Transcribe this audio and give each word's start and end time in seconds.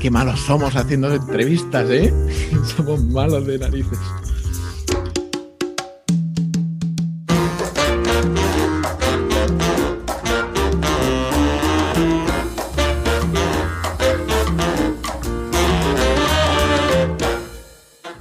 Qué, 0.00 0.10
malos 0.10 0.40
somos 0.40 0.76
haciendo 0.76 1.12
entrevistas, 1.12 1.88
¿eh? 1.90 2.12
somos 2.76 3.02
malos 3.04 3.46
de 3.46 3.58
narices. 3.58 3.98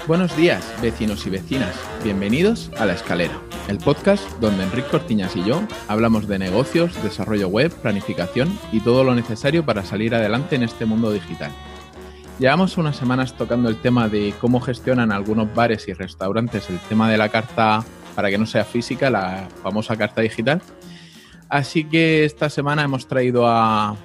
Buenos 0.08 0.36
días, 0.38 0.64
vecinos 0.82 1.26
y 1.28 1.30
vecinas. 1.30 1.76
Bienvenidos 2.04 2.72
a 2.78 2.86
La 2.86 2.94
Escalera, 2.94 3.42
el 3.68 3.80
podcast 3.80 4.24
donde 4.40 4.64
Enrique 4.64 4.88
Cortiñas 4.90 5.36
y 5.36 5.44
yo 5.44 5.62
hablamos 5.88 6.28
de 6.28 6.40
negocios, 6.40 7.02
desarrollo 7.04 7.50
web, 7.50 7.72
planificación 7.74 8.58
y 8.72 8.80
todo 8.80 9.04
lo 9.04 9.14
necesario 9.14 9.66
para 9.66 9.84
salir 9.84 10.16
adelante 10.16 10.56
en 10.56 10.64
este 10.64 10.86
mundo 10.86 11.12
digital. 11.12 11.52
Llevamos 12.40 12.78
unas 12.78 12.96
semanas 12.96 13.36
tocando 13.36 13.68
el 13.68 13.78
tema 13.78 14.08
de 14.08 14.34
cómo 14.40 14.62
gestionan 14.62 15.12
algunos 15.12 15.54
bares 15.54 15.88
y 15.88 15.94
restaurantes 15.94 16.70
el 16.70 16.80
tema 16.80 17.10
de 17.10 17.18
la 17.18 17.30
carta 17.30 17.84
para 18.16 18.30
que 18.30 18.38
no 18.38 18.46
sea 18.46 18.64
física, 18.64 19.10
la 19.10 19.48
famosa 19.62 19.98
carta 19.98 20.22
digital. 20.22 20.62
Así 21.50 21.84
que 21.84 22.26
esta 22.26 22.50
semana 22.50 22.84
hemos 22.84 23.08
traído 23.08 23.48
a, 23.48 23.98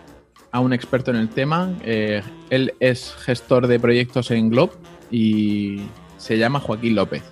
un 0.54 0.72
experto 0.72 1.10
en 1.10 1.18
el 1.18 1.28
tema. 1.28 1.72
Eh, 1.82 2.22
él 2.50 2.74
es 2.80 3.14
gestor 3.20 3.66
de 3.66 3.78
proyectos 3.78 4.30
en 4.30 4.50
Globe 4.50 4.72
y 5.10 5.82
se 6.18 6.36
llama 6.36 6.60
Joaquín 6.60 6.94
López. 6.94 7.22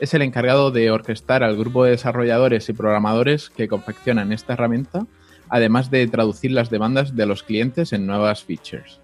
Es 0.00 0.12
el 0.12 0.22
encargado 0.22 0.70
de 0.70 0.90
orquestar 0.90 1.42
al 1.42 1.56
grupo 1.56 1.84
de 1.84 1.92
desarrolladores 1.92 2.68
y 2.68 2.72
programadores 2.72 3.48
que 3.50 3.68
confeccionan 3.68 4.32
esta 4.32 4.54
herramienta, 4.54 5.06
además 5.48 5.90
de 5.90 6.06
traducir 6.08 6.50
las 6.50 6.70
demandas 6.70 7.14
de 7.14 7.26
los 7.26 7.42
clientes 7.42 7.92
en 7.92 8.06
nuevas 8.06 8.44
features. 8.44 9.00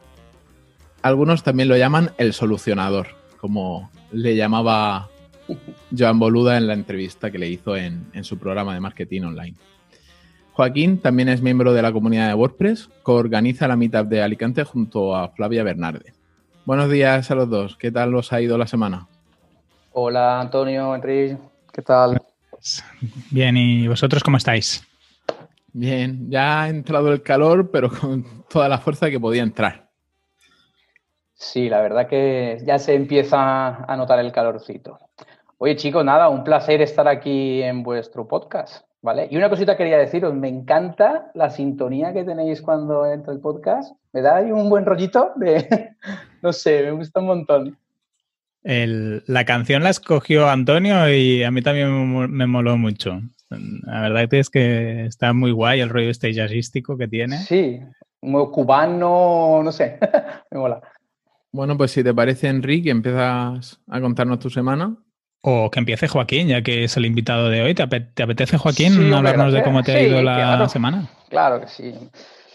Algunos 1.02 1.42
también 1.42 1.69
lo 1.69 1.77
llaman 1.77 2.10
el 2.19 2.32
solucionador, 2.32 3.08
como 3.38 3.91
le 4.12 4.36
llamaba 4.36 5.08
Joan 5.97 6.19
Boluda 6.19 6.58
en 6.58 6.66
la 6.66 6.74
entrevista 6.74 7.30
que 7.30 7.38
le 7.38 7.48
hizo 7.48 7.77
en, 7.77 8.10
su 8.22 8.38
programa 8.38 8.75
de 8.75 8.80
marketing 8.80 9.22
online. 9.22 9.56
Joaquín 10.52 10.98
también 10.98 11.28
es 11.28 11.41
miembro 11.41 11.72
de 11.72 11.82
la 11.82 11.92
comunidad 11.92 12.28
de 12.28 12.34
WordPress, 12.34 12.91
coorganiza 13.02 13.69
la 13.69 13.77
Meetup 13.77 14.08
de 14.08 14.22
Alicante 14.22 14.64
junto 14.64 15.16
a 15.16 15.28
Flavia 15.30 15.62
Bernarde. 15.62 16.12
Buenos 16.66 16.91
días 16.91 17.30
a 17.30 17.34
los 17.34 17.48
dos. 17.48 17.77
¿Qué 17.77 17.91
tal 17.91 18.14
os 18.14 18.32
ha 18.32 18.42
ido 18.42 18.58
la 18.58 18.66
semana? 18.66 19.08
Hola 20.03 20.41
Antonio, 20.41 20.95
Enrique, 20.95 21.37
¿qué 21.75 21.83
tal? 21.83 22.23
Bien, 23.31 23.55
¿y 23.55 23.87
vosotros 23.87 24.25
cómo 24.25 24.39
estáis? 24.39 24.83
Bien, 25.75 26.31
ya 26.31 26.62
ha 26.62 26.69
entrado 26.70 27.12
el 27.12 27.23
calor, 27.23 27.70
pero 27.70 27.91
con 27.91 28.25
toda 28.48 28.67
la 28.71 28.78
fuerza 28.78 29.11
que 29.11 29.21
podía 29.21 29.43
entrar. 29.43 29.91
Sí, 31.34 31.69
la 31.69 31.83
verdad 31.83 32.09
que 32.09 32.62
ya 32.65 32.78
se 32.78 32.95
empieza 32.95 33.84
a 33.84 33.97
notar 33.98 34.21
el 34.21 34.33
calorcito. 34.33 34.98
Oye, 35.59 35.77
chicos, 35.77 36.03
nada, 36.03 36.31
un 36.31 36.45
placer 36.45 36.81
estar 36.81 37.06
aquí 37.06 37.62
en 37.62 37.83
vuestro 37.83 38.27
podcast, 38.27 38.87
¿vale? 39.03 39.28
Y 39.31 39.37
una 39.37 39.51
cosita 39.51 39.77
quería 39.77 39.98
deciros, 39.98 40.33
me 40.33 40.48
encanta 40.48 41.31
la 41.34 41.51
sintonía 41.51 42.15
que 42.15 42.25
tenéis 42.25 42.62
cuando 42.62 43.05
entra 43.05 43.34
el 43.34 43.41
podcast. 43.41 43.95
Me 44.15 44.23
da 44.23 44.37
ahí 44.37 44.51
un 44.51 44.71
buen 44.71 44.87
rollito 44.87 45.33
de, 45.37 45.91
no 46.41 46.55
sé, 46.55 46.84
me 46.84 46.93
gusta 46.93 47.21
un 47.21 47.27
montón. 47.27 47.78
La 48.62 49.44
canción 49.44 49.83
la 49.83 49.91
escogió 49.91 50.48
Antonio 50.48 51.08
y 51.12 51.42
a 51.44 51.50
mí 51.50 51.62
también 51.62 52.30
me, 52.30 52.47
moló 52.47 52.77
mucho. 52.77 53.20
La 53.48 54.03
verdad 54.03 54.33
es 54.34 54.50
que 54.50 55.06
está 55.06 55.33
muy 55.33 55.50
guay 55.50 55.80
el 55.80 55.89
rollo 55.89 56.11
este 56.11 56.33
jazzístico 56.33 56.97
que 56.97 57.08
tiene. 57.08 57.38
Sí, 57.38 57.81
muy 58.20 58.47
cubano, 58.50 59.62
no 59.62 59.72
sé, 59.72 59.98
me 60.50 60.58
mola. 60.58 60.81
Bueno, 61.53 61.77
pues 61.77 61.91
si 61.91 62.05
te 62.05 62.14
parece, 62.14 62.48
Enrique, 62.48 62.91
empiezas 62.91 63.81
a 63.88 64.00
contarnos 64.00 64.38
tu 64.38 64.50
semana. 64.50 64.97
O 65.42 65.71
que 65.71 65.78
empiece 65.78 66.06
Joaquín, 66.06 66.48
ya 66.48 66.62
que 66.62 66.84
es 66.84 66.98
el 66.98 67.06
invitado 67.06 67.48
de 67.48 67.62
hoy. 67.62 67.75
¿Te, 67.75 67.82
apetece, 67.82 68.59
Joaquín, 68.59 69.12
hablarnos 69.12 69.54
de 69.54 69.62
cómo 69.62 69.82
te 69.82 69.92
ha 69.92 70.03
ido 70.03 70.22
la 70.22 70.69
semana? 70.69 71.09
Claro 71.31 71.60
que 71.60 71.66
sí. 71.66 71.94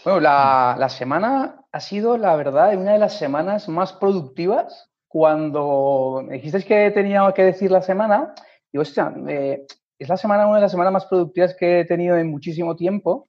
Bueno, 0.06 0.20
la, 0.20 0.88
semana 0.88 1.64
ha 1.72 1.80
sido, 1.80 2.16
la 2.16 2.36
verdad, 2.36 2.76
una 2.76 2.92
de 2.92 2.98
las 3.00 3.18
semanas 3.18 3.68
más 3.68 3.92
productivas. 3.92 4.88
Cuando 5.18 6.22
me 6.26 6.34
dijiste 6.34 6.62
que 6.62 6.90
tenía 6.90 7.32
que 7.34 7.44
decir 7.44 7.70
la 7.70 7.80
semana, 7.80 8.34
digo, 8.70 8.82
hostia, 8.82 9.14
eh, 9.26 9.64
es 9.98 10.08
la 10.10 10.18
semana, 10.18 10.46
una 10.46 10.56
de 10.56 10.60
las 10.64 10.70
semanas 10.70 10.92
más 10.92 11.06
productivas 11.06 11.56
que 11.58 11.80
he 11.80 11.84
tenido 11.86 12.18
en 12.18 12.30
muchísimo 12.30 12.76
tiempo, 12.76 13.26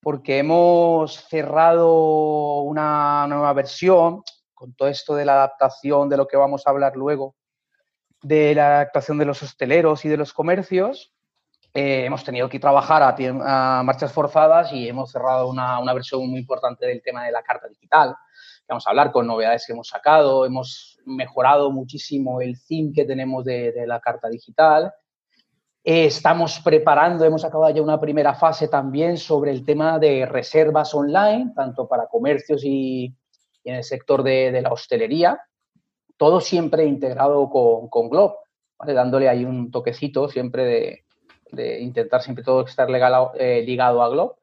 porque 0.00 0.38
hemos 0.38 1.14
cerrado 1.28 2.62
una 2.62 3.28
nueva 3.28 3.52
versión 3.52 4.24
con 4.52 4.74
todo 4.74 4.88
esto 4.88 5.14
de 5.14 5.24
la 5.24 5.34
adaptación, 5.34 6.08
de 6.08 6.16
lo 6.16 6.26
que 6.26 6.36
vamos 6.36 6.66
a 6.66 6.70
hablar 6.70 6.96
luego, 6.96 7.36
de 8.20 8.56
la 8.56 8.80
adaptación 8.80 9.16
de 9.16 9.26
los 9.26 9.44
hosteleros 9.44 10.04
y 10.04 10.08
de 10.08 10.16
los 10.16 10.32
comercios, 10.32 11.14
eh, 11.72 12.04
hemos 12.04 12.24
tenido 12.24 12.48
que 12.48 12.58
trabajar 12.58 13.00
a, 13.00 13.82
marchas 13.84 14.12
forzadas 14.12 14.72
y 14.72 14.88
hemos 14.88 15.12
cerrado 15.12 15.48
una, 15.48 15.94
versión 15.94 16.28
muy 16.28 16.40
importante 16.40 16.84
del 16.84 17.00
tema 17.00 17.26
de 17.26 17.30
la 17.30 17.44
carta 17.44 17.68
digital. 17.68 18.16
Vamos 18.68 18.86
a 18.86 18.90
hablar 18.90 19.12
con 19.12 19.26
novedades 19.26 19.64
que 19.66 19.72
hemos 19.72 19.88
sacado, 19.88 20.46
hemos 20.46 20.98
mejorado 21.04 21.70
muchísimo 21.70 22.40
el 22.40 22.56
theme 22.64 22.92
que 22.94 23.04
tenemos 23.04 23.44
de, 23.44 23.74
la 23.86 24.00
carta 24.00 24.28
digital. 24.28 24.92
Eh, 25.84 26.06
estamos 26.06 26.60
preparando, 26.60 27.24
hemos 27.24 27.44
acabado 27.44 27.74
ya 27.74 27.82
una 27.82 28.00
primera 28.00 28.34
fase 28.34 28.68
también 28.68 29.18
sobre 29.18 29.50
el 29.50 29.64
tema 29.64 29.98
de 29.98 30.26
reservas 30.26 30.94
online, 30.94 31.52
tanto 31.54 31.88
para 31.88 32.06
comercios 32.06 32.62
y, 32.64 33.14
en 33.64 33.74
el 33.76 33.84
sector 33.84 34.22
de, 34.22 34.60
la 34.62 34.72
hostelería, 34.72 35.40
todo 36.16 36.40
siempre 36.40 36.84
integrado 36.84 37.50
con, 37.50 37.88
con 37.88 38.08
Glob, 38.08 38.36
dándole 38.78 39.28
ahí 39.28 39.44
un 39.44 39.70
toquecito 39.70 40.28
siempre 40.28 41.04
de, 41.52 41.80
intentar 41.80 42.22
siempre 42.22 42.44
todo 42.44 42.64
estar 42.64 42.88
eh, 43.34 43.62
ligado 43.62 44.02
a 44.02 44.08
Glob. 44.08 44.36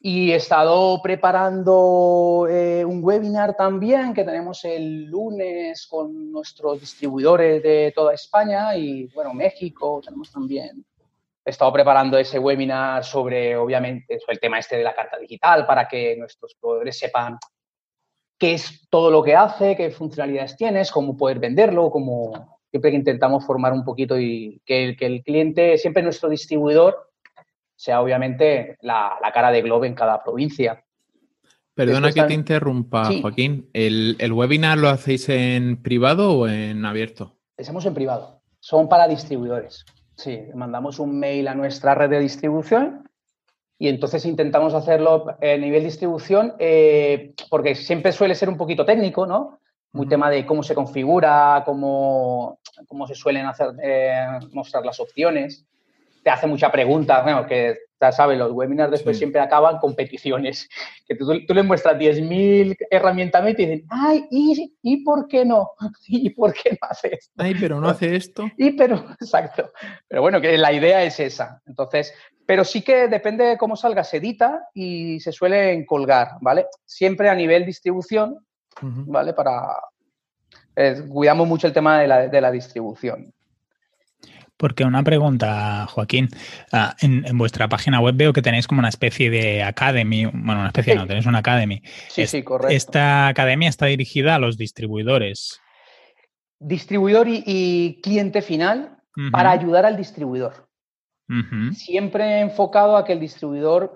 Y 0.00 0.30
he 0.30 0.36
estado 0.36 1.00
preparando 1.02 2.46
eh, 2.48 2.84
un 2.84 3.02
webinar 3.02 3.56
también 3.56 4.14
que 4.14 4.24
tenemos 4.24 4.64
el 4.64 5.06
lunes 5.06 5.86
con 5.88 6.30
nuestros 6.30 6.80
distribuidores 6.80 7.62
de 7.62 7.92
toda 7.94 8.14
España 8.14 8.76
y, 8.76 9.06
bueno, 9.08 9.34
México 9.34 10.00
tenemos 10.04 10.30
también. 10.30 10.84
He 11.44 11.50
estado 11.50 11.72
preparando 11.72 12.16
ese 12.16 12.38
webinar 12.38 13.04
sobre, 13.04 13.56
obviamente, 13.56 14.20
sobre 14.20 14.34
el 14.34 14.40
tema 14.40 14.58
este 14.58 14.76
de 14.76 14.84
la 14.84 14.94
carta 14.94 15.18
digital 15.18 15.66
para 15.66 15.88
que 15.88 16.16
nuestros 16.16 16.54
proveedores 16.54 16.98
sepan 16.98 17.38
qué 18.38 18.54
es 18.54 18.88
todo 18.88 19.10
lo 19.10 19.22
que 19.22 19.34
hace, 19.34 19.74
qué 19.76 19.90
funcionalidades 19.90 20.56
tienes, 20.56 20.92
cómo 20.92 21.16
poder 21.16 21.40
venderlo, 21.40 21.90
cómo 21.90 22.58
siempre 22.70 22.90
que 22.90 22.98
intentamos 22.98 23.44
formar 23.44 23.72
un 23.72 23.84
poquito 23.84 24.18
y 24.18 24.60
que, 24.64 24.96
el 24.98 25.22
cliente, 25.22 25.76
siempre 25.78 26.02
nuestro 26.02 26.28
distribuidor, 26.28 27.07
sea 27.78 28.02
obviamente 28.02 28.76
la, 28.80 29.18
cara 29.32 29.52
de 29.52 29.62
Globe 29.62 29.86
en 29.86 29.94
cada 29.94 30.22
provincia. 30.22 30.84
Perdona 31.74 32.10
que 32.10 32.24
te 32.24 32.34
interrumpa, 32.34 33.08
Joaquín. 33.22 33.70
¿El, 33.72 34.32
webinar 34.32 34.78
lo 34.78 34.88
hacéis 34.88 35.28
en 35.28 35.80
privado 35.80 36.40
o 36.40 36.48
en 36.48 36.84
abierto? 36.84 37.36
Hacemos 37.56 37.86
en 37.86 37.94
privado. 37.94 38.42
Son 38.58 38.88
para 38.88 39.06
distribuidores. 39.06 39.86
Sí, 40.16 40.40
mandamos 40.54 40.98
un 40.98 41.20
mail 41.20 41.46
a 41.46 41.54
nuestra 41.54 41.94
red 41.94 42.10
de 42.10 42.18
distribución 42.18 43.08
y 43.78 43.86
entonces 43.86 44.26
intentamos 44.26 44.74
hacerlo 44.74 45.26
a 45.40 45.56
nivel 45.56 45.84
distribución, 45.84 46.54
eh, 46.58 47.32
porque 47.48 47.76
siempre 47.76 48.10
suele 48.10 48.34
ser 48.34 48.48
un 48.48 48.56
poquito 48.56 48.84
técnico, 48.84 49.24
¿no? 49.24 49.60
Muy 49.92 50.08
tema 50.08 50.30
de 50.30 50.44
cómo 50.44 50.64
se 50.64 50.74
configura, 50.74 51.62
cómo, 51.64 52.58
cómo 52.88 53.06
se 53.06 53.14
suelen 53.14 53.46
hacer, 53.46 53.68
eh, 53.80 54.40
mostrar 54.50 54.84
las 54.84 54.98
opciones. 54.98 55.64
Te 56.28 56.32
hace 56.32 56.46
mucha 56.46 56.70
pregunta, 56.70 57.22
bueno, 57.22 57.46
que 57.46 57.78
ya 57.98 58.12
sabes, 58.12 58.36
los 58.36 58.52
webinars 58.52 58.90
después 58.90 59.16
siempre 59.16 59.40
acaban 59.40 59.78
con 59.78 59.96
peticiones. 59.96 60.68
Que 61.06 61.14
tú, 61.14 61.26
tú 61.46 61.54
le 61.54 61.62
muestras 61.62 61.96
10.000 61.96 62.76
herramientas 62.90 63.48
y 63.48 63.54
te 63.54 63.62
dicen, 63.62 63.86
ay, 63.88 64.26
¿y, 64.30 64.76
¿y 64.82 65.04
por 65.04 65.26
qué 65.26 65.46
no? 65.46 65.70
¿Y 66.06 66.28
por 66.28 66.52
qué 66.52 66.72
no 66.72 66.86
hace 66.86 67.14
esto? 67.14 67.32
Ay, 67.38 67.54
pero 67.58 67.80
no 67.80 67.88
hace 67.88 68.14
esto. 68.14 68.44
Y 68.58 68.72
pero, 68.72 69.06
exacto. 69.18 69.70
Pero 70.06 70.20
bueno, 70.20 70.38
que 70.38 70.58
la 70.58 70.70
idea 70.70 71.02
es 71.02 71.18
esa. 71.18 71.62
Entonces, 71.64 72.12
pero 72.44 72.62
sí 72.62 72.82
que 72.82 73.08
depende 73.08 73.46
de 73.46 73.56
cómo 73.56 73.74
salga, 73.74 74.04
se 74.04 74.18
edita 74.18 74.68
y 74.74 75.18
se 75.20 75.32
suele 75.32 75.86
colgar, 75.86 76.32
¿vale? 76.42 76.66
Siempre 76.84 77.30
a 77.30 77.34
nivel 77.34 77.64
distribución, 77.64 78.46
¿vale? 78.82 79.32
Para... 79.32 79.76
Eh, 80.76 81.04
cuidamos 81.08 81.48
mucho 81.48 81.66
el 81.66 81.72
tema 81.72 82.02
de 82.02 82.40
la, 82.40 82.50
distribución. 82.52 83.32
Porque 84.58 84.84
una 84.84 85.04
pregunta, 85.04 85.86
Joaquín. 85.86 86.28
Ah, 86.72 86.96
en, 87.00 87.24
vuestra 87.38 87.68
página 87.68 88.00
web 88.00 88.16
veo 88.16 88.32
que 88.32 88.42
tenéis 88.42 88.66
como 88.66 88.80
una 88.80 88.88
especie 88.88 89.30
de 89.30 89.62
academy. 89.62 90.26
Bueno, 90.26 90.60
una 90.60 90.66
especie 90.66 90.96
no, 90.96 91.06
tenéis 91.06 91.26
una 91.26 91.38
academy. 91.38 91.80
Sí, 92.08 92.26
sí, 92.26 92.42
correcto. 92.42 92.74
Esta 92.74 93.28
academia 93.28 93.68
está 93.68 93.86
dirigida 93.86 94.34
a 94.34 94.38
los 94.40 94.58
distribuidores. 94.58 95.60
Distribuidor 96.58 97.28
y, 97.30 98.00
cliente 98.02 98.42
final 98.42 98.98
para 99.32 99.52
ayudar 99.52 99.86
al 99.86 99.96
distribuidor. 99.96 100.68
Siempre 101.72 102.40
enfocado 102.40 102.96
a 102.96 103.04
que 103.04 103.12
el 103.12 103.20
distribuidor 103.20 103.94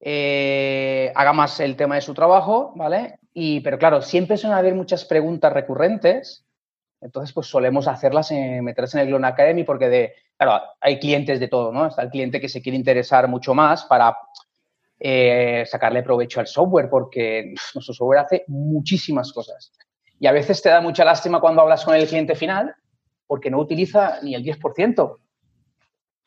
eh, 0.00 1.12
haga 1.14 1.32
más 1.32 1.58
el 1.60 1.76
tema 1.76 1.96
de 1.96 2.02
su 2.02 2.14
trabajo, 2.14 2.72
¿vale? 2.76 3.18
Y, 3.34 3.60
pero 3.60 3.78
claro, 3.78 4.00
siempre 4.00 4.36
suelen 4.36 4.58
haber 4.58 4.74
muchas 4.74 5.04
preguntas 5.04 5.52
recurrentes, 5.52 6.46
entonces 7.00 7.32
pues 7.32 7.46
solemos 7.46 7.86
hacerlas, 7.86 8.30
en, 8.30 8.64
meterlas 8.64 8.94
en 8.94 9.00
el 9.00 9.06
Glon 9.08 9.24
Academy 9.24 9.64
porque 9.64 9.88
de, 9.88 10.14
claro, 10.36 10.62
hay 10.80 10.98
clientes 10.98 11.38
de 11.38 11.48
todo, 11.48 11.72
¿no? 11.72 11.86
Está 11.86 12.02
el 12.02 12.10
cliente 12.10 12.40
que 12.40 12.48
se 12.48 12.60
quiere 12.60 12.76
interesar 12.76 13.28
mucho 13.28 13.54
más 13.54 13.84
para 13.84 14.16
eh, 14.98 15.64
sacarle 15.66 16.02
provecho 16.02 16.40
al 16.40 16.46
software 16.46 16.88
porque 16.90 17.54
nuestro 17.74 17.94
software 17.94 18.20
hace 18.20 18.44
muchísimas 18.48 19.32
cosas. 19.32 19.72
Y 20.20 20.26
a 20.26 20.32
veces 20.32 20.60
te 20.60 20.68
da 20.68 20.80
mucha 20.80 21.04
lástima 21.04 21.40
cuando 21.40 21.62
hablas 21.62 21.84
con 21.84 21.94
el 21.94 22.08
cliente 22.08 22.34
final 22.34 22.74
porque 23.26 23.50
no 23.50 23.58
utiliza 23.58 24.18
ni 24.22 24.34
el 24.34 24.42
10% 24.42 25.16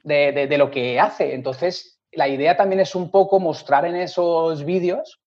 de, 0.03 0.47
de, 0.47 0.57
lo 0.57 0.71
que 0.71 0.99
hace. 0.99 1.33
Entonces, 1.33 1.99
la 2.11 2.27
idea 2.27 2.55
también 2.55 2.79
es 2.79 2.95
un 2.95 3.11
poco 3.11 3.39
mostrar 3.39 3.85
en 3.85 3.95
esos 3.95 4.63
vídeos 4.63 5.20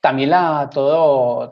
también 0.00 0.30
la, 0.30 0.68
todo, 0.72 1.50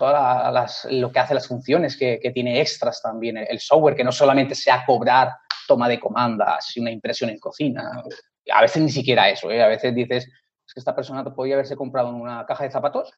lo 0.90 1.12
que 1.12 1.18
hace 1.18 1.34
las 1.34 1.46
funciones, 1.46 1.96
que, 1.96 2.18
tiene 2.32 2.60
extras 2.60 3.02
también 3.02 3.36
el 3.36 3.60
software, 3.60 3.94
que 3.94 4.04
no 4.04 4.12
solamente 4.12 4.54
sea 4.54 4.84
cobrar 4.86 5.30
toma 5.66 5.88
de 5.88 6.00
comandas 6.00 6.74
y 6.76 6.80
una 6.80 6.90
impresión 6.90 7.28
en 7.28 7.38
cocina. 7.38 8.02
A 8.50 8.62
veces 8.62 8.82
ni 8.82 8.90
siquiera 8.90 9.28
eso, 9.28 9.50
¿eh? 9.50 9.62
a 9.62 9.68
veces 9.68 9.94
dices, 9.94 10.24
es 10.66 10.74
que 10.74 10.80
esta 10.80 10.96
persona 10.96 11.22
podría 11.24 11.56
haberse 11.56 11.76
comprado 11.76 12.08
una 12.08 12.46
caja 12.46 12.64
de 12.64 12.70
zapatos 12.70 13.12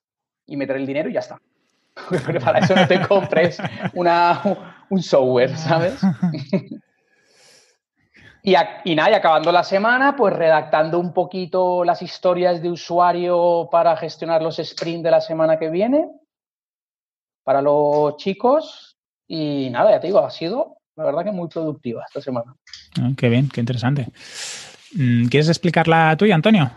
y 0.46 0.56
meter 0.56 0.76
el 0.76 0.86
dinero 0.86 1.08
y 1.08 1.12
ya 1.12 1.20
está. 1.20 1.40
Pero 2.26 2.40
para 2.40 2.58
eso 2.58 2.74
no 2.74 2.88
te 2.88 3.06
compres 3.06 3.58
una, 3.94 4.42
un 4.88 5.02
software, 5.02 5.56
¿sabes? 5.56 6.00
Y, 8.42 8.54
y, 8.84 8.94
nada, 8.94 9.10
y 9.10 9.14
acabando 9.14 9.52
la 9.52 9.64
semana, 9.64 10.16
pues 10.16 10.34
redactando 10.34 10.98
un 10.98 11.12
poquito 11.12 11.84
las 11.84 12.00
historias 12.02 12.62
de 12.62 12.70
usuario 12.70 13.68
para 13.70 13.96
gestionar 13.96 14.42
los 14.42 14.56
sprints 14.56 15.02
de 15.02 15.10
la 15.10 15.20
semana 15.20 15.58
que 15.58 15.68
viene 15.68 16.08
para 17.44 17.60
los 17.60 18.16
chicos. 18.16 18.96
Y 19.28 19.68
nada, 19.70 19.90
ya 19.90 20.00
te 20.00 20.08
digo, 20.08 20.20
ha 20.20 20.30
sido 20.30 20.78
la 20.96 21.04
verdad 21.04 21.24
que 21.24 21.32
muy 21.32 21.48
productiva 21.48 22.04
esta 22.06 22.20
semana. 22.20 22.54
Ah, 23.00 23.10
qué 23.16 23.28
bien, 23.28 23.48
qué 23.48 23.60
interesante. 23.60 24.08
Mm, 24.94 25.26
¿Quieres 25.26 25.48
explicarla 25.48 26.14
tú, 26.16 26.26
Antonio? 26.32 26.70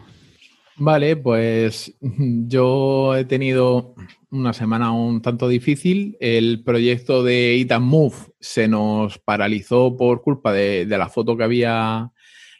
Vale, 0.77 1.15
pues 1.17 1.95
yo 2.01 3.15
he 3.15 3.25
tenido 3.25 3.95
una 4.31 4.53
semana 4.53 4.91
un 4.91 5.21
tanto 5.21 5.47
difícil. 5.47 6.17
El 6.19 6.63
proyecto 6.63 7.23
de 7.23 7.57
Eat 7.59 7.79
Move 7.79 8.15
se 8.39 8.67
nos 8.67 9.19
paralizó 9.19 9.95
por 9.95 10.21
culpa 10.21 10.51
de, 10.51 10.85
la 10.85 11.09
foto 11.09 11.37
que 11.37 11.43
había 11.43 12.11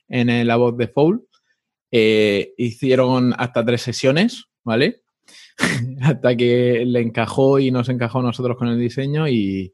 en 0.07 0.47
la 0.47 0.55
voz 0.57 0.77
de 0.77 0.87
Foul. 0.87 1.27
Eh, 1.91 2.53
hicieron 2.57 3.33
hasta 3.37 3.65
tres 3.65 3.81
sesiones, 3.81 4.45
¿vale? 4.63 5.03
hasta 6.01 6.35
que 6.35 6.83
le 6.85 7.01
encajó 7.01 7.59
y 7.59 7.71
nos 7.71 7.89
encajó 7.89 8.19
a 8.19 8.23
nosotros 8.23 8.57
con 8.57 8.67
el 8.67 8.79
diseño, 8.79 9.27
y, 9.27 9.73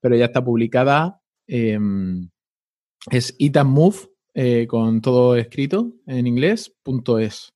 pero 0.00 0.16
ya 0.16 0.26
está 0.26 0.44
publicada. 0.44 1.20
Em, 1.46 2.28
es 3.10 3.34
Eat 3.38 3.64
Move 3.64 3.96
eh, 4.34 4.66
con 4.66 5.00
todo 5.00 5.36
escrito 5.36 5.92
en 6.06 6.26
inglés, 6.26 6.74
punto 6.82 7.18
es. 7.18 7.54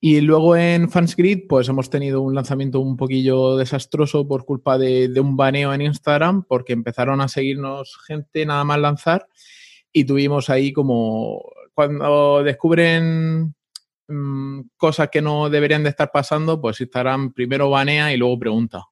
Y 0.00 0.20
luego 0.20 0.56
en 0.56 0.90
Fansgrid, 0.90 1.46
pues 1.48 1.68
hemos 1.68 1.88
tenido 1.88 2.20
un 2.20 2.34
lanzamiento 2.34 2.80
un 2.80 2.96
poquillo 2.96 3.56
desastroso 3.56 4.28
por 4.28 4.44
culpa 4.44 4.76
de, 4.76 5.12
un 5.18 5.36
baneo 5.36 5.72
en 5.72 5.80
Instagram, 5.80 6.44
porque 6.44 6.74
empezaron 6.74 7.20
a 7.20 7.28
seguirnos 7.28 7.98
gente 8.06 8.44
nada 8.44 8.62
más 8.64 8.78
lanzar 8.78 9.26
y 9.92 10.04
tuvimos 10.04 10.50
ahí 10.50 10.72
como 10.72 11.42
cuando 11.72 12.42
descubren 12.42 13.54
mm, 14.08 14.60
cosas 14.76 15.08
que 15.10 15.22
no 15.22 15.48
deberían 15.48 15.82
de 15.82 15.90
estar 15.90 16.10
pasando, 16.12 16.60
pues 16.60 16.80
Instagram 16.80 17.32
primero 17.32 17.70
banea 17.70 18.12
y 18.12 18.18
luego 18.18 18.38
pregunta. 18.38 18.84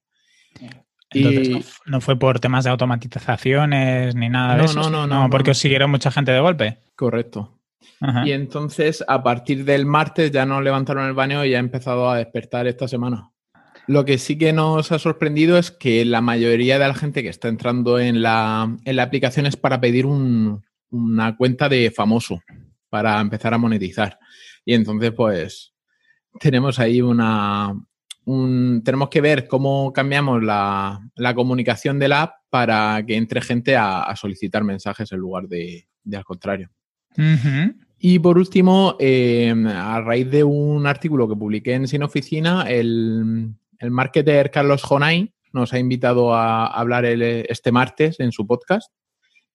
Entonces, 1.11 1.79
no, 1.85 2.01
fue 2.01 2.17
por 2.17 2.39
temas 2.39 2.63
de 2.63 2.71
automatizaciones 2.71 4.15
ni 4.15 4.27
nada 4.27 4.57
de 4.57 4.65
eso. 4.65 4.79
No, 4.79 4.89
no, 4.89 5.07
no, 5.07 5.23
no, 5.23 5.29
porque 5.29 5.51
os 5.51 5.57
siguieron 5.57 5.91
mucha 5.91 6.11
gente 6.11 6.31
de 6.31 6.39
golpe. 6.39 6.79
Correcto. 6.95 7.54
Y 8.25 8.31
entonces, 8.31 9.03
a 9.07 9.23
partir 9.23 9.65
del 9.65 9.85
martes 9.85 10.31
ya 10.31 10.45
nos 10.45 10.63
levantaron 10.63 11.07
el 11.07 11.13
baneo 11.13 11.45
y 11.45 11.51
ya 11.51 11.57
ha 11.57 11.59
empezado 11.59 12.09
a 12.09 12.17
despertar 12.17 12.67
esta 12.67 12.87
semana. 12.87 13.31
Lo 13.87 14.03
que 14.03 14.17
sí 14.17 14.37
que 14.37 14.51
nos 14.51 14.91
ha 14.91 14.99
sorprendido 14.99 15.57
es 15.57 15.69
que 15.69 16.05
la 16.05 16.21
mayoría 16.21 16.79
de 16.79 16.87
la 16.87 16.95
gente 16.95 17.21
que 17.21 17.29
está 17.29 17.49
entrando 17.49 17.99
en 17.99 18.21
la, 18.21 18.75
en 18.83 18.95
la 18.95 19.03
aplicación 19.03 19.45
es 19.45 19.57
para 19.57 19.79
pedir 19.79 20.05
una 20.07 21.37
cuenta 21.37 21.69
de 21.69 21.91
famoso, 21.91 22.41
para 22.89 23.19
empezar 23.21 23.53
a 23.53 23.59
monetizar. 23.59 24.17
Y 24.65 24.73
entonces, 24.73 25.11
pues, 25.11 25.73
tenemos 26.39 26.79
ahí 26.79 27.01
una... 27.01 27.73
tenemos 28.25 29.09
que 29.09 29.21
ver 29.21 29.47
cómo 29.47 29.93
cambiamos 29.93 30.41
la, 30.41 31.01
comunicación 31.35 31.99
de 31.99 32.07
la 32.07 32.23
app 32.23 32.33
para 32.49 33.03
que 33.05 33.15
entre 33.15 33.41
gente 33.41 33.75
a, 33.77 34.13
solicitar 34.15 34.63
mensajes 34.63 35.11
en 35.11 35.19
lugar 35.19 35.47
de, 35.47 35.87
al 36.11 36.25
contrario. 36.25 36.71
Y 37.97 38.19
por 38.19 38.37
último, 38.37 38.95
em, 38.99 39.67
a 39.67 40.01
raíz 40.01 40.29
de 40.29 40.43
un 40.43 40.85
artículo 40.85 41.27
que 41.27 41.35
publiqué 41.35 41.73
en 41.73 41.87
Sin 41.87 42.03
Oficina, 42.03 42.69
el, 42.69 43.53
el 43.79 43.91
marketer 43.91 44.51
Carlos 44.51 44.83
Jonay 44.83 45.33
nos 45.53 45.73
ha 45.73 45.79
invitado 45.79 46.33
a 46.35 46.67
hablar 46.67 47.05
este 47.05 47.71
martes 47.71 48.19
en 48.19 48.31
su 48.31 48.45
podcast 48.45 48.91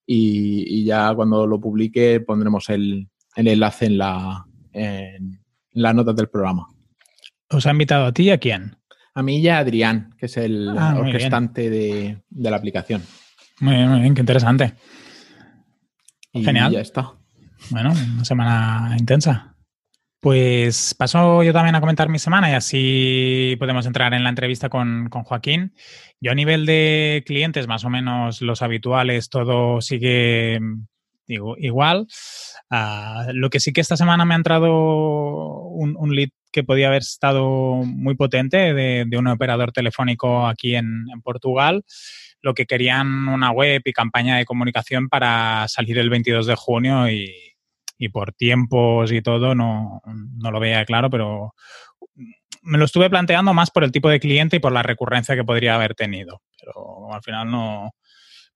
y, 0.06 0.84
ya 0.84 1.14
cuando 1.14 1.46
lo 1.46 1.60
publique 1.60 2.20
pondremos 2.20 2.68
el, 2.70 3.08
enlace 3.36 3.86
en, 3.86 3.98
la, 3.98 4.44
en 4.72 5.40
las 5.72 5.94
notas 5.94 6.16
del 6.16 6.28
programa. 6.28 6.66
¿Os 7.50 7.66
ha 7.66 7.70
invitado 7.70 8.06
a 8.06 8.12
ti 8.12 8.24
y 8.24 8.30
a 8.30 8.38
quién? 8.38 8.76
A 9.14 9.22
mí 9.22 9.38
y 9.38 9.48
a 9.48 9.58
Adrián, 9.58 10.14
que 10.18 10.26
es 10.26 10.36
el 10.36 10.70
ah, 10.76 10.96
orquestante 10.98 11.68
de, 11.68 12.22
la 12.30 12.56
aplicación. 12.56 13.02
Muy 13.60 13.74
bien, 13.74 13.90
muy 13.90 14.00
bien, 14.00 14.14
qué 14.14 14.20
interesante. 14.20 14.74
Y 16.32 16.42
Genial. 16.42 16.72
Ya 16.72 16.80
está. 16.80 17.19
Bueno, 17.68 17.92
una 17.92 18.24
semana 18.24 18.96
intensa. 18.98 19.54
Pues 20.20 20.94
paso 20.94 21.42
yo 21.42 21.52
también 21.52 21.74
a 21.74 21.80
comentar 21.80 22.10
mi 22.10 22.18
semana 22.18 22.50
y 22.50 22.54
así 22.54 23.56
podemos 23.58 23.86
entrar 23.86 24.12
en 24.12 24.22
la 24.22 24.28
entrevista 24.28 24.68
con, 24.68 25.08
Joaquín. 25.08 25.74
Yo 26.20 26.32
a 26.32 26.34
nivel 26.34 26.66
de 26.66 27.22
clientes, 27.24 27.66
más 27.66 27.84
o 27.84 27.90
menos 27.90 28.42
los 28.42 28.60
habituales, 28.60 29.30
todo 29.30 29.80
sigue 29.80 30.60
igual. 31.26 32.06
Ah, 32.70 33.28
lo 33.32 33.48
que 33.48 33.60
sí 33.60 33.72
que 33.72 33.80
esta 33.80 33.96
semana 33.96 34.24
me 34.24 34.34
ha 34.34 34.36
entrado 34.36 34.74
un, 35.68 36.14
lead 36.14 36.30
que 36.52 36.64
podía 36.64 36.88
haber 36.88 37.02
estado 37.02 37.76
muy 37.84 38.14
potente 38.14 38.74
de, 38.74 39.16
un 39.16 39.26
operador 39.28 39.72
telefónico 39.72 40.46
aquí 40.46 40.76
en, 40.76 41.06
en 41.12 41.22
Portugal 41.22 41.84
lo 42.42 42.54
que 42.54 42.66
querían 42.66 43.28
una 43.28 43.50
web 43.50 43.82
y 43.84 43.92
campaña 43.92 44.38
de 44.38 44.46
comunicación 44.46 45.08
para 45.08 45.68
salir 45.68 45.98
el 45.98 46.08
22 46.08 46.46
de 46.46 46.54
junio 46.54 47.10
y, 47.10 47.34
y 48.00 48.08
por 48.08 48.32
tiempos 48.32 49.12
y 49.12 49.20
todo 49.20 49.54
no, 49.54 50.00
no, 50.06 50.50
lo 50.50 50.58
veía 50.58 50.86
claro, 50.86 51.10
pero 51.10 51.54
me 52.62 52.78
lo 52.78 52.86
estuve 52.86 53.10
planteando 53.10 53.52
más 53.52 53.70
por 53.70 53.84
el 53.84 53.92
tipo 53.92 54.08
de 54.08 54.18
cliente 54.18 54.56
y 54.56 54.58
por 54.58 54.72
la 54.72 54.82
recurrencia 54.82 55.36
que 55.36 55.44
podría 55.44 55.74
haber 55.74 55.94
tenido. 55.94 56.40
Pero 56.58 57.12
al 57.12 57.22
final 57.22 57.50
no 57.50 57.90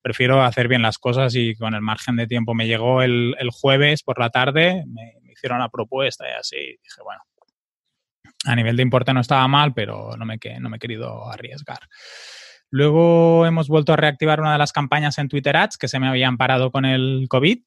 prefiero 0.00 0.42
hacer 0.42 0.66
bien 0.66 0.80
las 0.80 0.96
cosas 0.96 1.34
y 1.34 1.54
con 1.56 1.74
el 1.74 1.82
margen 1.82 2.16
de 2.16 2.26
tiempo 2.26 2.54
me 2.54 2.66
llegó 2.66 3.02
el, 3.02 3.36
el 3.38 3.50
jueves 3.50 4.02
por 4.02 4.18
la 4.18 4.30
tarde, 4.30 4.82
me, 4.86 5.12
hicieron 5.30 5.58
la 5.58 5.68
propuesta 5.68 6.24
y 6.26 6.32
así 6.32 6.56
dije, 6.56 7.02
bueno, 7.04 7.20
a 8.46 8.56
nivel 8.56 8.76
de 8.78 8.82
importe 8.82 9.12
no 9.12 9.20
estaba 9.20 9.46
mal, 9.46 9.74
pero 9.74 10.16
no 10.16 10.24
me, 10.24 10.38
no 10.58 10.70
me 10.70 10.78
he 10.78 10.80
querido 10.80 11.30
arriesgar. 11.30 11.80
Luego 12.74 13.46
hemos 13.46 13.68
vuelto 13.68 13.92
a 13.92 13.96
reactivar 13.96 14.40
una 14.40 14.50
de 14.50 14.58
las 14.58 14.72
campañas 14.72 15.18
en 15.18 15.28
Twitter 15.28 15.56
Ads 15.56 15.78
que 15.78 15.86
se 15.86 16.00
me 16.00 16.08
habían 16.08 16.36
parado 16.36 16.72
con 16.72 16.84
el 16.84 17.26
COVID, 17.28 17.60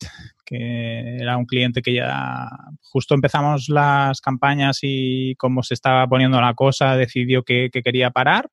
que 0.44 1.16
era 1.16 1.38
un 1.38 1.46
cliente 1.46 1.82
que 1.82 1.94
ya 1.94 2.50
justo 2.82 3.16
empezamos 3.16 3.70
las 3.70 4.20
campañas 4.20 4.80
y 4.82 5.36
como 5.36 5.64
se 5.64 5.76
estaba 5.76 6.06
poniendo 6.08 6.42
la 6.42 6.54
cosa 6.56 6.98
decidió 6.98 7.44
que, 7.44 7.70
quería 7.72 8.12
parar, 8.12 8.52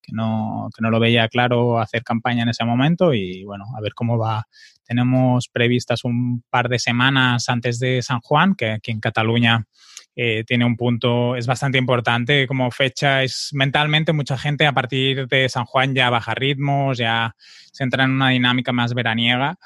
que 0.00 0.12
no, 0.12 0.68
que 0.72 0.82
no 0.82 0.90
lo 0.90 1.00
veía 1.00 1.26
claro 1.26 1.80
hacer 1.80 2.04
campaña 2.04 2.44
en 2.44 2.50
ese 2.50 2.64
momento 2.64 3.12
y 3.12 3.42
bueno, 3.42 3.64
a 3.76 3.80
ver 3.80 3.92
cómo 3.92 4.16
va. 4.16 4.46
Tenemos 4.84 5.48
previstas 5.48 6.04
un 6.04 6.44
par 6.48 6.68
de 6.68 6.78
semanas 6.78 7.48
antes 7.48 7.80
de 7.80 8.02
San 8.02 8.20
Juan, 8.20 8.54
que 8.54 8.70
aquí 8.70 8.92
en 8.92 9.00
Cataluña 9.00 9.66
eh, 10.14 10.44
tiene 10.46 10.64
un 10.64 10.76
punto, 10.76 11.36
es 11.36 11.46
bastante 11.46 11.78
importante 11.78 12.46
como 12.46 12.70
fecha, 12.70 13.22
es 13.22 13.50
mentalmente 13.52 14.12
mucha 14.12 14.36
gente 14.36 14.66
a 14.66 14.72
partir 14.72 15.26
de 15.26 15.48
San 15.48 15.64
Juan 15.64 15.94
ya 15.94 16.10
baja 16.10 16.34
ritmos, 16.34 16.98
ya 16.98 17.34
se 17.72 17.84
entra 17.84 18.04
en 18.04 18.10
una 18.10 18.28
dinámica 18.28 18.72
más 18.72 18.92
veraniega 18.92 19.58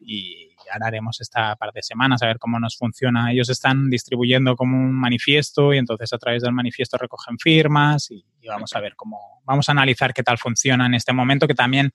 y 0.00 0.48
ahora 0.72 0.88
haremos 0.88 1.20
esta 1.20 1.54
par 1.56 1.72
de 1.72 1.82
semanas 1.82 2.22
a 2.22 2.26
ver 2.26 2.38
cómo 2.38 2.58
nos 2.58 2.76
funciona. 2.76 3.30
Ellos 3.30 3.48
están 3.48 3.90
distribuyendo 3.90 4.56
como 4.56 4.76
un 4.76 4.94
manifiesto 4.94 5.72
y 5.72 5.78
entonces 5.78 6.12
a 6.12 6.18
través 6.18 6.42
del 6.42 6.52
manifiesto 6.52 6.96
recogen 6.96 7.38
firmas 7.38 8.10
y, 8.10 8.24
vamos 8.46 8.74
a 8.74 8.80
ver 8.80 8.96
cómo, 8.96 9.40
vamos 9.44 9.68
a 9.68 9.72
analizar 9.72 10.12
qué 10.12 10.24
tal 10.24 10.36
funciona 10.36 10.86
en 10.86 10.94
este 10.94 11.12
momento 11.12 11.46
que 11.46 11.54
también 11.54 11.92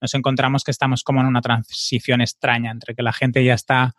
nos 0.00 0.14
encontramos 0.14 0.64
que 0.64 0.70
estamos 0.70 1.02
como 1.02 1.20
en 1.20 1.26
una 1.26 1.40
transición 1.40 2.20
extraña 2.20 2.70
entre 2.70 2.94
que 2.94 3.02
la 3.02 3.12
gente 3.12 3.44
ya 3.44 3.54
está 3.54 3.94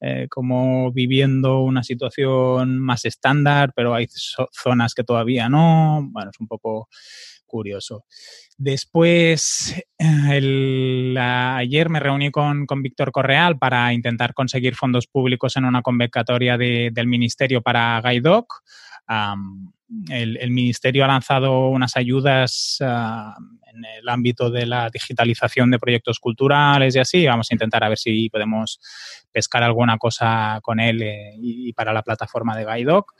eh, 0.00 0.26
como 0.28 0.92
viviendo 0.92 1.60
una 1.60 1.82
situación 1.82 2.78
más 2.78 3.06
estándar, 3.06 3.72
pero 3.74 3.94
hay 3.94 4.08
zonas 4.52 4.94
que 4.94 5.04
todavía 5.04 5.48
no. 5.48 6.06
Bueno, 6.10 6.30
es 6.30 6.40
un 6.40 6.46
poco 6.46 6.88
curioso. 7.46 8.04
Después, 8.58 9.74
ayer 9.98 11.88
me 11.88 12.00
reuní 12.00 12.30
con, 12.30 12.66
Víctor 12.82 13.12
Correal 13.12 13.58
para 13.58 13.92
intentar 13.94 14.34
conseguir 14.34 14.74
fondos 14.74 15.06
públicos 15.06 15.56
en 15.56 15.64
una 15.64 15.82
convocatoria 15.82 16.58
del 16.58 17.06
Ministerio 17.06 17.62
para 17.62 18.00
Guidoc. 18.02 18.62
El, 20.08 20.50
Ministerio 20.50 21.04
ha 21.04 21.08
lanzado 21.08 21.68
unas 21.68 21.96
ayudas 21.96 22.78
en 22.80 23.84
el 23.84 24.08
ámbito 24.08 24.50
de 24.50 24.66
la 24.66 24.90
digitalización 24.90 25.70
de 25.70 25.78
proyectos 25.78 26.18
culturales 26.18 26.96
y 26.96 26.98
así. 26.98 27.26
Vamos 27.26 27.48
a 27.50 27.54
intentar 27.54 27.84
a 27.84 27.88
ver 27.88 27.98
si 27.98 28.28
podemos 28.30 28.80
pescar 29.30 29.62
alguna 29.62 29.98
cosa 29.98 30.60
con 30.62 30.80
él 30.80 31.02
eh, 31.02 31.34
y, 31.38 31.72
para 31.72 31.92
la 31.92 32.02
plataforma 32.02 32.56
de 32.56 32.64
Guidoc. 32.64 33.12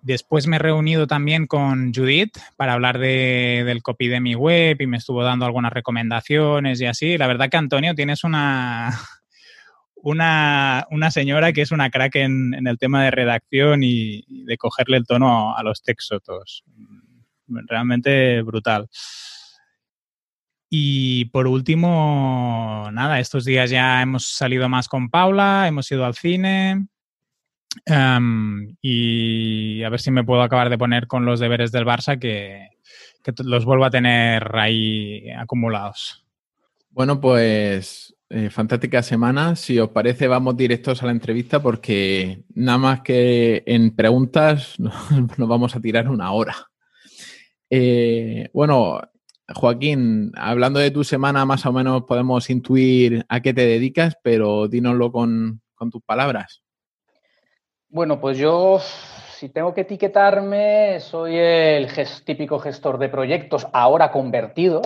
Después 0.00 0.46
me 0.46 0.56
he 0.56 0.58
reunido 0.58 1.06
también 1.06 1.46
con 1.46 1.94
Judith 1.94 2.36
para 2.56 2.74
hablar 2.74 2.98
del 2.98 3.82
copy 3.82 4.08
de 4.08 4.20
mi 4.20 4.34
web 4.34 4.76
y 4.78 4.86
me 4.86 4.98
estuvo 4.98 5.22
dando 5.22 5.46
algunas 5.46 5.72
recomendaciones 5.72 6.78
y 6.80 6.86
así. 6.86 7.16
La 7.16 7.26
verdad 7.26 7.48
que 7.48 7.56
Antonio 7.56 7.94
tienes 7.94 8.22
una, 8.22 8.90
una, 10.04 11.10
señora 11.10 11.52
que 11.52 11.62
es 11.62 11.72
una 11.72 11.90
crack 11.90 12.16
en, 12.16 12.66
el 12.66 12.78
tema 12.78 13.04
de 13.04 13.10
redacción 13.10 13.82
y, 13.82 14.24
de 14.44 14.56
cogerle 14.58 14.98
el 14.98 15.06
tono 15.06 15.56
a, 15.56 15.62
los 15.62 15.82
textos. 15.82 16.64
Realmente 17.46 18.42
brutal. 18.42 18.88
Y 20.68 21.26
por 21.26 21.46
último, 21.46 22.88
nada, 22.92 23.20
estos 23.20 23.44
días 23.44 23.70
ya 23.70 24.02
hemos 24.02 24.26
salido 24.26 24.68
más 24.68 24.88
con 24.88 25.08
Paula, 25.08 25.68
hemos 25.68 25.90
ido 25.90 26.04
al 26.04 26.14
cine, 26.14 26.88
y 28.82 29.82
a 29.82 29.88
ver 29.88 30.00
si 30.00 30.10
me 30.10 30.24
puedo 30.24 30.42
acabar 30.42 30.70
de 30.70 30.78
poner 30.78 31.06
con 31.06 31.24
los 31.24 31.40
deberes 31.40 31.72
del 31.72 31.86
Barça 31.86 32.18
que, 32.18 32.68
los 33.42 33.64
vuelvo 33.64 33.84
a 33.84 33.90
tener 33.90 34.54
ahí 34.56 35.30
acumulados. 35.30 36.26
Bueno, 36.90 37.20
pues 37.20 38.13
eh, 38.30 38.50
fantástica 38.50 39.02
semana. 39.02 39.56
Si 39.56 39.78
os 39.78 39.90
parece, 39.90 40.28
vamos 40.28 40.56
directos 40.56 41.02
a 41.02 41.06
la 41.06 41.12
entrevista 41.12 41.60
porque 41.60 42.44
nada 42.54 42.78
más 42.78 43.00
que 43.02 43.62
en 43.66 43.94
preguntas 43.94 44.74
nos 44.78 45.48
vamos 45.48 45.76
a 45.76 45.80
tirar 45.80 46.08
una 46.08 46.32
hora. 46.32 46.54
Eh, 47.70 48.48
bueno, 48.52 49.00
Joaquín, 49.54 50.32
hablando 50.36 50.80
de 50.80 50.90
tu 50.90 51.04
semana, 51.04 51.44
más 51.44 51.66
o 51.66 51.72
menos 51.72 52.04
podemos 52.04 52.48
intuir 52.50 53.24
a 53.28 53.40
qué 53.40 53.52
te 53.52 53.66
dedicas, 53.66 54.16
pero 54.22 54.68
dínoslo 54.68 55.12
con 55.12 55.60
tus 55.90 56.02
palabras. 56.02 56.64
Bueno, 57.94 58.20
pues 58.20 58.38
yo, 58.38 58.80
si 59.34 59.50
tengo 59.50 59.72
que 59.72 59.82
etiquetarme, 59.82 60.98
soy 60.98 61.36
el 61.36 61.88
típico 62.24 62.58
gestor 62.58 62.98
de 62.98 63.08
proyectos 63.08 63.68
ahora 63.72 64.10
convertido, 64.10 64.82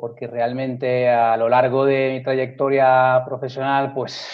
porque 0.00 0.26
realmente 0.26 1.10
a 1.10 1.36
lo 1.36 1.50
largo 1.50 1.84
de 1.84 2.12
mi 2.14 2.22
trayectoria 2.22 3.22
profesional, 3.26 3.92
pues 3.92 4.26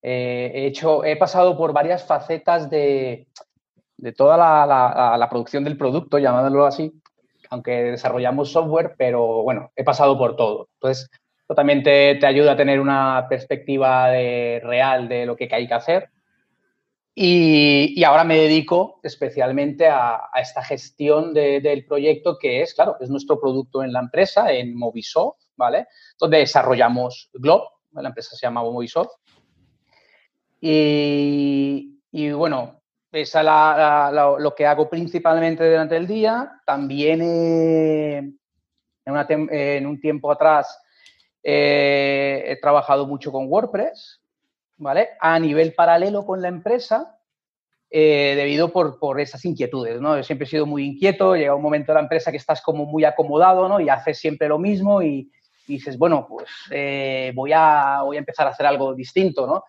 eh, 0.00 0.52
he, 0.54 0.66
hecho, 0.66 1.04
he 1.04 1.16
pasado 1.16 1.56
por 1.58 1.72
varias 1.72 2.06
facetas 2.06 2.70
de, 2.70 3.26
toda 4.16 4.36
la, 4.36 5.28
producción 5.28 5.64
del 5.64 5.76
producto, 5.76 6.20
llamándolo 6.20 6.66
así, 6.66 6.92
aunque 7.50 7.82
desarrollamos 7.82 8.52
software, 8.52 8.94
pero 8.96 9.42
bueno, 9.42 9.72
he 9.74 9.82
pasado 9.82 10.16
por 10.16 10.36
todo. 10.36 10.68
Entonces, 10.74 11.10
también 11.56 11.82
te, 11.82 12.24
ayuda 12.24 12.52
a 12.52 12.56
tener 12.56 12.78
una 12.78 13.26
perspectiva 13.28 14.06
real 14.12 15.08
de 15.08 15.26
lo 15.26 15.34
que 15.34 15.48
hay 15.50 15.66
que 15.66 15.74
hacer 15.74 16.10
y, 17.22 18.02
ahora 18.02 18.24
me 18.24 18.38
dedico 18.38 18.98
especialmente 19.02 19.86
a, 19.86 20.30
esta 20.40 20.62
gestión 20.64 21.34
del 21.34 21.84
proyecto 21.84 22.38
que 22.38 22.62
es, 22.62 22.72
claro, 22.72 22.96
es 22.98 23.10
nuestro 23.10 23.38
producto 23.38 23.82
en 23.82 23.92
la 23.92 24.00
empresa, 24.00 24.50
en 24.50 24.74
Movisoft, 24.74 25.36
¿vale? 25.54 25.86
Donde 26.18 26.38
desarrollamos 26.38 27.28
Glob, 27.34 27.60
la 27.92 28.08
empresa 28.08 28.34
se 28.34 28.46
llama 28.46 28.62
Movisoft. 28.62 29.10
Y, 30.62 31.98
bueno, 32.32 32.80
es 33.12 33.34
lo 33.34 34.54
que 34.56 34.66
hago 34.66 34.88
principalmente 34.88 35.68
durante 35.68 35.98
el 35.98 36.06
día. 36.06 36.50
También 36.64 37.20
en, 39.04 39.86
un 39.86 40.00
tiempo 40.00 40.32
atrás 40.32 40.82
he 41.42 42.58
trabajado 42.62 43.06
mucho 43.06 43.30
con 43.30 43.46
WordPress, 43.46 44.22
¿vale? 44.80 45.10
A 45.20 45.38
nivel 45.38 45.74
paralelo 45.74 46.24
con 46.26 46.42
la 46.42 46.48
empresa, 46.48 47.18
eh, 47.90 48.34
debido 48.36 48.72
por, 48.72 48.98
por, 48.98 49.20
esas 49.20 49.44
inquietudes, 49.44 50.00
¿no? 50.00 50.16
Yo 50.16 50.22
siempre 50.22 50.46
he 50.46 50.50
sido 50.50 50.66
muy 50.66 50.84
inquieto, 50.84 51.36
llega 51.36 51.54
un 51.54 51.62
momento 51.62 51.92
en 51.92 51.96
la 51.96 52.02
empresa 52.02 52.30
que 52.30 52.38
estás 52.38 52.62
como 52.62 52.86
muy 52.86 53.04
acomodado, 53.04 53.68
¿no? 53.68 53.80
Y 53.80 53.88
haces 53.88 54.18
siempre 54.18 54.48
lo 54.48 54.58
mismo 54.58 55.02
y, 55.02 55.30
dices, 55.66 55.96
bueno, 55.96 56.26
pues 56.28 56.48
eh, 56.70 57.30
voy, 57.34 57.52
a, 57.54 58.00
voy 58.02 58.16
a 58.16 58.20
empezar 58.20 58.46
a 58.46 58.50
hacer 58.50 58.66
algo 58.66 58.94
distinto, 58.94 59.46
¿no? 59.46 59.64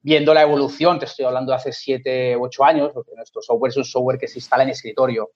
Viendo 0.00 0.32
la 0.32 0.42
evolución, 0.42 0.98
te 0.98 1.04
estoy 1.04 1.24
hablando 1.26 1.52
de 1.52 1.56
hace 1.56 1.72
siete 1.72 2.36
u 2.36 2.44
ocho 2.44 2.64
años, 2.64 2.90
porque 2.94 3.12
nuestro 3.16 3.42
software 3.42 3.70
es 3.70 3.76
un 3.76 3.84
software 3.84 4.18
que 4.18 4.28
se 4.28 4.38
instala 4.38 4.62
en 4.62 4.70
escritorio. 4.70 5.30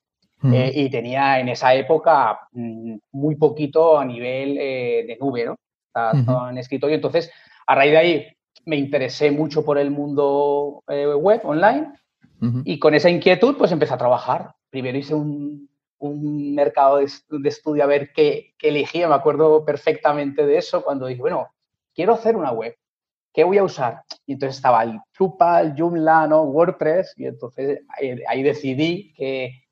Eh, 0.52 0.70
y 0.74 0.90
tenía 0.90 1.40
en 1.40 1.48
esa 1.48 1.74
época 1.74 2.38
mm, 2.52 2.96
muy 3.12 3.36
poquito 3.36 3.98
a 3.98 4.04
nivel 4.04 4.54
de 4.54 5.16
nube, 5.18 5.46
¿no? 5.46 5.56
Estaba, 5.86 6.50
en 6.50 6.58
escritorio. 6.58 6.94
Entonces, 6.94 7.30
a 7.66 7.74
raíz 7.74 7.92
de 7.92 7.98
ahí, 7.98 8.36
me 8.66 8.76
interesé 8.76 9.30
mucho 9.30 9.64
por 9.64 9.78
el 9.78 9.90
mundo 9.90 10.82
eh, 10.88 11.06
web, 11.14 11.40
online, 11.44 11.92
y 12.64 12.78
con 12.78 12.94
esa 12.94 13.08
inquietud 13.08 13.56
pues 13.56 13.72
empecé 13.72 13.94
a 13.94 13.98
trabajar. 13.98 14.54
Primero 14.68 14.98
hice 14.98 15.14
un, 15.14 15.70
un 15.98 16.54
mercado 16.54 16.98
de, 16.98 17.08
estudio 17.48 17.82
a 17.82 17.86
ver 17.86 18.12
qué, 18.12 18.54
qué, 18.58 18.68
elegía, 18.68 19.08
me 19.08 19.14
acuerdo 19.14 19.64
perfectamente 19.64 20.44
de 20.44 20.58
eso, 20.58 20.84
cuando 20.84 21.06
dije, 21.06 21.20
bueno, 21.20 21.48
quiero 21.94 22.12
hacer 22.12 22.36
una 22.36 22.52
web, 22.52 22.76
¿qué 23.32 23.42
voy 23.42 23.56
a 23.56 23.64
usar? 23.64 24.02
Y 24.26 24.34
entonces 24.34 24.56
estaba 24.56 24.82
el 24.82 25.00
Drupal, 25.16 25.74
Joomla, 25.78 26.26
¿no? 26.26 26.42
WordPress, 26.42 27.14
y 27.16 27.26
entonces 27.26 27.80
ahí, 28.28 28.42
decidí 28.42 29.14
que, 29.14 29.62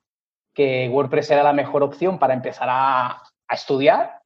que, 0.55 0.89
WordPress 0.89 1.31
era 1.31 1.43
la 1.43 1.53
mejor 1.53 1.83
opción 1.83 2.19
para 2.19 2.33
empezar 2.33 2.69
a, 2.71 3.23
a 3.47 3.55
estudiar. 3.55 4.23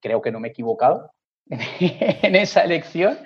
Creo 0.00 0.22
que 0.22 0.30
no 0.30 0.38
me 0.38 0.48
he 0.48 0.50
equivocado 0.52 1.10
en 1.48 2.36
esa 2.36 2.62
elección. 2.62 3.18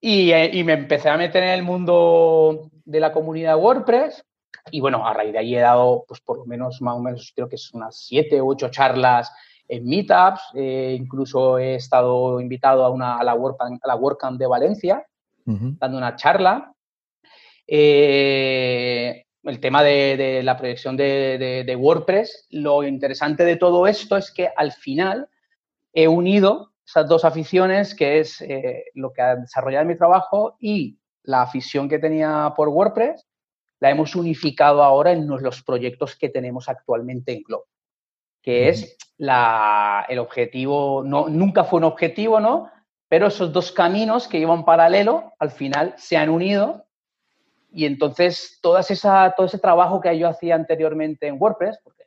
Eh, 0.00 0.50
y, 0.52 0.64
me 0.64 0.74
empecé 0.74 1.08
a 1.08 1.16
meter 1.16 1.42
en 1.42 1.50
el 1.50 1.62
mundo 1.62 2.70
de 2.84 3.00
la 3.00 3.12
comunidad 3.12 3.58
WordPress. 3.58 4.24
Y 4.70 4.80
bueno, 4.80 5.06
a 5.06 5.12
raíz 5.12 5.32
de 5.32 5.38
ahí 5.38 5.56
he 5.56 5.60
dado, 5.60 6.04
pues 6.06 6.20
por 6.20 6.38
lo 6.38 6.44
menos, 6.44 6.80
más 6.82 6.94
o 6.94 7.00
menos, 7.00 7.32
creo 7.34 7.48
que 7.48 7.56
es 7.56 7.72
unas 7.72 7.96
siete 7.96 8.40
u 8.40 8.50
ocho 8.50 8.68
charlas 8.68 9.32
en 9.66 9.84
meetups. 9.86 10.42
Eh, 10.54 10.96
incluso 10.98 11.58
he 11.58 11.76
estado 11.76 12.40
invitado 12.40 12.84
a, 12.84 12.90
una, 12.90 13.18
a, 13.18 13.24
la, 13.24 13.34
WordCamp, 13.34 13.84
a 13.84 13.88
la 13.88 13.96
WordCamp 13.96 14.38
de 14.38 14.46
Valencia, 14.46 15.06
dando 15.44 15.96
una 15.96 16.14
charla. 16.14 16.72
Eh, 17.66 19.24
el 19.42 19.60
tema 19.60 19.82
de, 19.82 20.42
la 20.42 20.56
proyección 20.56 20.96
de, 20.96 21.64
de, 21.66 21.76
WordPress, 21.76 22.46
lo 22.50 22.82
interesante 22.82 23.44
de 23.44 23.56
todo 23.56 23.86
esto 23.86 24.16
es 24.16 24.30
que 24.30 24.50
al 24.54 24.72
final 24.72 25.28
he 25.92 26.06
unido 26.06 26.72
esas 26.88 27.06
dos 27.06 27.26
aficiones, 27.26 27.94
que 27.94 28.18
es 28.18 28.40
eh, 28.40 28.86
lo 28.94 29.12
que 29.12 29.20
ha 29.20 29.36
desarrollado 29.36 29.84
mi 29.84 29.98
trabajo 29.98 30.56
y 30.58 30.98
la 31.22 31.42
afición 31.42 31.86
que 31.86 31.98
tenía 31.98 32.54
por 32.56 32.70
WordPress, 32.70 33.26
la 33.80 33.90
hemos 33.90 34.16
unificado 34.16 34.82
ahora 34.82 35.12
en 35.12 35.28
los 35.28 35.62
proyectos 35.62 36.16
que 36.16 36.30
tenemos 36.30 36.66
actualmente 36.66 37.32
en 37.32 37.42
Globo, 37.42 37.66
que 38.40 38.70
es 38.70 38.96
la, 39.18 40.06
el 40.08 40.18
objetivo, 40.18 41.02
no, 41.04 41.28
nunca 41.28 41.64
fue 41.64 41.76
un 41.76 41.84
objetivo, 41.84 42.40
¿no? 42.40 42.70
Pero 43.06 43.26
esos 43.26 43.52
dos 43.52 43.70
caminos 43.70 44.26
que 44.26 44.38
iban 44.38 44.64
paralelo, 44.64 45.34
al 45.38 45.50
final 45.50 45.92
se 45.98 46.16
han 46.16 46.30
unido 46.30 46.86
y 47.70 47.84
entonces 47.84 48.60
toda 48.62 48.80
esa, 48.80 49.34
todo 49.36 49.46
ese 49.46 49.58
trabajo 49.58 50.00
que 50.00 50.18
yo 50.18 50.26
hacía 50.26 50.54
anteriormente 50.54 51.26
en 51.26 51.36
WordPress, 51.38 51.80
porque 51.84 52.04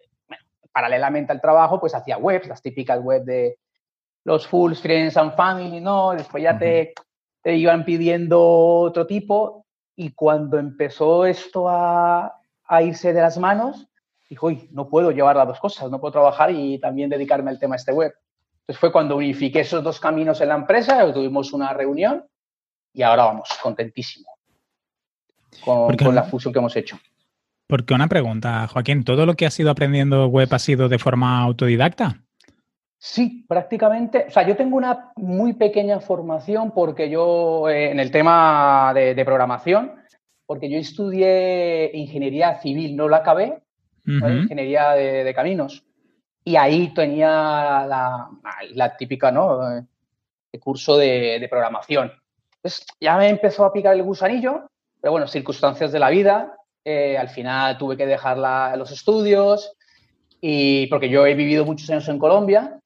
paralelamente 0.72 1.32
al 1.32 1.40
trabajo, 1.40 1.80
pues 1.80 1.94
hacía 1.94 2.18
webs, 2.18 2.48
las 2.48 2.64
típicas 2.64 3.00
webs 3.00 3.28
de 3.28 3.60
los 4.24 4.48
full 4.48 4.74
friends 4.74 5.18
and 5.18 5.36
family, 5.36 5.82
¿no? 5.82 6.12
Después 6.12 6.44
ya 6.44 6.58
te, 6.58 6.94
te 7.42 7.56
iban 7.56 7.86
pidiendo 7.86 8.42
otro 8.42 9.08
tipo 9.08 9.66
y 9.96 10.12
cuando 10.12 10.58
empezó 10.58 11.26
esto 11.26 11.68
a, 11.70 12.34
a 12.66 12.82
irse 12.82 13.14
de 13.14 13.22
las 13.22 13.38
manos, 13.38 13.88
dijo, 14.30 14.48
uy, 14.48 14.70
no 14.72 14.88
puedo 14.88 15.12
llevar 15.12 15.36
las 15.36 15.48
dos 15.48 15.60
cosas, 15.60 15.90
no 15.90 16.00
puedo 16.00 16.14
trabajar 16.14 16.52
y 16.52 16.80
también 16.80 17.10
dedicarme 17.10 17.52
al 17.52 17.60
tema 17.60 17.76
de 17.76 17.80
este 17.80 17.92
web. 17.92 18.14
Entonces 18.62 18.80
fue 18.80 18.92
cuando 18.92 19.18
unifiqué 19.18 19.62
esos 19.62 19.84
dos 19.84 20.00
caminos 20.00 20.40
en 20.42 20.50
la 20.50 20.56
empresa, 20.56 21.12
tuvimos 21.14 21.52
una 21.54 21.74
reunión 21.74 22.26
y 22.94 23.02
ahora 23.02 23.26
vamos, 23.26 23.50
contentísimo 23.62 24.30
con, 25.66 25.96
con 25.98 26.16
la 26.16 26.24
fusión 26.24 26.54
que 26.54 26.60
hemos 26.60 26.76
hecho. 26.76 27.00
Porque 27.68 27.94
una 27.94 28.08
pregunta, 28.08 28.68
Joaquín, 28.68 29.04
¿todo 29.04 29.26
lo 29.26 29.36
que 29.36 29.46
has 29.46 29.60
ido 29.60 29.72
aprendiendo 29.72 30.28
web 30.28 30.54
ha 30.54 30.60
sido 30.60 30.90
de 30.90 31.00
forma 31.00 31.42
autodidacta? 31.42 32.22
Sí, 33.04 33.46
prácticamente. 33.48 34.26
O 34.28 34.30
sea, 34.30 34.48
yo 34.48 34.56
tengo 34.56 34.78
una 34.78 35.12
muy 35.16 35.54
pequeña 35.54 36.00
formación 36.00 36.70
porque 36.70 37.10
yo, 37.10 37.68
eh, 37.68 37.90
en 37.90 38.00
el 38.00 38.12
tema 38.12 38.92
de, 38.94 39.26
programación, 39.26 39.96
porque 40.46 40.70
yo 40.70 40.78
estudié 40.78 41.90
ingeniería 41.96 42.60
civil, 42.62 42.96
no 42.96 43.10
la 43.10 43.18
acabé, 43.18 43.60
ingeniería 44.06 44.92
de, 44.92 45.34
caminos. 45.34 45.84
Y 46.44 46.58
ahí 46.58 46.94
tenía 46.94 47.88
la, 47.88 48.98
típica, 49.00 49.32
¿no? 49.32 49.68
El 49.68 49.88
eh, 50.54 50.60
curso 50.60 50.96
de, 50.96 51.48
programación. 51.50 52.12
Entonces, 52.58 52.86
ya 53.00 53.18
me 53.18 53.30
empezó 53.30 53.66
a 53.66 53.74
picar 53.74 53.96
el 53.96 54.04
gusanillo, 54.04 54.70
pero 55.02 55.14
bueno, 55.14 55.26
circunstancias 55.26 55.92
de 55.92 55.98
la 55.98 56.12
vida. 56.12 56.56
Eh, 56.86 57.18
al 57.18 57.30
final 57.30 57.80
tuve 57.80 57.98
que 57.98 58.06
dejar 58.06 58.38
los 58.78 58.92
estudios 58.92 59.76
y 60.40 60.86
porque 60.86 61.10
yo 61.10 61.26
he 61.26 61.34
vivido 61.34 61.66
muchos 61.66 61.90
años 61.90 62.08
en 62.08 62.20
Colombia, 62.20 62.81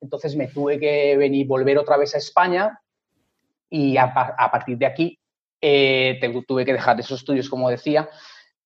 entonces 0.00 0.36
me 0.36 0.48
tuve 0.48 0.78
que 0.78 1.16
venir, 1.16 1.46
volver 1.46 1.78
otra 1.78 1.96
vez 1.96 2.14
a 2.14 2.18
España 2.18 2.80
y 3.68 3.96
a, 3.96 4.12
partir 4.50 4.78
de 4.78 4.86
aquí 4.86 5.18
eh, 5.60 6.18
tuve 6.46 6.64
que 6.64 6.72
dejar 6.72 6.98
esos 6.98 7.20
estudios, 7.20 7.48
como 7.48 7.70
decía. 7.70 8.08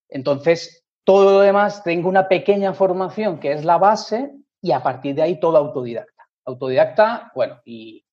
Entonces, 0.08 0.84
todo 1.04 1.32
lo 1.32 1.40
demás, 1.40 1.82
tengo 1.82 2.08
una 2.08 2.28
pequeña 2.28 2.72
formación 2.72 3.38
que 3.38 3.52
es 3.52 3.64
la 3.64 3.78
base 3.78 4.32
y 4.62 4.72
a 4.72 4.82
partir 4.82 5.14
de 5.14 5.22
ahí 5.22 5.40
todo 5.40 5.58
autodidacta. 5.58 6.28
Autodidacta, 6.46 7.32
bueno, 7.34 7.60
y 7.64 8.04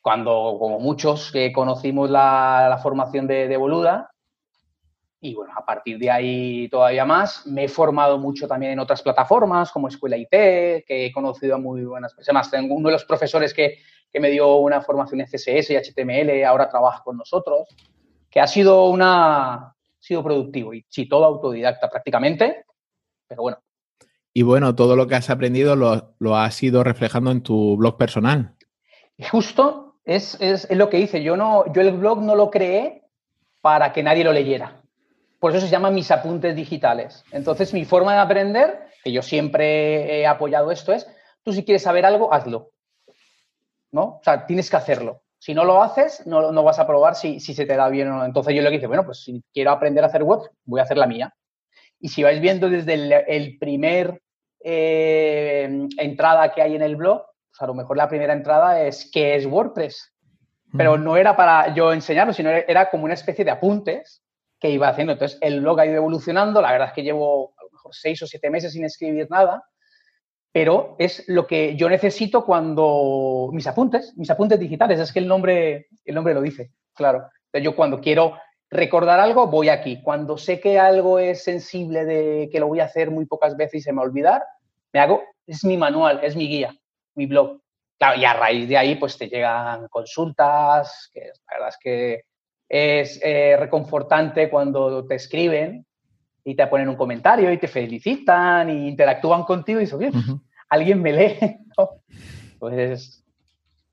cuando, 0.00 0.56
como 0.58 0.80
muchos 0.80 1.30
que 1.32 1.52
conocimos 1.52 2.10
la, 2.10 2.78
formación 2.82 3.26
de, 3.26 3.48
de 3.48 3.56
Boluda, 3.56 4.10
y 5.20 5.34
bueno, 5.34 5.52
a 5.56 5.64
partir 5.64 5.98
de 5.98 6.10
ahí 6.10 6.68
todavía 6.68 7.04
más. 7.04 7.46
Me 7.46 7.64
he 7.64 7.68
formado 7.68 8.18
mucho 8.18 8.46
también 8.46 8.72
en 8.72 8.78
otras 8.78 9.02
plataformas 9.02 9.72
como 9.72 9.88
Escuela 9.88 10.16
IT, 10.16 10.30
que 10.30 11.06
he 11.06 11.12
conocido 11.12 11.56
a 11.56 11.58
muy 11.58 11.84
buenas 11.84 12.14
personas. 12.14 12.50
Tengo 12.50 12.74
uno 12.74 12.88
de 12.88 12.92
los 12.92 13.04
profesores 13.04 13.52
que, 13.52 13.78
que, 14.12 14.20
me 14.20 14.30
dio 14.30 14.56
una 14.56 14.80
formación 14.80 15.20
en 15.20 15.26
CSS 15.26 15.70
y 15.70 15.76
HTML, 15.76 16.44
ahora 16.44 16.68
trabaja 16.68 17.02
con 17.02 17.16
nosotros, 17.16 17.68
que 18.30 18.40
ha 18.40 18.46
sido 18.46 18.86
una 18.86 19.54
ha 19.54 19.74
sido 20.00 20.22
productivo 20.22 20.72
y 20.72 20.84
sí, 20.88 21.08
todo 21.08 21.24
autodidacta 21.24 21.90
prácticamente, 21.90 22.64
pero 23.26 23.42
bueno. 23.42 23.58
Y 24.32 24.42
bueno, 24.42 24.76
todo 24.76 24.94
lo 24.94 25.08
que 25.08 25.16
has 25.16 25.30
aprendido 25.30 25.74
lo, 25.74 26.14
lo 26.20 26.36
has 26.36 26.62
ido 26.62 26.84
reflejando 26.84 27.32
en 27.32 27.42
tu 27.42 27.76
blog 27.76 27.96
personal. 27.96 28.54
Justo 29.32 29.96
es, 30.04 30.40
es, 30.40 30.70
es 30.70 30.76
lo 30.76 30.88
que 30.88 31.00
hice. 31.00 31.24
Yo, 31.24 31.36
no, 31.36 31.64
yo 31.72 31.80
el 31.80 31.96
blog 31.96 32.22
no 32.22 32.36
lo 32.36 32.48
creé 32.50 33.02
para 33.60 33.92
que 33.92 34.04
nadie 34.04 34.22
lo 34.22 34.32
leyera 34.32 34.77
por 35.38 35.54
eso 35.54 35.64
se 35.64 35.70
llaman 35.70 35.94
mis 35.94 36.10
apuntes 36.10 36.54
digitales. 36.56 37.24
Entonces, 37.30 37.72
mi 37.72 37.84
forma 37.84 38.14
de 38.14 38.18
aprender, 38.18 38.88
que 39.04 39.12
yo 39.12 39.22
siempre 39.22 40.20
he 40.20 40.26
apoyado 40.26 40.70
esto, 40.70 40.92
es, 40.92 41.06
tú 41.42 41.52
si 41.52 41.64
quieres 41.64 41.82
saber 41.82 42.04
algo, 42.04 42.32
hazlo. 42.32 42.72
¿No? 43.90 44.02
O 44.02 44.20
sea, 44.22 44.46
tienes 44.46 44.68
que 44.68 44.76
hacerlo. 44.76 45.22
Si 45.38 45.54
no 45.54 45.64
lo 45.64 45.82
haces, 45.82 46.26
no, 46.26 46.50
no 46.50 46.62
vas 46.64 46.78
a 46.80 46.86
probar 46.86 47.14
si, 47.14 47.38
si, 47.38 47.54
se 47.54 47.64
te 47.64 47.76
da 47.76 47.88
bien 47.88 48.08
o 48.08 48.16
no. 48.16 48.24
Entonces 48.24 48.54
yo 48.54 48.62
le 48.62 48.70
dije, 48.70 48.88
bueno, 48.88 49.04
pues 49.04 49.22
si 49.22 49.42
quiero 49.52 49.70
aprender 49.70 50.02
a 50.02 50.08
hacer 50.08 50.24
web, 50.24 50.40
voy 50.64 50.80
a 50.80 50.82
hacer 50.82 50.98
la 50.98 51.06
mía. 51.06 51.32
Y 52.00 52.08
si 52.08 52.22
vais 52.22 52.40
viendo 52.40 52.68
desde 52.68 52.94
el, 52.94 53.58
primer 53.58 54.20
eh, 54.62 55.86
entrada 55.98 56.52
que 56.52 56.62
hay 56.62 56.74
en 56.74 56.82
el 56.82 56.96
blog, 56.96 57.22
pues 57.50 57.60
a 57.60 57.66
lo 57.66 57.74
mejor 57.74 57.96
la 57.96 58.08
primera 58.08 58.32
entrada 58.32 58.82
es 58.82 59.08
¿qué 59.12 59.36
es 59.36 59.46
WordPress? 59.46 60.12
Pero 60.76 60.98
no 60.98 61.16
era 61.16 61.34
para 61.34 61.72
yo 61.74 61.92
enseñarlo, 61.92 62.34
sino 62.34 62.50
era 62.50 62.90
como 62.90 63.04
una 63.04 63.14
especie 63.14 63.44
de 63.44 63.50
apuntes 63.50 64.22
que 64.60 64.70
iba 64.70 64.88
haciendo. 64.88 65.12
Entonces, 65.12 65.38
el 65.40 65.60
blog 65.60 65.80
ha 65.80 65.86
ido 65.86 65.96
evolucionando. 65.96 66.60
La 66.60 66.72
verdad 66.72 66.88
es 66.88 66.94
que 66.94 67.02
llevo 67.02 67.54
a 67.58 67.64
lo 67.64 67.70
mejor 67.70 67.94
seis 67.94 68.22
o 68.22 68.26
siete 68.26 68.50
meses 68.50 68.72
sin 68.72 68.84
escribir 68.84 69.28
nada, 69.30 69.64
pero 70.52 70.96
es 70.98 71.24
lo 71.28 71.46
que 71.46 71.76
yo 71.76 71.88
necesito 71.88 72.44
cuando 72.44 73.50
mis 73.52 73.66
apuntes, 73.66 74.16
mis 74.16 74.30
apuntes 74.30 74.58
digitales, 74.58 74.98
es 74.98 75.12
que 75.12 75.20
el 75.20 75.28
nombre, 75.28 75.88
el 76.04 76.14
nombre 76.14 76.34
lo 76.34 76.40
dice, 76.40 76.72
claro. 76.94 77.28
Entonces, 77.46 77.64
yo 77.64 77.76
cuando 77.76 78.00
quiero 78.00 78.34
recordar 78.70 79.20
algo, 79.20 79.46
voy 79.46 79.68
aquí. 79.68 80.02
Cuando 80.02 80.36
sé 80.36 80.60
que 80.60 80.78
algo 80.78 81.18
es 81.18 81.44
sensible 81.44 82.04
de 82.04 82.48
que 82.50 82.60
lo 82.60 82.68
voy 82.68 82.80
a 82.80 82.84
hacer 82.84 83.10
muy 83.10 83.26
pocas 83.26 83.56
veces 83.56 83.74
y 83.74 83.80
se 83.82 83.92
me 83.92 83.98
va 83.98 84.02
a 84.02 84.06
olvidar, 84.06 84.44
me 84.92 85.00
hago, 85.00 85.22
es 85.46 85.64
mi 85.64 85.76
manual, 85.76 86.20
es 86.22 86.36
mi 86.36 86.48
guía, 86.48 86.74
mi 87.14 87.26
blog. 87.26 87.60
Claro, 87.98 88.20
y 88.20 88.24
a 88.24 88.32
raíz 88.32 88.68
de 88.68 88.76
ahí, 88.76 88.94
pues 88.94 89.18
te 89.18 89.28
llegan 89.28 89.88
consultas, 89.88 91.10
que 91.12 91.20
la 91.20 91.54
verdad 91.54 91.68
es 91.68 91.78
que 91.82 92.22
es 92.68 93.20
eh, 93.22 93.56
reconfortante 93.58 94.50
cuando 94.50 95.06
te 95.06 95.14
escriben 95.14 95.86
y 96.44 96.54
te 96.54 96.66
ponen 96.66 96.88
un 96.88 96.96
comentario 96.96 97.52
y 97.52 97.58
te 97.58 97.68
felicitan 97.68 98.68
y 98.70 98.88
interactúan 98.88 99.44
contigo 99.44 99.80
y 99.80 99.84
dices, 99.84 99.98
bien, 99.98 100.12
alguien 100.68 101.02
me 101.02 101.12
lee. 101.12 101.36
Pues 102.58 103.24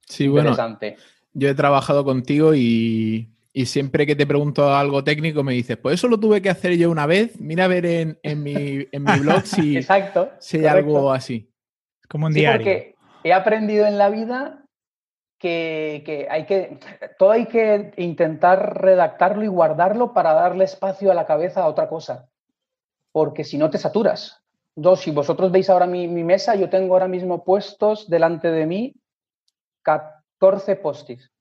sí, 0.07 0.23
interesante. 0.23 0.93
Bueno, 0.93 1.03
yo 1.33 1.49
he 1.49 1.53
trabajado 1.53 2.03
contigo 2.03 2.55
y, 2.55 3.29
siempre 3.65 4.07
que 4.07 4.15
te 4.15 4.25
pregunto 4.25 4.73
algo 4.73 5.03
técnico 5.03 5.43
me 5.43 5.53
dices, 5.53 5.77
pues 5.77 5.93
eso 5.93 6.07
lo 6.07 6.19
tuve 6.19 6.41
que 6.41 6.49
hacer 6.49 6.75
yo 6.75 6.89
una 6.89 7.05
vez, 7.05 7.39
mira 7.39 7.65
a 7.65 7.67
ver 7.67 7.85
en, 7.85 8.43
mi, 8.43 8.87
blog 9.19 9.43
si, 9.45 9.77
Exacto, 9.77 10.31
si 10.39 10.57
hay 10.57 10.65
algo 10.65 11.11
así. 11.11 11.47
Como 12.09 12.25
un 12.25 12.33
diario. 12.33 12.57
Porque 12.57 12.95
he 13.23 13.33
aprendido 13.33 13.85
en 13.85 13.99
la 13.99 14.09
vida 14.09 14.64
que, 15.37 16.27
hay 16.29 16.45
que, 16.45 16.79
todo 17.17 17.31
hay 17.31 17.45
que 17.45 17.93
intentar 17.97 18.81
redactarlo 18.81 19.43
y 19.43 19.47
guardarlo 19.47 20.13
para 20.13 20.33
darle 20.33 20.65
espacio 20.65 21.11
a 21.11 21.15
la 21.15 21.25
cabeza 21.25 21.61
a 21.61 21.67
otra 21.67 21.87
cosa, 21.87 22.29
porque 23.11 23.43
si 23.43 23.57
no 23.57 23.69
te 23.69 23.77
saturas. 23.77 24.41
Dos, 24.77 25.01
si 25.01 25.11
vosotros 25.11 25.51
veis 25.51 25.69
ahora 25.69 25.87
mi, 25.87 26.07
mesa, 26.07 26.55
yo 26.55 26.69
tengo 26.69 26.93
ahora 26.93 27.07
mismo 27.07 27.45
puestos 27.45 28.09
delante 28.09 28.51
de 28.51 28.65
mí 28.65 28.95
14 29.83 30.75
postis. 30.75 31.31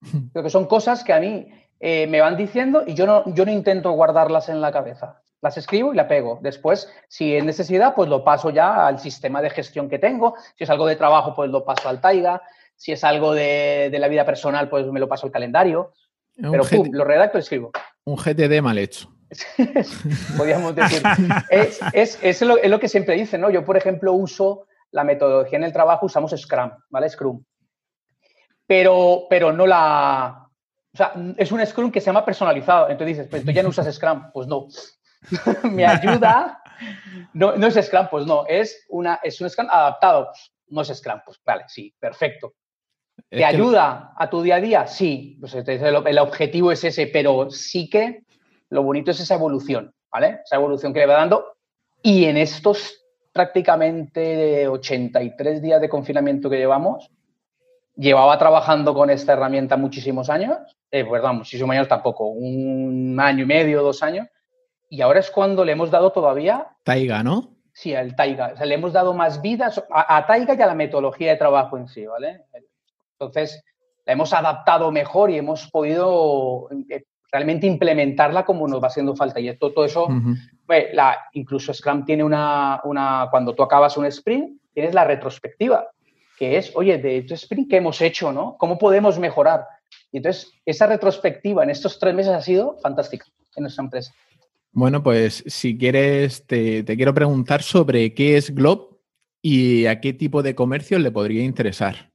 Creo 0.32 0.44
que 0.44 0.50
son 0.50 0.66
cosas 0.66 1.02
que 1.02 1.12
a 1.12 1.18
mí 1.18 1.48
eh, 1.80 2.06
me 2.06 2.20
van 2.20 2.36
diciendo 2.36 2.84
y 2.86 2.94
yo 2.94 3.06
no, 3.06 3.24
yo 3.34 3.44
no 3.44 3.50
intento 3.50 3.90
guardarlas 3.92 4.48
en 4.48 4.60
la 4.60 4.70
cabeza. 4.70 5.22
Las 5.42 5.56
escribo 5.56 5.92
y 5.92 5.96
la 5.96 6.06
pego. 6.06 6.38
Después, 6.42 6.92
si 7.08 7.34
es 7.34 7.44
necesidad, 7.44 7.94
pues 7.94 8.08
lo 8.08 8.22
paso 8.22 8.50
ya 8.50 8.86
al 8.86 8.98
sistema 8.98 9.40
de 9.40 9.50
gestión 9.50 9.88
que 9.88 9.98
tengo. 9.98 10.36
Si 10.56 10.64
es 10.64 10.70
algo 10.70 10.86
de 10.86 10.96
trabajo, 10.96 11.34
pues 11.34 11.50
lo 11.50 11.64
paso 11.64 11.88
al 11.88 12.00
Taiga. 12.00 12.42
Si 12.80 12.92
es 12.92 13.04
algo 13.04 13.34
de, 13.34 13.94
la 14.00 14.08
vida 14.08 14.24
personal, 14.24 14.70
pues 14.70 14.86
me 14.86 15.00
lo 15.00 15.06
paso 15.06 15.26
al 15.26 15.32
calendario. 15.32 15.92
Pero 16.34 16.62
lo 16.90 17.04
redacto 17.04 17.36
y 17.36 17.42
escribo. 17.42 17.72
Un 18.04 18.16
GTD 18.16 18.62
mal 18.62 18.78
hecho. 18.78 19.12
Podríamos 20.38 20.74
decir. 20.74 21.02
es, 21.92 22.40
lo, 22.40 22.80
que 22.80 22.88
siempre 22.88 23.16
dicen, 23.16 23.42
¿no? 23.42 23.50
Yo, 23.50 23.66
por 23.66 23.76
ejemplo, 23.76 24.14
uso 24.14 24.66
la 24.92 25.04
metodología 25.04 25.58
en 25.58 25.64
el 25.64 25.74
trabajo, 25.74 26.06
usamos 26.06 26.34
Scrum, 26.34 26.70
¿vale? 26.88 27.10
Scrum. 27.10 27.44
Pero, 28.66 29.26
pero 29.28 29.52
no 29.52 29.66
la. 29.66 30.48
O 30.94 30.96
sea, 30.96 31.12
es 31.36 31.52
un 31.52 31.64
Scrum 31.66 31.92
que 31.92 32.00
se 32.00 32.06
llama 32.06 32.24
personalizado. 32.24 32.88
Entonces 32.88 33.18
dices, 33.18 33.28
pues 33.30 33.44
tú 33.44 33.50
ya 33.50 33.62
no 33.62 33.68
usas 33.68 33.94
Scrum. 33.94 34.32
Pues 34.32 34.46
no. 34.46 34.68
Me 35.70 35.84
ayuda. 35.84 36.62
No, 37.34 37.56
no 37.56 37.66
es 37.66 37.74
Scrum, 37.74 38.08
pues 38.10 38.24
no. 38.24 38.46
Es, 38.48 38.86
una, 38.88 39.20
es 39.22 39.38
un 39.38 39.50
Scrum 39.50 39.68
adaptado. 39.70 40.30
No 40.68 40.80
es 40.80 40.88
Scrum, 40.88 41.20
pues 41.26 41.38
vale, 41.44 41.64
sí, 41.68 41.94
perfecto. 42.00 42.54
¿Te 43.28 43.44
ayuda 43.44 44.12
a 44.16 44.30
tu 44.30 44.42
día 44.42 44.56
a 44.56 44.60
día? 44.60 44.86
Sí, 44.86 45.36
pues 45.40 45.54
el 45.54 46.18
objetivo 46.18 46.72
es 46.72 46.84
ese, 46.84 47.06
pero 47.06 47.50
sí 47.50 47.88
que 47.88 48.24
lo 48.70 48.82
bonito 48.82 49.10
es 49.10 49.20
esa 49.20 49.34
evolución, 49.34 49.92
¿vale? 50.10 50.40
Esa 50.44 50.56
evolución 50.56 50.92
que 50.92 51.00
le 51.00 51.06
va 51.06 51.14
dando. 51.14 51.56
Y 52.02 52.24
en 52.24 52.36
estos 52.36 53.04
prácticamente 53.32 54.66
83 54.66 55.62
días 55.62 55.80
de 55.80 55.88
confinamiento 55.88 56.48
que 56.50 56.56
llevamos, 56.56 57.10
llevaba 57.96 58.38
trabajando 58.38 58.94
con 58.94 59.10
esta 59.10 59.34
herramienta 59.34 59.76
muchísimos 59.76 60.30
años, 60.30 60.58
eh, 60.90 61.04
perdón, 61.04 61.38
muchísimos 61.38 61.74
años 61.74 61.88
tampoco, 61.88 62.28
un 62.28 63.18
año 63.20 63.44
y 63.44 63.46
medio, 63.46 63.82
dos 63.82 64.02
años, 64.02 64.26
y 64.88 65.02
ahora 65.02 65.20
es 65.20 65.30
cuando 65.30 65.64
le 65.64 65.72
hemos 65.72 65.90
dado 65.90 66.10
todavía... 66.10 66.68
Taiga, 66.82 67.22
¿no? 67.22 67.56
Sí, 67.72 67.94
al 67.94 68.16
Taiga. 68.16 68.50
O 68.54 68.56
sea, 68.56 68.66
le 68.66 68.74
hemos 68.74 68.92
dado 68.92 69.14
más 69.14 69.40
vida 69.40 69.72
a, 69.90 70.16
a 70.16 70.26
Taiga 70.26 70.54
y 70.54 70.62
a 70.62 70.66
la 70.66 70.74
metodología 70.74 71.30
de 71.30 71.36
trabajo 71.36 71.76
en 71.76 71.86
sí, 71.86 72.04
¿vale? 72.06 72.44
Entonces, 73.20 73.62
la 74.06 74.14
hemos 74.14 74.32
adaptado 74.32 74.90
mejor 74.90 75.30
y 75.30 75.36
hemos 75.36 75.70
podido 75.70 76.68
eh, 76.88 77.04
realmente 77.30 77.66
implementarla 77.66 78.44
como 78.44 78.66
nos 78.66 78.82
va 78.82 78.88
haciendo 78.88 79.14
falta. 79.14 79.40
Y 79.40 79.48
esto, 79.48 79.72
todo 79.72 79.84
eso, 79.84 80.08
pues, 80.66 80.86
la, 80.94 81.16
incluso 81.34 81.72
Scrum 81.74 82.04
tiene 82.04 82.24
una, 82.24 82.80
una, 82.84 83.28
cuando 83.30 83.54
tú 83.54 83.62
acabas 83.62 83.96
un 83.96 84.06
sprint, 84.06 84.60
tienes 84.72 84.94
la 84.94 85.04
retrospectiva, 85.04 85.86
que 86.38 86.56
es, 86.56 86.72
oye, 86.74 86.98
de 86.98 87.18
este 87.18 87.34
sprint, 87.34 87.68
¿qué 87.68 87.76
hemos 87.76 88.00
hecho? 88.00 88.32
¿no? 88.32 88.56
¿Cómo 88.58 88.78
podemos 88.78 89.18
mejorar? 89.18 89.66
Y 90.10 90.18
entonces, 90.18 90.50
esa 90.64 90.86
retrospectiva 90.86 91.62
en 91.62 91.70
estos 91.70 91.98
tres 91.98 92.14
meses 92.14 92.32
ha 92.32 92.40
sido 92.40 92.78
fantástica 92.82 93.26
en 93.56 93.62
nuestra 93.62 93.84
empresa. 93.84 94.12
Bueno, 94.72 95.02
pues 95.02 95.42
si 95.46 95.76
quieres, 95.76 96.46
te, 96.46 96.84
te 96.84 96.96
quiero 96.96 97.12
preguntar 97.12 97.62
sobre 97.62 98.14
qué 98.14 98.36
es 98.36 98.54
Glob 98.54 99.00
y 99.42 99.86
a 99.86 100.00
qué 100.00 100.12
tipo 100.12 100.42
de 100.42 100.54
comercio 100.54 100.98
le 100.98 101.10
podría 101.10 101.42
interesar. 101.42 102.09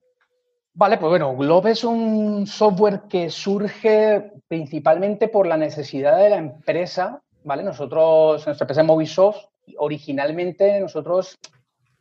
Vale, 0.78 0.98
pues 0.98 1.10
bueno, 1.10 1.34
Globe 1.38 1.72
es 1.72 1.86
un 1.86 2.46
software 2.46 3.04
que 3.10 3.30
surge 3.30 4.34
principalmente 4.46 5.30
por 5.30 5.48
la 5.48 5.56
necesidad 5.56 6.18
de 6.18 6.30
la 6.30 6.36
empresa, 6.36 7.22
¿vale? 7.46 7.64
Nosotros, 7.64 8.46
nuestra 8.46 8.66
empresa 8.66 8.84
Movisoft, 8.84 9.38
originalmente 9.78 10.82
nosotros 10.82 11.38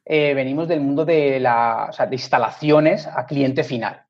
eh, 0.05 0.35
venimos 0.35 0.67
del 0.67 0.81
mundo 0.81 1.05
de, 1.05 1.39
la, 1.39 1.89
de 1.97 2.17
instalaciones 2.17 3.07
a 3.07 3.25
cliente 3.27 3.63
final. 3.63 4.03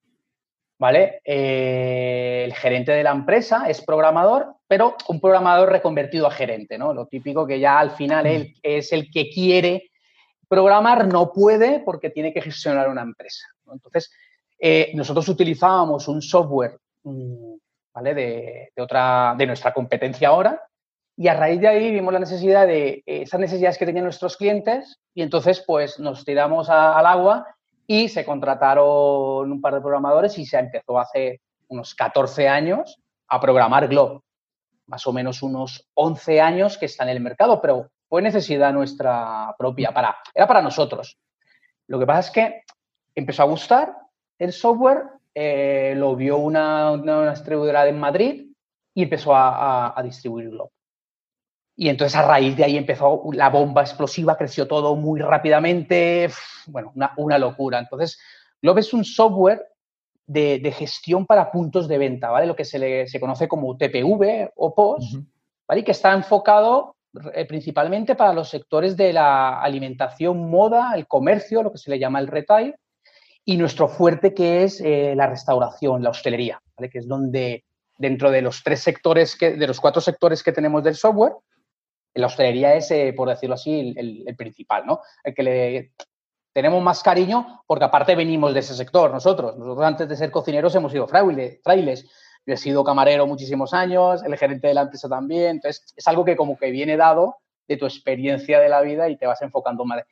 ¿Vale? 0.78 1.20
Eh, 1.24 2.44
el 2.46 2.54
gerente 2.54 2.92
de 2.92 3.02
la 3.02 3.12
empresa 3.12 3.68
es 3.68 3.82
programador, 3.82 4.56
pero 4.66 4.96
un 5.08 5.20
programador 5.20 5.70
reconvertido 5.70 6.26
a 6.26 6.30
gerente, 6.30 6.78
¿no? 6.78 6.94
Lo 6.94 7.06
típico 7.06 7.46
que 7.46 7.60
ya 7.60 7.78
al 7.78 7.90
final 7.90 8.26
él 8.26 8.54
es 8.62 8.92
el 8.92 9.10
que 9.10 9.28
quiere 9.28 9.90
programar, 10.48 11.06
no 11.06 11.32
puede 11.32 11.80
porque 11.80 12.08
tiene 12.08 12.32
que 12.32 12.40
gestionar 12.40 12.88
una 12.88 13.02
empresa. 13.02 13.46
Entonces, 13.70 14.10
eh, 14.58 14.92
nosotros 14.94 15.28
utilizábamos 15.28 16.08
un 16.08 16.22
software 16.22 16.78
mm, 17.02 17.54
¿vale? 17.94 18.14
de, 18.14 18.72
otra, 18.78 19.34
de 19.36 19.46
nuestra 19.46 19.72
competencia 19.72 20.28
ahora 20.28 20.60
y 21.16 21.28
a 21.28 21.34
raíz 21.34 21.60
de 21.60 21.68
ahí 21.68 21.92
vimos 21.92 22.12
la 22.12 22.18
necesidad 22.18 22.66
de 22.66 23.02
eh, 23.06 23.22
esas 23.22 23.40
necesidades 23.40 23.78
que 23.78 23.86
tenían 23.86 24.04
nuestros 24.04 24.36
clientes 24.36 24.98
y 25.14 25.22
entonces 25.22 25.62
pues 25.64 25.98
nos 25.98 26.24
tiramos 26.24 26.68
al 26.68 27.06
agua 27.06 27.46
y 27.86 28.08
se 28.08 28.24
contrataron 28.24 29.52
un 29.52 29.60
par 29.60 29.74
de 29.74 29.80
programadores 29.80 30.38
y 30.38 30.46
se 30.46 30.58
empezó 30.58 30.98
hace 30.98 31.40
unos 31.68 31.94
14 31.94 32.48
años 32.48 33.00
a 33.28 33.40
programar 33.40 33.88
Glob. 33.88 34.22
Más 34.86 35.06
o 35.06 35.12
menos 35.12 35.42
unos 35.42 35.88
11 35.94 36.40
años 36.40 36.78
que 36.78 36.86
está 36.86 37.04
en 37.04 37.10
el 37.10 37.20
mercado, 37.20 37.60
pero 37.60 37.90
fue 38.08 38.22
necesidad 38.22 38.72
nuestra 38.72 39.54
propia, 39.56 39.92
para, 39.92 40.16
era 40.34 40.46
para 40.46 40.62
nosotros. 40.62 41.16
Lo 41.86 41.98
que 41.98 42.06
pasa 42.06 42.20
es 42.20 42.30
que 42.30 42.62
empezó 43.14 43.42
a 43.42 43.46
gustar 43.46 43.96
el 44.38 44.52
software, 44.52 45.04
eh, 45.34 45.94
lo 45.96 46.14
vio 46.16 46.38
una, 46.38 46.92
una, 46.92 47.30
distribuidora 47.30 47.88
en 47.88 47.98
Madrid 47.98 48.52
y 48.94 49.02
empezó 49.02 49.34
a, 49.34 49.98
a, 49.98 50.02
distribuir 50.02 50.50
Glob. 50.50 50.70
Y 51.76 51.88
entonces 51.88 52.16
a 52.16 52.26
raíz 52.26 52.56
de 52.56 52.64
ahí 52.64 52.76
empezó 52.76 53.22
la 53.32 53.50
bomba 53.50 53.82
explosiva, 53.82 54.36
creció 54.36 54.68
todo 54.68 54.94
muy 54.94 55.20
rápidamente, 55.20 56.30
bueno, 56.66 56.92
una, 57.16 57.38
locura. 57.38 57.80
Entonces, 57.80 58.20
Glob 58.62 58.78
es 58.78 58.92
un 58.94 59.04
software 59.04 59.66
de, 60.26 60.72
gestión 60.72 61.26
para 61.26 61.50
puntos 61.50 61.88
de 61.88 61.98
venta, 61.98 62.30
¿vale? 62.30 62.46
Lo 62.46 62.54
que 62.54 62.64
se, 62.64 62.78
le, 62.78 63.08
se 63.08 63.18
conoce 63.18 63.48
como 63.48 63.76
TPV 63.76 64.52
o 64.54 64.74
POS, 64.74 65.18
¿vale? 65.66 65.80
Y 65.80 65.84
que 65.84 65.90
está 65.90 66.12
enfocado 66.12 66.96
eh, 67.34 67.44
principalmente 67.44 68.14
para 68.14 68.32
los 68.32 68.48
sectores 68.48 68.96
de 68.96 69.12
la 69.12 69.60
alimentación, 69.60 70.48
moda, 70.48 70.92
el 70.94 71.08
comercio, 71.08 71.62
lo 71.62 71.72
que 71.72 71.78
se 71.78 71.90
le 71.90 71.98
llama 71.98 72.20
el 72.20 72.28
retail, 72.28 72.76
y 73.44 73.56
nuestro 73.56 73.88
fuerte 73.88 74.32
que 74.32 74.64
es 74.64 74.80
eh, 74.80 75.14
la 75.16 75.26
restauración, 75.26 76.02
la 76.02 76.10
hostelería, 76.10 76.60
¿vale? 76.76 76.88
Que 76.88 76.98
es 76.98 77.08
donde 77.08 77.64
dentro 77.98 78.30
de 78.30 78.42
los 78.42 78.62
tres 78.62 78.80
sectores, 78.80 79.36
que, 79.36 79.52
de 79.52 79.66
los 79.66 79.80
cuatro 79.80 80.00
sectores 80.00 80.42
que 80.42 80.52
tenemos 80.52 80.82
del 80.82 80.96
software, 80.96 81.34
la 82.14 82.26
hostelería 82.26 82.74
es, 82.74 82.90
eh, 82.90 83.12
por 83.16 83.28
decirlo 83.28 83.54
así, 83.54 83.94
el, 83.96 84.36
principal, 84.36 84.86
¿no? 84.86 85.00
El 85.22 85.34
que 85.34 85.42
le 85.42 85.92
tenemos 86.52 86.82
más 86.82 87.02
cariño 87.02 87.62
porque 87.66 87.84
aparte 87.84 88.14
venimos 88.14 88.54
de 88.54 88.60
ese 88.60 88.74
sector 88.74 89.10
nosotros. 89.10 89.56
Nosotros 89.56 89.84
antes 89.84 90.08
de 90.08 90.16
ser 90.16 90.30
cocineros 90.30 90.74
hemos 90.74 90.92
sido 90.92 91.08
frailes. 91.08 91.60
Yo 92.46 92.54
he 92.54 92.56
sido 92.56 92.84
camarero 92.84 93.26
muchísimos 93.26 93.72
años, 93.72 94.22
el 94.22 94.36
gerente 94.36 94.68
de 94.68 94.74
la 94.74 94.82
empresa 94.82 95.08
también. 95.08 95.56
Entonces, 95.56 95.92
es 95.96 96.06
algo 96.06 96.24
que 96.24 96.36
como 96.36 96.56
que 96.56 96.70
viene 96.70 96.96
dado 96.96 97.36
de 97.66 97.76
tu 97.76 97.86
experiencia 97.86 98.60
de 98.60 98.68
la 98.68 98.82
vida 98.82 99.08
y 99.08 99.16
te 99.16 99.26
vas 99.26 99.40
enfocando 99.42 99.84
más. 99.84 100.02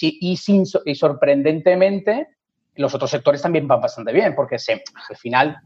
Y, 0.00 0.36
sin, 0.36 0.64
y 0.84 0.94
sorprendentemente, 0.94 2.28
los 2.76 2.94
otros 2.94 3.10
sectores 3.10 3.42
también 3.42 3.68
van 3.68 3.80
bastante 3.80 4.12
bien 4.12 4.34
porque 4.34 4.58
se, 4.58 4.82
al 5.08 5.16
final 5.16 5.56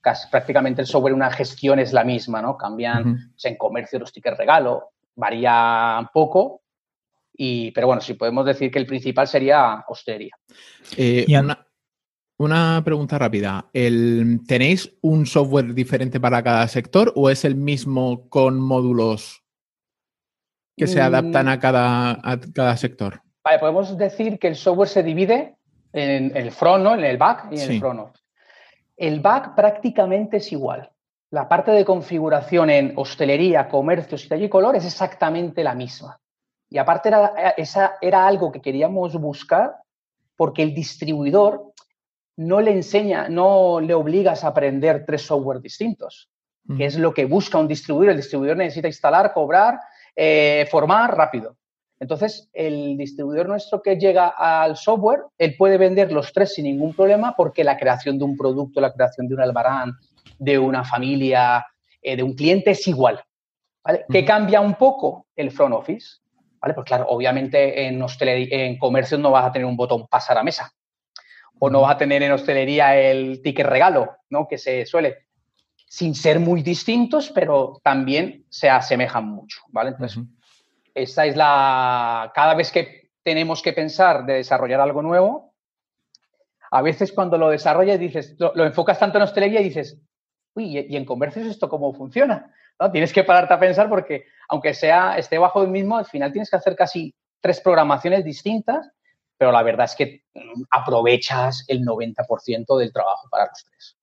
casi, 0.00 0.28
prácticamente 0.28 0.82
el 0.82 0.86
software, 0.86 1.14
una 1.14 1.30
gestión 1.30 1.78
es 1.78 1.92
la 1.92 2.04
misma, 2.04 2.40
¿no? 2.40 2.56
Cambian 2.56 3.32
en 3.42 3.56
comercio 3.56 3.98
los 3.98 4.12
tickets 4.12 4.38
regalo, 4.38 4.90
varía 5.16 5.96
un 5.98 6.08
poco, 6.12 6.62
y, 7.36 7.70
pero 7.72 7.88
bueno, 7.88 8.00
si 8.00 8.14
podemos 8.14 8.46
decir 8.46 8.70
que 8.70 8.78
el 8.78 8.86
principal 8.86 9.26
sería 9.26 9.84
hostelería. 9.88 10.36
Eh, 10.96 11.26
una, 12.38 12.82
pregunta 12.84 13.18
rápida. 13.18 13.68
¿Tenéis 13.72 14.96
un 15.00 15.26
software 15.26 15.74
diferente 15.74 16.20
para 16.20 16.42
cada 16.42 16.68
sector 16.68 17.12
o 17.16 17.30
es 17.30 17.44
el 17.44 17.56
mismo 17.56 18.28
con 18.28 18.60
módulos 18.60 19.42
que 20.76 20.86
se 20.86 21.00
adaptan 21.00 21.48
a 21.48 21.58
cada, 21.58 22.12
a 22.22 22.38
cada 22.54 22.76
sector? 22.76 23.22
Vale, 23.46 23.60
podemos 23.60 23.96
decir 23.96 24.40
que 24.40 24.48
el 24.48 24.56
software 24.56 24.88
se 24.88 25.04
divide 25.04 25.54
en, 25.92 26.36
el 26.36 26.50
front, 26.50 26.82
¿no? 26.82 26.94
en 26.94 27.04
el 27.04 27.16
back 27.16 27.46
y 27.52 27.60
en 27.60 27.70
el 27.70 27.78
front. 27.78 28.18
El 28.96 29.20
back 29.20 29.54
prácticamente 29.54 30.38
es 30.38 30.50
igual. 30.50 30.90
La 31.30 31.48
parte 31.48 31.70
de 31.70 31.84
configuración 31.84 32.70
en 32.70 32.94
hostelería, 32.96 33.68
comercio, 33.68 34.18
y 34.36 34.42
y 34.42 34.48
color 34.48 34.74
es 34.74 34.84
exactamente 34.84 35.62
la 35.62 35.76
misma. 35.76 36.18
Y 36.68 36.78
aparte 36.78 37.10
era, 37.10 37.54
esa 37.56 37.98
era 38.00 38.26
algo 38.26 38.50
que 38.50 38.60
queríamos 38.60 39.14
buscar 39.14 39.76
porque 40.34 40.64
el 40.64 40.74
distribuidor 40.74 41.72
no 42.38 42.60
le 42.60 42.72
enseña, 42.72 43.28
no 43.28 43.78
le 43.78 43.94
obligas 43.94 44.42
a 44.42 44.48
aprender 44.48 45.04
tres 45.06 45.22
software 45.22 45.60
distintos, 45.60 46.28
que 46.76 46.86
es 46.86 46.98
lo 46.98 47.14
que 47.14 47.26
busca 47.26 47.58
un 47.58 47.68
distribuidor. 47.68 48.10
El 48.10 48.16
distribuidor 48.16 48.56
necesita 48.56 48.88
instalar, 48.88 49.32
cobrar, 49.32 49.78
eh, 50.16 50.66
formar 50.68 51.16
rápido. 51.16 51.54
Entonces, 51.98 52.50
el 52.52 52.96
distribuidor 52.98 53.48
nuestro 53.48 53.80
que 53.80 53.96
llega 53.96 54.28
al 54.28 54.76
software, 54.76 55.22
él 55.38 55.56
puede 55.56 55.78
vender 55.78 56.12
los 56.12 56.32
tres 56.32 56.54
sin 56.54 56.64
ningún 56.64 56.94
problema 56.94 57.34
porque 57.36 57.64
la 57.64 57.78
creación 57.78 58.18
de 58.18 58.24
un 58.24 58.36
producto, 58.36 58.80
la 58.80 58.92
creación 58.92 59.28
de 59.28 59.34
un 59.34 59.40
albarán, 59.40 59.92
de 60.38 60.58
una 60.58 60.84
familia, 60.84 61.64
eh, 62.02 62.16
de 62.16 62.22
un 62.22 62.34
cliente 62.34 62.72
es 62.72 62.86
igual. 62.86 63.22
¿vale? 63.82 64.04
¿Qué 64.10 64.24
cambia 64.24 64.60
un 64.60 64.74
poco 64.74 65.26
el 65.34 65.50
front 65.50 65.74
office? 65.74 66.18
¿Vale? 66.60 66.74
Pues 66.74 66.84
claro, 66.86 67.06
obviamente 67.08 67.86
en, 67.86 68.04
en 68.20 68.78
comercio 68.78 69.16
no 69.16 69.30
vas 69.30 69.46
a 69.46 69.52
tener 69.52 69.66
un 69.66 69.76
botón 69.76 70.06
pasar 70.06 70.36
a 70.36 70.42
mesa. 70.42 70.70
O 71.58 71.70
no 71.70 71.80
vas 71.80 71.94
a 71.94 71.98
tener 71.98 72.22
en 72.22 72.32
hostelería 72.32 72.98
el 72.98 73.40
ticket 73.42 73.66
regalo, 73.66 74.16
¿no? 74.28 74.46
Que 74.46 74.58
se 74.58 74.84
suele. 74.84 75.26
Sin 75.88 76.14
ser 76.14 76.38
muy 76.38 76.62
distintos, 76.62 77.30
pero 77.30 77.80
también 77.82 78.44
se 78.50 78.68
asemejan 78.68 79.26
mucho, 79.26 79.60
¿vale? 79.68 79.90
Entonces, 79.90 80.22
esa 80.96 81.26
es 81.26 81.36
la. 81.36 82.32
Cada 82.34 82.54
vez 82.54 82.72
que 82.72 83.10
tenemos 83.22 83.60
que 83.60 83.74
pensar 83.74 84.24
de 84.24 84.34
desarrollar 84.34 84.80
algo 84.80 85.02
nuevo, 85.02 85.54
a 86.70 86.80
veces 86.80 87.12
cuando 87.12 87.36
lo 87.36 87.50
desarrollas 87.50 88.00
dices, 88.00 88.34
lo, 88.38 88.64
enfocas 88.64 88.98
tanto 88.98 89.18
en 89.18 89.24
hostelería 89.24 89.60
y 89.60 89.64
dices, 89.64 90.00
uy, 90.54 90.78
¿y 90.78 90.96
en 90.96 91.04
comercio 91.04 91.42
esto 91.42 91.68
cómo 91.68 91.92
funciona? 91.92 92.50
¿No? 92.80 92.90
Tienes 92.90 93.12
que 93.12 93.24
pararte 93.24 93.52
a 93.52 93.60
pensar 93.60 93.90
porque, 93.90 94.24
aunque 94.48 94.72
sea, 94.72 95.18
esté 95.18 95.36
bajo 95.36 95.62
el 95.62 95.68
mismo, 95.68 95.98
al 95.98 96.06
final 96.06 96.32
tienes 96.32 96.48
que 96.48 96.56
hacer 96.56 96.74
casi 96.74 97.14
tres 97.40 97.60
programaciones 97.60 98.24
distintas, 98.24 98.90
pero 99.36 99.52
la 99.52 99.62
verdad 99.62 99.84
es 99.84 99.94
que 99.94 100.24
mm, 100.34 100.62
aprovechas 100.70 101.64
el 101.68 101.82
90% 101.84 102.78
del 102.78 102.92
trabajo 102.92 103.28
para 103.30 103.46
los 103.46 103.64
tres. 103.64 103.98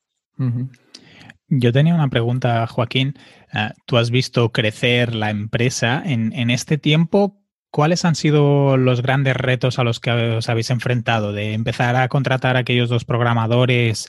Yo 1.60 1.72
tenía 1.72 1.94
una 1.94 2.10
pregunta, 2.10 2.66
Joaquín. 2.66 3.13
Eh, 3.54 3.70
tú 3.86 3.98
has 3.98 4.10
visto 4.10 4.52
crecer 4.52 5.13
la 5.13 5.30
empresa 5.30 6.02
en, 6.04 6.34
en, 6.34 6.50
este 6.50 6.78
tiempo. 6.78 7.42
¿Cuáles 7.70 8.06
han 8.06 8.16
sido 8.16 8.76
los 8.78 9.02
grandes 9.02 9.36
retos 9.36 9.78
a 9.78 9.84
los 9.84 10.00
que 10.00 10.12
os 10.12 10.50
habéis 10.50 10.72
enfrentado? 10.72 11.32
De 11.32 11.54
empezar 11.54 11.96
a 11.96 12.08
contratar 12.08 12.56
a 12.56 12.60
aquellos 12.60 12.89
dos 12.89 13.06
programadores 13.06 14.08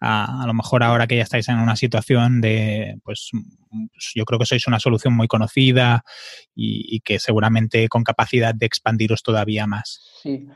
a, 0.00 0.44
lo 0.46 0.54
mejor 0.54 0.82
ahora 0.82 1.06
que 1.06 1.16
ya 1.16 1.22
estáis 1.22 1.48
en 1.48 1.58
una 1.58 1.76
situación 1.76 2.40
de, 2.40 2.98
pues, 3.02 3.30
pues 3.70 4.12
yo 4.14 4.24
creo 4.24 4.38
que 4.38 4.46
sois 4.46 4.66
una 4.66 4.80
solución 4.80 5.14
muy 5.14 5.28
conocida 5.28 6.04
y, 6.54 7.00
que 7.00 7.18
seguramente 7.18 7.88
con 7.88 8.04
capacidad 8.04 8.54
de 8.54 8.66
expandiros 8.66 9.22
todavía 9.22 9.66
más. 9.66 10.00
Sí. 10.22 10.46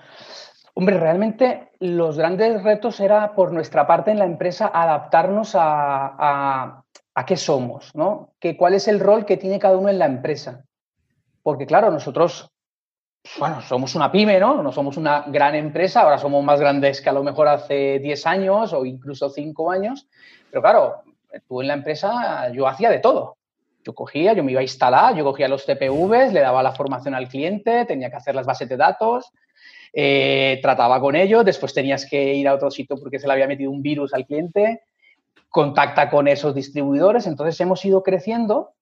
Hombre, 0.78 0.96
realmente 0.96 1.72
los 1.80 2.16
grandes 2.16 2.62
retos 2.62 3.00
era 3.00 3.34
por 3.34 3.52
nuestra 3.52 3.84
parte 3.84 4.12
en 4.12 4.18
la 4.20 4.26
empresa 4.26 4.70
adaptarnos 4.72 5.56
a, 5.56 6.84
a, 7.16 7.26
qué 7.26 7.36
somos, 7.36 7.92
¿no? 7.96 8.34
Que, 8.38 8.56
¿Cuál 8.56 8.74
es 8.74 8.86
el 8.86 9.00
rol 9.00 9.26
que 9.26 9.36
tiene 9.36 9.58
cada 9.58 9.76
uno 9.76 9.88
en 9.88 9.98
la 9.98 10.06
empresa? 10.06 10.62
Porque 11.42 11.66
claro, 11.66 11.90
nosotros 11.90 12.52
bueno, 13.40 13.60
somos 13.60 13.96
una 13.96 14.12
pyme, 14.12 14.38
¿no? 14.38 14.62
No 14.62 14.70
somos 14.70 14.96
una 14.96 15.24
gran 15.26 15.56
empresa, 15.56 16.02
ahora 16.02 16.16
somos 16.16 16.44
más 16.44 16.60
grandes 16.60 17.00
que 17.00 17.08
a 17.08 17.12
lo 17.12 17.24
mejor 17.24 17.48
hace 17.48 17.98
10 17.98 18.26
años 18.26 18.72
o 18.72 18.84
incluso 18.84 19.30
5 19.30 19.72
años, 19.72 20.06
pero 20.48 20.62
claro, 20.62 21.02
tú 21.48 21.60
en 21.60 21.66
la 21.66 21.74
empresa 21.74 22.52
yo 22.52 22.68
hacía 22.68 22.90
de 22.90 23.00
todo. 23.00 23.36
Yo 23.82 23.96
cogía, 23.96 24.32
yo 24.32 24.44
me 24.44 24.52
iba 24.52 24.60
a 24.60 24.62
instalar, 24.62 25.16
yo 25.16 25.24
cogía 25.24 25.48
los 25.48 25.66
TPVs, 25.66 26.32
le 26.32 26.40
daba 26.40 26.62
la 26.62 26.70
formación 26.70 27.16
al 27.16 27.26
cliente, 27.26 27.84
tenía 27.84 28.10
que 28.10 28.16
hacer 28.16 28.36
las 28.36 28.46
bases 28.46 28.68
de 28.68 28.76
datos, 28.76 29.32
eh, 29.92 30.58
trataba 30.62 31.00
con 31.00 31.16
ellos, 31.16 31.44
después 31.44 31.74
tenías 31.74 32.06
que 32.06 32.34
ir 32.34 32.48
a 32.48 32.54
otro 32.54 32.70
sitio 32.70 32.96
porque 32.98 33.18
se 33.18 33.26
le 33.26 33.32
había 33.32 33.46
metido 33.46 33.70
un 33.70 33.82
virus 33.82 34.14
al 34.14 34.26
cliente, 34.26 34.82
contacta 35.48 36.10
con 36.10 36.28
esos 36.28 36.54
distribuidores, 36.54 37.26
entonces 37.26 37.60
hemos 37.60 37.84
ido 37.84 38.02
creciendo 38.02 38.74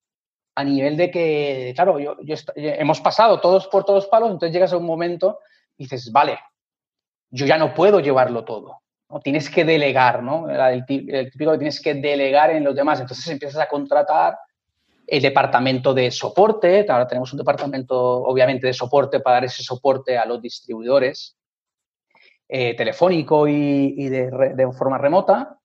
a 0.56 0.64
nivel 0.64 0.96
de 0.96 1.10
que, 1.10 1.72
claro, 1.74 1.98
yo, 1.98 2.16
hemos 2.56 3.00
pasado 3.00 3.40
todos 3.40 3.66
por 3.68 3.84
todos 3.84 4.06
palos, 4.06 4.30
entonces 4.30 4.54
llegas 4.54 4.72
a 4.72 4.78
un 4.78 4.86
momento 4.86 5.38
y 5.76 5.84
dices, 5.84 6.10
vale, 6.10 6.38
yo 7.30 7.46
ya 7.46 7.58
no 7.58 7.74
puedo 7.74 8.00
llevarlo 8.00 8.44
todo. 8.44 8.80
¿no? 9.10 9.20
Tienes 9.20 9.50
que 9.50 9.64
delegar, 9.64 10.22
¿no? 10.22 10.48
El, 10.50 10.84
típico 10.86 11.52
que 11.52 11.58
tienes 11.58 11.80
que 11.80 11.94
delegar 11.94 12.50
en 12.50 12.64
los 12.64 12.74
demás. 12.74 13.00
Entonces 13.00 13.26
empiezas 13.28 13.60
a 13.60 13.68
contratar 13.68 14.38
el 15.06 15.22
departamento 15.22 15.94
de 15.94 16.10
soporte, 16.10 16.84
ahora 16.88 17.06
tenemos 17.06 17.32
un 17.32 17.38
departamento 17.38 17.98
obviamente 17.98 18.66
de 18.66 18.72
soporte 18.72 19.20
para 19.20 19.34
dar 19.34 19.44
ese 19.44 19.62
soporte 19.62 20.18
a 20.18 20.26
los 20.26 20.42
distribuidores 20.42 21.36
eh, 22.48 22.74
telefónico 22.74 23.46
y, 23.48 24.08
de, 24.08 24.68
forma 24.76 24.98
remota, 24.98 25.58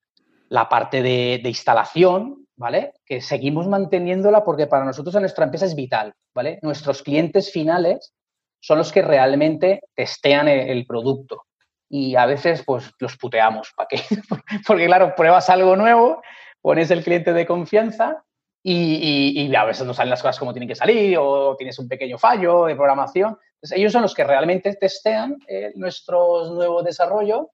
la 0.49 0.69
parte 0.69 1.01
de, 1.01 1.41
instalación, 1.45 2.47
¿vale? 2.55 2.93
Que 3.05 3.21
seguimos 3.21 3.67
manteniéndola 3.67 4.43
porque 4.43 4.67
para 4.67 4.85
nosotros 4.85 5.15
en 5.15 5.21
nuestra 5.21 5.45
empresa 5.45 5.65
es 5.65 5.75
vital, 5.75 6.13
¿vale? 6.33 6.59
Nuestros 6.61 7.01
clientes 7.01 7.51
finales 7.51 8.13
son 8.59 8.77
los 8.77 8.91
que 8.91 9.01
realmente 9.01 9.81
testean 9.95 10.47
el, 10.47 10.85
producto 10.85 11.45
y 11.89 12.15
a 12.15 12.25
veces 12.27 12.63
pues 12.63 12.91
los 12.99 13.17
puteamos, 13.17 13.73
¿para 13.75 13.87
qué? 13.87 14.01
porque 14.67 14.85
claro, 14.85 15.15
pruebas 15.15 15.49
algo 15.49 15.75
nuevo, 15.75 16.21
pones 16.61 16.91
el 16.91 17.03
cliente 17.03 17.33
de 17.33 17.47
confianza 17.47 18.23
y, 18.63 19.55
a 19.55 19.65
veces 19.65 19.85
no 19.85 19.93
salen 19.93 20.11
las 20.11 20.21
cosas 20.21 20.37
como 20.37 20.53
tienen 20.53 20.67
que 20.67 20.75
salir 20.75 21.17
o 21.19 21.55
tienes 21.57 21.77
un 21.79 21.87
pequeño 21.87 22.17
fallo 22.17 22.65
de 22.65 22.75
programación. 22.75 23.37
Entonces, 23.55 23.77
ellos 23.77 23.91
son 23.91 24.03
los 24.03 24.13
que 24.13 24.23
realmente 24.23 24.75
testean 24.75 25.37
eh, 25.47 25.71
nuestro 25.75 26.51
nuevo 26.51 26.83
desarrollo 26.83 27.49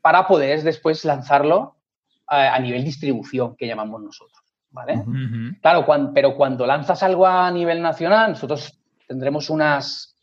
para 0.00 0.26
poder 0.26 0.62
después 0.62 1.04
lanzarlo 1.04 1.76
a, 2.26 2.58
nivel 2.58 2.84
distribución, 2.84 3.54
que 3.56 3.66
llamamos 3.66 4.02
nosotros. 4.02 4.42
¿vale? 4.70 5.02
Claro, 5.60 5.86
pero 6.12 6.34
cuando 6.36 6.66
lanzas 6.66 7.02
algo 7.02 7.26
a 7.26 7.50
nivel 7.50 7.80
nacional, 7.80 8.32
nosotros 8.32 8.78
tendremos 9.06 9.48
unas, 9.50 10.16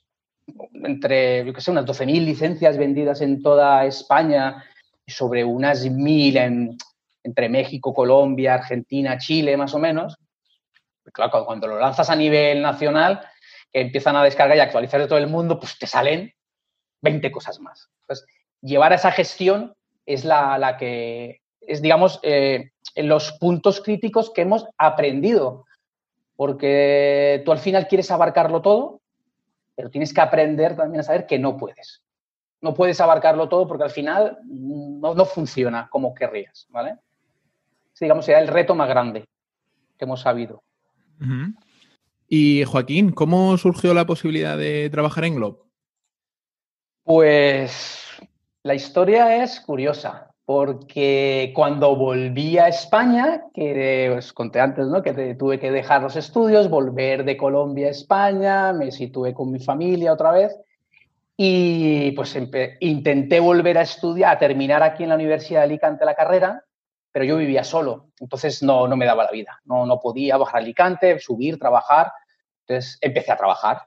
entre, 0.73 1.45
yo 1.45 1.53
qué 1.53 1.61
sé, 1.61 1.71
unas 1.71 1.85
12.000 1.85 2.25
licencias 2.25 2.77
vendidas 2.77 3.21
en 3.21 3.41
toda 3.41 3.85
España 3.85 4.63
y 5.05 5.11
sobre 5.11 5.43
unas 5.43 5.85
1.000 5.85 6.37
en 6.37 6.77
entre 7.23 7.49
México, 7.49 7.93
Colombia, 7.93 8.55
Argentina, 8.55 9.17
Chile, 9.17 9.57
más 9.57 9.73
o 9.73 9.79
menos. 9.79 10.17
Claro, 11.13 11.45
cuando 11.45 11.67
lo 11.67 11.79
lanzas 11.79 12.09
a 12.09 12.15
nivel 12.15 12.61
nacional, 12.61 13.21
que 13.71 13.81
empiezan 13.81 14.15
a 14.15 14.23
descargar 14.23 14.57
y 14.57 14.61
actualizar 14.61 14.99
de 14.99 15.07
todo 15.07 15.19
el 15.19 15.27
mundo, 15.27 15.59
pues 15.59 15.77
te 15.77 15.87
salen 15.87 16.33
20 17.01 17.31
cosas 17.31 17.59
más. 17.59 17.89
Entonces, 18.01 18.27
llevar 18.61 18.91
a 18.91 18.95
esa 18.95 19.11
gestión 19.11 19.73
es 20.05 20.25
la, 20.25 20.75
que 20.77 21.41
es, 21.61 21.81
digamos, 21.81 22.19
eh, 22.23 22.71
los 22.95 23.33
puntos 23.33 23.81
críticos 23.81 24.31
que 24.31 24.41
hemos 24.41 24.67
aprendido. 24.77 25.65
Porque 26.35 27.43
tú 27.45 27.51
al 27.51 27.59
final 27.59 27.87
quieres 27.87 28.09
abarcarlo 28.09 28.61
todo, 28.61 29.01
pero 29.75 29.89
tienes 29.89 30.13
que 30.13 30.21
aprender 30.21 30.75
también 30.75 31.01
a 31.01 31.03
saber 31.03 31.25
que 31.27 31.37
no 31.37 31.55
puedes. 31.55 32.03
No 32.61 32.73
puedes 32.73 32.99
abarcarlo 32.99 33.47
todo 33.47 33.67
porque 33.67 33.83
al 33.83 33.91
final 33.91 34.39
no, 34.45 35.13
no 35.13 35.25
funciona 35.25 35.87
como 35.89 36.13
querrías, 36.13 36.67
¿vale? 36.69 36.97
Digamos, 37.99 38.25
será 38.25 38.39
el 38.39 38.47
reto 38.47 38.75
más 38.75 38.89
grande 38.89 39.25
que 39.97 40.05
hemos 40.05 40.21
sabido. 40.21 40.63
Y 42.27 42.63
Joaquín, 42.63 43.11
¿cómo 43.11 43.57
surgió 43.57 43.93
la 43.93 44.05
posibilidad 44.05 44.57
de 44.57 44.89
trabajar 44.89 45.25
en 45.25 45.35
Globe? 45.35 45.59
Pues 47.03 48.07
la 48.63 48.73
historia 48.73 49.43
es 49.43 49.59
curiosa, 49.59 50.31
porque 50.45 51.51
cuando 51.55 51.95
volví 51.95 52.57
a 52.57 52.67
España, 52.67 53.43
que 53.53 54.09
os 54.17 54.33
conté 54.33 54.59
antes, 54.59 54.87
¿no? 54.87 55.03
Que 55.03 55.35
tuve 55.35 55.59
que 55.59 55.71
dejar 55.71 56.01
los 56.01 56.15
estudios, 56.15 56.69
volver 56.69 57.23
de 57.23 57.37
Colombia 57.37 57.87
a 57.87 57.91
España, 57.91 58.73
me 58.73 58.91
situé 58.91 59.33
con 59.33 59.51
mi 59.51 59.59
familia 59.59 60.13
otra 60.13 60.31
vez 60.31 60.55
y 61.37 62.11
pues 62.11 62.37
intenté 62.79 63.39
volver 63.39 63.77
a 63.77 63.81
estudiar, 63.81 64.35
a 64.35 64.39
terminar 64.39 64.83
aquí 64.83 65.03
en 65.03 65.09
la 65.09 65.15
Universidad 65.15 65.61
de 65.61 65.65
Alicante 65.65 66.05
la 66.05 66.15
carrera 66.15 66.63
pero 67.11 67.25
yo 67.25 67.37
vivía 67.37 67.63
solo, 67.63 68.09
entonces 68.19 68.63
no, 68.63 68.87
no 68.87 68.95
me 68.95 69.05
daba 69.05 69.25
la 69.25 69.31
vida, 69.31 69.59
no, 69.65 69.85
no 69.85 69.99
podía 69.99 70.37
bajar 70.37 70.57
a 70.57 70.63
Alicante, 70.63 71.19
subir, 71.19 71.59
trabajar, 71.59 72.11
entonces 72.65 72.97
empecé 73.01 73.31
a 73.31 73.37
trabajar. 73.37 73.83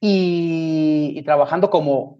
Y, 0.00 1.20
trabajando 1.24 1.68
como 1.68 2.18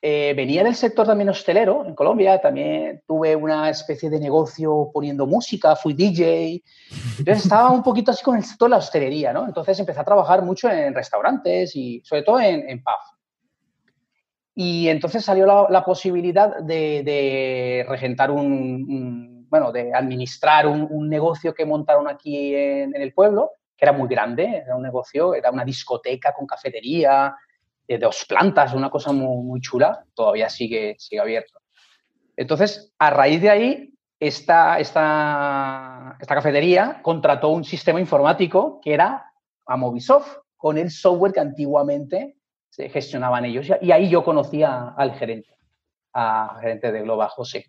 eh, 0.00 0.32
venía 0.34 0.64
del 0.64 0.74
sector 0.74 1.06
también 1.06 1.28
hostelero 1.28 1.84
en 1.84 1.94
Colombia, 1.94 2.40
también 2.40 3.02
tuve 3.06 3.36
una 3.36 3.68
especie 3.68 4.08
de 4.08 4.18
negocio 4.18 4.90
poniendo 4.92 5.26
música, 5.26 5.76
fui 5.76 5.92
DJ, 5.92 6.62
entonces 7.18 7.44
estaba 7.44 7.70
un 7.70 7.82
poquito 7.82 8.10
así 8.10 8.24
con 8.24 8.36
el 8.36 8.44
sector 8.44 8.68
de 8.68 8.70
la 8.70 8.76
hostelería, 8.78 9.32
¿no? 9.32 9.46
Entonces 9.46 9.78
empecé 9.78 10.00
a 10.00 10.04
trabajar 10.04 10.42
mucho 10.42 10.70
en 10.70 10.94
restaurantes 10.94 11.76
y 11.76 12.00
sobre 12.04 12.22
todo 12.22 12.40
en, 12.40 12.68
en 12.68 12.82
pub. 12.82 13.18
Y 14.54 14.88
entonces 14.88 15.24
salió 15.24 15.68
la, 15.68 15.84
posibilidad 15.84 16.58
de, 16.58 17.86
regentar 17.88 18.32
un 18.32 19.37
bueno, 19.48 19.72
de 19.72 19.92
administrar 19.94 20.66
un, 20.66 21.08
negocio 21.08 21.54
que 21.54 21.64
montaron 21.64 22.08
aquí 22.08 22.54
en, 22.54 22.94
el 22.94 23.12
pueblo, 23.12 23.52
que 23.76 23.84
era 23.84 23.92
muy 23.92 24.08
grande, 24.08 24.62
era 24.64 24.76
un 24.76 24.82
negocio, 24.82 25.34
era 25.34 25.50
una 25.50 25.64
discoteca 25.64 26.32
con 26.32 26.46
cafetería, 26.46 27.34
de 27.86 27.98
dos 27.98 28.26
plantas, 28.28 28.74
una 28.74 28.90
cosa 28.90 29.12
muy, 29.12 29.60
chula, 29.60 30.04
todavía 30.14 30.50
sigue, 30.50 30.96
sigue 30.98 31.20
abierto. 31.20 31.60
Entonces, 32.36 32.92
a 32.98 33.10
raíz 33.10 33.40
de 33.40 33.50
ahí, 33.50 33.94
esta, 34.20 34.78
esta, 34.78 36.16
esta 36.20 36.34
cafetería 36.34 37.00
contrató 37.02 37.48
un 37.48 37.64
sistema 37.64 38.00
informático 38.00 38.80
que 38.82 38.92
era 38.92 39.32
a 39.66 39.76
Movisoft, 39.76 40.38
con 40.56 40.76
el 40.76 40.90
software 40.90 41.32
que 41.32 41.40
antiguamente 41.40 42.36
se 42.68 42.88
gestionaban 42.90 43.44
ellos. 43.44 43.68
Y 43.80 43.92
ahí 43.92 44.10
yo 44.10 44.24
conocía 44.24 44.94
al 44.96 45.14
gerente, 45.14 45.56
al 46.12 46.60
gerente 46.60 46.92
de 46.92 47.02
Globa, 47.02 47.28
José. 47.28 47.66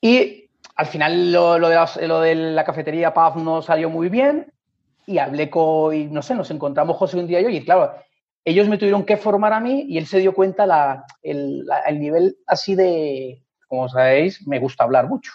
Y 0.00 0.49
al 0.80 0.86
final 0.86 1.30
lo, 1.30 1.58
de 2.20 2.34
la, 2.34 2.64
cafetería 2.64 3.12
PAF 3.12 3.36
no 3.36 3.60
salió 3.60 3.90
muy 3.90 4.08
bien 4.08 4.50
y 5.04 5.18
hablé 5.18 5.50
con, 5.50 6.10
no 6.10 6.22
sé, 6.22 6.34
nos 6.34 6.50
encontramos 6.50 6.96
José 6.96 7.18
un 7.18 7.26
día 7.26 7.38
y 7.38 7.42
yo 7.42 7.50
y 7.50 7.62
claro, 7.62 7.94
ellos 8.46 8.66
me 8.66 8.78
tuvieron 8.78 9.04
que 9.04 9.18
formar 9.18 9.52
a 9.52 9.60
mí 9.60 9.84
y 9.90 9.98
él 9.98 10.06
se 10.06 10.20
dio 10.20 10.32
cuenta 10.32 10.64
la, 10.64 11.04
el, 11.22 11.66
nivel 11.98 12.38
así 12.46 12.76
de, 12.76 13.44
como 13.68 13.90
sabéis, 13.90 14.46
me 14.48 14.58
gusta 14.58 14.84
hablar 14.84 15.06
mucho. 15.06 15.32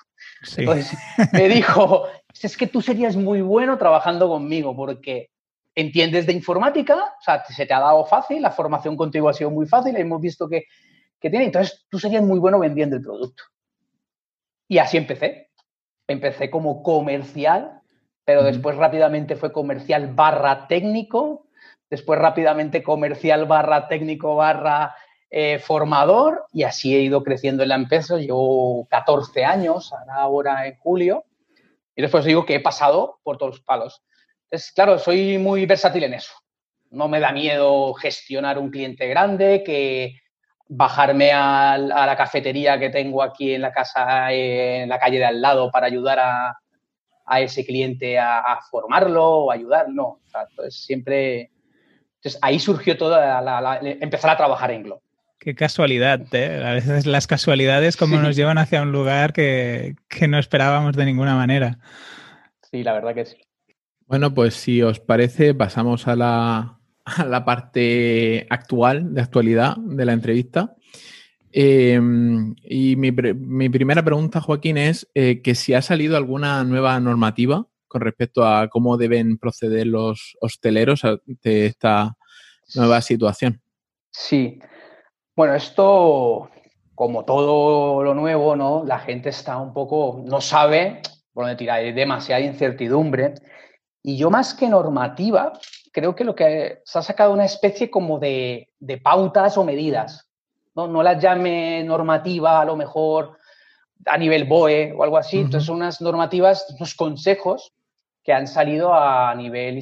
Entonces 0.58 0.98
me 1.32 1.48
dijo, 1.56 2.08
es 2.42 2.58
que 2.58 2.66
tú 2.66 2.82
serías 2.82 3.16
muy 3.16 3.42
bueno 3.42 3.78
trabajando 3.78 4.28
conmigo 4.28 4.76
porque 4.76 5.30
entiendes 5.76 6.26
de 6.26 6.34
informática, 6.34 6.96
o 6.96 7.24
sea, 7.24 7.46
se 7.46 7.68
te 7.68 7.74
ha 7.76 7.82
dado 7.82 8.04
fácil, 8.06 8.42
la 8.42 8.50
formación 8.50 8.98
contigo 8.98 9.30
ha 9.30 9.34
sido 9.34 9.52
muy 9.52 9.68
fácil, 9.68 9.96
hemos 9.96 10.20
visto 10.20 10.50
que, 10.50 10.64
que 11.20 11.30
tiene, 11.30 11.46
entonces 11.46 11.86
tú 11.88 12.00
serías 12.00 12.24
muy 12.24 12.40
bueno 12.40 12.58
vendiendo 12.58 12.96
el 12.96 13.04
producto. 13.04 13.44
Y 14.68 14.80
así 14.80 14.98
empecé. 14.98 15.50
Empecé 16.08 16.50
como 16.50 16.84
comercial, 16.84 17.82
pero 18.26 18.44
después 18.44 18.76
rápidamente 18.76 19.36
fue 19.36 19.52
comercial 19.52 20.14
barra 20.14 20.68
técnico, 20.68 21.48
después 21.90 22.20
rápidamente 22.20 22.84
comercial 22.84 23.46
barra 23.46 23.88
técnico 23.88 24.36
barra 24.36 24.96
eh, 25.30 25.60
formador 25.60 26.46
y 26.54 26.64
así 26.64 26.96
he 26.96 27.02
ido 27.02 27.24
creciendo 27.24 27.64
en 27.64 27.70
la 27.70 27.76
empresa. 27.76 28.18
Llevo 28.18 28.88
14 28.90 29.46
años, 29.46 29.94
ahora 30.10 30.68
en 30.68 30.78
julio, 30.78 31.26
y 31.96 32.02
después 32.02 32.26
digo 32.26 32.46
que 32.46 32.56
he 32.56 32.60
pasado 32.60 33.20
por 33.24 33.38
todos 33.38 33.56
los 33.56 33.62
palos. 33.62 34.04
Entonces, 34.44 34.72
claro, 34.72 35.00
soy 35.00 35.38
muy 35.38 35.66
versátil 35.66 36.04
en 36.04 36.14
eso. 36.14 36.34
No 36.92 37.08
me 37.08 37.20
da 37.20 37.32
miedo 37.32 37.94
gestionar 37.96 38.60
un 38.60 38.70
cliente 38.70 39.08
grande, 39.08 39.64
que 39.66 40.20
bajarme 40.68 41.32
a, 41.32 41.78
la 41.78 42.16
cafetería 42.16 42.80
que 42.80 42.90
tengo 42.90 43.22
aquí 43.22 43.54
en 43.54 43.62
la 43.62 43.72
casa, 43.72 44.32
en 44.32 44.90
la 44.90 45.00
calle 45.00 45.20
de 45.20 45.26
al 45.26 45.42
lado, 45.42 45.72
para 45.72 45.88
ayudar 45.88 46.20
a, 46.20 46.60
ese 47.40 47.66
cliente 47.66 48.20
a, 48.20 48.60
formarlo 48.70 49.26
o 49.26 49.52
ayudar. 49.52 49.90
No, 49.90 50.20
entonces 50.50 50.84
siempre. 50.84 51.52
Entonces 52.18 52.40
ahí 52.42 52.60
surgió 52.60 52.98
todo, 52.98 53.18
empezar 53.82 54.32
a 54.32 54.38
trabajar 54.38 54.72
en 54.72 54.84
Globo. 54.84 55.02
Qué 55.38 55.54
casualidad, 55.54 56.22
¿eh? 56.32 56.64
A 56.66 56.72
veces 56.72 57.06
las 57.06 57.28
casualidades 57.28 57.98
como 57.98 58.18
nos 58.18 58.36
llevan 58.36 58.58
hacia 58.58 58.82
un 58.82 58.92
lugar 58.92 59.32
que, 59.32 59.96
que 60.10 60.28
no 60.28 60.40
esperábamos 60.40 60.96
de 60.96 61.06
ninguna 61.06 61.36
manera. 61.36 61.78
Sí, 62.72 62.84
la 62.84 62.94
verdad 62.94 63.14
que 63.14 63.26
sí. 63.26 63.38
Bueno, 64.08 64.34
pues 64.34 64.56
si 64.56 64.82
os 64.82 65.00
parece, 65.00 65.54
pasamos 65.54 66.08
a 66.08 66.16
la, 66.16 66.80
a 67.06 67.26
la 67.26 67.46
parte 67.46 68.48
actual, 68.50 69.14
de 69.14 69.22
actualidad 69.22 69.78
de 69.78 70.06
la 70.06 70.14
entrevista. 70.14 70.76
Em, 71.52 72.54
y 72.64 72.98
mi, 72.98 73.12
primera 73.14 74.04
pregunta, 74.04 74.42
Joaquín, 74.42 74.78
es 74.78 75.10
eh, 75.14 75.42
que 75.42 75.56
si 75.56 75.74
ha 75.74 75.82
salido 75.82 76.18
alguna 76.18 76.64
nueva 76.66 77.00
normativa 77.00 77.66
con 77.88 78.02
respecto 78.02 78.46
a 78.46 78.68
cómo 78.68 78.98
deben 78.98 79.38
proceder 79.38 79.88
los 79.88 80.36
hosteleros 80.42 81.04
de 81.26 81.68
esta 81.68 82.18
nueva 82.76 83.02
situación. 83.02 83.62
Sí. 84.12 84.60
Bueno, 85.34 85.56
esto, 85.56 86.50
como 86.94 87.24
todo 87.24 88.04
lo 88.04 88.14
nuevo, 88.14 88.58
¿no? 88.58 88.84
La 88.86 89.00
gente 89.00 89.30
está 89.30 89.58
un 89.58 89.74
poco, 89.74 90.22
no 90.26 90.42
sabe 90.42 91.02
por 91.32 91.46
dónde 91.46 91.58
tirar, 91.58 91.80
hay 91.80 91.94
demasiada 91.94 92.42
incertidumbre. 92.42 93.36
Y 94.02 94.18
yo 94.18 94.30
más 94.30 94.54
que 94.54 94.68
normativa, 94.68 95.54
creo 95.96 96.14
que 96.14 96.26
lo 96.26 96.36
que 96.36 96.82
se 96.84 97.00
ha 97.00 97.02
sacado 97.02 97.32
una 97.32 97.46
especie 97.46 97.90
como 97.90 98.20
de, 98.20 98.68
pautas 99.02 99.58
o 99.58 99.64
medidas. 99.64 100.28
¿no? 100.76 100.90
no 100.90 101.02
las 101.02 101.24
llame 101.24 101.86
normativa, 101.86 102.60
a 102.60 102.66
lo 102.66 102.76
mejor 102.76 103.38
a 104.06 104.18
nivel 104.18 104.44
BOE 104.44 104.92
o 104.92 105.06
algo 105.06 105.18
así. 105.18 105.38
Entonces, 105.38 105.66
son 105.66 105.78
unas 105.78 106.02
normativas, 106.02 106.68
unos 106.76 106.96
consejos 106.96 107.72
que 108.26 108.34
han 108.34 108.46
salido 108.46 108.94
a 108.94 109.34
nivel 109.36 109.80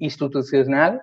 institucional, 0.00 1.00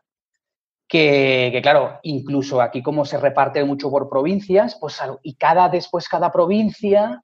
que, 0.87 1.59
claro, 1.63 1.99
incluso 2.03 2.61
aquí 2.61 2.83
como 2.83 3.05
se 3.05 3.17
reparte 3.17 3.63
mucho 3.63 3.89
por 3.89 4.09
provincias, 4.09 4.77
pues 4.79 5.01
y 5.23 5.33
cada 5.37 5.69
después 5.69 6.07
cada 6.07 6.31
provincia, 6.31 7.23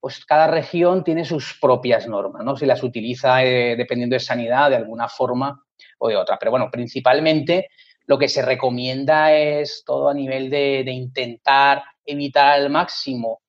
pues 0.00 0.22
cada 0.26 0.48
región 0.48 1.02
tiene 1.02 1.24
sus 1.24 1.58
propias 1.58 2.06
normas, 2.06 2.44
¿no? 2.44 2.56
Si 2.56 2.66
las 2.66 2.82
utiliza 2.82 3.42
eh, 3.42 3.74
dependiendo 3.74 4.14
de 4.14 4.20
sanidad 4.20 4.68
de 4.68 4.76
alguna 4.76 5.08
forma 5.08 5.64
o 5.98 6.08
de 6.08 6.16
otra. 6.16 6.38
Pero 6.38 6.50
bueno, 6.50 6.70
principalmente 6.70 7.68
lo 8.06 8.18
que 8.18 8.28
se 8.28 8.42
recomienda 8.42 9.32
es 9.32 9.84
todo 9.86 10.08
a 10.08 10.14
nivel 10.14 10.50
de, 10.50 10.84
intentar 10.90 11.82
evitar 12.04 12.54
al 12.54 12.70
máximo 12.70 13.42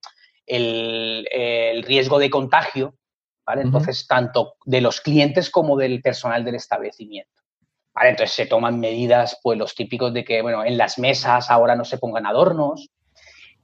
el, 0.45 1.83
riesgo 1.85 2.19
de 2.19 2.29
contagio, 2.29 2.95
¿vale? 3.45 3.61
Entonces, 3.61 4.07
tanto 4.07 4.55
de 4.65 4.81
los 4.81 5.01
clientes 5.01 5.49
como 5.49 5.77
del 5.77 6.01
personal 6.01 6.45
del 6.45 6.55
establecimiento. 6.55 7.31
¿Vale? 7.95 8.09
Entonces 8.09 8.35
se 8.35 8.47
toman 8.47 8.79
medidas, 8.79 9.39
pues 9.43 9.57
los 9.57 9.75
típicos 9.75 10.13
de 10.13 10.23
que, 10.23 10.41
bueno, 10.41 10.65
en 10.65 10.77
las 10.77 10.97
mesas 10.97 11.51
ahora 11.51 11.75
no 11.75 11.85
se 11.85 11.99
pongan 11.99 12.25
adornos, 12.25 12.89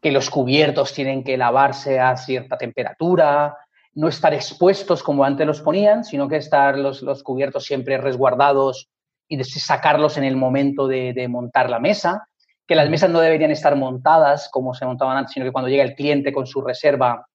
que 0.02 0.12
los 0.12 0.30
cubiertos 0.30 0.94
tienen 0.94 1.24
que 1.24 1.38
lavarse 1.38 2.00
a 2.00 2.16
cierta 2.16 2.58
temperatura, 2.58 3.58
no 4.00 4.08
estar 4.08 4.34
expuestos 4.34 5.04
como 5.04 5.26
antes 5.26 5.46
los 5.46 5.60
ponían, 5.60 6.06
sino 6.06 6.30
que 6.30 6.38
estar 6.38 6.78
los, 6.78 7.02
los 7.02 7.22
cubiertos 7.22 7.66
siempre 7.66 7.98
resguardados 7.98 8.88
y 9.28 9.44
sacarlos 9.44 10.16
en 10.16 10.24
el 10.24 10.38
momento 10.38 10.88
de, 10.88 11.28
montar 11.28 11.70
la 11.70 11.80
mesa, 11.80 12.26
que 12.66 12.76
las 12.76 12.90
mesas 12.90 13.10
no 13.10 13.20
deberían 13.20 13.52
estar 13.52 13.76
montadas 13.76 14.48
como 14.54 14.74
se 14.74 14.86
montaban 14.86 15.18
antes, 15.18 15.34
sino 15.34 15.46
que 15.46 15.52
cuando 15.52 15.68
llega 15.68 15.84
el 15.84 15.96
cliente 15.96 16.32
con 16.32 16.48
su 16.48 16.62
reserva 16.62 17.28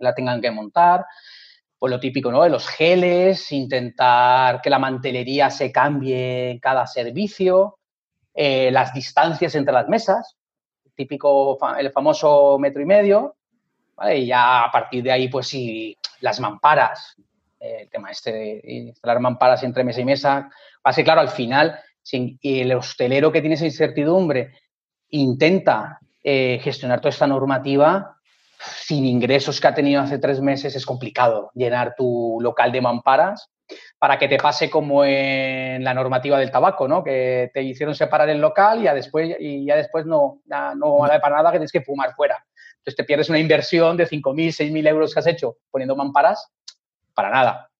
la 0.00 0.14
tengan 0.14 0.42
que 0.42 0.50
montar. 0.50 1.06
Pues 1.78 1.90
lo 1.90 1.98
típico, 1.98 2.30
¿no? 2.30 2.42
De 2.42 2.50
los 2.50 2.68
geles, 2.68 3.50
intentar 3.50 4.60
que 4.60 4.68
la 4.68 4.78
mantelería 4.78 5.48
se 5.48 5.72
cambie 5.72 6.50
en 6.50 6.58
cada 6.58 6.86
servicio, 6.86 7.78
eh, 8.34 8.70
las 8.70 8.92
distancias 8.92 9.54
entre 9.54 9.72
las 9.72 9.88
mesas, 9.88 10.36
típico, 10.94 11.58
el 11.78 11.90
famoso 11.90 12.58
metro 12.58 12.82
y 12.82 12.86
medio, 12.86 13.36
y 14.14 14.26
ya 14.26 14.64
a 14.64 14.70
partir 14.70 15.02
de 15.02 15.12
ahí, 15.12 15.28
pues 15.28 15.48
sí, 15.48 15.96
las 16.20 16.40
mamparas, 16.40 17.16
el 17.58 17.88
tema 17.88 18.10
este 18.10 18.32
de 18.32 18.60
instalar 18.64 19.20
mamparas 19.20 19.62
entre 19.62 19.84
mesa 19.84 20.00
y 20.00 20.04
mesa, 20.04 20.50
Así, 20.82 21.04
claro, 21.04 21.20
al 21.20 21.28
final, 21.28 21.78
si 22.02 22.38
el 22.42 22.72
hostelero 22.72 23.30
que 23.30 23.40
tiene 23.40 23.54
esa 23.54 23.64
incertidumbre 23.64 24.52
intenta 25.10 25.98
eh, 26.22 26.58
gestionar 26.62 27.00
toda 27.00 27.10
esta 27.10 27.26
normativa, 27.26 28.16
sin 28.58 29.04
ingresos 29.04 29.60
que 29.60 29.68
ha 29.68 29.74
tenido 29.74 30.00
hace 30.00 30.18
tres 30.18 30.40
meses, 30.40 30.74
es 30.74 30.86
complicado 30.86 31.50
llenar 31.54 31.94
tu 31.96 32.38
local 32.40 32.72
de 32.72 32.80
mamparas 32.80 33.48
para 33.98 34.18
que 34.18 34.28
te 34.28 34.36
pase 34.36 34.68
como 34.68 35.04
en 35.04 35.82
la 35.82 35.94
normativa 35.94 36.38
del 36.38 36.50
tabaco, 36.50 36.86
¿no? 36.86 37.02
Que 37.02 37.50
te 37.54 37.62
hicieron 37.62 37.94
separar 37.94 38.28
el 38.28 38.40
local 38.40 38.80
y 38.80 38.84
ya 38.84 38.94
después, 38.94 39.36
y 39.38 39.64
ya 39.64 39.76
después 39.76 40.04
no, 40.06 40.40
no 40.76 40.98
vale 40.98 41.20
para 41.20 41.36
nada 41.36 41.50
que 41.50 41.58
tienes 41.58 41.72
que 41.72 41.80
fumar 41.82 42.14
fuera. 42.14 42.44
Entonces 42.82 42.96
te 42.96 43.04
pierdes 43.04 43.28
una 43.28 43.38
inversión 43.38 43.96
de 43.96 44.08
5.000, 44.08 44.48
6.000 44.48 44.88
euros 44.88 45.14
que 45.14 45.20
has 45.20 45.26
hecho 45.28 45.58
poniendo 45.70 45.94
mamparas 45.94 46.48
para 47.14 47.30
nada. 47.30 47.70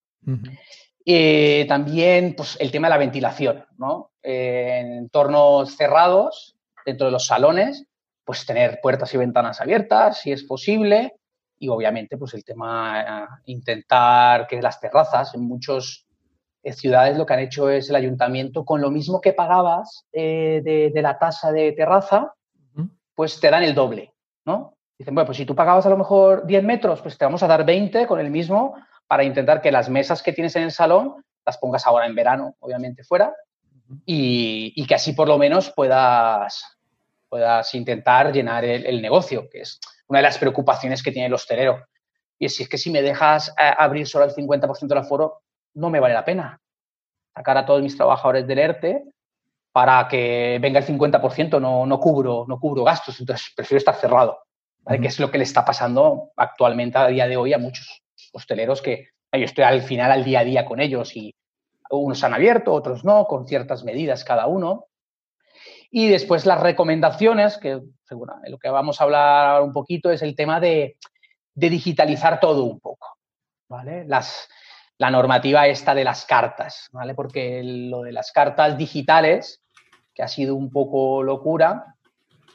Eh, 1.05 1.65
también 1.69 2.35
pues, 2.37 2.57
el 2.61 2.71
tema 2.71 2.87
de 2.87 2.91
la 2.91 2.99
ventilación, 2.99 3.67
¿no? 3.79 4.13
en 4.23 4.93
entornos 4.93 5.75
cerrados, 5.77 6.57
dentro 6.87 7.07
de 7.07 7.11
los 7.11 7.27
salones, 7.27 7.85
pues 8.25 8.47
tener 8.47 8.79
puertas 8.81 9.13
y 9.13 9.19
ventanas 9.19 9.61
abiertas, 9.61 10.21
si 10.21 10.31
es 10.31 10.45
posible, 10.45 11.17
y 11.59 11.69
obviamente 11.69 12.17
pues 12.17 12.35
el 12.35 12.45
tema, 12.45 13.01
eh, 13.03 13.27
intentar 13.47 14.47
que 14.47 14.63
las 14.63 14.79
terrazas, 14.79 15.35
en 15.35 15.43
muchas 15.43 16.07
eh, 16.63 16.73
ciudades 16.73 17.19
lo 17.19 17.27
que 17.27 17.35
han 17.35 17.41
hecho 17.41 17.69
es 17.69 17.91
el 17.91 17.97
ayuntamiento, 17.97 18.65
con 18.65 18.81
lo 18.81 18.93
mismo 18.93 19.21
que 19.21 19.33
pagabas 19.33 20.07
de, 20.13 20.93
la 20.95 21.19
tasa 21.19 21.51
de 21.51 21.73
terraza, 21.73 22.33
pues 23.17 23.41
te 23.41 23.51
dan 23.51 23.65
el 23.65 23.75
doble, 23.75 24.13
¿no? 24.45 24.77
Dicen, 25.03 25.17
bueno, 25.17 25.27
pues 25.27 25.39
si 25.39 25.45
tú 25.45 25.57
pagabas 25.57 25.85
a 25.85 25.89
lo 25.89 25.97
mejor 25.97 26.47
10 26.47 26.63
metros, 26.63 27.03
pues 27.03 27.19
te 27.19 27.25
vamos 27.25 27.43
a 27.43 27.49
dar 27.49 27.67
20 27.67 28.07
con 28.07 28.21
el 28.21 28.31
mismo 28.31 28.77
para 29.09 29.25
intentar 29.25 29.61
que 29.61 29.73
las 29.73 29.89
mesas 29.89 30.23
que 30.23 30.33
tienes 30.33 30.55
en 30.55 30.63
el 30.63 30.71
salón 30.71 31.25
las 31.45 31.59
pongas 31.59 31.85
ahora 31.89 32.07
en 32.07 32.15
verano, 32.15 32.55
obviamente 32.61 33.03
fuera, 33.03 33.35
y, 34.07 34.87
que 34.87 34.95
así 34.95 35.13
por 35.13 35.27
lo 35.27 35.39
menos 35.39 35.73
puedas, 35.75 36.79
puedas 37.29 37.75
intentar 37.75 38.33
llenar 38.33 38.65
el, 38.65 39.03
negocio, 39.03 39.49
que 39.51 39.63
es 39.63 39.81
una 40.07 40.21
de 40.21 40.23
las 40.23 40.39
preocupaciones 40.39 41.03
que 41.03 41.11
tiene 41.11 41.27
el 41.27 41.35
hostelero. 41.35 41.85
Y 42.39 42.47
es, 42.47 42.61
es 42.61 42.69
que 42.69 42.79
si 42.79 42.93
me 42.93 43.03
dejas 43.03 43.49
eh, 43.59 43.75
abrir 43.77 44.07
solo 44.07 44.25
el 44.25 44.31
50% 44.37 44.87
del 44.87 44.99
aforo, 44.99 45.43
no 45.75 45.91
me 45.91 45.99
vale 45.99 46.15
la 46.15 46.25
pena. 46.25 46.61
Sacar 47.35 47.59
a 47.59 47.67
todos 47.67 47.83
mis 47.83 47.97
trabajadores 47.97 48.47
del 48.47 48.61
ERTE 48.61 49.03
para 49.73 50.07
que 50.07 50.61
venga 50.63 50.79
el 50.79 50.87
50%, 50.87 51.61
no, 51.61 51.87
no, 51.87 51.99
cubro, 51.99 52.45
no 52.47 52.61
cubro 52.61 52.85
gastos, 52.85 53.19
entonces 53.19 53.53
prefiero 53.57 53.79
estar 53.79 53.97
cerrado, 53.97 54.39
¿vale? 54.83 55.01
que 55.01 55.09
es 55.09 55.19
lo 55.19 55.31
que 55.31 55.39
le 55.39 55.45
está 55.45 55.65
pasando 55.65 56.31
actualmente 56.37 56.99
a 56.99 57.09
día 57.09 57.27
de 57.27 57.37
hoy 57.37 57.53
a 57.53 57.59
muchos 57.59 58.03
hosteleros 58.33 58.83
que 58.83 59.09
yo 59.33 59.45
estoy 59.45 59.65
al 59.65 59.83
final 59.83 60.13
al 60.13 60.25
día 60.25 60.41
a 60.41 60.45
día 60.45 60.65
con 60.65 60.81
ellos 60.81 61.17
y 61.17 61.35
unos 61.91 62.25
han 62.25 62.35
abierto, 62.35 62.73
otros 62.73 63.05
no, 63.05 63.27
con 63.27 63.47
ciertas 63.47 63.85
medidas 63.85 64.25
cada 64.25 64.47
uno. 64.47 64.87
Y 65.91 66.09
después 66.09 66.47
las 66.47 66.61
recomendaciones, 66.61 67.59
que 67.59 67.81
seguro, 68.05 68.35
lo 68.47 68.59
que 68.59 68.71
vamos 68.71 69.01
a 69.01 69.05
hablar 69.05 69.63
un 69.63 69.73
poquito 69.73 70.11
es 70.11 70.23
el 70.23 70.35
tema 70.35 70.59
de, 70.59 70.97
digitalizar 71.55 72.41
todo 72.41 72.65
un 72.65 72.81
poco, 72.81 73.19
¿vale? 73.69 74.07
Las, 74.07 74.49
la 74.97 75.11
normativa 75.11 75.67
esta 75.67 75.95
de 75.95 76.05
las 76.05 76.25
cartas, 76.25 76.89
¿vale? 76.93 77.15
Porque 77.15 77.61
lo 77.63 78.03
de 78.03 78.13
las 78.13 78.33
cartas 78.33 78.79
digitales, 78.79 79.63
que 80.15 80.23
ha 80.23 80.29
sido 80.29 80.55
un 80.55 80.71
poco 80.71 81.23
locura, 81.23 81.95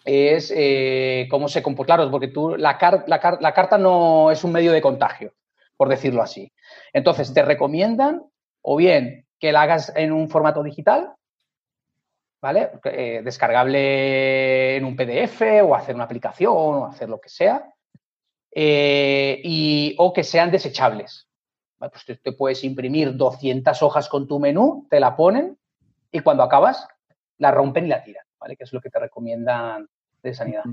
es 0.07 0.51
eh, 0.55 1.27
cómo 1.29 1.47
se 1.47 1.61
comporta. 1.61 1.95
Claro, 1.95 2.11
porque 2.11 2.29
tú, 2.29 2.55
la, 2.55 2.77
la, 3.07 3.37
la, 3.39 3.53
carta 3.53 3.77
no 3.77 4.31
es 4.31 4.43
un 4.43 4.51
medio 4.51 4.71
de 4.71 4.81
contagio 4.81 5.33
por 5.77 5.87
decirlo 5.87 6.21
así. 6.21 6.51
Entonces, 6.91 7.33
te 7.33 7.43
recomiendan 7.43 8.23
o 8.61 8.75
bien 8.75 9.25
que 9.39 9.51
la 9.51 9.61
hagas 9.61 9.93
en 9.95 10.11
un 10.11 10.27
formato 10.27 10.63
digital, 10.63 11.13
¿vale? 12.41 12.71
Eh, 12.83 13.21
descargable 13.23 14.75
en 14.75 14.83
un 14.83 14.95
PDF 14.95 15.41
o 15.63 15.75
hacer 15.75 15.95
una 15.95 16.05
aplicación 16.05 16.51
o 16.53 16.85
hacer 16.87 17.07
lo 17.07 17.21
que 17.21 17.29
sea, 17.29 17.71
eh, 18.51 19.39
y, 19.43 19.95
o 19.99 20.11
que 20.11 20.23
sean 20.23 20.51
desechables. 20.51 21.29
Pues 21.77 22.19
te, 22.23 22.31
puedes 22.31 22.63
imprimir 22.63 23.15
200 23.15 23.83
hojas 23.83 24.09
con 24.09 24.27
tu 24.27 24.39
menú, 24.39 24.87
te 24.89 24.99
la 24.99 25.15
ponen 25.15 25.59
y 26.11 26.21
cuando 26.21 26.41
acabas 26.41 26.87
la 27.37 27.51
rompen 27.51 27.85
y 27.85 27.89
la 27.89 28.03
tiran, 28.03 28.25
¿vale? 28.39 28.57
Que 28.57 28.63
es 28.63 28.73
lo 28.73 28.81
que 28.81 28.89
te 28.89 28.97
recomiendan 28.97 29.87
de 30.23 30.33
sanidad. 30.33 30.63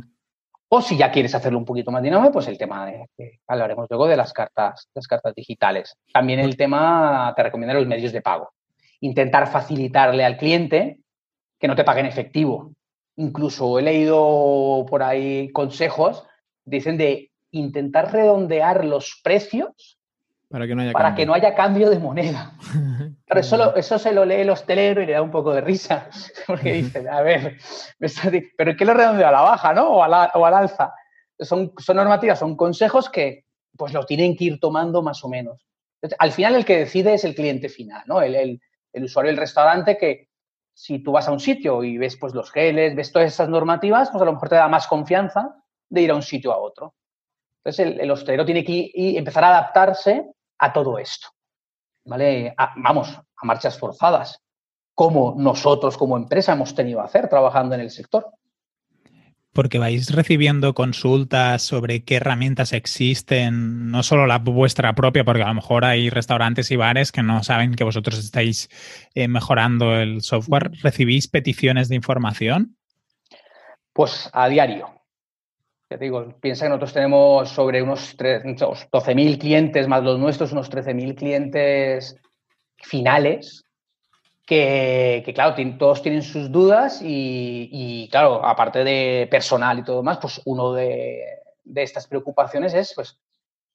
O 0.68 0.80
si 0.80 0.96
ya 0.96 1.10
quieres 1.12 1.34
hacerlo 1.34 1.58
un 1.58 1.64
poquito 1.64 1.90
más 1.90 2.02
dinámico, 2.02 2.32
pues 2.32 2.48
el 2.48 2.58
tema 2.58 2.86
de, 2.86 3.08
que 3.16 3.40
hablaremos 3.46 3.86
luego 3.88 4.06
de 4.06 4.16
las 4.16 4.32
cartas, 4.32 4.88
las 4.94 5.06
cartas 5.06 5.34
digitales. 5.34 5.96
También 6.12 6.40
el 6.40 6.56
tema, 6.56 7.32
te 7.36 7.42
recomiendo 7.42 7.74
los 7.74 7.86
medios 7.86 8.12
de 8.12 8.22
pago. 8.22 8.50
Intentar 9.00 9.46
facilitarle 9.46 10.24
al 10.24 10.36
cliente 10.36 10.98
que 11.60 11.68
no 11.68 11.76
te 11.76 11.84
pague 11.84 12.00
en 12.00 12.06
efectivo. 12.06 12.72
Incluso 13.16 13.78
he 13.78 13.82
leído 13.82 14.84
por 14.88 15.02
ahí 15.02 15.52
consejos, 15.52 16.26
dicen 16.64 16.96
de 16.96 17.30
intentar 17.52 18.12
redondear 18.12 18.84
los 18.84 19.20
precios 19.22 19.98
para 20.54 20.68
que 20.68 20.74
no 20.76 20.82
haya, 20.82 20.92
para 20.92 21.04
cambio. 21.06 21.16
Que 21.16 21.26
no 21.26 21.34
haya 21.34 21.54
cambio 21.56 21.90
de 21.90 21.98
moneda. 21.98 22.52
Pero 23.26 23.40
eso, 23.40 23.74
eso 23.74 23.98
se 23.98 24.12
lo 24.12 24.24
lee 24.24 24.42
el 24.42 24.50
hostelero 24.50 25.02
y 25.02 25.06
le 25.06 25.14
da 25.14 25.20
un 25.20 25.32
poco 25.32 25.52
de 25.52 25.60
risa, 25.60 26.08
porque 26.46 26.74
dice, 26.74 27.08
a 27.08 27.22
ver, 27.22 27.58
pero 28.56 28.76
¿qué 28.76 28.84
lo 28.84 28.94
redondeo 28.94 29.26
a 29.26 29.32
la 29.32 29.40
baja, 29.40 29.74
no? 29.74 29.88
O, 29.88 30.04
al 30.04 30.54
alza. 30.54 30.94
Son, 31.40 31.72
son 31.76 31.96
normativas, 31.96 32.38
son 32.38 32.56
consejos 32.56 33.10
que 33.10 33.46
pues 33.76 33.92
lo 33.92 34.06
tienen 34.06 34.36
que 34.36 34.44
ir 34.44 34.60
tomando 34.60 35.02
más 35.02 35.24
o 35.24 35.28
menos. 35.28 35.66
al 36.20 36.30
final 36.30 36.54
el 36.54 36.64
que 36.64 36.78
decide 36.78 37.14
es 37.14 37.24
el 37.24 37.34
cliente 37.34 37.68
final, 37.68 38.04
¿no? 38.06 38.22
El, 38.22 38.36
el, 38.36 38.60
el, 38.92 39.04
usuario 39.04 39.32
del 39.32 39.40
restaurante 39.40 39.98
que 39.98 40.28
si 40.72 41.00
tú 41.00 41.10
vas 41.10 41.26
a 41.26 41.32
un 41.32 41.40
sitio 41.40 41.82
y 41.82 41.98
ves 41.98 42.16
pues 42.16 42.32
los 42.32 42.52
geles, 42.52 42.94
ves 42.94 43.10
todas 43.10 43.26
esas 43.26 43.48
normativas, 43.48 44.08
pues 44.12 44.22
a 44.22 44.24
lo 44.24 44.34
mejor 44.34 44.50
te 44.50 44.54
da 44.54 44.68
más 44.68 44.86
confianza 44.86 45.56
de 45.88 46.02
ir 46.02 46.12
a 46.12 46.14
un 46.14 46.22
sitio 46.22 46.52
a 46.52 46.58
otro. 46.58 46.94
Entonces 47.64 47.86
el, 47.86 48.00
el 48.00 48.10
hostelero 48.12 48.44
tiene 48.44 48.64
que 48.64 48.92
empezar 48.94 49.42
a 49.42 49.48
adaptarse 49.48 50.30
a 50.64 50.72
todo 50.72 50.98
esto. 50.98 51.28
¿Vale? 52.06 52.54
vamos, 52.76 53.08
a 53.10 53.46
marchas 53.46 53.78
forzadas, 53.78 54.42
como 54.94 55.34
nosotros 55.38 55.96
como 55.96 56.16
empresa 56.16 56.52
hemos 56.52 56.74
tenido 56.74 57.00
que 57.00 57.06
hacer 57.06 57.28
trabajando 57.28 57.74
en 57.74 57.80
el 57.80 57.90
sector. 57.90 58.26
Porque 59.52 59.78
vais 59.78 60.12
recibiendo 60.12 60.74
consultas 60.74 61.62
sobre 61.62 62.04
qué 62.04 62.16
herramientas 62.16 62.72
existen, 62.72 63.90
no 63.90 64.02
solo 64.02 64.26
la 64.26 64.38
vuestra 64.38 64.94
propia, 64.94 65.24
porque 65.24 65.44
a 65.44 65.48
lo 65.48 65.54
mejor 65.54 65.84
hay 65.84 66.10
restaurantes 66.10 66.70
y 66.70 66.76
bares 66.76 67.12
que 67.12 67.22
no 67.22 67.42
saben 67.42 67.74
que 67.74 67.84
vosotros 67.84 68.18
estáis 68.18 68.68
eh, 69.14 69.28
mejorando 69.28 69.94
el 69.94 70.22
software. 70.22 70.72
¿Recibís 70.82 71.28
peticiones 71.28 71.88
de 71.88 71.94
información? 71.94 72.76
Pues 73.92 74.28
a 74.32 74.48
diario 74.48 74.93
digo, 75.98 76.34
piensa 76.40 76.64
que 76.64 76.70
nosotros 76.70 76.92
tenemos 76.92 77.48
sobre 77.48 77.82
unos 77.82 78.16
12.000 78.16 79.38
clientes, 79.38 79.88
más 79.88 80.02
los 80.02 80.18
nuestros, 80.18 80.52
unos 80.52 80.70
13.000 80.70 81.14
clientes 81.14 82.16
finales 82.78 83.64
que, 84.46 85.32
claro, 85.34 85.54
todos 85.78 86.02
tienen 86.02 86.22
sus 86.22 86.50
dudas 86.50 87.00
y, 87.02 88.08
claro, 88.10 88.44
aparte 88.44 88.84
de 88.84 89.26
personal 89.30 89.78
y 89.78 89.84
todo 89.84 90.02
más, 90.02 90.18
pues 90.18 90.40
uno 90.44 90.72
de, 90.72 91.24
estas 91.74 92.06
preocupaciones 92.06 92.74
es, 92.74 92.92
pues, 92.94 93.18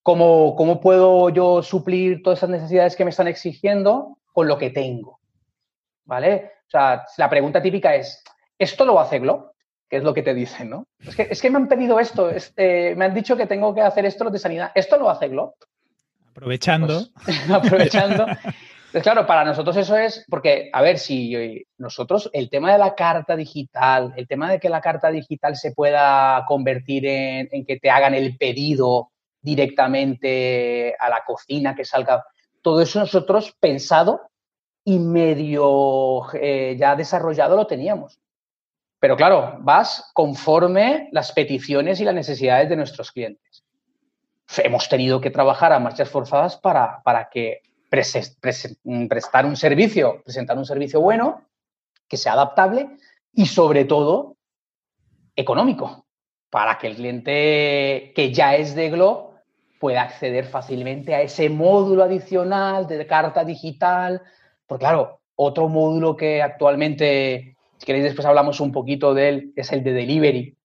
¿cómo, 0.04 0.56
¿cómo 0.56 0.80
puedo 0.80 1.30
yo 1.30 1.64
suplir 1.64 2.22
todas 2.22 2.40
esas 2.40 2.52
necesidades 2.52 2.96
que 2.96 3.04
me 3.04 3.10
están 3.10 3.28
exigiendo 3.28 4.20
con 4.32 4.48
lo 4.48 4.58
que 4.58 4.70
tengo? 4.70 5.20
¿Vale? 6.06 6.52
O 6.68 6.70
sea, 6.70 7.04
la 7.18 7.30
pregunta 7.30 7.62
típica 7.62 7.96
es, 7.96 8.24
¿esto 8.58 8.86
lo 8.86 9.00
hace 9.00 9.20
Glob? 9.20 9.52
Que 9.90 9.98
es 9.98 10.04
lo 10.04 10.14
que 10.14 10.22
te 10.22 10.34
dicen, 10.34 10.70
¿no? 10.70 10.88
Es 11.00 11.16
que, 11.16 11.28
es 11.32 11.42
que 11.42 11.50
me 11.50 11.58
han 11.58 11.68
pedido 11.68 12.00
esto, 12.00 12.30
este, 12.30 12.96
me 12.96 13.06
han 13.06 13.14
dicho 13.14 13.36
que 13.36 13.48
tengo 13.48 13.74
que 13.74 13.82
hacer 13.82 14.06
esto 14.06 14.30
de 14.30 14.38
sanidad. 14.38 14.72
¿Esto 14.76 14.98
lo 14.98 15.10
hace 15.10 15.30
Glob? 15.30 15.56
Aprovechando. 16.30 17.02
Pues, 17.26 17.50
aprovechando. 17.50 18.28
Entonces, 18.90 19.04
claro, 19.04 19.28
para 19.28 19.46
nosotros 19.46 19.78
eso 19.78 19.96
es, 19.98 20.26
porque, 20.28 20.72
a 20.74 20.82
ver, 20.82 20.98
si 20.98 21.64
nosotros, 21.78 22.28
el 22.34 22.50
tema 22.50 22.72
de 22.72 22.80
la 22.80 22.96
carta 22.96 23.36
digital, 23.36 24.14
el 24.16 24.28
tema 24.28 24.50
de 24.50 24.60
que 24.60 24.68
la 24.68 24.82
carta 24.82 25.12
digital 25.12 25.56
se 25.56 25.74
pueda 25.74 26.44
convertir 26.48 27.06
en, 27.06 27.66
que 27.68 27.78
te 27.78 27.92
hagan 27.92 28.16
el 28.16 28.36
pedido 28.36 29.12
directamente 29.42 30.96
a 31.00 31.08
la 31.08 31.24
cocina, 31.24 31.76
que 31.76 31.86
salga, 31.86 32.26
todo 32.64 32.82
eso 32.82 33.00
nosotros 33.00 33.56
pensado 33.60 34.32
y 34.84 34.98
medio 34.98 36.24
eh, 36.34 36.76
ya 36.80 36.96
desarrollado 36.96 37.56
lo 37.56 37.68
teníamos. 37.68 38.20
Pero 39.00 39.16
claro, 39.16 39.58
vas 39.62 40.12
conforme 40.14 41.10
las 41.12 41.32
peticiones 41.32 42.00
y 42.00 42.06
las 42.06 42.16
necesidades 42.16 42.70
de 42.70 42.76
nuestros 42.76 43.12
clientes. 43.12 43.64
Hemos 44.58 44.90
tenido 44.90 45.22
que 45.22 45.30
trabajar 45.30 45.72
a 45.72 45.80
marchas 45.80 46.10
forzadas 46.10 46.58
para, 46.58 47.02
para 47.04 47.30
que 47.30 47.62
Mm, 48.84 49.08
prestar 49.08 49.46
un 49.46 49.56
servicio, 49.56 50.22
presentar 50.24 50.58
un 50.58 50.66
servicio 50.66 51.02
bueno, 51.02 51.42
que 52.08 52.18
sea 52.18 52.34
adaptable 52.34 52.98
y 53.34 53.48
sobre 53.48 53.86
todo 53.86 54.38
económico, 55.36 56.06
para 56.50 56.78
que 56.78 56.88
el 56.88 56.96
cliente 56.96 58.12
que 58.16 58.32
ya 58.32 58.56
es 58.56 58.76
de 58.76 58.90
Glo 58.92 59.34
pueda 59.80 60.04
acceder 60.04 60.46
fácilmente 60.46 61.16
a 61.16 61.22
ese 61.22 61.50
módulo 61.50 62.04
adicional 62.04 62.86
de 62.88 63.08
carta 63.08 63.44
digital. 63.44 64.22
Porque 64.68 64.84
claro, 64.84 65.22
otro 65.36 65.68
módulo 65.68 66.16
que 66.16 66.44
actualmente, 66.44 67.58
si 67.80 67.86
queréis 67.86 68.04
después 68.04 68.26
hablamos 68.26 68.60
un 68.60 68.74
poquito 68.74 69.14
de 69.14 69.30
él, 69.30 69.54
es 69.56 69.72
el 69.72 69.84
de 69.84 69.94
delivery, 69.94 70.56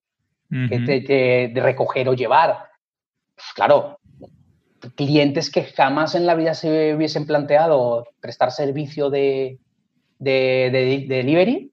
de 0.51 1.61
recoger 1.63 2.09
o 2.09 2.15
llevar. 2.15 2.69
Pues 3.37 3.47
claro, 3.55 4.01
clientes 4.97 5.51
que 5.51 5.63
jamás 5.63 6.17
en 6.17 6.27
la 6.27 6.35
vida 6.35 6.55
se 6.55 6.95
hubiesen 6.95 7.25
planteado 7.25 8.09
prestar 8.21 8.51
servicio 8.51 9.11
de, 9.11 9.61
delivery, 10.19 11.71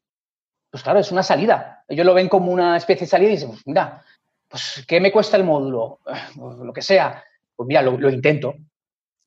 pues 0.70 0.84
claro, 0.84 1.00
es 1.00 1.12
una 1.12 1.24
salida. 1.24 1.84
Ellos 1.88 2.06
lo 2.06 2.14
ven 2.14 2.30
como 2.30 2.52
una 2.52 2.78
especie 2.78 3.06
de 3.06 3.10
salida 3.10 3.30
y 3.30 3.34
dicen, 3.34 3.50
pues 3.50 3.66
mira, 3.66 4.04
pues 4.48 4.86
¿qué 4.88 5.02
me 5.02 5.12
cuesta 5.12 5.38
el 5.38 5.44
módulo? 5.44 6.00
Pues 6.36 6.58
lo 6.60 6.72
que 6.72 6.84
sea. 6.84 7.24
Pues 7.56 7.68
mira, 7.68 7.82
lo, 7.82 8.10
intento. 8.10 8.54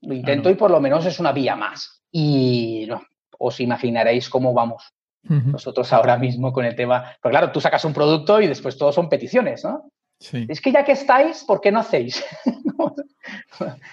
Lo 0.03 0.15
intento 0.15 0.49
y 0.49 0.55
por 0.55 0.71
lo 0.71 0.81
menos 0.81 1.05
es 1.07 1.19
una 1.19 1.33
vía 1.33 1.57
más. 1.57 2.03
Y 2.13 2.87
no, 2.89 3.03
os 3.39 3.59
imaginaréis 3.59 4.29
cómo 4.29 4.55
vamos 4.55 4.95
nosotros 5.29 5.93
ahora 5.93 6.17
mismo 6.17 6.53
con 6.53 6.65
el 6.65 6.77
tema. 6.77 7.17
Pero 7.23 7.31
claro, 7.31 7.53
tú 7.53 7.61
sacas 7.61 7.85
un 7.85 7.95
producto 7.95 8.41
y 8.41 8.47
después 8.47 8.77
todos 8.77 8.95
son 8.95 9.09
peticiones, 9.09 9.65
¿no? 9.65 9.89
Es 10.33 10.61
que 10.61 10.73
ya 10.73 10.85
que 10.85 10.93
estáis, 10.93 11.45
¿por 11.45 11.61
qué 11.61 11.73
no 11.73 11.81
hacéis? 11.81 12.25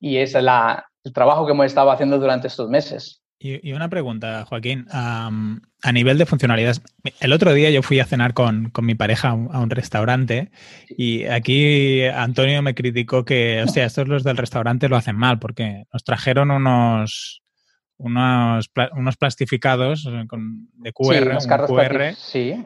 Y 0.00 0.18
es 0.18 0.34
el 0.34 0.46
trabajo 1.14 1.46
que 1.46 1.52
hemos 1.52 1.64
estado 1.64 1.90
haciendo 1.90 2.18
durante 2.18 2.48
estos 2.48 2.68
meses. 2.68 3.22
Y, 3.38 3.72
una 3.72 3.88
pregunta, 3.88 4.44
Joaquín. 4.46 4.86
a 4.90 5.30
nivel 5.92 6.18
de 6.18 6.26
funcionalidades, 6.26 6.82
el 7.20 7.32
otro 7.32 7.52
día 7.52 7.70
yo 7.70 7.82
fui 7.82 8.00
a 8.00 8.06
cenar 8.06 8.32
con, 8.32 8.72
mi 8.82 8.94
pareja 8.94 9.30
a 9.30 9.34
un, 9.34 9.70
restaurante 9.70 10.50
y 10.88 11.24
aquí 11.24 12.04
Antonio 12.04 12.62
me 12.62 12.74
criticó 12.74 13.24
que, 13.24 13.62
hostia, 13.62 13.84
estos 13.84 14.08
los 14.08 14.24
del 14.24 14.36
restaurante 14.36 14.88
lo 14.88 14.96
hacen 14.96 15.16
mal 15.16 15.38
porque 15.38 15.84
nos 15.92 16.04
trajeron 16.04 16.50
unos, 16.50 17.42
unos, 17.96 18.70
unos 18.96 19.16
plastificados 19.16 20.06
eh, 20.06 20.24
de 20.74 20.92
QR, 20.92 21.38
QR 21.46 22.14
sí, 22.16 22.64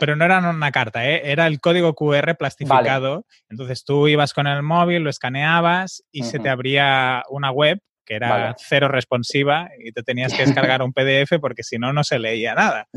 pero 0.00 0.16
no 0.16 0.24
eran 0.24 0.44
una 0.44 0.72
carta, 0.72 1.08
¿eh? 1.08 1.30
era 1.30 1.46
el 1.46 1.60
código 1.60 1.94
QR 1.94 2.36
plastificado. 2.36 3.26
Entonces 3.48 3.84
tú 3.84 4.08
ibas 4.08 4.32
con 4.32 4.46
el 4.46 4.62
móvil, 4.62 5.02
lo 5.02 5.10
escaneabas 5.10 6.04
y 6.10 6.24
se 6.24 6.38
te 6.38 6.48
abría 6.48 7.22
una 7.28 7.50
web 7.50 7.80
que 8.04 8.14
era 8.14 8.54
cero 8.58 8.88
responsiva 8.88 9.70
y 9.78 9.92
te 9.92 10.02
tenías 10.02 10.32
que 10.34 10.44
descargar 10.44 10.82
un 10.82 10.92
PDF 10.92 11.38
porque 11.40 11.62
si 11.62 11.78
no, 11.78 11.92
no 11.92 12.04
se 12.04 12.18
leía 12.18 12.54
nada. 12.54 12.88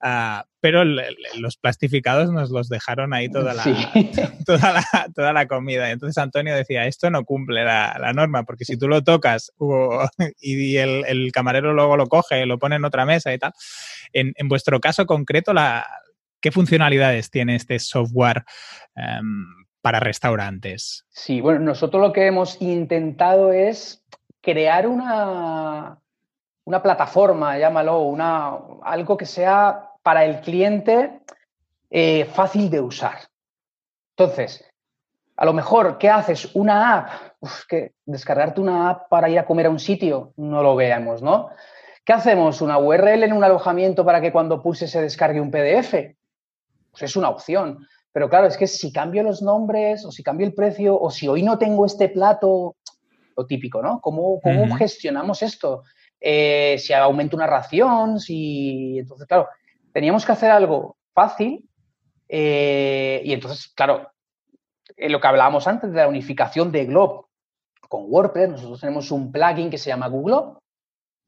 Ah, 0.00 0.44
pero 0.60 0.84
los 0.84 1.56
plastificados 1.56 2.32
nos 2.32 2.50
los 2.50 2.68
dejaron 2.68 3.14
ahí 3.14 3.28
toda 3.28 3.54
la, 3.54 3.64
toda 4.46 4.72
la, 4.72 5.08
toda 5.14 5.32
la 5.32 5.46
comida. 5.46 5.90
Entonces 5.90 6.18
Antonio 6.18 6.54
decía, 6.54 6.86
esto 6.86 7.10
no 7.10 7.24
cumple 7.24 7.64
la, 7.64 8.12
norma, 8.14 8.44
porque 8.44 8.64
si 8.64 8.76
tú 8.76 8.88
lo 8.88 9.02
tocas 9.04 9.52
y 10.40 10.76
el, 10.76 11.30
camarero 11.32 11.72
luego 11.72 11.96
lo 11.96 12.06
coge, 12.06 12.44
lo 12.46 12.58
pone 12.58 12.76
en 12.76 12.84
otra 12.84 13.04
mesa 13.04 13.32
y 13.32 13.38
tal. 13.38 13.52
En, 14.12 14.32
vuestro 14.48 14.80
caso 14.80 15.06
concreto, 15.06 15.52
la, 15.52 15.86
¿qué 16.40 16.50
funcionalidades 16.50 17.30
tiene 17.30 17.54
este 17.54 17.78
software 17.78 18.44
em, 18.96 19.46
para 19.80 20.00
restaurantes? 20.00 21.06
Sí, 21.10 21.40
bueno, 21.40 21.60
nosotros 21.60 22.02
lo 22.02 22.12
que 22.12 22.26
hemos 22.26 22.60
intentado 22.60 23.52
es 23.52 24.04
crear 24.40 24.86
una, 24.86 25.98
una 26.64 26.82
plataforma, 26.82 27.58
llámalo, 27.58 28.00
una, 28.00 28.58
algo 28.82 29.16
que 29.16 29.26
sea 29.26 29.90
para 30.02 30.24
el 30.24 30.40
cliente 30.40 31.20
eh, 31.90 32.24
fácil 32.26 32.70
de 32.70 32.80
usar. 32.80 33.18
Entonces, 34.16 34.64
a 35.36 35.44
lo 35.44 35.52
mejor, 35.52 35.98
¿qué 35.98 36.10
haces? 36.10 36.50
Una 36.54 36.94
app. 36.94 37.10
que 37.68 37.92
descargarte 38.04 38.60
una 38.60 38.90
app 38.90 39.08
para 39.08 39.28
ir 39.28 39.38
a 39.38 39.46
comer 39.46 39.66
a 39.66 39.70
un 39.70 39.78
sitio, 39.78 40.32
no 40.36 40.62
lo 40.62 40.74
veamos, 40.74 41.22
¿no? 41.22 41.50
¿Qué 42.04 42.12
hacemos? 42.12 42.60
¿Una 42.60 42.78
URL 42.78 43.22
en 43.22 43.32
un 43.32 43.44
alojamiento 43.44 44.04
para 44.04 44.20
que 44.20 44.32
cuando 44.32 44.60
puse 44.62 44.88
se 44.88 45.00
descargue 45.00 45.40
un 45.40 45.50
PDF? 45.50 45.92
Pues 46.90 47.02
es 47.02 47.16
una 47.16 47.28
opción. 47.28 47.86
Pero 48.18 48.28
claro, 48.28 48.48
es 48.48 48.56
que 48.56 48.66
si 48.66 48.90
cambio 48.90 49.22
los 49.22 49.42
nombres 49.42 50.04
o 50.04 50.10
si 50.10 50.24
cambio 50.24 50.44
el 50.44 50.52
precio 50.52 51.00
o 51.00 51.08
si 51.08 51.28
hoy 51.28 51.44
no 51.44 51.56
tengo 51.56 51.86
este 51.86 52.08
plato, 52.08 52.74
lo 53.36 53.46
típico, 53.46 53.80
¿no? 53.80 54.00
¿Cómo, 54.00 54.40
cómo 54.40 54.74
gestionamos 54.76 55.40
esto? 55.40 55.84
Eh, 56.20 56.74
si 56.80 56.92
aumento 56.92 57.36
una 57.36 57.46
ración, 57.46 58.18
si... 58.18 58.98
Entonces, 58.98 59.24
claro, 59.28 59.46
teníamos 59.92 60.26
que 60.26 60.32
hacer 60.32 60.50
algo 60.50 60.96
fácil 61.14 61.64
eh, 62.28 63.22
y 63.24 63.32
entonces, 63.32 63.68
claro, 63.68 64.10
en 64.96 65.12
lo 65.12 65.20
que 65.20 65.28
hablábamos 65.28 65.68
antes 65.68 65.92
de 65.92 65.98
la 65.98 66.08
unificación 66.08 66.72
de 66.72 66.86
Glob 66.86 67.28
con 67.88 68.06
WordPress, 68.08 68.48
nosotros 68.48 68.80
tenemos 68.80 69.12
un 69.12 69.30
plugin 69.30 69.70
que 69.70 69.78
se 69.78 69.90
llama 69.90 70.08
Google, 70.08 70.58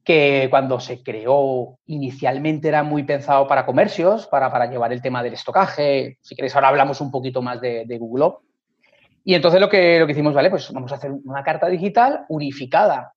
que 0.04 0.48
cuando 0.50 0.80
se 0.80 1.02
creó 1.02 1.78
inicialmente 1.86 2.68
era 2.68 2.82
muy 2.82 3.02
pensado 3.02 3.46
para 3.46 3.66
comercios, 3.66 4.26
para, 4.26 4.50
para 4.50 4.66
llevar 4.66 4.92
el 4.92 5.02
tema 5.02 5.22
del 5.22 5.34
estocaje. 5.34 6.18
Si 6.22 6.34
queréis, 6.34 6.54
ahora 6.54 6.68
hablamos 6.68 7.00
un 7.00 7.10
poquito 7.10 7.42
más 7.42 7.60
de, 7.60 7.84
de 7.86 7.98
Google. 7.98 8.34
Y 9.24 9.34
entonces 9.34 9.60
lo 9.60 9.68
que, 9.68 9.98
lo 9.98 10.06
que 10.06 10.12
hicimos, 10.12 10.34
vale, 10.34 10.50
pues 10.50 10.72
vamos 10.72 10.90
a 10.92 10.94
hacer 10.94 11.12
una 11.24 11.42
carta 11.42 11.66
digital 11.68 12.24
unificada 12.28 13.12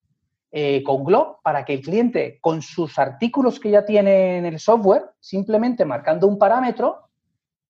eh, 0.51 0.83
con 0.83 1.03
Glob 1.03 1.37
para 1.41 1.65
que 1.65 1.73
el 1.73 1.81
cliente, 1.81 2.37
con 2.41 2.61
sus 2.61 2.99
artículos 2.99 3.59
que 3.59 3.71
ya 3.71 3.85
tiene 3.85 4.37
en 4.37 4.45
el 4.45 4.59
software, 4.59 5.03
simplemente 5.19 5.85
marcando 5.85 6.27
un 6.27 6.37
parámetro, 6.37 7.09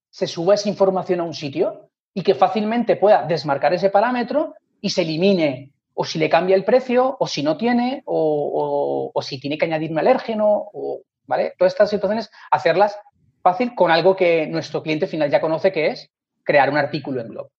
se 0.10 0.28
suba 0.28 0.56
esa 0.56 0.70
información 0.70 1.22
a 1.22 1.24
un 1.24 1.34
sitio 1.34 1.90
y 2.14 2.24
que 2.24 2.36
fácilmente 2.36 2.98
pueda 2.98 3.26
desmarcar 3.26 3.74
ese 3.74 3.90
parámetro 3.90 4.56
y 4.82 4.90
se 4.90 5.04
elimine 5.04 5.72
o 5.94 6.06
si 6.06 6.20
le 6.20 6.30
cambia 6.30 6.56
el 6.56 6.66
precio, 6.66 7.16
o 7.20 7.28
si 7.28 7.44
no 7.44 7.58
tiene, 7.58 8.04
o, 8.06 9.12
o 9.14 9.22
si 9.22 9.40
tiene 9.40 9.58
que 9.58 9.66
añadir 9.66 9.92
un 9.92 10.00
alérgeno, 10.00 10.46
o, 10.48 11.02
¿vale? 11.26 11.54
Todas 11.58 11.74
estas 11.74 11.90
situaciones, 11.90 12.32
hacerlas 12.52 13.00
fácil 13.42 13.76
con 13.76 13.92
algo 13.92 14.16
que 14.16 14.48
nuestro 14.48 14.82
cliente 14.82 15.08
final 15.08 15.30
ya 15.30 15.42
conoce 15.42 15.72
que 15.72 15.88
es 15.88 16.10
crear 16.44 16.70
un 16.70 16.78
artículo 16.78 17.22
en 17.22 17.30
Glob. 17.30 17.50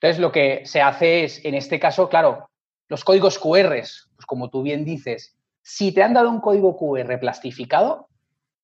Entonces, 0.00 0.20
lo 0.20 0.32
que 0.32 0.62
se 0.66 0.82
hace 0.82 1.24
es, 1.24 1.44
en 1.44 1.54
este 1.54 1.78
caso, 1.78 2.08
claro, 2.08 2.50
los 2.88 3.04
códigos 3.04 3.38
QR, 3.38 3.70
pues 3.70 4.26
como 4.26 4.50
tú 4.50 4.62
bien 4.62 4.84
dices, 4.84 5.36
si 5.62 5.92
te 5.92 6.02
han 6.02 6.14
dado 6.14 6.30
un 6.30 6.40
código 6.40 6.76
QR 6.76 7.18
plastificado, 7.18 8.08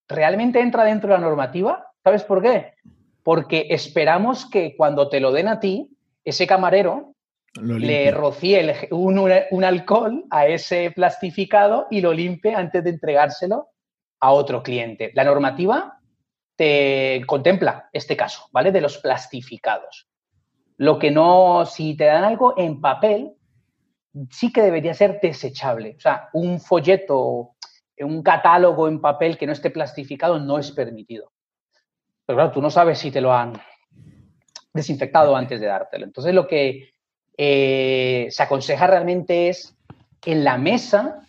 ¿realmente 0.09 0.61
entra 0.61 0.85
dentro 0.85 1.09
de 1.09 1.15
la 1.15 1.27
normativa? 1.27 1.87
¿Sabes 2.05 2.25
por 2.25 2.43
qué? 2.43 2.75
Porque 3.23 3.69
esperamos 3.71 4.45
que 4.45 4.77
cuando 4.77 5.09
te 5.09 5.21
lo 5.21 5.33
den 5.33 5.49
a 5.49 5.61
ti, 5.61 5.97
ese 6.25 6.47
camarero 6.47 7.15
le 7.55 8.11
rocíe 8.13 8.89
un, 8.91 9.65
alcohol 9.65 10.25
a 10.31 10.47
ese 10.47 10.93
plastificado 10.93 11.87
y 11.91 12.01
lo 12.01 12.13
limpie 12.13 12.55
antes 12.55 12.85
de 12.85 12.91
entregárselo 12.91 13.69
a 14.21 14.33
otro 14.33 14.63
cliente. 14.63 15.11
La 15.15 15.25
normativa 15.25 15.99
te 16.55 17.23
contempla 17.27 17.89
este 17.93 18.17
caso, 18.17 18.49
¿vale? 18.53 18.71
De 18.71 18.81
los 18.81 18.99
plastificados. 18.99 20.09
Lo 20.77 20.99
que 20.99 21.11
no, 21.11 21.67
si 21.67 21.97
te 21.97 22.05
dan 22.05 22.25
algo 22.25 22.55
en 22.57 22.81
papel, 22.81 23.33
sí 24.31 24.53
que 24.53 24.63
debería 24.63 24.95
ser 24.95 25.19
desechable. 25.21 25.95
O 25.97 26.01
sea, 26.01 26.29
un 26.33 26.61
folleto, 26.61 27.57
un 27.99 28.23
catálogo 28.23 28.89
en 28.89 29.01
papel 29.01 29.37
que 29.37 29.47
no 29.47 29.53
esté 29.53 29.71
plastificado 29.71 30.39
no 30.39 30.59
es 30.59 30.71
permitido. 30.71 31.33
Pero 32.25 32.37
claro, 32.37 32.53
tú 32.53 32.63
no 32.63 32.71
sabes 32.71 32.99
si 32.99 33.11
te 33.11 33.21
lo 33.21 33.33
han 33.33 33.55
desinfectado 34.73 35.35
antes 35.35 35.61
de 35.61 35.67
dártelo. 35.67 36.05
Entonces, 36.05 36.33
lo 36.33 36.47
que 36.47 36.95
eh, 37.37 38.29
se 38.31 38.43
aconseja 38.43 38.87
realmente 38.87 39.49
es 39.49 39.75
en 40.25 40.45
la 40.45 40.59
mesa 40.59 41.27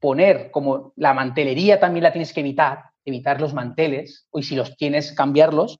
poner 0.00 0.50
como 0.50 0.92
la 0.96 1.14
mantelería 1.14 1.78
también 1.78 2.02
la 2.02 2.12
tienes 2.12 2.32
que 2.32 2.40
evitar, 2.40 2.86
evitar 3.04 3.40
los 3.40 3.54
manteles, 3.54 4.26
y 4.34 4.42
si 4.42 4.56
los 4.56 4.76
tienes, 4.76 5.12
cambiarlos, 5.12 5.78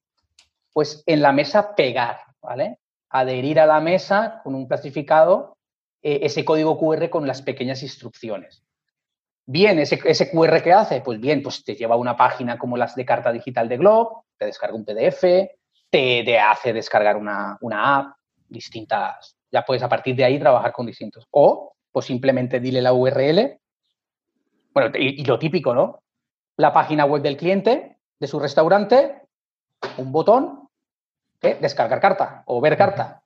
pues 0.72 1.02
en 1.06 1.22
la 1.22 1.32
mesa 1.32 1.74
pegar, 1.74 2.20
¿vale? 2.40 2.78
Adherir 3.10 3.58
a 3.58 3.66
la 3.66 3.80
mesa 3.80 4.40
con 4.44 4.54
un 4.54 4.68
plastificado 4.68 5.56
eh, 6.02 6.20
ese 6.22 6.44
código 6.44 6.78
QR 6.78 7.10
con 7.10 7.26
las 7.26 7.42
pequeñas 7.42 7.82
instrucciones. 7.82 8.62
Bien, 9.44 9.80
ese, 9.80 10.00
ese, 10.04 10.30
QR 10.30 10.62
que 10.62 10.72
hace, 10.72 11.00
pues 11.00 11.18
bien, 11.20 11.42
pues 11.42 11.64
te 11.64 11.74
lleva 11.74 11.96
a 11.96 11.98
una 11.98 12.16
página 12.16 12.58
como 12.58 12.76
las 12.76 12.94
de 12.94 13.04
carta 13.04 13.32
digital 13.32 13.68
de 13.68 13.76
Globo, 13.76 14.24
te 14.38 14.46
descarga 14.46 14.76
un 14.76 14.84
PDF, 14.84 15.20
te, 15.20 15.50
te 15.90 16.38
hace 16.38 16.72
descargar 16.72 17.16
una, 17.16 17.58
una 17.60 17.98
app, 17.98 18.16
distintas, 18.48 19.36
ya 19.52 19.64
puedes 19.64 19.82
a 19.82 19.88
partir 19.88 20.16
de 20.16 20.24
ahí 20.24 20.38
trabajar 20.38 20.72
con 20.72 20.86
distintos. 20.86 21.28
O, 21.30 21.74
pues 21.92 22.06
simplemente 22.06 22.58
dile 22.58 22.80
la 22.80 22.92
URL, 22.92 23.58
bueno, 24.72 24.90
y, 24.98 25.24
lo 25.24 25.38
típico, 25.38 25.74
¿no? 25.74 26.02
La 26.56 26.72
página 26.72 27.04
web 27.04 27.22
del 27.22 27.36
cliente, 27.36 27.98
de 28.18 28.26
su 28.26 28.40
restaurante, 28.40 29.22
un 29.98 30.10
botón, 30.10 30.68
¿eh? 31.42 31.58
descargar 31.60 32.00
carta 32.00 32.42
o 32.46 32.60
ver 32.60 32.76
carta, 32.76 33.22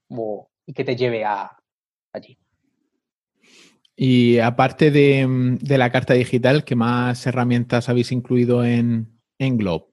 y 0.67 0.73
que 0.73 0.85
te 0.85 0.97
lleve 0.97 1.25
a 1.25 1.57
allí. 2.13 2.37
Y 3.95 4.39
aparte 4.41 4.91
de, 4.91 5.59
la 5.63 5.91
carta 5.91 6.15
digital, 6.15 6.65
¿qué 6.65 6.75
más 6.75 7.27
herramientas 7.27 7.89
habéis 7.89 8.13
incluido 8.13 8.65
en, 8.65 9.21
en 9.39 9.57
Globe? 9.57 9.87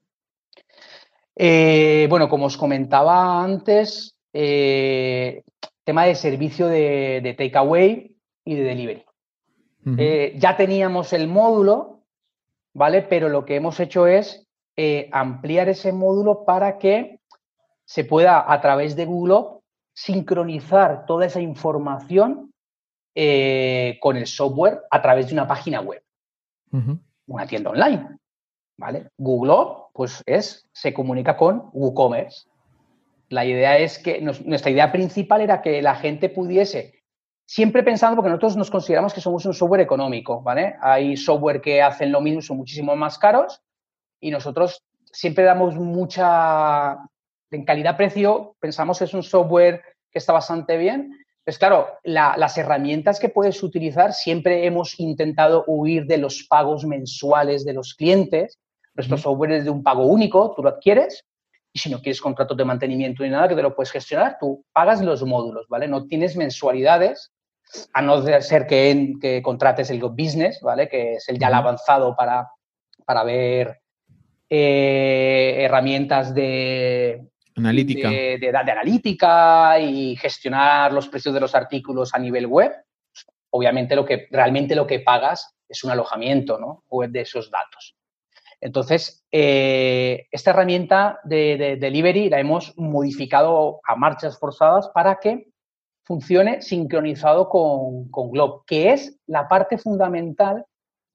Eh, 1.35 2.07
bueno, 2.09 2.27
como 2.27 2.45
os 2.47 2.57
comentaba 2.57 3.43
antes, 3.43 4.12
eh, 4.33 5.43
tema 5.83 6.05
de 6.05 6.15
servicio 6.15 6.67
de, 6.67 7.35
takeaway 7.37 8.17
y 8.43 8.55
de 8.55 8.63
delivery. 8.63 9.05
Eh, 9.97 10.35
ya 10.37 10.55
teníamos 10.55 11.13
el 11.13 11.27
módulo, 11.27 12.03
¿vale? 12.73 13.01
Pero 13.01 13.29
lo 13.29 13.45
que 13.45 13.55
hemos 13.55 13.79
hecho 13.79 14.07
es 14.07 14.47
ampliar 15.11 15.69
ese 15.69 15.91
módulo 15.91 16.45
para 16.45 16.77
que 16.77 17.19
se 17.85 18.05
pueda, 18.05 18.51
a 18.51 18.61
través 18.61 18.95
de 18.95 19.05
Google, 19.05 19.59
sincronizar 19.93 21.05
toda 21.05 21.25
esa 21.25 21.41
información 21.41 22.51
eh, 23.15 23.99
con 24.01 24.17
el 24.17 24.25
software 24.25 24.81
a 24.89 25.01
través 25.01 25.27
de 25.27 25.33
una 25.33 25.47
página 25.47 25.81
web, 25.81 26.01
una 27.27 27.45
tienda 27.45 27.69
online. 27.69 28.17
¿vale? 28.77 29.09
Google, 29.17 29.87
pues 29.93 30.23
es, 30.25 30.67
se 30.71 30.93
comunica 30.93 31.37
con 31.37 31.69
WooCommerce. 31.73 32.47
La 33.33 33.45
idea 33.45 33.79
es 33.79 33.97
que 33.97 34.21
nuestra 34.21 34.69
idea 34.69 34.91
principal 34.91 35.41
era 35.41 35.63
que 35.63 35.81
la 35.81 35.95
gente 35.95 36.29
pudiese, 36.29 37.01
siempre 37.47 37.81
pensando, 37.81 38.15
porque 38.15 38.29
nosotros 38.29 38.55
nos 38.57 38.69
consideramos 38.69 39.11
que 39.11 39.21
somos 39.21 39.43
un 39.47 39.55
software 39.55 39.81
económico, 39.81 40.43
¿vale? 40.43 40.75
Hay 40.79 41.17
software 41.17 41.59
que 41.59 41.81
hacen 41.81 42.11
lo 42.11 42.21
mismo, 42.21 42.43
son 42.43 42.57
muchísimo 42.57 42.95
más 42.95 43.17
caros, 43.17 43.59
y 44.19 44.29
nosotros 44.29 44.83
siempre 45.11 45.45
damos 45.45 45.75
mucha, 45.75 46.99
en 47.49 47.65
calidad-precio, 47.65 48.55
pensamos 48.59 48.99
que 48.99 49.05
es 49.05 49.13
un 49.15 49.23
software 49.23 49.81
que 50.11 50.19
está 50.19 50.31
bastante 50.31 50.77
bien, 50.77 51.17
pues 51.43 51.57
claro, 51.57 51.87
las 52.03 52.57
herramientas 52.59 53.19
que 53.19 53.29
puedes 53.29 53.63
utilizar, 53.63 54.13
siempre 54.13 54.67
hemos 54.67 54.99
intentado 54.99 55.63
huir 55.65 56.05
de 56.05 56.19
los 56.19 56.43
pagos 56.43 56.85
mensuales 56.85 57.65
de 57.65 57.73
los 57.73 57.95
clientes. 57.95 58.59
Nuestro 58.93 59.17
software 59.17 59.53
es 59.53 59.63
de 59.63 59.71
un 59.71 59.81
pago 59.81 60.05
único, 60.05 60.53
tú 60.55 60.61
lo 60.61 60.69
adquieres 60.69 61.25
y 61.73 61.79
si 61.79 61.89
no 61.89 62.01
quieres 62.01 62.21
contratos 62.21 62.55
de 62.55 62.65
mantenimiento 62.65 63.23
ni 63.23 63.29
nada, 63.29 63.47
que 63.47 63.55
te 63.55 63.63
lo 63.63 63.75
puedes 63.75 63.91
gestionar, 63.91 64.37
tú 64.39 64.63
pagas 64.71 65.01
los 65.01 65.23
módulos, 65.23 65.65
¿vale? 65.67 65.87
No 65.87 66.05
tienes 66.05 66.37
mensualidades, 66.37 67.33
a 67.93 68.01
no 68.01 68.21
ser 68.41 68.67
que, 68.67 69.13
que 69.19 69.41
contrates 69.41 69.89
el 69.89 69.99
Go 69.99 70.11
Business, 70.11 70.61
¿vale? 70.61 70.87
Que 70.87 71.15
es 71.15 71.27
el 71.29 71.39
ya 71.39 71.47
avanzado 71.47 72.15
para, 72.15 72.47
para 73.05 73.23
ver 73.23 73.81
eh, 74.49 75.55
herramientas 75.59 76.35
de, 76.35 77.27
Analítica. 77.55 78.09
De, 78.09 78.37
de, 78.39 78.49
analítica 78.49 79.79
y 79.79 80.15
gestionar 80.15 80.91
los 80.91 81.07
precios 81.07 81.33
de 81.33 81.39
los 81.39 81.53
artículos 81.55 82.13
a 82.13 82.19
nivel 82.19 82.47
web. 82.47 82.71
Obviamente 83.51 83.95
lo 83.95 84.05
que 84.05 84.27
realmente 84.31 84.75
lo 84.75 84.87
que 84.87 84.99
pagas 84.99 85.55
es 85.67 85.83
un 85.83 85.91
alojamiento 85.91 86.59
¿no? 86.59 86.83
web 86.89 87.11
de 87.11 87.21
esos 87.21 87.51
datos. 87.51 87.95
Entonces, 88.63 89.25
eh, 89.29 90.27
esta 90.31 90.51
herramienta 90.51 91.19
de, 91.25 91.77
delivery 91.81 92.29
la 92.29 92.39
hemos 92.39 92.73
modificado 92.77 93.81
a 93.85 93.97
marchas 93.97 94.39
forzadas 94.39 94.87
para 94.93 95.17
que 95.17 95.49
funcione 96.05 96.61
sincronizado 96.61 97.49
con, 97.49 98.09
con 98.09 98.31
Glob, 98.31 98.63
que 98.65 98.93
es 98.93 99.19
la 99.27 99.49
parte 99.49 99.77
fundamental 99.77 100.65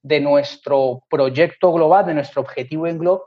de 0.03 0.21
nuestro 0.21 1.05
proyecto 1.09 1.73
global, 1.73 2.05
de 2.05 2.13
nuestro 2.13 2.43
objetivo 2.43 2.87
en 2.87 2.99
Glob, 2.99 3.23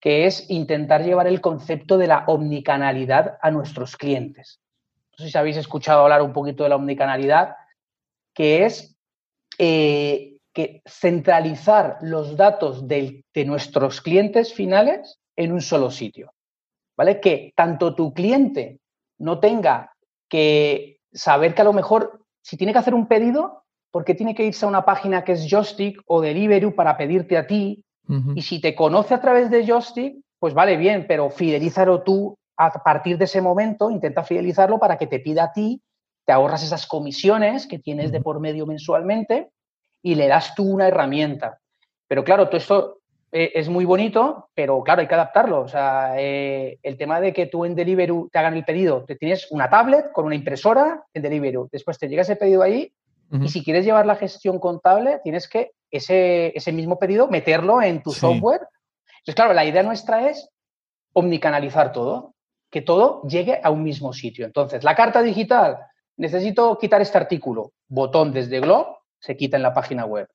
que 0.00 0.24
es 0.24 0.48
intentar 0.48 1.04
llevar 1.04 1.26
el 1.26 1.42
concepto 1.42 1.98
de 1.98 2.06
la 2.06 2.24
omnicanalidad 2.28 3.36
a 3.42 3.50
nuestros 3.50 3.94
clientes. 3.94 4.58
No 5.12 5.26
sé 5.26 5.30
si 5.30 5.36
habéis 5.36 5.58
escuchado 5.58 6.00
hablar 6.00 6.22
un 6.22 6.32
poquito 6.32 6.62
de 6.62 6.70
la 6.70 6.76
omnicanalidad, 6.76 7.56
que 8.32 8.64
es 8.64 8.96
eh, 9.58 10.29
que 10.52 10.82
centralizar 10.86 11.98
los 12.00 12.36
datos 12.36 12.88
de, 12.88 13.24
de 13.32 13.44
nuestros 13.44 14.00
clientes 14.00 14.52
finales 14.52 15.18
en 15.36 15.52
un 15.52 15.60
solo 15.60 15.90
sitio. 15.90 16.32
¿Vale? 16.96 17.20
Que 17.20 17.52
tanto 17.56 17.94
tu 17.94 18.12
cliente 18.12 18.80
no 19.18 19.38
tenga 19.38 19.92
que 20.28 20.98
saber 21.12 21.54
que 21.54 21.62
a 21.62 21.64
lo 21.64 21.72
mejor 21.72 22.20
si 22.42 22.56
tiene 22.56 22.72
que 22.72 22.78
hacer 22.78 22.94
un 22.94 23.06
pedido, 23.06 23.64
porque 23.90 24.14
tiene 24.14 24.34
que 24.34 24.44
irse 24.44 24.64
a 24.64 24.68
una 24.68 24.84
página 24.84 25.24
que 25.24 25.32
es 25.32 25.46
Joystick 25.48 26.00
o 26.06 26.20
Deliveroo 26.20 26.74
para 26.74 26.96
pedirte 26.96 27.36
a 27.36 27.46
ti 27.46 27.84
y 28.34 28.42
si 28.42 28.60
te 28.60 28.74
conoce 28.74 29.14
a 29.14 29.20
través 29.20 29.50
de 29.50 29.64
Joystick, 29.64 30.16
pues 30.40 30.52
vale 30.52 30.76
bien, 30.76 31.06
pero 31.06 31.30
fidelízalo 31.30 32.02
tú 32.02 32.36
a 32.56 32.70
partir 32.82 33.16
de 33.16 33.26
ese 33.26 33.40
momento, 33.40 33.88
intenta 33.88 34.24
fidelizarlo 34.24 34.80
para 34.80 34.98
que 34.98 35.06
te 35.06 35.20
pida 35.20 35.44
a 35.44 35.52
ti, 35.52 35.80
te 36.26 36.32
ahorras 36.32 36.64
esas 36.64 36.88
comisiones 36.88 37.68
que 37.68 37.78
tienes 37.78 38.10
de 38.10 38.20
por 38.20 38.40
medio 38.40 38.66
mensualmente 38.66 39.50
y 40.02 40.14
le 40.14 40.28
das 40.28 40.54
tú 40.54 40.64
una 40.64 40.88
herramienta. 40.88 41.60
Pero 42.08 42.24
claro, 42.24 42.46
todo 42.46 42.56
esto 42.56 43.00
eh, 43.32 43.52
es 43.54 43.68
muy 43.68 43.84
bonito, 43.84 44.48
pero 44.54 44.82
claro, 44.82 45.00
hay 45.00 45.06
que 45.06 45.14
adaptarlo. 45.14 45.60
O 45.60 45.68
sea, 45.68 46.14
eh, 46.16 46.78
el 46.82 46.96
tema 46.96 47.20
de 47.20 47.32
que 47.32 47.46
tú 47.46 47.64
en 47.64 47.74
Deliveroo 47.74 48.28
te 48.30 48.38
hagan 48.38 48.54
el 48.54 48.64
pedido, 48.64 49.04
te 49.04 49.16
tienes 49.16 49.50
una 49.50 49.70
tablet 49.70 50.10
con 50.12 50.24
una 50.24 50.34
impresora 50.34 51.04
en 51.14 51.22
Deliveroo, 51.22 51.68
después 51.70 51.98
te 51.98 52.08
llega 52.08 52.22
ese 52.22 52.36
pedido 52.36 52.62
ahí 52.62 52.92
y 53.32 53.48
si 53.48 53.62
quieres 53.62 53.84
llevar 53.84 54.06
la 54.06 54.16
gestión 54.16 54.58
contable, 54.58 55.20
tienes 55.22 55.48
que 55.48 55.70
ese, 55.90 56.52
ese 56.56 56.72
mismo 56.72 56.98
pedido 56.98 57.28
meterlo 57.28 57.80
en 57.80 58.02
tu 58.02 58.10
software. 58.10 58.62
Entonces, 59.18 59.34
claro, 59.36 59.54
la 59.54 59.64
idea 59.64 59.84
nuestra 59.84 60.28
es 60.28 60.50
omnicanalizar 61.12 61.92
todo, 61.92 62.34
que 62.70 62.82
todo 62.82 63.22
llegue 63.22 63.60
a 63.62 63.70
un 63.70 63.84
mismo 63.84 64.12
sitio. 64.12 64.46
Entonces, 64.46 64.82
la 64.82 64.96
carta 64.96 65.22
digital, 65.22 65.78
necesito 66.16 66.76
quitar 66.78 67.00
este 67.02 67.18
artículo, 67.18 67.72
botón 67.86 68.32
desde 68.32 68.58
Glob, 68.58 68.99
se 69.20 69.36
quita 69.36 69.56
en 69.56 69.62
la 69.62 69.74
página 69.74 70.04
web. 70.04 70.28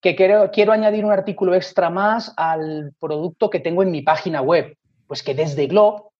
Que 0.00 0.16
quiero, 0.16 0.50
quiero 0.50 0.72
añadir 0.72 1.04
un 1.04 1.12
artículo 1.12 1.54
extra 1.54 1.90
más 1.90 2.32
al 2.36 2.94
producto 2.98 3.50
que 3.50 3.60
tengo 3.60 3.82
en 3.82 3.90
mi 3.90 4.02
página 4.02 4.40
web, 4.40 4.76
pues 5.06 5.22
que 5.22 5.34
desde 5.34 5.66
Glob 5.66 6.10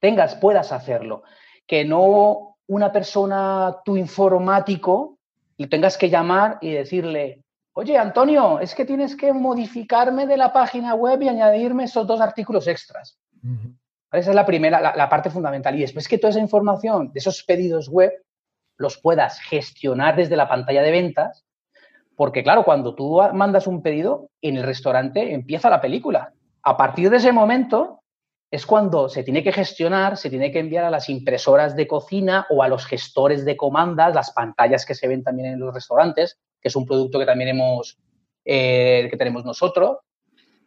tengas, 0.00 0.36
puedas 0.36 0.72
hacerlo. 0.72 1.24
Que 1.66 1.84
no 1.84 2.56
una 2.68 2.92
persona, 2.92 3.76
tu 3.84 3.96
informático, 3.96 5.16
y 5.56 5.66
tengas 5.66 5.96
que 5.96 6.10
llamar 6.10 6.58
y 6.60 6.72
decirle, 6.72 7.42
oye, 7.72 7.96
Antonio, 7.96 8.60
es 8.60 8.74
que 8.74 8.84
tienes 8.84 9.16
que 9.16 9.32
modificarme 9.32 10.26
de 10.26 10.36
la 10.36 10.52
página 10.52 10.94
web 10.94 11.22
y 11.22 11.28
añadirme 11.28 11.84
esos 11.84 12.06
dos 12.06 12.20
artículos 12.20 12.66
extras. 12.68 13.18
Esa 14.12 14.30
es 14.30 14.36
la 14.36 14.46
primera, 14.46 14.80
la, 14.80 15.08
parte 15.08 15.30
fundamental. 15.30 15.74
Y 15.76 15.80
después 15.80 16.08
que 16.08 16.18
toda 16.18 16.30
esa 16.30 16.40
información 16.40 17.12
de 17.12 17.18
esos 17.18 17.42
pedidos 17.42 17.88
web 17.88 18.12
los 18.76 18.98
puedas 18.98 19.40
gestionar 19.40 20.16
desde 20.16 20.36
la 20.36 20.48
pantalla 20.48 20.82
de 20.82 20.90
ventas, 20.90 21.45
porque 22.16 22.42
claro, 22.42 22.64
cuando 22.64 22.94
tú 22.94 23.20
mandas 23.34 23.66
un 23.66 23.82
pedido, 23.82 24.30
en 24.40 24.56
el 24.56 24.64
restaurante 24.64 25.34
empieza 25.34 25.70
la 25.70 25.80
película. 25.80 26.32
A 26.62 26.76
partir 26.76 27.10
de 27.10 27.18
ese 27.18 27.30
momento, 27.30 28.00
es 28.50 28.64
cuando 28.64 29.08
se 29.08 29.22
tiene 29.22 29.42
que 29.42 29.52
gestionar, 29.52 30.16
se 30.16 30.30
tiene 30.30 30.50
que 30.50 30.60
enviar 30.60 30.84
a 30.84 30.90
las 30.90 31.08
impresoras 31.08 31.76
de 31.76 31.86
cocina 31.86 32.46
o 32.48 32.62
a 32.62 32.68
los 32.68 32.86
gestores 32.86 33.44
de 33.44 33.56
comandas, 33.56 34.14
las 34.14 34.30
pantallas 34.30 34.86
que 34.86 34.94
se 34.94 35.08
ven 35.08 35.22
también 35.22 35.52
en 35.52 35.60
los 35.60 35.74
restaurantes, 35.74 36.38
que 36.60 36.68
es 36.68 36.76
un 36.76 36.86
producto 36.86 37.18
que 37.18 37.26
también 37.26 37.50
hemos, 37.50 37.98
eh, 38.44 39.08
que 39.10 39.16
tenemos 39.16 39.44
nosotros. 39.44 39.98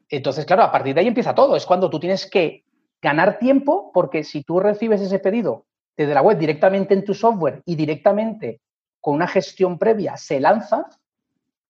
Entonces, 0.09 0.45
claro, 0.45 0.63
a 0.63 0.71
partir 0.71 0.93
de 0.93 1.01
ahí 1.01 1.07
empieza 1.07 1.33
todo. 1.33 1.55
Es 1.55 1.65
cuando 1.65 1.89
tú 1.89 1.99
tienes 1.99 2.29
que 2.29 2.63
ganar 3.01 3.39
tiempo, 3.39 3.91
porque 3.93 4.23
si 4.23 4.43
tú 4.43 4.59
recibes 4.59 5.01
ese 5.01 5.19
pedido 5.19 5.65
desde 5.95 6.13
la 6.13 6.21
web 6.21 6.37
directamente 6.37 6.93
en 6.93 7.03
tu 7.03 7.13
software 7.13 7.61
y 7.65 7.75
directamente 7.75 8.61
con 9.01 9.15
una 9.15 9.27
gestión 9.27 9.77
previa 9.77 10.17
se 10.17 10.39
lanza, 10.39 10.87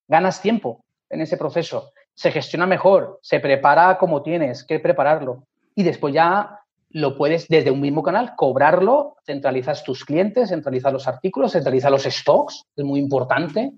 ganas 0.09 0.41
tiempo 0.41 0.83
en 1.09 1.21
ese 1.21 1.37
proceso, 1.37 1.91
se 2.13 2.31
gestiona 2.31 2.65
mejor, 2.65 3.19
se 3.21 3.39
prepara 3.39 3.97
como 3.97 4.21
tienes 4.21 4.65
que 4.65 4.79
prepararlo 4.79 5.47
y 5.73 5.83
después 5.83 6.13
ya 6.13 6.59
lo 6.89 7.15
puedes 7.15 7.47
desde 7.47 7.71
un 7.71 7.79
mismo 7.79 8.03
canal 8.03 8.33
cobrarlo, 8.35 9.15
centralizas 9.25 9.83
tus 9.83 10.03
clientes, 10.03 10.49
centralizas 10.49 10.91
los 10.91 11.07
artículos, 11.07 11.53
centralizas 11.53 11.91
los 11.91 12.03
stocks, 12.03 12.65
es 12.75 12.83
muy 12.83 12.99
importante, 12.99 13.71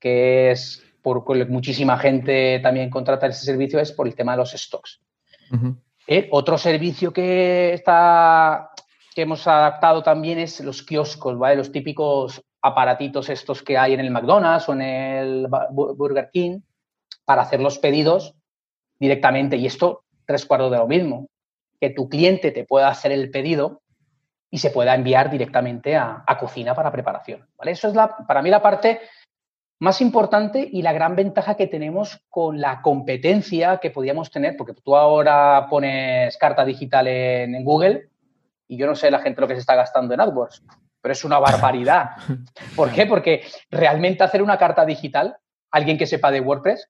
que 0.00 0.50
es 0.50 0.82
por 1.02 1.24
muchísima 1.48 1.98
gente 1.98 2.58
también 2.60 2.88
contrata 2.88 3.26
ese 3.26 3.44
servicio 3.44 3.78
es 3.78 3.92
por 3.92 4.06
el 4.06 4.14
tema 4.14 4.32
de 4.32 4.38
los 4.38 4.52
stocks. 4.52 5.00
Eh, 6.06 6.28
otro 6.32 6.56
servicio 6.56 7.12
que 7.12 7.74
está 7.74 8.70
que 9.14 9.22
hemos 9.22 9.46
adaptado 9.46 10.02
también 10.02 10.38
es 10.38 10.60
los 10.60 10.82
kioscos, 10.82 11.38
¿vale? 11.38 11.56
Los 11.56 11.70
típicos 11.70 12.42
aparatitos 12.62 13.28
estos 13.28 13.62
que 13.62 13.76
hay 13.76 13.94
en 13.94 14.00
el 14.00 14.10
McDonald's 14.10 14.68
o 14.68 14.72
en 14.72 14.82
el 14.82 15.48
Burger 15.72 16.30
King 16.32 16.60
para 17.24 17.42
hacer 17.42 17.60
los 17.60 17.78
pedidos 17.78 18.34
directamente. 18.98 19.56
Y 19.56 19.66
esto, 19.66 20.04
tres 20.24 20.46
cuartos 20.46 20.70
de 20.70 20.78
lo 20.78 20.86
mismo, 20.86 21.28
que 21.80 21.90
tu 21.90 22.08
cliente 22.08 22.52
te 22.52 22.64
pueda 22.64 22.88
hacer 22.88 23.12
el 23.12 23.30
pedido 23.30 23.82
y 24.50 24.58
se 24.58 24.70
pueda 24.70 24.94
enviar 24.94 25.30
directamente 25.30 25.96
a, 25.96 26.24
cocina 26.38 26.74
para 26.74 26.92
preparación. 26.92 27.48
¿vale? 27.56 27.72
Eso 27.72 27.88
es 27.88 27.94
la, 27.94 28.16
para 28.26 28.42
mí 28.42 28.50
la 28.50 28.62
parte 28.62 29.00
más 29.80 30.00
importante 30.00 30.68
y 30.70 30.82
la 30.82 30.92
gran 30.92 31.16
ventaja 31.16 31.56
que 31.56 31.66
tenemos 31.66 32.22
con 32.28 32.60
la 32.60 32.82
competencia 32.82 33.78
que 33.78 33.90
podíamos 33.90 34.30
tener, 34.30 34.56
porque 34.56 34.74
tú 34.74 34.94
ahora 34.94 35.66
pones 35.68 36.36
carta 36.36 36.64
digital 36.64 37.08
en, 37.08 37.64
Google 37.64 38.10
y 38.68 38.76
yo 38.76 38.86
no 38.86 38.94
sé 38.94 39.10
la 39.10 39.18
gente 39.18 39.40
lo 39.40 39.48
que 39.48 39.54
se 39.54 39.60
está 39.60 39.74
gastando 39.74 40.14
en 40.14 40.20
AdWords, 40.20 40.62
pero 41.02 41.12
es 41.12 41.24
una 41.24 41.38
barbaridad. 41.38 42.12
¿Por 42.76 42.92
qué? 42.92 43.04
Porque 43.06 43.44
realmente 43.70 44.24
hacer 44.24 44.42
una 44.42 44.56
carta 44.56 44.86
digital, 44.86 45.36
alguien 45.70 45.98
que 45.98 46.06
sepa 46.06 46.30
de 46.30 46.40
WordPress, 46.40 46.88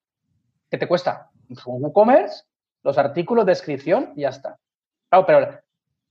¿qué 0.71 0.79
te 0.79 0.87
cuesta? 0.87 1.31
Un 1.49 1.83
WooCommerce, 1.83 2.45
los 2.83 2.99
artículos, 2.99 3.47
descripción 3.47 4.13
y 4.15 4.23
ya 4.23 4.29
está. 4.29 4.59
Claro, 5.09 5.27
pero 5.27 5.61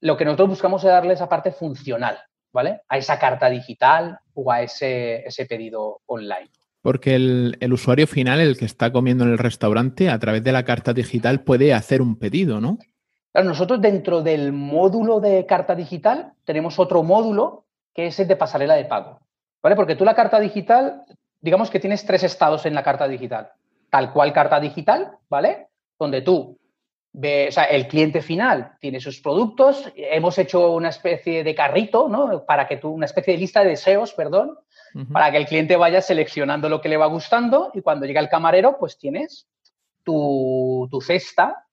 lo 0.01 0.17
que 0.17 0.25
nosotros 0.25 0.49
buscamos 0.49 0.83
es 0.83 0.89
darle 0.89 1.13
esa 1.13 1.29
parte 1.29 1.51
funcional, 1.51 2.17
¿vale? 2.51 2.81
A 2.89 2.97
esa 2.97 3.19
carta 3.19 3.49
digital 3.49 4.19
o 4.33 4.51
a 4.51 4.61
ese, 4.61 5.25
ese 5.27 5.45
pedido 5.45 6.01
online. 6.07 6.49
Porque 6.81 7.13
el, 7.13 7.73
usuario 7.73 8.07
final, 8.07 8.39
el 8.39 8.57
que 8.57 8.65
está 8.65 8.91
comiendo 8.91 9.23
en 9.23 9.31
el 9.31 9.37
restaurante, 9.37 10.09
a 10.09 10.17
través 10.17 10.43
de 10.43 10.51
la 10.51 10.63
carta 10.63 10.93
digital 10.93 11.43
puede 11.43 11.75
hacer 11.75 12.01
un 12.01 12.17
pedido, 12.17 12.59
¿no? 12.59 12.79
Claro, 13.31 13.47
nosotros 13.47 13.79
dentro 13.79 14.23
del 14.23 14.51
módulo 14.51 15.19
de 15.19 15.45
carta 15.45 15.75
digital 15.75 16.33
tenemos 16.43 16.79
otro 16.79 17.03
módulo 17.03 17.65
que 17.93 18.07
es 18.07 18.19
el 18.19 18.27
de 18.27 18.35
pasarela 18.35 18.75
de 18.75 18.85
pago, 18.85 19.19
¿vale? 19.61 19.75
Porque 19.75 19.95
tú 19.95 20.05
la 20.05 20.15
carta 20.15 20.39
digital, 20.39 21.03
digamos 21.39 21.69
que 21.69 21.79
tienes 21.79 22.05
tres 22.05 22.23
estados 22.23 22.65
en 22.65 22.73
la 22.73 22.83
carta 22.83 23.07
digital. 23.07 23.51
Tal 23.89 24.13
cual 24.13 24.31
carta 24.31 24.59
digital, 24.59 25.17
¿vale? 25.29 25.67
Donde 25.99 26.21
tú 26.21 26.57
ve, 27.13 27.47
o 27.49 27.51
sea, 27.51 27.65
el 27.65 27.87
cliente 27.87 28.21
final 28.21 28.73
tiene 28.79 28.99
sus 28.99 29.19
productos, 29.19 29.91
hemos 29.95 30.37
hecho 30.37 30.71
una 30.71 30.89
especie 30.89 31.43
de 31.43 31.55
carrito, 31.55 32.07
¿no? 32.07 32.45
Para 32.45 32.67
que 32.67 32.77
tú, 32.77 32.89
una 32.89 33.05
especie 33.05 33.33
de 33.33 33.39
lista 33.39 33.63
de 33.63 33.71
deseos, 33.71 34.13
perdón, 34.13 34.57
para 35.11 35.31
que 35.31 35.37
el 35.37 35.45
cliente 35.45 35.77
vaya 35.77 36.01
seleccionando 36.01 36.67
lo 36.67 36.81
que 36.81 36.89
le 36.89 36.97
va 36.97 37.05
gustando 37.05 37.71
y 37.73 37.81
cuando 37.81 38.05
llega 38.05 38.19
el 38.19 38.29
camarero, 38.29 38.77
pues 38.77 38.97
tienes 38.97 39.47
tu, 40.03 40.89
cesta 41.01 41.65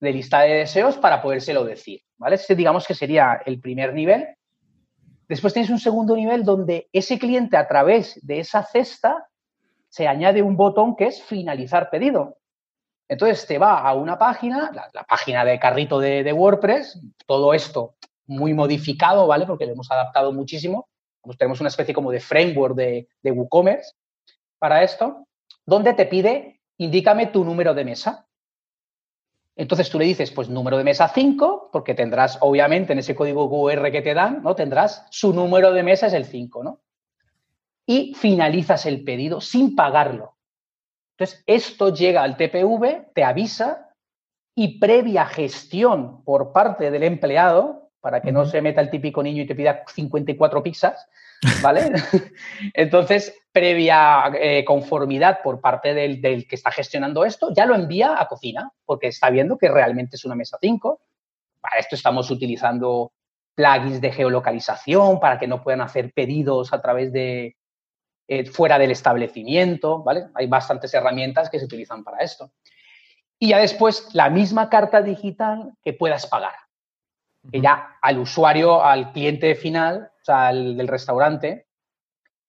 de 0.00 0.12
lista 0.12 0.40
de 0.40 0.54
deseos 0.54 0.96
para 0.96 1.22
podérselo 1.22 1.64
decir, 1.64 2.00
¿vale? 2.16 2.36
Este 2.36 2.54
digamos 2.54 2.86
que 2.86 2.94
sería 2.94 3.42
el 3.44 3.60
primer 3.60 3.94
nivel. 3.94 4.26
Después 5.32 5.54
tienes 5.54 5.70
un 5.70 5.78
segundo 5.78 6.14
nivel 6.14 6.44
donde 6.44 6.88
ese 6.92 7.18
cliente 7.18 7.56
a 7.56 7.66
través 7.66 8.20
de 8.22 8.40
esa 8.40 8.62
cesta 8.62 9.28
se 9.88 10.06
añade 10.06 10.42
un 10.42 10.56
botón 10.56 10.94
que 10.94 11.06
es 11.06 11.22
finalizar 11.22 11.88
pedido. 11.88 12.36
Entonces 13.08 13.46
te 13.46 13.58
va 13.58 13.80
a 13.80 13.94
una 13.94 14.18
página, 14.18 14.70
la, 14.72 15.04
página 15.04 15.44
de 15.44 15.58
carrito 15.58 15.98
de, 15.98 16.22
de, 16.22 16.32
WordPress, 16.32 17.00
todo 17.26 17.54
esto 17.54 17.94
muy 18.26 18.52
modificado, 18.52 19.26
¿vale? 19.26 19.46
Porque 19.46 19.66
lo 19.66 19.72
hemos 19.72 19.90
adaptado 19.90 20.32
muchísimo 20.32 20.88
tenemos 21.38 21.60
una 21.60 21.68
especie 21.68 21.94
como 21.94 22.10
de 22.10 22.20
framework 22.20 22.74
de, 22.74 23.08
de 23.22 23.30
WooCommerce 23.30 23.94
para 24.58 24.82
esto, 24.82 25.26
donde 25.64 25.94
te 25.94 26.06
pide, 26.06 26.60
indícame 26.78 27.26
tu 27.26 27.44
número 27.44 27.74
de 27.74 27.84
mesa. 27.84 28.26
Entonces 29.54 29.90
tú 29.90 29.98
le 29.98 30.06
dices, 30.06 30.30
pues 30.30 30.48
número 30.48 30.78
de 30.78 30.84
mesa 30.84 31.08
5, 31.08 31.70
porque 31.72 31.94
tendrás, 31.94 32.38
obviamente, 32.40 32.92
en 32.92 33.00
ese 33.00 33.14
código 33.14 33.50
QR 33.50 33.90
que 33.90 34.00
te 34.00 34.14
dan, 34.14 34.42
¿no? 34.42 34.54
Tendrás 34.54 35.06
su 35.10 35.32
número 35.34 35.72
de 35.72 35.82
mesa 35.82 36.06
es 36.06 36.14
el 36.14 36.24
5, 36.24 36.64
¿no? 36.64 36.80
Y 37.84 38.14
finalizas 38.14 38.86
el 38.86 39.04
pedido 39.04 39.40
sin 39.40 39.74
pagarlo. 39.76 40.36
Entonces, 41.16 41.44
esto 41.46 41.92
llega 41.92 42.22
al 42.22 42.36
TPV, 42.36 43.12
te 43.14 43.24
avisa 43.24 43.90
y 44.54 44.78
previa 44.78 45.26
gestión 45.26 46.24
por 46.24 46.52
parte 46.52 46.90
del 46.90 47.02
empleado, 47.02 47.81
para 48.02 48.20
que 48.20 48.32
no 48.32 48.44
se 48.44 48.60
meta 48.60 48.80
el 48.80 48.90
típico 48.90 49.22
niño 49.22 49.42
y 49.42 49.46
te 49.46 49.54
pida 49.54 49.84
54 49.86 50.62
pizzas, 50.62 51.08
¿vale? 51.62 51.92
Entonces, 52.74 53.32
previa 53.52 54.24
eh, 54.34 54.64
conformidad 54.64 55.38
por 55.42 55.60
parte 55.60 55.94
del, 55.94 56.20
que 56.20 56.56
está 56.56 56.72
gestionando 56.72 57.24
esto, 57.24 57.54
ya 57.54 57.64
lo 57.64 57.76
envía 57.76 58.20
a 58.20 58.26
cocina, 58.26 58.72
porque 58.84 59.06
está 59.06 59.30
viendo 59.30 59.56
que 59.56 59.70
realmente 59.70 60.16
es 60.16 60.24
una 60.24 60.34
mesa 60.34 60.58
5. 60.60 61.00
Para 61.60 61.78
esto 61.78 61.94
estamos 61.94 62.28
utilizando 62.32 63.12
plugins 63.54 64.00
de 64.00 64.10
geolocalización 64.10 65.20
para 65.20 65.38
que 65.38 65.46
no 65.46 65.62
puedan 65.62 65.80
hacer 65.80 66.12
pedidos 66.12 66.72
a 66.72 66.82
través 66.82 67.12
de 67.12 67.56
eh, 68.26 68.46
fuera 68.46 68.80
del 68.80 68.90
establecimiento, 68.90 70.02
¿vale? 70.02 70.24
Hay 70.34 70.48
bastantes 70.48 70.92
herramientas 70.92 71.48
que 71.48 71.60
se 71.60 71.66
utilizan 71.66 72.02
para 72.02 72.18
esto. 72.18 72.50
Y 73.38 73.50
ya 73.50 73.58
después 73.58 74.08
la 74.12 74.28
misma 74.28 74.68
carta 74.68 75.02
digital 75.02 75.74
que 75.84 75.92
puedas 75.92 76.26
pagar 76.26 76.54
que 77.50 77.60
ya 77.60 77.96
al 78.00 78.18
usuario, 78.18 78.84
al 78.84 79.12
cliente 79.12 79.54
final, 79.54 80.10
o 80.20 80.24
sea, 80.24 80.48
al 80.48 80.76
del 80.76 80.88
restaurante, 80.88 81.66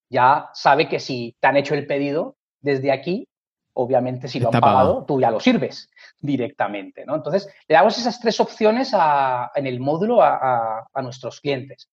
ya 0.09 0.49
sabe 0.53 0.87
que 0.87 0.99
si 0.99 1.35
te 1.39 1.47
han 1.47 1.57
hecho 1.57 1.73
el 1.73 1.87
pedido 1.87 2.35
desde 2.61 2.91
aquí, 2.91 3.27
obviamente 3.73 4.27
si 4.27 4.39
lo 4.39 4.53
han 4.53 4.61
pagado, 4.61 5.05
tú 5.05 5.19
ya 5.19 5.31
lo 5.31 5.39
sirves 5.39 5.89
directamente, 6.19 7.05
¿no? 7.05 7.15
Entonces, 7.15 7.49
le 7.67 7.75
damos 7.75 7.97
esas 7.97 8.19
tres 8.19 8.39
opciones 8.39 8.93
en 9.55 9.67
el 9.67 9.79
módulo 9.79 10.21
a, 10.21 10.87
a, 10.93 11.01
nuestros 11.01 11.41
clientes, 11.41 11.89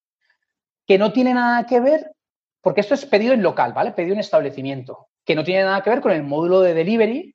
que 0.86 0.98
no 0.98 1.12
tiene 1.12 1.32
nada 1.32 1.64
que 1.64 1.80
ver, 1.80 2.12
porque 2.60 2.82
esto 2.82 2.94
es 2.94 3.06
pedido 3.06 3.32
en 3.32 3.42
local, 3.42 3.72
¿vale? 3.72 3.92
Pedido 3.92 4.12
en 4.12 4.20
establecimiento, 4.20 5.08
que 5.24 5.34
no 5.34 5.42
tiene 5.42 5.64
nada 5.64 5.82
que 5.82 5.90
ver 5.90 6.02
con 6.02 6.12
el 6.12 6.22
módulo 6.22 6.60
de 6.60 6.74
delivery, 6.74 7.34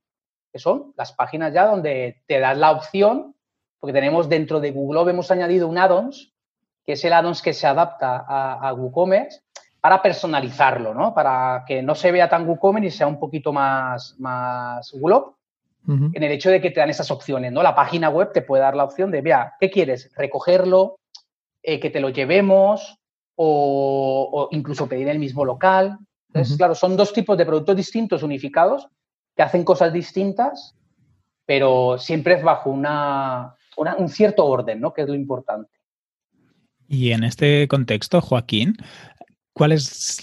que 0.53 0.59
son 0.59 0.93
las 0.95 1.13
páginas 1.13 1.51
ya 1.53 1.65
donde 1.65 2.21
te 2.27 2.39
das 2.39 2.57
la 2.57 2.71
opción 2.71 3.34
porque 3.85 3.99
tenemos 3.99 4.27
dentro 4.27 4.59
de 4.59 4.71
Google 4.71 5.11
hemos 5.11 5.29
añadido 5.29 5.67
un 5.67 5.77
add-ons, 5.77 6.33
que 6.83 6.93
es 6.93 7.05
el 7.05 7.13
add-ons 7.13 7.43
que 7.43 7.53
se 7.53 7.67
adapta 7.67 8.25
a, 8.27 8.73
WooCommerce 8.73 9.41
para 9.79 10.01
personalizarlo, 10.01 10.95
¿no? 10.95 11.13
Para 11.13 11.63
que 11.67 11.83
no 11.83 11.93
se 11.93 12.11
vea 12.11 12.27
tan 12.27 12.49
WooCommerce 12.49 12.87
y 12.87 12.89
sea 12.89 13.05
un 13.05 13.19
poquito 13.19 13.53
más, 13.53 14.15
más 14.17 14.91
Google, 14.91 15.35
en 15.87 16.23
el 16.23 16.31
hecho 16.31 16.49
de 16.49 16.59
que 16.59 16.71
te 16.71 16.79
dan 16.79 16.89
esas 16.89 17.11
opciones, 17.11 17.51
¿no? 17.51 17.61
La 17.61 17.75
página 17.75 18.09
web 18.09 18.31
te 18.33 18.41
puede 18.41 18.63
dar 18.63 18.75
la 18.75 18.85
opción 18.85 19.11
de, 19.11 19.21
vea, 19.21 19.53
¿qué 19.59 19.69
quieres? 19.69 20.11
¿Recogerlo? 20.15 20.97
Eh, 21.61 21.79
¿Que 21.79 21.91
te 21.91 21.99
lo 21.99 22.09
llevemos? 22.09 22.97
O, 23.35 24.47
incluso 24.49 24.89
pedir 24.89 25.09
el 25.09 25.19
mismo 25.19 25.45
local. 25.45 25.99
Entonces, 26.29 26.57
claro, 26.57 26.73
son 26.73 26.97
dos 26.97 27.13
tipos 27.13 27.37
de 27.37 27.45
productos 27.45 27.75
distintos 27.75 28.23
unificados 28.23 28.87
que 29.35 29.43
hacen 29.43 29.63
cosas 29.63 29.93
distintas, 29.93 30.75
pero 31.45 31.99
siempre 31.99 32.33
es 32.33 32.41
bajo 32.41 32.71
una, 32.71 33.54
un 33.77 34.09
cierto 34.09 34.45
orden, 34.45 34.79
¿no? 34.79 34.93
Que 34.93 35.01
es 35.03 35.07
lo 35.07 35.15
importante. 35.15 35.69
Y 36.87 37.11
en 37.11 37.23
este 37.23 37.67
contexto, 37.67 38.21
Joaquín, 38.21 38.77
¿cuál 39.53 39.71
es, 39.71 40.19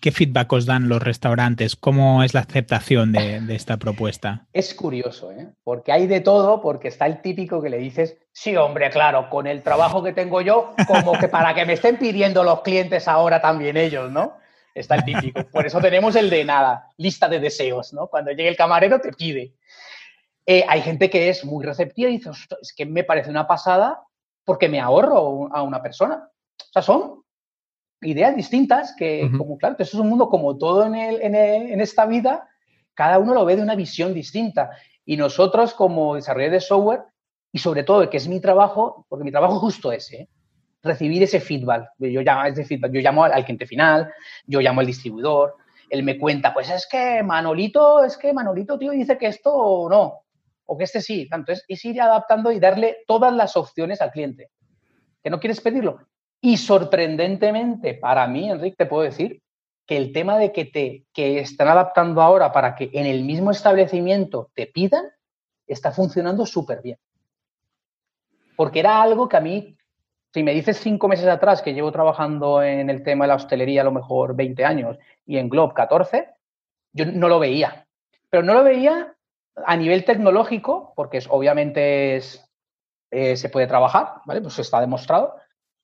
¿qué 0.00 0.12
feedback 0.12 0.52
os 0.52 0.64
dan 0.64 0.88
los 0.88 1.02
restaurantes? 1.02 1.76
¿Cómo 1.76 2.22
es 2.22 2.34
la 2.34 2.40
aceptación 2.40 3.12
de, 3.12 3.42
esta 3.54 3.76
propuesta? 3.76 4.46
Es 4.52 4.74
curioso, 4.74 5.32
¿eh? 5.32 5.48
porque 5.62 5.92
hay 5.92 6.06
de 6.06 6.20
todo, 6.20 6.62
porque 6.62 6.88
está 6.88 7.06
el 7.06 7.20
típico 7.20 7.60
que 7.60 7.68
le 7.68 7.78
dices, 7.78 8.16
sí, 8.32 8.56
hombre, 8.56 8.88
claro, 8.90 9.28
con 9.28 9.46
el 9.46 9.62
trabajo 9.62 10.02
que 10.02 10.12
tengo 10.12 10.40
yo, 10.40 10.74
como 10.86 11.18
que 11.18 11.28
para 11.28 11.54
que 11.54 11.66
me 11.66 11.74
estén 11.74 11.98
pidiendo 11.98 12.44
los 12.44 12.62
clientes 12.62 13.08
ahora 13.08 13.40
también 13.40 13.76
ellos, 13.76 14.10
¿no? 14.10 14.38
Está 14.74 14.96
el 14.96 15.04
típico. 15.04 15.42
Por 15.50 15.66
eso 15.66 15.80
tenemos 15.80 16.16
el 16.16 16.28
de 16.28 16.44
nada, 16.44 16.90
lista 16.98 17.28
de 17.28 17.40
deseos, 17.40 17.94
¿no? 17.94 18.08
Cuando 18.08 18.30
llegue 18.30 18.48
el 18.48 18.56
camarero 18.56 19.00
te 19.00 19.10
pide. 19.10 19.54
Eh, 20.46 20.64
hay 20.68 20.80
gente 20.80 21.10
que 21.10 21.28
es 21.28 21.44
muy 21.44 21.64
receptiva 21.64 22.08
y 22.08 22.18
dice, 22.18 22.30
es 22.62 22.72
que 22.72 22.86
me 22.86 23.02
parece 23.02 23.30
una 23.30 23.48
pasada 23.48 24.02
porque 24.44 24.68
me 24.68 24.80
ahorro 24.80 25.48
a 25.52 25.62
una 25.62 25.82
persona. 25.82 26.30
O 26.60 26.72
sea, 26.72 26.82
son 26.82 27.22
ideas 28.00 28.36
distintas 28.36 28.94
que, 28.96 29.28
como 29.36 29.58
claro, 29.58 29.74
eso 29.78 29.96
es 29.96 30.00
un 30.00 30.08
mundo 30.08 30.28
como 30.28 30.56
todo 30.56 30.86
en, 30.86 30.94
en, 30.94 31.80
esta 31.80 32.06
vida, 32.06 32.48
cada 32.94 33.18
uno 33.18 33.34
lo 33.34 33.44
ve 33.44 33.56
de 33.56 33.62
una 33.62 33.74
visión 33.74 34.14
distinta. 34.14 34.70
Y 35.04 35.16
nosotros 35.16 35.74
como 35.74 36.14
desarrolladores 36.14 36.62
de 36.62 36.66
software, 36.66 37.02
y 37.52 37.58
sobre 37.58 37.82
todo, 37.82 38.08
que 38.08 38.16
es 38.18 38.28
mi 38.28 38.40
trabajo, 38.40 39.04
porque 39.08 39.24
mi 39.24 39.32
trabajo 39.32 39.58
justo 39.58 39.90
es, 39.90 40.12
¿eh? 40.12 40.28
recibir 40.82 41.22
ese 41.24 41.40
feedback. 41.40 41.90
Yo 41.98 42.20
llamo, 42.20 42.44
ese 42.44 42.64
feedback. 42.64 42.92
yo 42.92 43.00
llamo 43.00 43.24
al 43.24 43.44
cliente 43.44 43.66
final, 43.66 44.12
yo 44.46 44.60
llamo 44.60 44.80
al 44.80 44.86
distribuidor, 44.86 45.56
él 45.90 46.02
me 46.02 46.18
cuenta, 46.18 46.52
pues 46.54 46.70
es 46.70 46.86
que 46.90 47.22
Manolito, 47.22 48.04
es 48.04 48.16
que 48.16 48.32
Manolito, 48.32 48.78
tío, 48.78 48.92
dice 48.92 49.18
que 49.18 49.26
esto 49.26 49.88
no, 49.90 50.25
o 50.66 50.76
que 50.76 50.84
este 50.84 51.00
sí. 51.00 51.28
Entonces, 51.30 51.64
es 51.68 51.84
ir 51.84 52.00
adaptando 52.00 52.52
y 52.52 52.60
darle 52.60 52.98
todas 53.06 53.32
las 53.32 53.56
opciones 53.56 54.00
al 54.00 54.10
cliente. 54.10 54.50
¿Que 55.22 55.30
no 55.30 55.40
quieres 55.40 55.60
pedirlo? 55.60 55.98
Y 56.40 56.58
sorprendentemente, 56.58 57.94
para 57.94 58.26
mí, 58.26 58.50
Enrique, 58.50 58.76
te 58.76 58.86
puedo 58.86 59.02
decir 59.02 59.42
que 59.86 59.96
el 59.96 60.12
tema 60.12 60.36
de 60.36 60.52
que 60.52 60.64
te 60.64 61.04
que 61.12 61.38
están 61.38 61.68
adaptando 61.68 62.20
ahora 62.20 62.52
para 62.52 62.74
que 62.74 62.90
en 62.92 63.06
el 63.06 63.24
mismo 63.24 63.52
establecimiento 63.52 64.50
te 64.54 64.66
pidan, 64.66 65.06
está 65.66 65.92
funcionando 65.92 66.44
súper 66.44 66.82
bien. 66.82 66.98
Porque 68.56 68.80
era 68.80 69.00
algo 69.00 69.28
que 69.28 69.36
a 69.36 69.40
mí, 69.40 69.76
si 70.32 70.42
me 70.42 70.54
dices 70.54 70.78
cinco 70.78 71.08
meses 71.08 71.26
atrás 71.26 71.62
que 71.62 71.72
llevo 71.72 71.92
trabajando 71.92 72.62
en 72.62 72.90
el 72.90 73.02
tema 73.02 73.24
de 73.24 73.28
la 73.28 73.34
hostelería 73.36 73.82
a 73.82 73.84
lo 73.84 73.92
mejor 73.92 74.34
20 74.34 74.64
años 74.64 74.98
y 75.24 75.38
en 75.38 75.48
Globe 75.48 75.74
14, 75.74 76.28
yo 76.92 77.06
no 77.06 77.28
lo 77.28 77.38
veía. 77.38 77.86
Pero 78.28 78.42
no 78.42 78.54
lo 78.54 78.64
veía 78.64 79.15
a 79.64 79.76
nivel 79.76 80.04
tecnológico, 80.04 80.92
porque 80.94 81.18
es, 81.18 81.26
obviamente 81.30 82.16
es, 82.16 82.44
eh, 83.10 83.36
se 83.36 83.48
puede 83.48 83.66
trabajar, 83.66 84.20
¿vale? 84.24 84.40
Pues 84.40 84.58
está 84.58 84.80
demostrado, 84.80 85.36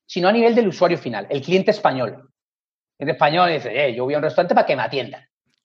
sino 0.06 0.28
a 0.28 0.32
nivel 0.32 0.54
del 0.54 0.68
usuario 0.68 0.98
final, 0.98 1.26
el 1.30 1.40
cliente 1.40 1.70
español. 1.70 2.30
El 2.98 3.08
español 3.08 3.50
dice, 3.50 3.86
eh, 3.86 3.94
yo 3.94 4.04
voy 4.04 4.14
a 4.14 4.18
un 4.18 4.24
restaurante 4.24 4.54
para 4.54 4.66
que 4.66 4.76
me 4.76 4.82
atiendan. 4.82 5.24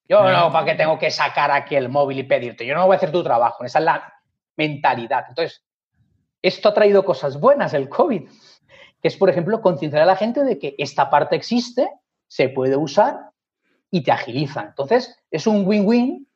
Yo 0.09 0.23
no, 0.31 0.51
para 0.51 0.65
que 0.65 0.75
tengo 0.75 0.97
que 0.97 1.11
sacar 1.11 1.51
aquí 1.51 1.75
el 1.75 1.89
móvil 1.89 2.19
y 2.19 2.23
pedirte. 2.23 2.65
Yo 2.65 2.73
no 2.73 2.85
voy 2.85 2.93
a 2.93 2.97
hacer 2.97 3.11
tu 3.11 3.23
trabajo. 3.23 3.65
Esa 3.65 3.79
es 3.79 3.85
la 3.85 4.13
mentalidad. 4.55 5.25
Entonces, 5.27 5.65
esto 6.41 6.69
ha 6.69 6.73
traído 6.73 7.03
cosas 7.03 7.39
buenas, 7.39 7.73
el 7.73 7.89
COVID, 7.89 8.29
que 9.01 9.07
es, 9.07 9.17
por 9.17 9.29
ejemplo, 9.29 9.61
concienciar 9.61 10.03
a 10.03 10.05
la 10.05 10.15
gente 10.15 10.43
de 10.43 10.57
que 10.57 10.75
esta 10.77 11.09
parte 11.09 11.35
existe, 11.35 11.89
se 12.27 12.49
puede 12.49 12.77
usar 12.77 13.31
y 13.91 14.01
te 14.03 14.11
agiliza. 14.11 14.61
Entonces, 14.61 15.19
es 15.29 15.45
un 15.45 15.67
win-win, 15.67 16.26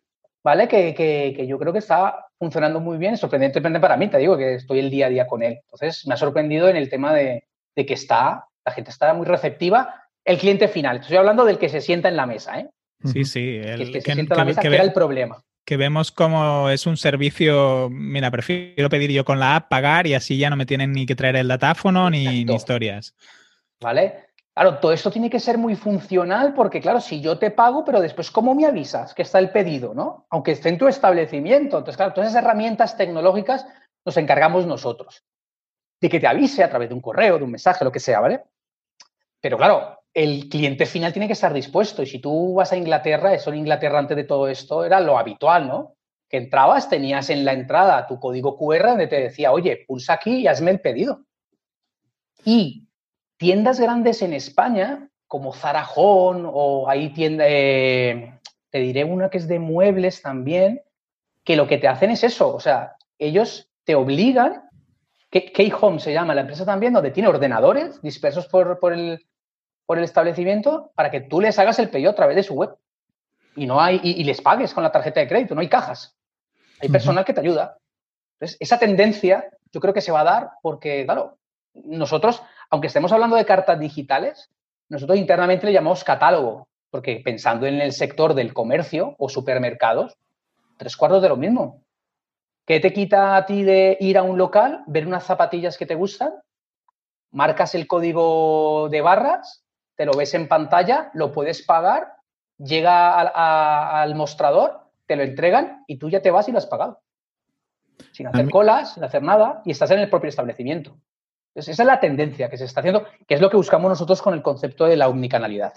¿vale? 0.44 0.68
Que, 0.68 0.94
que, 0.94 1.48
yo 1.48 1.58
creo 1.60 1.74
que 1.74 1.80
está 1.80 2.28
funcionando 2.38 2.80
muy 2.80 2.98
bien, 2.98 3.18
sorprendentemente 3.18 3.80
para 3.80 3.98
mí, 3.98 4.08
te 4.08 4.18
digo 4.18 4.38
que 4.38 4.56
estoy 4.56 4.80
el 4.80 4.89
día 4.89 5.08
a 5.08 5.10
día 5.10 5.28
con 5.28 5.44
él. 5.44 5.60
Entonces, 5.64 6.06
me 6.08 6.14
ha 6.14 6.18
sorprendido 6.18 6.70
en 6.70 6.76
el 6.76 6.89
tema 6.89 7.14
de, 7.14 7.46
de 7.76 7.86
que 7.86 7.94
está, 7.94 8.46
la 8.66 8.72
gente 8.72 8.92
está 8.92 9.14
muy 9.14 9.26
receptiva. 9.26 9.96
El 10.24 10.38
cliente 10.38 10.68
final, 10.68 10.98
estoy 10.98 11.18
hablando 11.18 11.46
del 11.46 11.58
que 11.58 11.70
se 11.70 11.82
sienta 11.82 12.10
en 12.10 12.16
la 12.16 12.26
mesa, 12.26 12.60
¿eh? 12.60 12.70
Sí, 13.04 13.26
sí. 13.26 13.60
El, 13.64 13.92
que, 13.92 14.02
se 14.02 14.14
sienta 14.14 14.36
en 14.36 14.39
la 14.39 14.46
mesa, 14.46 14.62
que, 14.62 14.68
era 14.68 14.84
el 14.84 14.94
problema. 14.94 15.44
Que 15.66 15.78
vemos 15.78 16.12
como 16.12 16.70
es 16.70 16.86
un 16.86 16.98
servicio, 16.98 17.89
mira, 17.89 18.30
prefiero 18.30 18.89
pedir 18.89 19.12
yo 19.12 19.26
con 19.26 19.39
la 19.39 19.56
app, 19.56 19.70
pagar 19.70 20.06
y 20.06 20.14
así 20.14 20.38
ya 20.38 20.50
no 20.50 20.56
me 20.56 20.66
tienen 20.66 20.92
ni 20.92 21.06
que 21.06 21.16
traer 21.16 21.36
el 21.36 21.48
datáfono 21.48 22.10
ni, 22.10 22.46
ni, 22.46 22.54
historias. 22.54 23.16
¿Vale? 23.80 24.30
Claro, 24.54 24.80
todo 24.80 24.91
esto 24.91 25.10
tiene 25.10 25.30
que 25.30 25.39
ser 25.39 25.58
muy 25.58 25.76
funcional 25.76 26.54
porque, 26.54 26.82
claro, 26.82 26.99
si 26.99 27.22
yo 27.22 27.38
te 27.38 27.52
pago, 27.52 27.86
pero 27.86 28.02
después, 28.02 28.30
¿cómo 28.32 28.54
me 28.54 28.66
avisas 28.66 29.14
que 29.14 29.22
está 29.22 29.39
el 29.39 29.49
pedido, 29.49 29.93
no? 29.93 30.26
Aunque 30.30 30.52
esté 30.52 30.70
en 30.70 30.78
tu 30.78 30.88
establecimiento. 30.88 31.78
Entonces, 31.78 31.95
claro, 31.95 32.14
todas 32.14 32.30
esas 32.30 32.43
herramientas 32.43 32.97
tecnológicas 32.97 33.66
nos 34.04 34.18
encargamos 34.18 34.66
nosotros 34.66 35.24
de 36.02 36.10
que 36.10 36.20
te 36.20 36.28
avise 36.28 36.64
a 36.64 36.70
través 36.70 36.89
de 36.89 36.95
un 36.95 37.02
correo, 37.02 37.38
de 37.38 37.43
un 37.45 37.52
mensaje, 37.52 37.86
lo 37.86 37.91
que 37.91 37.99
sea, 37.99 38.20
¿vale? 38.20 38.43
Pero 39.39 39.58
claro, 39.58 39.99
el 40.14 40.49
cliente 40.49 40.86
final 40.86 41.14
tiene 41.14 41.28
que 41.28 41.34
estar 41.34 41.54
dispuesto. 41.54 42.04
Y 42.04 42.08
si 42.08 42.20
tú 42.20 42.56
vas 42.56 42.74
a 42.74 42.78
Inglaterra, 42.78 43.34
eso 43.34 43.52
en 43.52 43.60
Inglaterra 43.60 43.99
antes 43.99 44.18
de 44.18 44.24
todo 44.26 44.47
esto 44.47 44.84
era 44.84 44.99
lo 44.99 45.18
habitual, 45.18 45.68
¿no? 45.68 45.95
Que 46.28 46.38
entrabas, 46.38 46.89
tenías 46.89 47.30
en 47.30 47.45
la 47.45 47.54
entrada 47.54 48.08
tu 48.08 48.20
código 48.20 48.58
QR 48.58 48.89
donde 48.89 49.08
te 49.08 49.22
decía, 49.22 49.52
oye, 49.52 49.86
pulsa 49.88 50.14
aquí 50.14 50.39
y 50.39 50.47
hazme 50.47 50.72
el 50.72 50.82
pedido. 50.82 51.26
Y 52.43 52.88
tiendas 53.42 53.80
grandes 53.80 54.22
en 54.22 54.34
España, 54.34 55.10
como 55.26 55.52
Zarajón, 55.52 56.44
o 56.46 56.88
ahí 56.88 57.10
tienda, 57.10 57.46
eh, 57.48 58.39
te 58.70 58.78
diré 58.78 59.04
una 59.04 59.32
que 59.32 59.39
es 59.39 59.48
de 59.48 59.58
muebles 59.58 60.22
también, 60.22 60.84
que 61.44 61.56
lo 61.56 61.68
que 61.68 61.80
te 61.80 61.88
hacen 61.88 62.12
es 62.12 62.24
eso, 62.24 62.54
o 62.54 62.60
sea, 62.60 62.98
ellos 63.18 63.68
te 63.84 63.96
obligan 63.96 64.70
K-Home 65.32 66.00
se 66.00 66.12
llama 66.12 66.36
la 66.36 66.42
empresa 66.42 66.66
también, 66.66 66.94
donde 66.94 67.12
tiene 67.12 67.30
ordenadores 67.30 68.02
dispersos 68.02 68.48
por, 68.48 68.68
el, 68.94 69.26
por, 69.86 69.98
el, 69.98 70.04
establecimiento 70.04 70.92
para 70.94 71.10
que 71.10 71.22
tú 71.22 71.39
les 71.39 71.58
hagas 71.58 71.80
el 71.80 71.89
pedido 71.89 72.12
a 72.12 72.16
través 72.16 72.36
de 72.36 72.44
su 72.44 72.54
web. 72.54 72.76
Y, 73.56 73.66
no 73.66 73.80
hay, 73.82 74.00
y, 74.04 74.24
les 74.24 74.42
pagues 74.42 74.74
con 74.74 74.84
la 74.84 74.92
tarjeta 74.92 75.22
de 75.22 75.28
crédito, 75.28 75.56
no 75.56 75.62
hay 75.62 75.70
cajas. 75.70 76.18
Hay 76.82 76.89
personal 76.89 77.24
que 77.24 77.34
te 77.34 77.39
ayuda. 77.39 77.78
Entonces, 78.34 78.58
esa 78.60 78.78
tendencia 78.78 79.50
yo 79.72 79.80
creo 79.80 79.94
que 79.94 80.02
se 80.02 80.12
va 80.12 80.22
a 80.22 80.26
dar 80.26 80.50
porque, 80.62 81.06
claro, 81.06 81.38
nosotros, 81.74 82.44
aunque 82.72 82.88
estemos 82.88 83.11
hablando 83.11 83.36
de 83.36 83.45
cartas 83.45 83.80
digitales, 83.80 84.49
nosotros 84.89 85.17
internamente 85.17 85.65
le 85.65 85.74
llamamos 85.74 86.03
catálogo, 86.03 86.67
porque 86.89 87.22
pensando 87.24 87.67
en 87.67 87.82
el 87.82 87.91
sector 87.91 88.34
del 88.34 88.53
comercio 88.53 89.15
o 89.19 89.30
supermercados, 89.30 90.17
tres 90.78 90.97
cuartos 90.97 91.22
de 91.22 91.30
lo 91.30 91.38
mismo. 91.38 91.84
¿Qué 92.65 92.80
te 92.80 92.93
quita 92.93 93.36
a 93.36 93.45
ti 93.45 93.63
de 93.63 93.97
ir 93.99 94.17
a 94.17 94.24
un 94.24 94.38
local, 94.38 94.84
ver 94.88 95.05
unas 95.05 95.26
zapatillas 95.26 95.78
que 95.78 95.86
te 95.86 95.95
gustan, 95.95 96.34
marcas 97.32 97.76
el 97.76 97.88
código 97.88 98.88
de 98.89 99.01
barras, 99.01 99.65
te 99.95 100.05
lo 100.05 100.13
ves 100.13 100.34
en 100.34 100.47
pantalla, 100.47 101.11
lo 101.13 101.32
puedes 101.32 101.63
pagar, 101.63 102.13
llega 102.57 103.19
al, 103.19 104.15
mostrador, 104.15 104.80
te 105.07 105.17
lo 105.17 105.24
entregan 105.24 105.84
y 105.88 105.97
tú 105.97 106.09
ya 106.09 106.22
te 106.22 106.32
vas 106.32 106.47
y 106.47 106.51
lo 106.53 106.57
has 106.57 106.67
pagado. 106.67 107.01
Sin 108.13 108.28
hacer 108.28 108.49
colas, 108.49 108.93
sin 108.93 109.03
hacer 109.03 109.24
nada, 109.24 109.61
y 109.65 109.72
estás 109.72 109.91
en 109.91 109.99
el 109.99 110.09
propio 110.09 110.30
establecimiento. 110.30 110.97
Esa 111.56 111.72
es 111.72 111.80
la 111.80 111.99
tendencia 111.99 112.49
que 112.49 112.58
se 112.58 112.66
está 112.66 112.82
haciendo, 112.82 113.06
que 113.28 113.36
es 113.36 113.41
lo 113.41 113.49
que 113.49 113.58
buscamos 113.58 113.89
nosotros 113.89 114.22
con 114.22 114.34
el 114.34 114.41
concepto 114.41 114.86
de 114.86 114.97
la 114.97 115.08
omnicanalidad. 115.08 115.74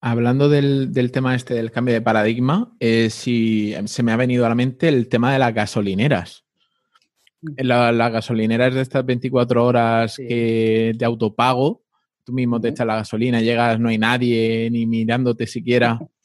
Hablando 0.00 0.48
del, 0.48 1.10
tema 1.12 1.34
este 1.34 1.54
del 1.54 1.70
cambio 1.70 1.94
de 1.94 2.02
paradigma, 2.02 2.72
eh, 2.80 3.10
si 3.10 3.74
se 3.86 4.02
me 4.02 4.12
ha 4.12 4.16
venido 4.16 4.44
a 4.46 4.48
la 4.48 4.54
mente 4.54 4.88
el 4.88 5.08
tema 5.08 5.32
de 5.32 5.38
las 5.38 5.54
gasolineras. 5.54 6.44
Mm. 7.40 7.54
Las 7.62 8.12
gasolineras 8.12 8.74
de 8.74 8.82
estas 8.82 9.04
24 9.04 9.64
horas 9.64 10.16
de 10.16 11.02
autopago, 11.04 11.82
tú 12.24 12.32
mismo 12.32 12.60
te 12.60 12.68
echas 12.68 12.86
la 12.86 12.96
gasolina, 12.96 13.40
llegas, 13.40 13.80
no 13.80 13.88
hay 13.88 13.98
nadie 13.98 14.68
ni 14.70 14.86
mirándote 14.86 15.46
siquiera. 15.46 15.98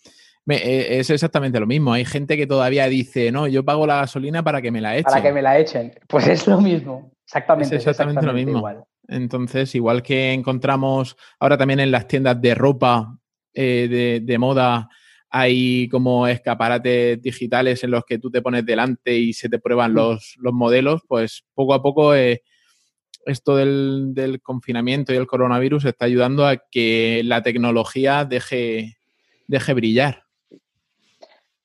E, 0.48 1.00
es 1.00 1.10
exactamente 1.10 1.60
lo 1.60 1.68
mismo. 1.68 1.94
Hay 1.94 2.06
gente 2.06 2.38
que 2.38 2.48
todavía 2.48 2.88
dice, 2.88 3.32
no, 3.32 3.48
yo 3.48 3.64
pago 3.64 3.86
la 3.86 3.98
gasolina 3.98 4.44
para 4.44 4.62
que 4.62 4.72
me 4.72 4.82
la 4.82 4.96
echen. 4.96 5.12
Para 5.12 5.22
que 5.22 5.32
me 5.32 5.42
la 5.42 5.60
echen. 5.60 5.94
Pues 6.08 6.28
es 6.28 6.48
lo 6.48 6.60
mismo. 6.60 7.12
Exactamente. 7.26 7.76
Es 7.76 7.88
exactamente, 7.88 8.26
lo 8.26 8.34
mismo. 8.34 8.88
Entonces, 9.08 9.74
igual 9.76 10.02
que 10.02 10.34
encontramos 10.34 11.16
ahora 11.40 11.58
también 11.58 11.80
en 11.80 11.92
las 11.92 12.08
tiendas 12.08 12.42
de 12.42 12.56
ropa 12.56 13.18
eh, 13.54 14.22
de, 14.24 14.38
moda 14.38 14.88
hay 15.30 15.90
como 15.90 16.28
escaparates 16.28 17.22
digitales 17.22 17.84
en 17.84 17.92
los 17.92 18.04
que 18.06 18.18
tú 18.18 18.30
te 18.32 18.42
pones 18.42 18.66
delante 18.66 19.16
y 19.18 19.34
se 19.34 19.50
te 19.50 19.60
prueban 19.60 19.92
mm. 19.92 19.96
los, 19.96 20.38
modelos, 20.54 21.02
pues 21.08 21.44
poco 21.54 21.74
a 21.74 21.82
poco 21.82 22.16
eh, 22.16 22.42
esto 23.26 23.56
del, 23.56 24.40
confinamiento 24.42 25.14
y 25.14 25.18
el 25.18 25.28
coronavirus 25.28 25.86
está 25.86 26.06
ayudando 26.06 26.46
a 26.46 26.58
que 26.58 27.22
la 27.26 27.44
tecnología 27.44 28.26
deje, 28.26 28.98
deje 29.48 29.74
brillar. 29.74 30.24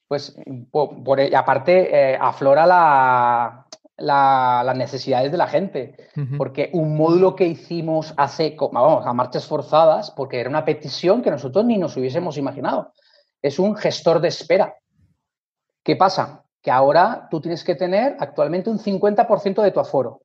Pues 0.09 0.37
por, 0.71 1.21
aparte 1.35 2.13
eh, 2.13 2.19
aflora 2.21 2.67
la, 2.67 3.67
las 3.97 4.77
necesidades 4.77 5.33
de 5.33 5.39
la 5.39 5.47
gente. 5.47 5.97
Porque 6.37 6.71
un 6.73 6.97
módulo 6.97 7.35
que 7.35 7.47
hicimos 7.47 8.15
hace, 8.17 8.57
vamos, 8.59 9.07
a 9.07 9.13
marchas 9.13 9.47
forzadas, 9.47 10.11
porque 10.11 10.41
era 10.41 10.51
una 10.51 10.65
petición 10.65 11.23
que 11.23 11.31
nosotros 11.31 11.65
ni 11.65 11.79
nos 11.79 11.97
hubiésemos 11.97 12.37
imaginado. 12.37 12.93
Es 13.43 13.59
un 13.59 13.77
gestor 13.77 14.21
de 14.21 14.29
espera. 14.29 14.77
¿Qué 15.83 15.97
pasa? 15.97 16.45
Que 16.63 16.71
ahora 16.71 17.29
tú 17.31 17.41
tienes 17.41 17.63
que 17.63 17.75
tener 17.75 18.17
actualmente 18.19 18.71
un 18.71 18.79
50% 18.79 19.63
de 19.63 19.71
tu 19.71 19.81
aforo, 19.81 20.23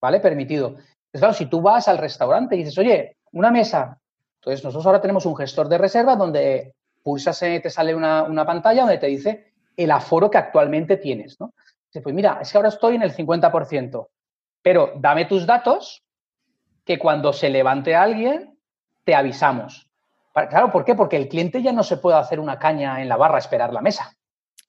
¿vale? 0.00 0.20
Permitido. 0.20 0.68
Entonces, 0.68 1.20
claro, 1.20 1.34
si 1.34 1.46
tú 1.46 1.60
vas 1.60 1.88
al 1.88 1.98
restaurante 1.98 2.54
y 2.54 2.60
dices, 2.60 2.78
oye, 2.78 3.16
una 3.32 3.50
mesa. 3.50 3.98
Entonces, 4.40 4.64
nosotros 4.64 4.86
ahora 4.86 5.00
tenemos 5.00 5.26
un 5.26 5.34
gestor 5.34 5.68
de 5.68 5.78
reserva 5.78 6.14
donde 6.14 6.75
pulsas, 7.06 7.38
te 7.38 7.70
sale 7.70 7.94
una, 7.94 8.24
una 8.24 8.44
pantalla 8.44 8.80
donde 8.80 8.98
te 8.98 9.06
dice 9.06 9.52
el 9.76 9.92
aforo 9.92 10.28
que 10.28 10.38
actualmente 10.38 10.96
tienes, 10.96 11.38
¿no? 11.38 11.54
pues 12.02 12.12
mira, 12.12 12.40
es 12.42 12.50
que 12.50 12.58
ahora 12.58 12.68
estoy 12.68 12.96
en 12.96 13.02
el 13.02 13.14
50%, 13.14 14.08
pero 14.60 14.92
dame 14.96 15.26
tus 15.26 15.46
datos 15.46 16.02
que 16.84 16.98
cuando 16.98 17.32
se 17.32 17.48
levante 17.48 17.94
alguien, 17.94 18.58
te 19.04 19.14
avisamos. 19.14 19.88
Claro, 20.34 20.70
¿por 20.70 20.84
qué? 20.84 20.96
Porque 20.96 21.16
el 21.16 21.28
cliente 21.28 21.62
ya 21.62 21.72
no 21.72 21.84
se 21.84 21.96
puede 21.96 22.18
hacer 22.18 22.40
una 22.40 22.58
caña 22.58 23.00
en 23.00 23.08
la 23.08 23.16
barra 23.16 23.38
esperar 23.38 23.72
la 23.72 23.80
mesa. 23.80 24.12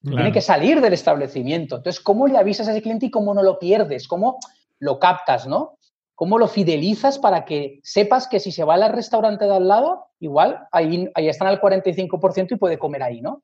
Tiene 0.01 0.31
que 0.31 0.41
salir 0.41 0.79
del 0.79 0.93
establecimiento. 0.93 1.77
Entonces, 1.77 2.01
¿cómo 2.01 2.27
le 2.27 2.37
avisas 2.37 2.67
a 2.67 2.71
ese 2.71 2.83
cliente 2.83 3.07
y 3.07 3.11
cómo 3.11 3.33
no 3.33 3.43
lo 3.43 3.59
pierdes? 3.59 4.07
¿Cómo 4.07 4.37
lo 4.79 4.99
captas, 4.99 5.47
no? 5.47 5.76
¿Cómo 6.17 6.39
lo 6.39 6.47
fidelizas 6.47 7.19
para 7.19 7.45
que 7.45 7.79
sepas 7.83 8.27
que 8.27 8.39
si 8.39 8.51
se 8.51 8.63
va 8.63 8.73
al 8.73 8.91
restaurante 8.91 9.45
de 9.45 9.55
al 9.55 9.67
lado, 9.67 10.07
igual 10.19 10.67
ahí, 10.71 11.07
ahí 11.13 11.29
están 11.29 11.47
al 11.47 11.61
45% 11.61 12.53
y 12.53 12.55
puede 12.55 12.79
comer 12.79 13.03
ahí, 13.03 13.21
¿no? 13.21 13.43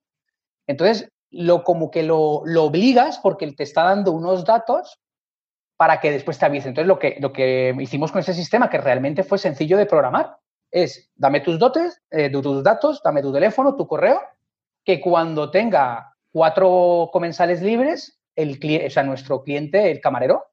Entonces, 0.65 1.07
lo 1.29 1.63
como 1.63 1.91
que 1.91 2.01
lo, 2.01 2.41
obligas 2.41 3.19
porque 3.19 3.51
te 3.51 3.61
está 3.61 3.83
dando 3.83 4.11
unos 4.11 4.43
datos 4.43 4.99
para 5.77 5.99
que 5.99 6.09
después 6.09 6.39
te 6.39 6.45
avise. 6.47 6.67
Entonces, 6.67 6.87
lo 6.87 6.97
que, 6.97 7.17
lo 7.19 7.31
que 7.31 7.75
hicimos 7.79 8.11
con 8.11 8.21
ese 8.21 8.33
sistema, 8.33 8.71
que 8.71 8.79
realmente 8.79 9.21
fue 9.21 9.37
sencillo 9.37 9.77
de 9.77 9.85
programar, 9.85 10.37
es 10.71 11.11
dame 11.13 11.41
tus 11.41 11.59
dotes, 11.59 12.01
eh, 12.09 12.31
tus 12.31 12.63
datos, 12.63 13.01
dame 13.03 13.21
tu 13.21 13.31
teléfono, 13.31 13.75
tu 13.75 13.85
correo, 13.85 14.19
que 14.83 14.99
cuando 14.99 15.51
tenga 15.51 16.15
cuatro 16.31 17.11
comensales 17.13 17.61
libres, 17.61 18.19
el, 18.35 18.59
o 18.83 18.89
sea, 18.89 19.03
nuestro 19.03 19.43
cliente, 19.43 19.91
el 19.91 20.01
camarero, 20.01 20.47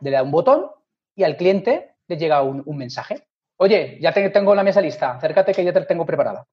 le 0.00 0.10
da 0.10 0.24
un 0.24 0.32
botón 0.32 0.68
y 1.14 1.24
al 1.24 1.36
cliente 1.36 1.94
le 2.06 2.16
llega 2.16 2.42
un, 2.42 2.76
mensaje. 2.76 3.26
Oye, 3.56 3.98
ya 4.00 4.12
tengo 4.12 4.54
la 4.54 4.64
mesa 4.64 4.80
lista, 4.80 5.12
acércate 5.12 5.52
que 5.52 5.64
ya 5.64 5.72
te 5.72 5.80
tengo 5.82 6.06
preparada. 6.06 6.46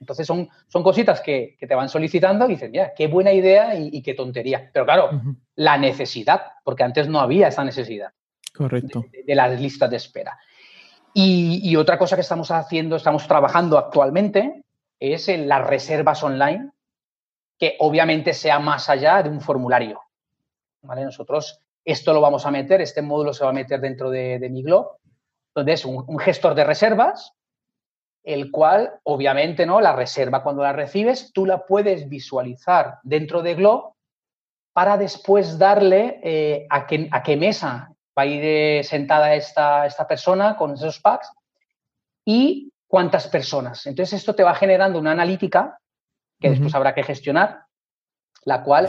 Entonces 0.00 0.26
son, 0.26 0.48
son 0.68 0.82
cositas 0.82 1.20
que, 1.20 1.56
te 1.58 1.74
van 1.74 1.88
solicitando 1.88 2.44
y 2.46 2.50
dicen, 2.50 2.70
mira, 2.70 2.92
qué 2.94 3.06
buena 3.06 3.32
idea 3.32 3.74
y, 3.74 4.02
qué 4.02 4.14
tontería. 4.14 4.70
Pero 4.72 4.84
claro, 4.84 5.10
la 5.56 5.78
necesidad, 5.78 6.42
porque 6.62 6.84
antes 6.84 7.08
no 7.08 7.20
había 7.20 7.48
esa 7.48 7.64
necesidad. 7.64 8.12
Correcto. 8.54 9.04
De, 9.26 9.34
las 9.34 9.58
listas 9.58 9.90
de 9.90 9.96
espera. 9.96 10.38
Y, 11.14 11.74
otra 11.76 11.96
cosa 11.96 12.16
que 12.16 12.22
estamos 12.22 12.50
haciendo, 12.50 12.96
estamos 12.96 13.26
trabajando 13.26 13.78
actualmente, 13.78 14.64
es 14.98 15.28
en 15.28 15.48
las 15.48 15.66
reservas 15.66 16.22
online, 16.22 16.70
que 17.58 17.76
obviamente 17.78 18.34
sea 18.34 18.58
más 18.58 18.90
allá 18.90 19.22
de 19.22 19.30
un 19.30 19.40
formulario. 19.40 20.00
¿Vale? 20.82 21.02
Nosotros 21.04 21.60
esto 21.84 22.12
lo 22.12 22.20
vamos 22.20 22.46
a 22.46 22.50
meter, 22.50 22.80
este 22.80 23.02
módulo 23.02 23.32
se 23.32 23.44
va 23.44 23.50
a 23.50 23.54
meter 23.54 23.80
dentro 23.80 24.10
de, 24.10 24.38
de 24.38 24.48
Miglo, 24.48 24.98
donde 25.54 25.74
es 25.74 25.84
un, 25.84 26.18
gestor 26.18 26.54
de 26.54 26.64
reservas, 26.64 27.32
el 28.22 28.50
cual, 28.50 29.00
obviamente, 29.04 29.66
¿no? 29.66 29.80
La 29.80 29.94
reserva 29.94 30.42
cuando 30.42 30.62
la 30.62 30.72
recibes, 30.72 31.32
tú 31.32 31.46
la 31.46 31.66
puedes 31.66 32.08
visualizar 32.08 32.98
dentro 33.02 33.42
de 33.42 33.54
Globo 33.54 33.96
para 34.72 34.96
después 34.96 35.58
darle 35.58 36.20
eh, 36.22 36.66
a, 36.70 36.86
qué, 36.86 37.08
a, 37.12 37.22
qué, 37.22 37.36
mesa 37.36 37.92
va 38.18 38.22
a 38.22 38.26
ir 38.26 38.42
eh, 38.42 38.82
sentada 38.82 39.34
esta, 39.34 39.86
esta 39.86 40.08
persona 40.08 40.56
con 40.56 40.72
esos 40.72 41.00
packs 41.00 41.30
y 42.24 42.72
cuántas 42.88 43.28
personas. 43.28 43.86
Entonces, 43.86 44.20
esto 44.20 44.34
te 44.34 44.42
va 44.42 44.54
generando 44.54 44.98
una 44.98 45.12
analítica 45.12 45.78
que 46.40 46.50
después 46.50 46.74
habrá 46.74 46.94
que 46.94 47.02
gestionar, 47.02 47.64
la 48.44 48.62
cual 48.62 48.88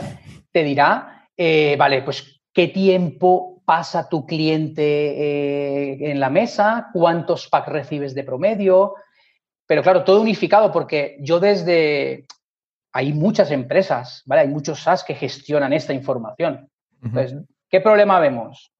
te 0.50 0.62
dirá, 0.64 1.28
eh, 1.36 1.76
vale, 1.78 2.02
pues 2.02 2.35
qué 2.56 2.68
tiempo 2.68 3.60
pasa 3.66 4.08
tu 4.08 4.24
cliente 4.24 6.10
en 6.10 6.18
la 6.18 6.30
mesa, 6.30 6.88
cuántos 6.94 7.48
packs 7.48 7.68
recibes 7.68 8.14
de 8.14 8.24
promedio, 8.24 8.94
pero 9.66 9.82
claro, 9.82 10.04
todo 10.04 10.22
unificado 10.22 10.72
porque 10.72 11.18
yo 11.20 11.38
desde... 11.38 12.24
Hay 12.94 13.12
muchas 13.12 13.50
empresas, 13.50 14.22
¿vale? 14.24 14.40
Hay 14.40 14.48
muchos 14.48 14.82
SaaS 14.82 15.04
que 15.04 15.14
gestionan 15.14 15.74
esta 15.74 15.92
información. 15.92 16.70
Entonces, 17.02 17.38
¿qué 17.68 17.82
problema 17.82 18.20
vemos? 18.20 18.72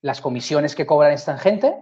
Las 0.00 0.22
comisiones 0.22 0.74
que 0.74 0.86
cobran 0.86 1.12
esta 1.12 1.36
gente, 1.36 1.74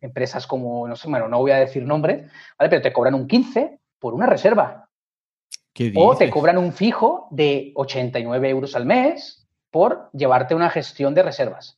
empresas 0.00 0.46
como, 0.46 0.86
no 0.86 0.94
sé, 0.94 1.08
bueno, 1.08 1.26
no 1.26 1.40
voy 1.40 1.50
a 1.50 1.58
decir 1.58 1.84
nombres, 1.84 2.30
¿vale? 2.56 2.70
Pero 2.70 2.82
te 2.82 2.92
cobran 2.92 3.14
un 3.14 3.26
15 3.26 3.80
por 3.98 4.14
una 4.14 4.26
reserva. 4.26 4.88
o 5.96 6.16
te 6.16 6.30
cobran 6.30 6.56
un 6.56 6.72
fijo 6.72 7.26
de 7.32 7.72
89 7.74 8.48
euros 8.48 8.76
al 8.76 8.86
mes 8.86 9.43
por 9.74 10.08
llevarte 10.12 10.54
una 10.54 10.70
gestión 10.70 11.14
de 11.14 11.24
reservas. 11.24 11.76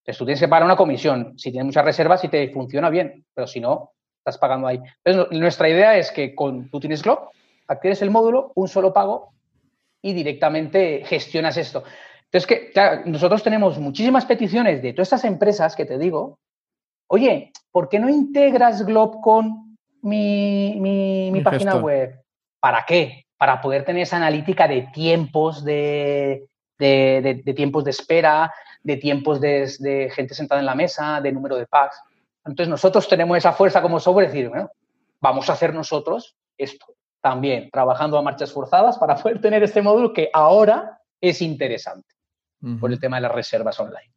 Entonces 0.00 0.18
tú 0.18 0.26
tienes 0.26 0.40
que 0.40 0.48
pagar 0.48 0.66
una 0.66 0.76
comisión. 0.76 1.32
Si 1.38 1.50
tienes 1.50 1.64
muchas 1.64 1.82
reservas, 1.82 2.22
y 2.22 2.28
te 2.28 2.50
funciona 2.50 2.90
bien, 2.90 3.24
pero 3.32 3.46
si 3.46 3.58
no, 3.58 3.92
estás 4.18 4.36
pagando 4.36 4.66
ahí. 4.66 4.78
Entonces, 5.02 5.40
nuestra 5.40 5.66
idea 5.66 5.96
es 5.96 6.12
que 6.12 6.34
con, 6.34 6.68
tú 6.68 6.78
tienes 6.78 7.02
Glob, 7.02 7.30
actives 7.66 8.02
el 8.02 8.10
módulo, 8.10 8.52
un 8.54 8.68
solo 8.68 8.92
pago 8.92 9.32
y 10.02 10.12
directamente 10.12 11.04
gestionas 11.06 11.56
esto. 11.56 11.84
Entonces, 12.24 12.46
que 12.46 13.02
nosotros 13.06 13.42
tenemos 13.42 13.78
muchísimas 13.78 14.26
peticiones 14.26 14.82
de 14.82 14.92
todas 14.92 15.08
estas 15.08 15.24
empresas 15.24 15.74
que 15.74 15.86
te 15.86 15.96
digo, 15.96 16.38
oye, 17.06 17.50
¿por 17.72 17.88
qué 17.88 17.98
no 17.98 18.10
integras 18.10 18.84
Glob 18.84 19.22
con 19.22 19.78
mi, 20.02 20.76
mi, 20.78 21.40
página 21.40 21.76
web? 21.76 22.20
¿Para 22.60 22.84
qué? 22.86 23.24
Para 23.38 23.62
poder 23.62 23.86
tener 23.86 24.02
esa 24.02 24.18
analítica 24.18 24.68
de 24.68 24.82
tiempos 24.92 25.64
de, 25.64 26.46
de, 26.78 27.42
tiempos 27.56 27.84
de 27.84 27.90
espera, 27.90 28.52
de 28.82 28.96
tiempos 28.96 29.40
de, 29.40 29.70
de, 29.78 30.10
gente 30.10 30.34
sentada 30.34 30.60
en 30.60 30.66
la 30.66 30.74
mesa, 30.74 31.20
de 31.20 31.32
número 31.32 31.56
de 31.56 31.66
packs. 31.66 32.00
Entonces 32.44 32.68
nosotros 32.68 33.08
tenemos 33.08 33.36
esa 33.36 33.52
fuerza 33.52 33.82
como 33.82 34.00
software 34.00 34.28
de 34.28 34.32
decir, 34.32 34.48
bueno, 34.48 34.70
vamos 35.20 35.50
a 35.50 35.52
hacer 35.54 35.74
nosotros 35.74 36.36
esto 36.56 36.86
también, 37.20 37.68
trabajando 37.70 38.18
a 38.18 38.22
marchas 38.22 38.52
forzadas 38.52 38.98
para 38.98 39.16
poder 39.22 39.40
tener 39.40 39.62
este 39.62 39.82
módulo 39.82 40.12
que 40.12 40.30
ahora 40.32 41.00
es 41.20 41.42
interesante 41.42 42.14
por 42.80 42.90
el 42.90 42.98
tema 42.98 43.16
de 43.16 43.22
las 43.22 43.32
reservas 43.32 43.78
online. 43.78 44.10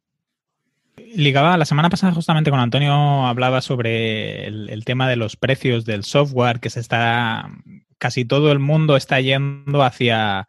Ligaba, 0.98 1.58
la 1.58 1.66
semana 1.66 1.90
pasada 1.90 2.14
justamente 2.14 2.50
con 2.50 2.60
Antonio 2.60 3.26
hablaba 3.26 3.62
sobre 3.62 4.48
el, 4.48 4.84
tema 4.86 5.08
de 5.10 5.16
los 5.16 5.36
precios 5.36 5.86
del 5.86 6.04
software 6.04 6.60
que 6.60 6.70
se 6.70 6.80
está, 6.80 7.50
casi 7.98 8.26
todo 8.26 8.52
el 8.52 8.60
mundo 8.60 8.96
está 8.96 9.20
yendo 9.20 9.84
hacia 9.84 10.48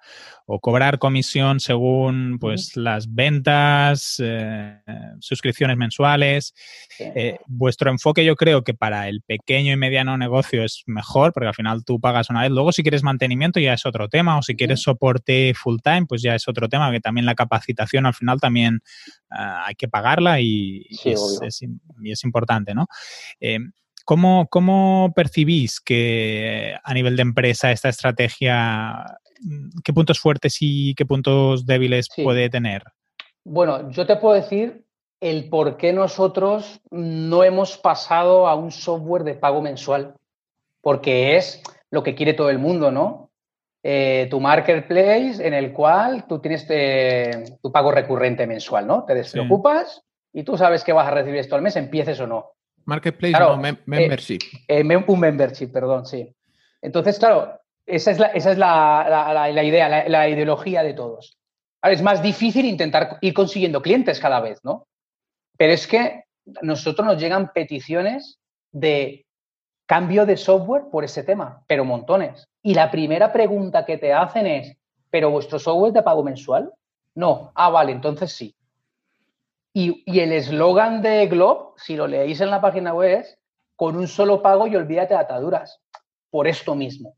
o 0.55 0.61
cobrar 0.61 0.99
comisión 0.99 1.61
según 1.61 2.37
pues 2.39 2.77
las 2.77 3.15
ventas, 3.15 4.17
eh, 4.23 4.83
suscripciones 5.19 5.79
mensuales. 5.79 6.55
Eh, 6.99 7.39
vuestro 7.47 7.91
enfoque 7.91 8.23
yo 8.23 8.37
creo 8.37 8.63
que 8.63 8.75
para 8.75 9.09
el 9.09 9.23
pequeño 9.23 9.73
y 9.73 9.77
mediano 9.77 10.19
negocio 10.19 10.63
es 10.63 10.83
mejor 10.85 11.33
porque 11.33 11.49
al 11.49 11.55
final 11.55 11.87
tú 11.87 11.99
pagas 11.99 12.29
una 12.29 12.43
vez. 12.43 12.51
Luego 12.51 12.71
si 12.71 12.83
quieres 12.83 13.03
mantenimiento 13.03 13.61
ya 13.61 13.73
es 13.73 13.87
otro 13.87 14.11
tema 14.11 14.37
o 14.37 14.43
si 14.43 14.55
quieres 14.55 14.83
soporte 14.83 15.55
full 15.55 15.79
time 15.83 16.05
pues 16.07 16.21
ya 16.21 16.35
es 16.35 16.47
otro 16.47 16.69
tema 16.69 16.93
que 16.93 17.01
también 17.01 17.25
la 17.25 17.35
capacitación 17.35 18.05
al 18.05 18.13
final 18.13 18.39
también 18.39 18.83
ah, 19.31 19.65
hay 19.69 19.75
que 19.75 19.89
pagarla 19.89 20.39
y, 20.39 20.87
es, 21.03 22.25
importante, 22.25 22.75
¿no? 22.75 22.89
Eh, 23.41 23.59
¿Cómo, 24.05 24.49
¿Cómo, 24.51 25.13
percibís 25.15 25.81
que 25.81 26.75
a 26.83 26.93
nivel 26.93 27.17
de 27.17 27.23
empresa 27.23 27.71
esta 27.71 27.89
estrategia 27.89 29.17
qué 29.85 29.93
puntos 29.93 30.21
fuertes 30.21 30.57
y 30.61 30.95
qué 30.95 31.07
puntos 31.07 31.67
débiles 31.67 32.09
puede 32.17 32.49
tener? 32.51 32.83
Bueno, 33.45 33.91
yo 33.91 34.07
te 34.07 34.17
puedo 34.17 34.35
decir 34.35 34.85
el 35.21 35.49
por 35.49 35.77
qué 35.77 35.93
nosotros 35.93 36.81
no 36.91 37.45
hemos 37.45 37.79
pasado 37.79 38.49
a 38.49 38.55
un 38.55 38.73
software 38.73 39.25
de 39.25 39.35
pago 39.35 39.63
mensual, 39.63 40.15
porque 40.81 41.37
es 41.37 41.63
lo 41.91 42.03
que 42.03 42.15
quiere 42.15 42.35
todo 42.35 42.51
el 42.51 42.59
mundo, 42.59 42.91
¿no? 42.91 43.31
Eh, 43.85 44.29
tu 44.31 44.41
marketplace 44.41 45.45
en 45.45 45.55
el 45.55 45.73
cual 45.73 46.27
tú 46.29 46.39
tienes 46.39 46.67
eh, 46.69 47.57
tu 47.61 47.73
pago 47.73 47.91
recurrente 47.91 48.47
mensual, 48.47 48.87
¿no? 48.87 49.05
Te 49.05 49.15
despreocupas 49.15 50.03
y 50.33 50.45
tú 50.45 50.57
sabes 50.57 50.85
que 50.85 50.93
vas 50.93 51.07
a 51.09 51.11
recibir 51.11 51.41
esto 51.41 51.57
al 51.57 51.63
mes, 51.63 51.77
empieces 51.77 52.19
o 52.21 52.27
no. 52.27 52.53
Marketplace, 52.85 53.39
no, 53.39 53.61
membership. 53.87 54.39
Eh, 54.67 54.85
un 55.07 55.21
membership, 55.21 55.69
perdón, 55.69 56.07
sí. 56.07 56.35
Entonces, 56.81 57.19
claro, 57.19 57.61
esa 57.87 58.11
es 58.11 58.19
la, 58.19 58.27
esa 58.27 58.53
es 58.53 58.59
la, 58.59 59.51
idea, 59.65 60.09
la, 60.09 60.29
ideología 60.29 60.83
de 60.83 60.95
todos. 60.95 61.37
Es 61.83 62.03
más 62.03 62.23
difícil 62.23 62.65
intentar 62.65 63.19
ir 63.21 63.35
consiguiendo 63.35 63.83
clientes 63.83 64.21
cada 64.21 64.41
vez, 64.41 64.63
¿no? 64.63 64.87
Pero 65.57 65.73
es 65.73 65.87
que 65.87 66.25
nosotros 66.63 67.07
nos 67.07 67.21
llegan 67.21 67.53
peticiones 67.53 68.39
de 68.71 69.27
cambio 69.87 70.25
de 70.27 70.37
software 70.37 70.85
por 70.91 71.05
ese 71.05 71.25
tema, 71.25 71.65
pero 71.67 71.85
montones. 71.85 72.49
Y 72.63 72.75
la 72.75 72.91
primera 72.91 73.33
pregunta 73.33 73.85
que 73.85 73.99
te 73.99 74.13
hacen 74.13 74.47
es, 74.47 74.77
¿pero 75.11 75.31
vuestro 75.31 75.59
software 75.59 75.89
es 75.89 75.95
de 75.95 76.03
pago 76.03 76.23
mensual? 76.23 76.73
No. 77.15 77.53
Ah, 77.55 77.69
vale, 77.69 77.93
entonces 77.93 78.33
sí. 78.33 78.55
Y, 79.75 80.03
y 80.07 80.21
el 80.21 80.33
eslogan 80.33 81.03
de 81.03 81.27
Glob, 81.27 81.75
si 81.77 81.97
lo 81.97 82.07
leéis 82.07 82.41
en 82.41 82.51
la 82.51 82.61
página 82.61 82.95
web, 82.95 83.21
es 83.21 83.39
con 83.75 83.97
un 83.97 84.07
solo 84.07 84.41
pago 84.41 84.67
y 84.67 84.77
olvídate 84.77 85.15
de 85.15 85.21
ataduras. 85.21 85.81
Por 86.31 86.47
esto 86.47 86.75
mismo. 86.75 87.17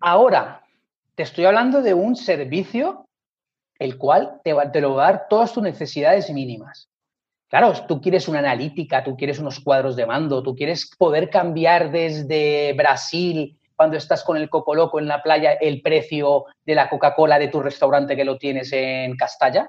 Ahora, 0.00 0.62
te 1.14 1.22
estoy 1.22 1.44
hablando 1.44 1.82
de 1.82 1.94
un 1.94 2.16
servicio 2.16 3.08
el 3.78 3.98
cual 3.98 4.40
te, 4.42 4.52
va, 4.52 4.70
te 4.72 4.80
lo 4.80 4.94
va 4.94 5.08
a 5.08 5.12
dar 5.12 5.26
todas 5.28 5.52
tus 5.52 5.62
necesidades 5.62 6.30
mínimas. 6.30 6.88
Claro, 7.48 7.72
tú 7.86 8.00
quieres 8.00 8.26
una 8.26 8.40
analítica, 8.40 9.04
tú 9.04 9.16
quieres 9.16 9.38
unos 9.38 9.60
cuadros 9.60 9.94
de 9.96 10.06
mando, 10.06 10.42
tú 10.42 10.54
quieres 10.56 10.90
poder 10.98 11.30
cambiar 11.30 11.90
desde 11.90 12.72
Brasil, 12.72 13.56
cuando 13.76 13.96
estás 13.96 14.24
con 14.24 14.36
el 14.36 14.48
Coco 14.48 14.74
Loco 14.74 14.98
en 14.98 15.06
la 15.06 15.22
playa, 15.22 15.52
el 15.52 15.82
precio 15.82 16.46
de 16.64 16.74
la 16.74 16.88
Coca-Cola 16.88 17.38
de 17.38 17.48
tu 17.48 17.60
restaurante 17.60 18.16
que 18.16 18.24
lo 18.24 18.38
tienes 18.38 18.72
en 18.72 19.16
Castalla. 19.16 19.68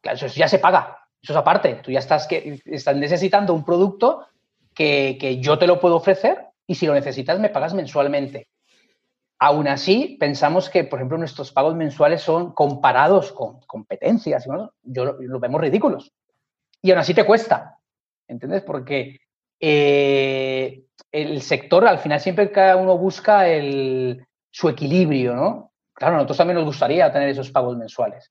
Claro, 0.00 0.16
eso 0.16 0.26
ya 0.28 0.46
se 0.46 0.58
paga, 0.58 0.98
eso 1.20 1.32
es 1.32 1.36
aparte. 1.38 1.80
Tú 1.82 1.90
ya 1.90 1.98
estás, 1.98 2.26
que, 2.26 2.60
estás 2.66 2.94
necesitando 2.96 3.54
un 3.54 3.64
producto 3.64 4.26
que, 4.74 5.16
que 5.18 5.40
yo 5.40 5.58
te 5.58 5.66
lo 5.66 5.80
puedo 5.80 5.96
ofrecer 5.96 6.46
y 6.66 6.74
si 6.74 6.86
lo 6.86 6.94
necesitas 6.94 7.38
me 7.38 7.48
pagas 7.48 7.74
mensualmente. 7.74 8.48
Aún 9.38 9.68
así, 9.68 10.16
pensamos 10.18 10.70
que, 10.70 10.84
por 10.84 10.98
ejemplo, 10.98 11.18
nuestros 11.18 11.52
pagos 11.52 11.74
mensuales 11.74 12.22
son 12.22 12.52
comparados 12.52 13.32
con 13.32 13.60
competencias, 13.66 14.46
¿no? 14.46 14.72
yo 14.82 15.04
lo, 15.04 15.40
vemos 15.40 15.60
ridículos. 15.60 16.12
Y 16.80 16.90
aún 16.90 17.00
así 17.00 17.12
te 17.12 17.26
cuesta, 17.26 17.78
¿entiendes? 18.26 18.62
Porque 18.62 19.20
eh, 19.60 20.84
el 21.12 21.42
sector, 21.42 21.86
al 21.86 21.98
final, 21.98 22.20
siempre 22.20 22.50
cada 22.50 22.76
uno 22.76 22.96
busca 22.96 23.46
el, 23.46 24.26
su 24.50 24.70
equilibrio, 24.70 25.34
¿no? 25.34 25.72
Claro, 25.92 26.14
a 26.14 26.16
nosotros 26.16 26.38
también 26.38 26.56
nos 26.56 26.66
gustaría 26.66 27.12
tener 27.12 27.28
esos 27.28 27.50
pagos 27.50 27.76
mensuales. 27.76 28.30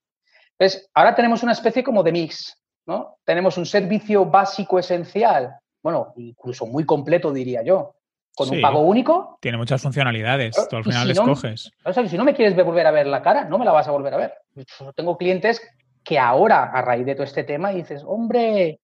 Entonces, 0.57 0.89
ahora 0.93 1.13
tenemos 1.13 1.43
una 1.43 1.51
especie 1.51 1.83
como 1.83 2.01
de 2.01 2.11
mix, 2.11 2.59
¿no? 2.87 3.17
Tenemos 3.23 3.57
un 3.57 3.65
servicio 3.65 4.25
básico 4.25 4.79
esencial, 4.79 5.55
bueno, 5.83 6.13
incluso 6.15 6.65
muy 6.65 6.85
completo, 6.85 7.31
diría 7.31 7.61
yo, 7.63 7.95
con 8.35 8.49
un 8.49 8.61
pago 8.61 8.81
único. 8.81 9.37
Tiene 9.41 9.57
muchas 9.57 9.81
funcionalidades, 9.81 10.55
tú 10.69 10.75
al 10.75 10.83
final 10.83 11.09
escoges. 11.09 11.71
o 11.83 11.93
sea, 11.93 12.07
si 12.07 12.17
no 12.17 12.23
me 12.23 12.33
quieres 12.33 12.55
volver 12.55 12.85
a 12.87 12.91
ver 12.91 13.07
la 13.07 13.21
cara, 13.21 13.45
no 13.45 13.57
me 13.57 13.65
la 13.65 13.71
vas 13.71 13.87
a 13.87 13.91
volver 13.91 14.13
a 14.13 14.17
ver. 14.17 14.33
tengo 14.95 15.17
clientes 15.17 15.61
que 16.03 16.19
ahora, 16.19 16.65
a 16.65 16.81
raíz 16.81 17.05
de 17.05 17.15
todo 17.15 17.23
este 17.23 17.43
tema, 17.43 17.71
dices, 17.71 18.03
hombre, 18.05 18.79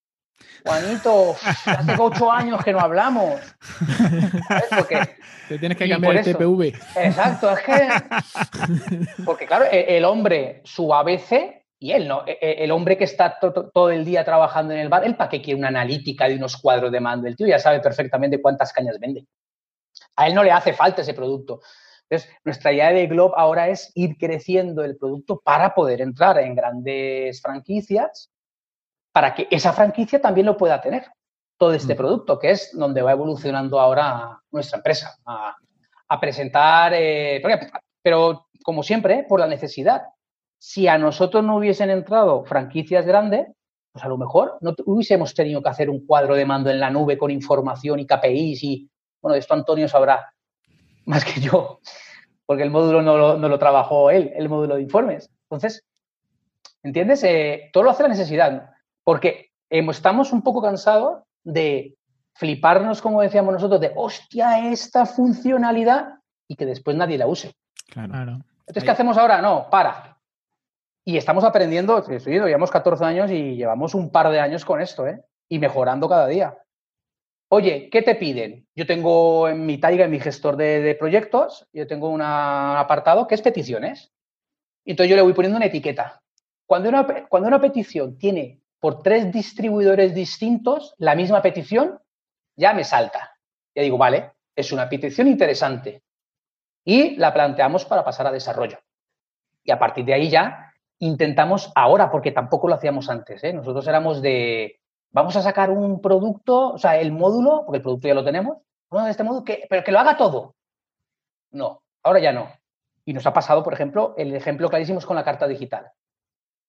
Juanito, 0.65 1.35
hace 1.65 1.95
ocho 1.99 2.31
años 2.31 2.63
que 2.63 2.73
no 2.73 2.79
hablamos. 2.79 3.39
Porque, 4.75 4.99
Te 5.47 5.59
tienes 5.59 5.77
que 5.77 5.89
cambiar 5.89 6.17
el 6.17 6.23
TPV. 6.23 6.73
Exacto, 6.95 7.51
es 7.51 7.59
que. 7.61 7.89
Porque, 9.25 9.45
claro, 9.45 9.65
e, 9.71 9.97
el 9.97 10.05
hombre, 10.05 10.61
su 10.63 10.93
ABC, 10.93 11.63
y 11.79 11.91
él 11.91 12.07
no, 12.07 12.23
e, 12.27 12.37
e, 12.41 12.63
el 12.63 12.71
hombre 12.71 12.97
que 12.97 13.05
está 13.05 13.37
todo 13.39 13.89
el 13.89 14.05
día 14.05 14.23
trabajando 14.23 14.73
en 14.73 14.79
el 14.79 14.89
bar, 14.89 15.03
¿él 15.03 15.15
para 15.15 15.29
qué 15.29 15.41
quiere 15.41 15.59
una 15.59 15.69
analítica 15.69 16.27
de 16.27 16.35
unos 16.35 16.57
cuadros 16.57 16.91
de 16.91 16.99
mando? 16.99 17.27
El 17.27 17.35
tío 17.35 17.47
ya 17.47 17.59
sabe 17.59 17.79
perfectamente 17.79 18.41
cuántas 18.41 18.71
cañas 18.71 18.99
vende. 18.99 19.25
A 20.16 20.28
él 20.28 20.36
no 20.36 20.43
le 20.43 20.51
hace 20.51 20.74
falta 20.74 21.01
ese 21.01 21.14
producto. 21.14 21.62
Entonces, 22.09 22.30
nuestra 22.43 22.74
idea 22.74 22.91
de 22.91 23.07
Globe 23.07 23.34
ahora 23.38 23.70
es 23.70 23.91
ir 23.95 24.18
creciendo 24.18 24.84
el 24.84 24.97
producto 24.97 25.39
para 25.39 25.74
poder 25.74 26.01
entrar 26.01 26.38
en 26.39 26.55
grandes 26.55 27.41
franquicias 27.41 28.30
para 29.12 29.34
que 29.34 29.47
esa 29.51 29.74
franquicia 29.74 30.22
también 30.22 30.47
lo 30.47 30.57
pueda 30.57 30.82
tener, 30.82 31.05
todo 31.57 31.74
este 31.74 31.93
mm. 31.93 31.97
producto, 31.97 32.39
que 32.39 32.51
es 32.51 32.72
donde 32.74 33.01
va 33.01 33.12
evolucionando 33.12 33.80
ahora 33.80 34.41
nuestra 34.51 34.78
empresa, 34.78 35.16
a, 35.26 36.20
presentar, 36.20 36.93
eh, 36.93 37.41
pero 38.01 38.47
como 38.64 38.84
siempre, 38.84 39.26
por 39.28 39.39
la 39.39 39.47
necesidad. 39.47 40.03
Si 40.59 40.88
a 40.88 40.97
nosotros 40.97 41.43
no 41.43 41.55
hubiesen 41.57 41.89
entrado 41.89 42.43
franquicias 42.43 43.05
grandes, 43.05 43.47
pues 43.91 44.05
a 44.05 44.07
lo 44.07 44.18
mejor 44.18 44.57
no 44.62 44.74
hubiésemos 44.86 45.34
tenido 45.34 45.62
que 45.62 45.70
hacer 45.70 45.89
un 45.89 46.05
cuadro 46.05 46.36
de 46.36 46.45
mando 46.45 46.70
en 46.70 46.80
la 46.80 46.89
nube 46.89 47.18
con 47.18 47.32
información 47.32 47.99
y 47.99 48.05
KPIs 48.05 48.64
y, 48.64 48.89
bueno, 49.22 49.36
esto 49.36 49.53
Antonio 49.53 49.88
sabrá 49.88 50.34
más 51.05 51.26
que 51.26 51.39
yo, 51.39 51.80
porque 52.45 52.63
el 52.63 52.72
módulo 52.72 53.01
no 53.01 53.17
lo, 53.17 53.38
no 53.38 53.47
lo 53.47 53.59
trabajó 53.59 54.09
él, 54.11 54.32
el 54.36 54.49
módulo 54.49 54.76
de 54.76 54.82
informes. 54.82 55.30
Entonces, 55.43 55.84
¿entiendes? 56.84 57.24
Eh, 57.24 57.69
todo 57.74 57.84
lo 57.84 57.91
hace 57.91 58.03
la 58.03 58.09
necesidad. 58.09 58.72
Porque 59.03 59.51
estamos 59.69 60.32
un 60.32 60.41
poco 60.41 60.61
cansados 60.61 61.24
de 61.43 61.97
fliparnos, 62.34 63.01
como 63.01 63.22
decíamos 63.22 63.53
nosotros, 63.53 63.82
de 63.82 63.91
hostia, 63.95 64.69
esta 64.72 65.05
funcionalidad 65.05 66.15
y 66.47 66.55
que 66.55 66.65
después 66.65 66.95
nadie 66.95 67.17
la 67.17 67.28
use. 67.28 67.53
Claro. 67.89 68.39
Entonces, 68.59 68.84
¿qué 68.84 68.91
hacemos 68.91 69.17
ahora? 69.17 69.41
No, 69.41 69.69
para. 69.69 70.17
Y 71.03 71.17
estamos 71.17 71.43
aprendiendo, 71.43 72.05
llevamos 72.05 72.72
14 72.72 73.03
años 73.03 73.32
y 73.32 73.55
llevamos 73.55 73.95
un 73.95 74.11
par 74.11 74.30
de 74.30 74.39
años 74.39 74.63
con 74.63 74.82
esto, 74.82 75.07
¿eh? 75.07 75.24
Y 75.49 75.59
mejorando 75.59 76.07
cada 76.07 76.28
día. 76.28 76.57
Oye, 77.53 77.89
¿qué 77.89 78.01
te 78.01 78.15
piden? 78.15 78.65
Yo 78.75 78.85
tengo 78.87 79.49
en 79.49 79.65
mi 79.65 79.77
Taiga, 79.77 80.05
en 80.05 80.11
mi 80.11 80.21
gestor 80.21 80.55
de, 80.55 80.95
proyectos, 80.97 81.67
yo 81.73 81.85
tengo 81.85 82.07
un 82.07 82.21
apartado 82.21 83.27
que 83.27 83.35
es 83.35 83.41
peticiones. 83.41 84.13
Y 84.85 84.91
entonces 84.91 85.09
yo 85.09 85.17
le 85.17 85.21
voy 85.21 85.33
poniendo 85.33 85.57
una 85.57 85.65
etiqueta. 85.65 86.21
Cuando 86.65 86.87
una, 86.87 87.27
cuando 87.27 87.49
una 87.49 87.59
petición 87.59 88.17
tiene 88.17 88.61
por 88.79 89.03
tres 89.03 89.33
distribuidores 89.33 90.15
distintos 90.15 90.95
la 90.97 91.13
misma 91.13 91.41
petición, 91.41 91.99
ya 92.55 92.73
me 92.73 92.85
salta. 92.85 93.37
Ya 93.75 93.81
digo, 93.81 93.97
vale, 93.97 94.31
es 94.55 94.71
una 94.71 94.87
petición 94.87 95.27
interesante. 95.27 96.03
Y 96.85 97.17
la 97.17 97.33
planteamos 97.33 97.83
para 97.83 98.05
pasar 98.05 98.27
a 98.27 98.31
desarrollo. 98.31 98.79
Y 99.61 99.71
a 99.71 99.77
partir 99.77 100.05
de 100.05 100.13
ahí 100.13 100.29
ya 100.29 100.73
intentamos 100.99 101.69
ahora, 101.75 102.09
porque 102.09 102.31
tampoco 102.31 102.69
lo 102.69 102.75
hacíamos 102.75 103.09
antes. 103.09 103.43
¿eh? 103.43 103.51
Nosotros 103.51 103.85
éramos 103.87 104.21
de, 104.21 104.80
vamos 105.12 105.36
a 105.36 105.41
sacar 105.41 105.70
un 105.70 106.01
producto, 106.01 106.74
o 106.74 106.78
sea, 106.78 106.97
el 106.97 107.12
módulo, 107.12 107.64
porque 107.66 107.78
el 107.78 107.84
producto 107.84 108.07
ya 108.07 108.14
lo 108.14 108.24
tenemos, 108.24 108.57
uno 108.89 109.05
de 109.05 109.12
este 109.12 109.24
módulo, 109.24 109.43
que, 109.43 109.66
pero 109.70 109.84
que 109.84 109.91
lo 109.91 109.99
haga 109.99 110.18
todo. 110.18 110.55
No, 111.51 111.82
ahora 112.03 112.20
ya 112.20 112.32
no. 112.32 112.51
Y 113.05 113.14
nos 113.14 113.26
ha 113.26 113.34
pasado, 113.34 113.64
por 113.64 113.74
ejemplo, 113.74 114.14
el 114.18 114.36
ejemplo 114.36 114.70
clarísimo 114.70 114.99
es 114.99 115.05
con 115.05 115.16
la 115.16 115.24
carta 115.24 115.47
digital. 115.47 115.91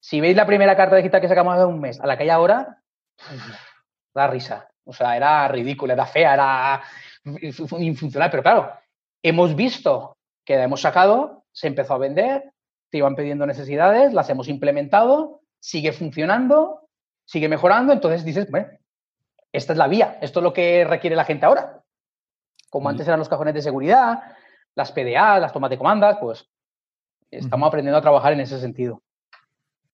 Si 0.01 0.20
veis 0.20 0.36
la 0.36 0.47
primera 0.47 0.76
carta 0.76 0.97
digital 0.97 1.20
que 1.20 1.28
sacamos 1.28 1.55
hace 1.55 1.64
un 1.64 1.80
mes, 1.80 2.01
a 2.01 2.07
la 2.07 2.16
que 2.16 2.24
hay 2.24 2.30
ahora, 2.30 2.82
da 4.14 4.26
risa. 4.26 4.68
O 4.84 4.93
sea, 4.93 5.16
era 5.16 5.47
ridícula, 5.49 5.95
era 5.95 6.07
fea, 6.07 6.34
era 6.34 6.82
infuncional. 7.78 8.30
Pero 8.30 8.43
claro, 8.43 8.72
hemos 9.22 9.55
visto 9.55 10.16
que 10.45 10.57
la 10.57 10.64
hemos 10.64 10.80
sacado, 10.80 11.45
se 11.53 11.68
empezó 11.68 11.95
a 11.95 11.99
vender, 11.99 12.53
te 12.90 12.99
iban 12.99 13.14
pidiendo 13.14 13.47
necesidades, 13.47 14.12
las 14.12 14.28
hemos 14.28 14.49
implementado, 14.49 15.40
sigue 15.61 15.93
funcionando, 15.93 16.81
sigue 17.32 17.48
mejorando. 17.48 17.94
Entonces 17.94 18.24
dices, 18.24 18.50
bueno, 18.50 18.68
esta 19.52 19.72
es 19.72 19.78
la 19.78 19.88
vía, 19.88 20.18
esto 20.20 20.40
es 20.40 20.44
lo 20.44 20.52
que 20.52 20.84
requiere 20.84 21.16
la 21.16 21.24
gente 21.24 21.46
ahora. 21.46 21.82
Como 22.68 22.88
antes 22.88 23.06
eran 23.06 23.18
los 23.18 23.28
cajones 23.28 23.54
de 23.54 23.62
seguridad, 23.62 24.18
las 24.74 24.92
PDA, 24.92 25.38
las 25.38 25.52
tomas 25.52 25.70
de 25.70 25.78
comandas, 25.78 26.18
pues 26.20 26.46
estamos 27.30 27.66
aprendiendo 27.66 27.98
a 27.98 28.02
trabajar 28.02 28.34
en 28.34 28.40
ese 28.40 28.60
sentido. 28.60 29.02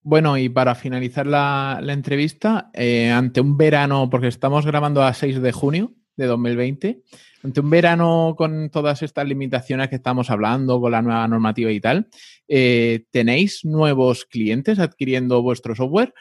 Bueno, 0.03 0.37
y 0.37 0.49
para 0.49 0.75
finalizar 0.75 1.27
la, 1.27 1.81
entrevista, 1.87 2.71
eh, 2.73 3.11
ante 3.11 3.41
un 3.41 3.57
verano, 3.57 4.09
porque 4.11 4.29
estamos 4.29 4.67
grabando 4.67 5.03
a 5.03 5.13
6 5.13 5.41
de 5.41 5.53
junio 5.53 5.93
de 6.17 6.27
2020, 6.27 7.03
ante 7.45 7.61
un 7.61 7.71
verano 7.71 8.35
con 8.37 8.71
todas 8.71 9.03
estas 9.03 9.27
limitaciones 9.27 9.89
que 9.89 9.97
estamos 9.97 10.31
hablando, 10.31 10.81
con 10.81 10.93
la 10.93 11.03
nueva 11.03 11.29
normativa 11.29 11.71
y 11.71 11.81
tal, 11.81 12.09
eh, 12.49 13.05
¿tenéis 13.11 13.65
nuevos 13.65 14.25
clientes 14.25 14.79
adquiriendo 14.79 15.43
vuestro 15.43 15.75
software 15.77 16.15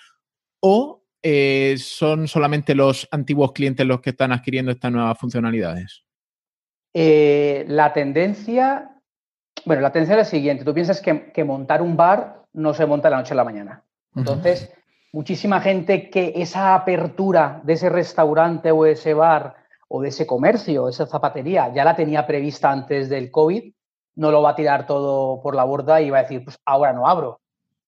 o 0.59 0.96
eh, 1.21 1.75
son 1.79 2.27
solamente 2.27 2.75
los 2.75 3.07
antiguos 3.11 3.51
clientes 3.51 3.85
los 3.85 4.01
que 4.01 4.11
están 4.11 4.31
adquiriendo 4.31 4.71
estas 4.71 4.91
nuevas 4.91 5.17
funcionalidades? 5.17 6.03
la 6.99 7.93
tendencia, 7.93 8.89
bueno, 9.65 9.83
la 9.83 9.91
tendencia 9.91 10.15
es 10.15 10.17
la 10.17 10.25
siguiente. 10.25 10.65
Tú 10.65 10.73
piensas 10.73 10.99
que 10.99 11.43
montar 11.43 11.83
un 11.83 11.95
bar 11.95 12.37
no 12.57 12.73
se 12.73 12.87
monta 12.87 13.07
de 13.07 13.11
la 13.11 13.17
noche 13.17 13.33
a 13.33 13.37
la 13.37 13.43
mañana. 13.43 13.83
Entonces, 14.15 14.73
muchísima 15.13 15.61
gente 15.61 16.09
que 16.09 16.33
esa 16.35 16.73
apertura 16.73 17.61
de 17.63 17.73
ese 17.73 17.89
restaurante 17.89 18.71
o 18.71 18.85
ese 18.85 19.13
bar 19.13 19.55
o 19.87 20.01
de 20.01 20.09
ese 20.09 20.25
comercio, 20.25 20.89
esa 20.89 21.05
zapatería, 21.05 21.71
ya 21.73 21.85
la 21.85 21.95
tenía 21.95 22.25
prevista 22.25 22.71
antes 22.71 23.09
del 23.09 23.29
COVID, 23.29 23.71
no 24.15 24.31
lo 24.31 24.41
va 24.41 24.51
a 24.51 24.55
tirar 24.55 24.87
todo 24.87 25.39
por 25.41 25.55
la 25.55 25.63
borda 25.63 26.01
y 26.01 26.09
va 26.09 26.19
a 26.19 26.23
decir, 26.23 26.43
pues 26.43 26.59
ahora 26.65 26.93
no 26.93 27.07
abro. 27.07 27.39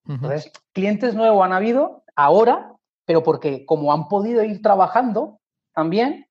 Entonces, 0.08 0.52
clientes 0.72 1.14
nuevos 1.14 1.44
han 1.44 1.54
habido 1.54 2.04
ahora, 2.16 2.74
pero 3.10 3.24
porque 3.24 3.66
como 3.66 3.92
han 3.92 4.08
podido 4.08 4.44
ir 4.44 4.62
trabajando 4.62 5.40
también 5.74 6.28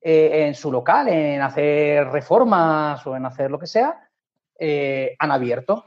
eh, 0.00 0.46
en 0.46 0.54
su 0.54 0.70
local, 0.70 1.08
en 1.08 1.42
hacer 1.42 2.06
reformas 2.06 3.04
o 3.04 3.16
en 3.16 3.26
hacer 3.26 3.50
lo 3.50 3.58
que 3.58 3.66
sea, 3.66 4.08
eh, 4.56 5.16
han 5.18 5.32
abierto. 5.32 5.86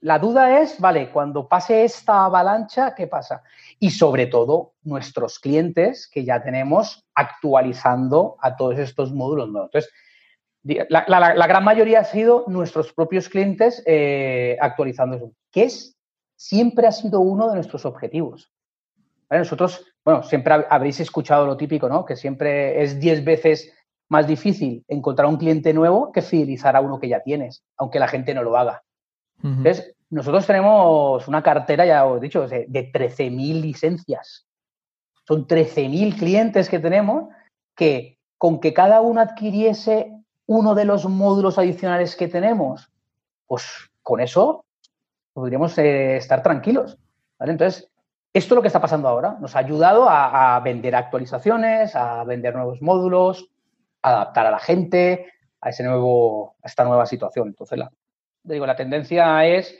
La 0.00 0.18
duda 0.18 0.58
es, 0.62 0.80
vale, 0.80 1.10
cuando 1.10 1.46
pase 1.46 1.84
esta 1.84 2.24
avalancha, 2.24 2.94
¿qué 2.94 3.08
pasa? 3.08 3.42
Y 3.78 3.90
sobre 3.90 4.24
todo, 4.24 4.72
nuestros 4.84 5.38
clientes 5.38 6.08
que 6.10 6.24
ya 6.24 6.42
tenemos 6.42 7.06
actualizando 7.14 8.38
a 8.40 8.56
todos 8.56 8.78
estos 8.78 9.12
módulos 9.12 9.50
nuevos. 9.50 9.68
Entonces, 9.74 9.92
la, 10.88 11.46
gran 11.46 11.62
mayoría 11.62 12.00
ha 12.00 12.04
sido 12.04 12.44
nuestros 12.46 12.94
propios 12.94 13.28
clientes 13.28 13.82
eh, 13.84 14.56
actualizando 14.62 15.32
que 15.52 15.64
es, 15.64 15.94
siempre 16.36 16.86
ha 16.86 16.92
sido 16.92 17.20
uno 17.20 17.50
de 17.50 17.56
nuestros 17.56 17.84
objetivos. 17.84 18.50
Nosotros, 19.30 19.84
bueno, 20.04 20.22
siempre 20.22 20.64
habréis 20.70 21.00
escuchado 21.00 21.46
lo 21.46 21.56
típico, 21.56 21.88
¿no? 21.88 22.04
Que 22.04 22.16
siempre 22.16 22.82
es 22.82 22.98
10 22.98 23.24
veces 23.24 23.72
más 24.08 24.26
difícil 24.26 24.84
encontrar 24.88 25.28
un 25.28 25.36
cliente 25.36 25.74
nuevo 25.74 26.12
que 26.12 26.22
fidelizar 26.22 26.76
a 26.76 26.80
uno 26.80 26.98
que 26.98 27.08
ya 27.08 27.22
tienes, 27.22 27.62
aunque 27.76 27.98
la 27.98 28.08
gente 28.08 28.34
no 28.34 28.42
lo 28.42 28.56
haga. 28.56 28.82
Entonces, 29.42 29.94
nosotros 30.10 30.46
tenemos 30.46 31.28
una 31.28 31.42
cartera, 31.42 31.84
ya 31.84 32.06
os 32.06 32.18
he 32.18 32.20
dicho, 32.20 32.48
de, 32.48 32.66
13.000 32.66 33.60
licencias. 33.60 34.46
Son 35.26 35.46
13.000 35.46 36.18
clientes 36.18 36.68
que 36.68 36.78
tenemos 36.78 37.28
que 37.76 38.18
con 38.38 38.60
que 38.60 38.72
cada 38.72 39.00
uno 39.00 39.20
adquiriese 39.20 40.12
uno 40.46 40.74
de 40.74 40.86
los 40.86 41.04
módulos 41.06 41.58
adicionales 41.58 42.16
que 42.16 42.28
tenemos, 42.28 42.90
pues 43.46 43.64
con 44.02 44.20
eso 44.20 44.64
podríamos 45.34 45.76
eh, 45.76 46.16
estar 46.16 46.42
tranquilos. 46.42 46.98
Entonces, 47.38 47.90
esto 48.32 48.54
es 48.54 48.56
lo 48.56 48.62
que 48.62 48.68
está 48.68 48.80
pasando 48.80 49.08
ahora. 49.08 49.36
Nos 49.40 49.56
ha 49.56 49.60
ayudado 49.60 50.06
a, 50.08 50.60
vender 50.60 50.94
actualizaciones, 50.94 51.96
a 51.96 52.24
vender 52.24 52.54
nuevos 52.54 52.82
módulos, 52.82 53.48
a 54.02 54.10
adaptar 54.10 54.46
a 54.46 54.50
la 54.50 54.58
gente 54.58 55.32
a, 55.60 55.70
ese 55.70 55.82
nuevo, 55.82 56.56
a 56.62 56.66
esta 56.66 56.84
nueva 56.84 57.06
situación. 57.06 57.48
Entonces, 57.48 57.78
la, 57.78 57.90
digo, 58.42 58.66
la 58.66 58.76
tendencia 58.76 59.44
es... 59.46 59.74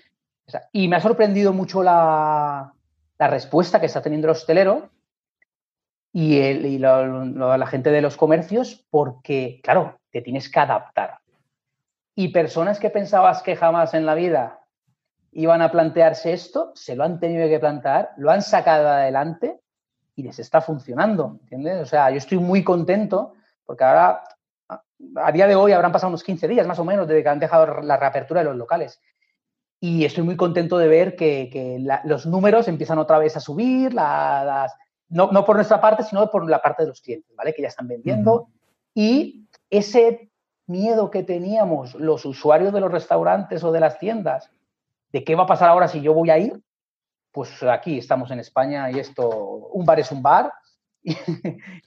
Y 0.72 0.88
me 0.88 0.96
ha 0.96 1.00
sorprendido 1.00 1.52
mucho 1.52 1.82
la, 1.82 2.72
respuesta 3.18 3.80
que 3.80 3.86
está 3.86 4.00
teniendo 4.00 4.28
el 4.28 4.32
hostelero 4.32 4.90
y, 6.12 6.38
el, 6.40 6.80
la 6.80 7.66
gente 7.66 7.90
de 7.90 8.00
los 8.00 8.16
comercios 8.16 8.86
porque, 8.88 9.60
claro, 9.62 9.98
te 10.10 10.22
tienes 10.22 10.50
que 10.50 10.60
adaptar. 10.60 11.18
Y 12.14 12.28
personas 12.28 12.78
que 12.78 12.88
pensabas 12.88 13.42
que 13.42 13.56
jamás 13.56 13.92
en 13.92 14.06
la 14.06 14.14
vida 14.14 14.60
iban 15.32 15.62
a 15.62 15.70
plantearse 15.70 16.32
esto, 16.32 16.72
se 16.74 16.96
lo 16.96 17.04
han 17.04 17.20
tenido 17.20 17.48
que 17.48 17.58
plantear, 17.58 18.10
lo 18.16 18.30
han 18.30 18.42
sacado 18.42 18.88
adelante 18.88 19.60
y 20.16 20.22
les 20.22 20.38
está 20.38 20.60
funcionando, 20.60 21.38
¿entiendes? 21.42 21.82
O 21.82 21.86
sea, 21.86 22.10
yo 22.10 22.16
estoy 22.16 22.38
muy 22.38 22.64
contento 22.64 23.34
porque 23.64 23.84
ahora, 23.84 24.22
a 25.16 25.32
día 25.32 25.46
de 25.46 25.54
hoy, 25.54 25.72
habrán 25.72 25.92
pasado 25.92 26.08
unos 26.08 26.24
15 26.24 26.48
días 26.48 26.66
más 26.66 26.78
o 26.78 26.84
menos 26.84 27.06
desde 27.06 27.22
que 27.22 27.28
han 27.28 27.38
dejado 27.38 27.82
la 27.82 27.98
reapertura 27.98 28.40
de 28.40 28.46
los 28.46 28.56
locales. 28.56 29.00
Y 29.78 30.04
estoy 30.04 30.24
muy 30.24 30.36
contento 30.36 30.78
de 30.78 30.88
ver 30.88 31.14
que, 31.16 31.78
los 32.04 32.26
números 32.26 32.66
empiezan 32.66 32.98
otra 32.98 33.18
vez 33.18 33.36
a 33.36 33.40
subir, 33.40 33.92
las, 33.92 34.74
no, 35.10 35.44
por 35.44 35.56
nuestra 35.56 35.80
parte, 35.80 36.02
sino 36.02 36.30
por 36.30 36.48
la 36.48 36.60
parte 36.60 36.82
de 36.82 36.88
los 36.88 37.00
clientes, 37.00 37.36
¿vale? 37.36 37.52
Que 37.52 37.62
ya 37.62 37.68
están 37.68 37.86
vendiendo. 37.86 38.48
Y 38.94 39.46
ese 39.70 40.30
miedo 40.66 41.10
que 41.10 41.22
teníamos 41.22 41.94
los 41.94 42.24
usuarios 42.24 42.72
de 42.72 42.80
los 42.80 42.90
restaurantes 42.90 43.62
o 43.62 43.70
de 43.70 43.80
las 43.80 43.98
tiendas, 43.98 44.50
de 45.12 45.24
qué 45.24 45.34
va 45.34 45.44
a 45.44 45.46
pasar 45.46 45.68
ahora 45.68 45.88
si 45.88 46.00
yo 46.00 46.14
voy 46.14 46.30
a 46.30 46.38
ir, 46.38 46.60
pues 47.32 47.62
aquí 47.62 47.98
estamos 47.98 48.30
en 48.30 48.40
España 48.40 48.90
y 48.90 48.98
esto, 48.98 49.28
un 49.28 49.84
bar 49.84 50.00
es 50.00 50.10
un 50.10 50.22
bar 50.22 50.52
y, 51.02 51.14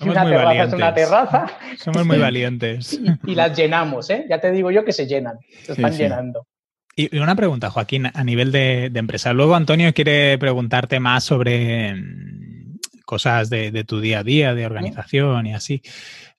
una 0.08 0.24
terraza 0.26 0.64
es 0.64 0.74
una 0.74 0.94
terraza. 0.94 1.46
Somos 1.78 2.06
muy 2.06 2.18
valientes. 2.18 3.00
Y, 3.26 3.36
las 3.36 3.56
llenamos, 3.56 4.10
¿eh? 4.10 4.26
Ya 4.30 4.40
te 4.40 4.52
digo 4.52 4.72
yo 4.72 4.86
que 4.86 4.94
se 4.94 5.06
llenan, 5.06 5.38
se 5.64 5.74
están 5.74 5.94
llenando. 5.94 6.48
Y 6.96 7.18
una 7.18 7.36
pregunta, 7.36 7.70
Joaquín, 7.70 8.08
a 8.14 8.24
nivel 8.24 8.52
de, 8.52 8.86
empresa. 8.94 9.34
Luego 9.34 9.56
Antonio 9.56 9.94
quiere 9.94 10.38
preguntarte 10.38 11.00
más 11.00 11.24
sobre 11.24 11.96
mm, 11.96 12.80
cosas 13.06 13.50
de, 13.50 13.84
tu 13.86 14.02
día 14.02 14.20
a 14.20 14.24
día, 14.24 14.54
de 14.54 14.66
organización 14.66 15.48
y 15.48 15.54
así. 15.54 15.82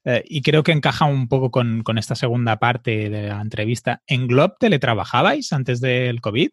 Eh, 0.04 0.22
y 0.26 0.42
creo 0.42 0.62
que 0.62 0.72
encaja 0.72 1.04
un 1.04 1.28
poco 1.28 1.50
con, 1.50 1.82
esta 1.96 2.14
segunda 2.14 2.58
parte 2.58 3.08
de 3.08 3.28
la 3.28 3.40
entrevista. 3.40 4.02
¿En 4.06 4.26
Glob 4.26 4.56
teletrabajabais 4.58 5.52
antes 5.52 5.80
del 5.80 6.20
COVID? 6.20 6.50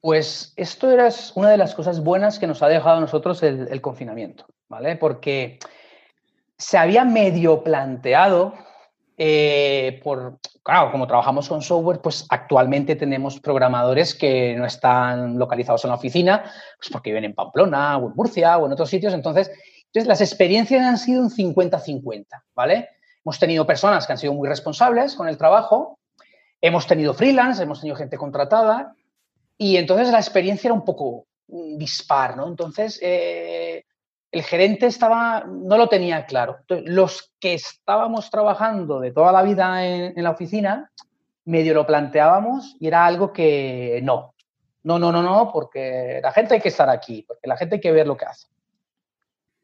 Pues 0.00 0.54
esto 0.56 0.90
era 0.90 1.08
una 1.34 1.50
de 1.50 1.58
las 1.58 1.74
cosas 1.74 2.02
buenas 2.02 2.38
que 2.38 2.46
nos 2.46 2.62
ha 2.62 2.68
dejado 2.68 2.96
a 2.96 3.00
nosotros 3.00 3.42
el, 3.42 3.80
confinamiento, 3.82 4.46
¿vale? 4.68 4.96
Porque 4.96 5.58
se 6.56 6.78
había 6.78 7.04
medio 7.04 7.62
planteado 7.62 8.54
eh, 9.18 10.00
por, 10.02 10.38
claro, 10.62 10.90
como 10.90 11.06
trabajamos 11.06 11.46
con 11.50 11.60
software, 11.60 12.00
pues 12.00 12.24
actualmente 12.30 12.96
tenemos 12.96 13.40
programadores 13.40 14.14
que 14.14 14.54
no 14.56 14.64
están 14.64 15.38
localizados 15.38 15.84
en 15.84 15.90
la 15.90 15.96
oficina, 15.96 16.44
pues 16.78 16.88
porque 16.90 17.10
viven 17.10 17.24
en 17.24 17.34
Pamplona 17.34 17.98
o 17.98 18.08
en 18.08 18.16
Murcia 18.16 18.56
o 18.56 18.64
en 18.64 18.72
otros 18.72 18.88
sitios. 18.88 19.12
Entonces, 19.12 19.50
entonces 19.84 20.08
las 20.08 20.22
experiencias 20.22 20.82
han 20.82 20.96
sido 20.96 21.20
un 21.20 21.30
50-50, 21.30 22.24
¿vale? 22.54 22.88
Hemos 23.22 23.38
tenido 23.38 23.66
personas 23.66 24.06
que 24.06 24.12
han 24.14 24.18
sido 24.18 24.32
muy 24.32 24.48
responsables 24.48 25.14
con 25.14 25.28
el 25.28 25.36
trabajo, 25.36 25.98
hemos 26.62 26.86
tenido 26.86 27.12
freelance, 27.12 27.62
hemos 27.62 27.80
tenido 27.80 27.96
gente 27.96 28.16
contratada 28.16 28.94
y 29.62 29.76
entonces 29.76 30.10
la 30.10 30.16
experiencia 30.16 30.68
era 30.68 30.74
un 30.74 30.86
poco 30.86 31.26
dispar, 31.46 32.34
¿no? 32.34 32.48
Entonces, 32.48 32.98
eh, 33.02 33.84
el 34.32 34.42
gerente 34.42 34.86
estaba, 34.86 35.44
no 35.46 35.76
lo 35.76 35.86
tenía 35.86 36.24
claro. 36.24 36.60
los 36.86 37.30
que 37.38 37.52
estábamos 37.52 38.30
trabajando 38.30 39.00
de 39.00 39.12
toda 39.12 39.32
la 39.32 39.42
vida 39.42 39.84
en, 39.84 40.24
la 40.24 40.30
oficina, 40.30 40.90
medio 41.44 41.74
lo 41.74 41.86
planteábamos 41.86 42.74
y 42.80 42.86
era 42.86 43.04
algo 43.04 43.34
que 43.34 44.00
no. 44.02 44.32
No, 44.82 44.98
no, 44.98 45.12
no, 45.12 45.20
no, 45.22 45.52
porque 45.52 46.20
la 46.22 46.32
gente 46.32 46.54
hay 46.54 46.60
que 46.62 46.70
estar 46.70 46.88
aquí, 46.88 47.22
porque 47.28 47.46
la 47.46 47.58
gente 47.58 47.74
hay 47.74 47.80
que 47.82 47.92
ver 47.92 48.06
lo 48.06 48.16
que 48.16 48.24
hace. 48.24 48.48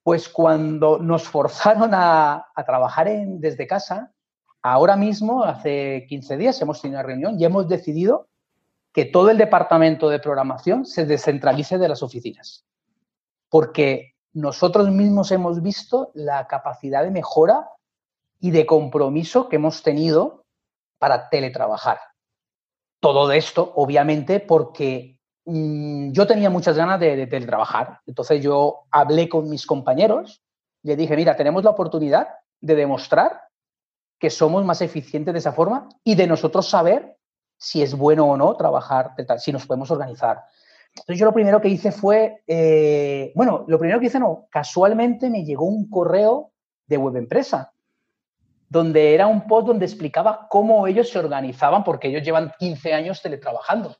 Pues 0.02 0.28
cuando 0.28 0.98
nos 0.98 1.26
forzaron 1.26 1.92
a, 1.94 2.44
trabajar 2.66 3.08
desde 3.08 3.66
casa, 3.66 4.12
ahora 4.60 4.94
mismo, 4.94 5.42
hace 5.42 6.04
15 6.06 6.36
días, 6.36 6.60
hemos 6.60 6.82
tenido 6.82 7.00
una 7.00 7.06
reunión 7.06 7.40
y 7.40 7.46
hemos 7.46 7.66
decidido 7.66 8.28
que 8.96 9.04
todo 9.04 9.28
el 9.28 9.36
departamento 9.36 10.08
de 10.08 10.20
programación 10.20 10.86
se 10.86 11.04
descentralice 11.04 11.76
de 11.76 11.86
las 11.86 12.02
oficinas. 12.02 12.64
Porque 13.50 14.14
nosotros 14.32 14.90
mismos 14.90 15.30
hemos 15.32 15.60
visto 15.60 16.12
la 16.14 16.46
capacidad 16.46 17.04
de 17.04 17.10
mejora 17.10 17.68
y 18.40 18.52
de 18.52 18.64
compromiso 18.64 19.50
que 19.50 19.56
hemos 19.56 19.82
tenido 19.82 20.46
para 20.98 21.28
teletrabajar. 21.28 21.98
Todo 22.98 23.30
esto, 23.32 23.70
obviamente, 23.76 24.40
porque 24.40 25.18
mm, 25.44 26.12
yo 26.12 26.26
tenía 26.26 26.48
muchas 26.48 26.74
ganas 26.78 26.98
de, 26.98 27.26
teletrabajar. 27.26 28.00
Entonces 28.06 28.42
yo 28.42 28.84
hablé 28.90 29.28
con 29.28 29.50
mis 29.50 29.66
compañeros, 29.66 30.42
le 30.82 30.96
dije, 30.96 31.14
mira, 31.16 31.36
tenemos 31.36 31.62
la 31.62 31.70
oportunidad 31.72 32.28
de 32.62 32.74
demostrar 32.74 33.42
que 34.18 34.30
somos 34.30 34.64
más 34.64 34.80
eficientes 34.80 35.34
de 35.34 35.40
esa 35.40 35.52
forma 35.52 35.86
y 36.02 36.14
de 36.14 36.26
nosotros 36.26 36.66
saber 36.66 37.15
si 37.58 37.82
es 37.82 37.94
bueno 37.94 38.26
o 38.26 38.36
no 38.36 38.54
trabajar, 38.56 39.12
si 39.38 39.52
nos 39.52 39.66
podemos 39.66 39.90
organizar. 39.90 40.44
Entonces 40.90 41.20
yo 41.20 41.26
lo 41.26 41.34
primero 41.34 41.60
que 41.60 41.68
hice 41.68 41.92
fue, 41.92 42.42
eh, 42.46 43.32
bueno, 43.34 43.64
lo 43.68 43.78
primero 43.78 44.00
que 44.00 44.06
hice 44.06 44.18
no, 44.18 44.46
casualmente 44.50 45.28
me 45.28 45.44
llegó 45.44 45.66
un 45.66 45.90
correo 45.90 46.52
de 46.86 46.96
web 46.96 47.16
empresa, 47.16 47.72
donde 48.68 49.14
era 49.14 49.26
un 49.26 49.46
post 49.46 49.68
donde 49.68 49.84
explicaba 49.84 50.46
cómo 50.48 50.86
ellos 50.86 51.10
se 51.10 51.18
organizaban, 51.18 51.84
porque 51.84 52.08
ellos 52.08 52.22
llevan 52.22 52.52
15 52.58 52.94
años 52.94 53.22
teletrabajando. 53.22 53.96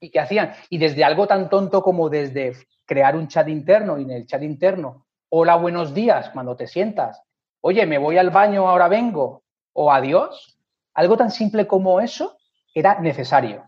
¿Y 0.00 0.10
qué 0.10 0.20
hacían? 0.20 0.52
Y 0.68 0.76
desde 0.76 1.04
algo 1.04 1.26
tan 1.26 1.48
tonto 1.48 1.82
como 1.82 2.10
desde 2.10 2.54
crear 2.84 3.16
un 3.16 3.28
chat 3.28 3.48
interno 3.48 3.98
y 3.98 4.02
en 4.02 4.10
el 4.10 4.26
chat 4.26 4.42
interno, 4.42 5.06
hola, 5.30 5.56
buenos 5.56 5.94
días, 5.94 6.30
cuando 6.30 6.54
te 6.54 6.66
sientas, 6.66 7.22
oye, 7.60 7.86
me 7.86 7.98
voy 7.98 8.18
al 8.18 8.30
baño, 8.30 8.68
ahora 8.68 8.88
vengo, 8.88 9.42
o 9.72 9.90
adiós, 9.90 10.58
algo 10.94 11.16
tan 11.16 11.30
simple 11.30 11.66
como 11.66 12.00
eso 12.00 12.37
era 12.78 13.00
necesario. 13.00 13.66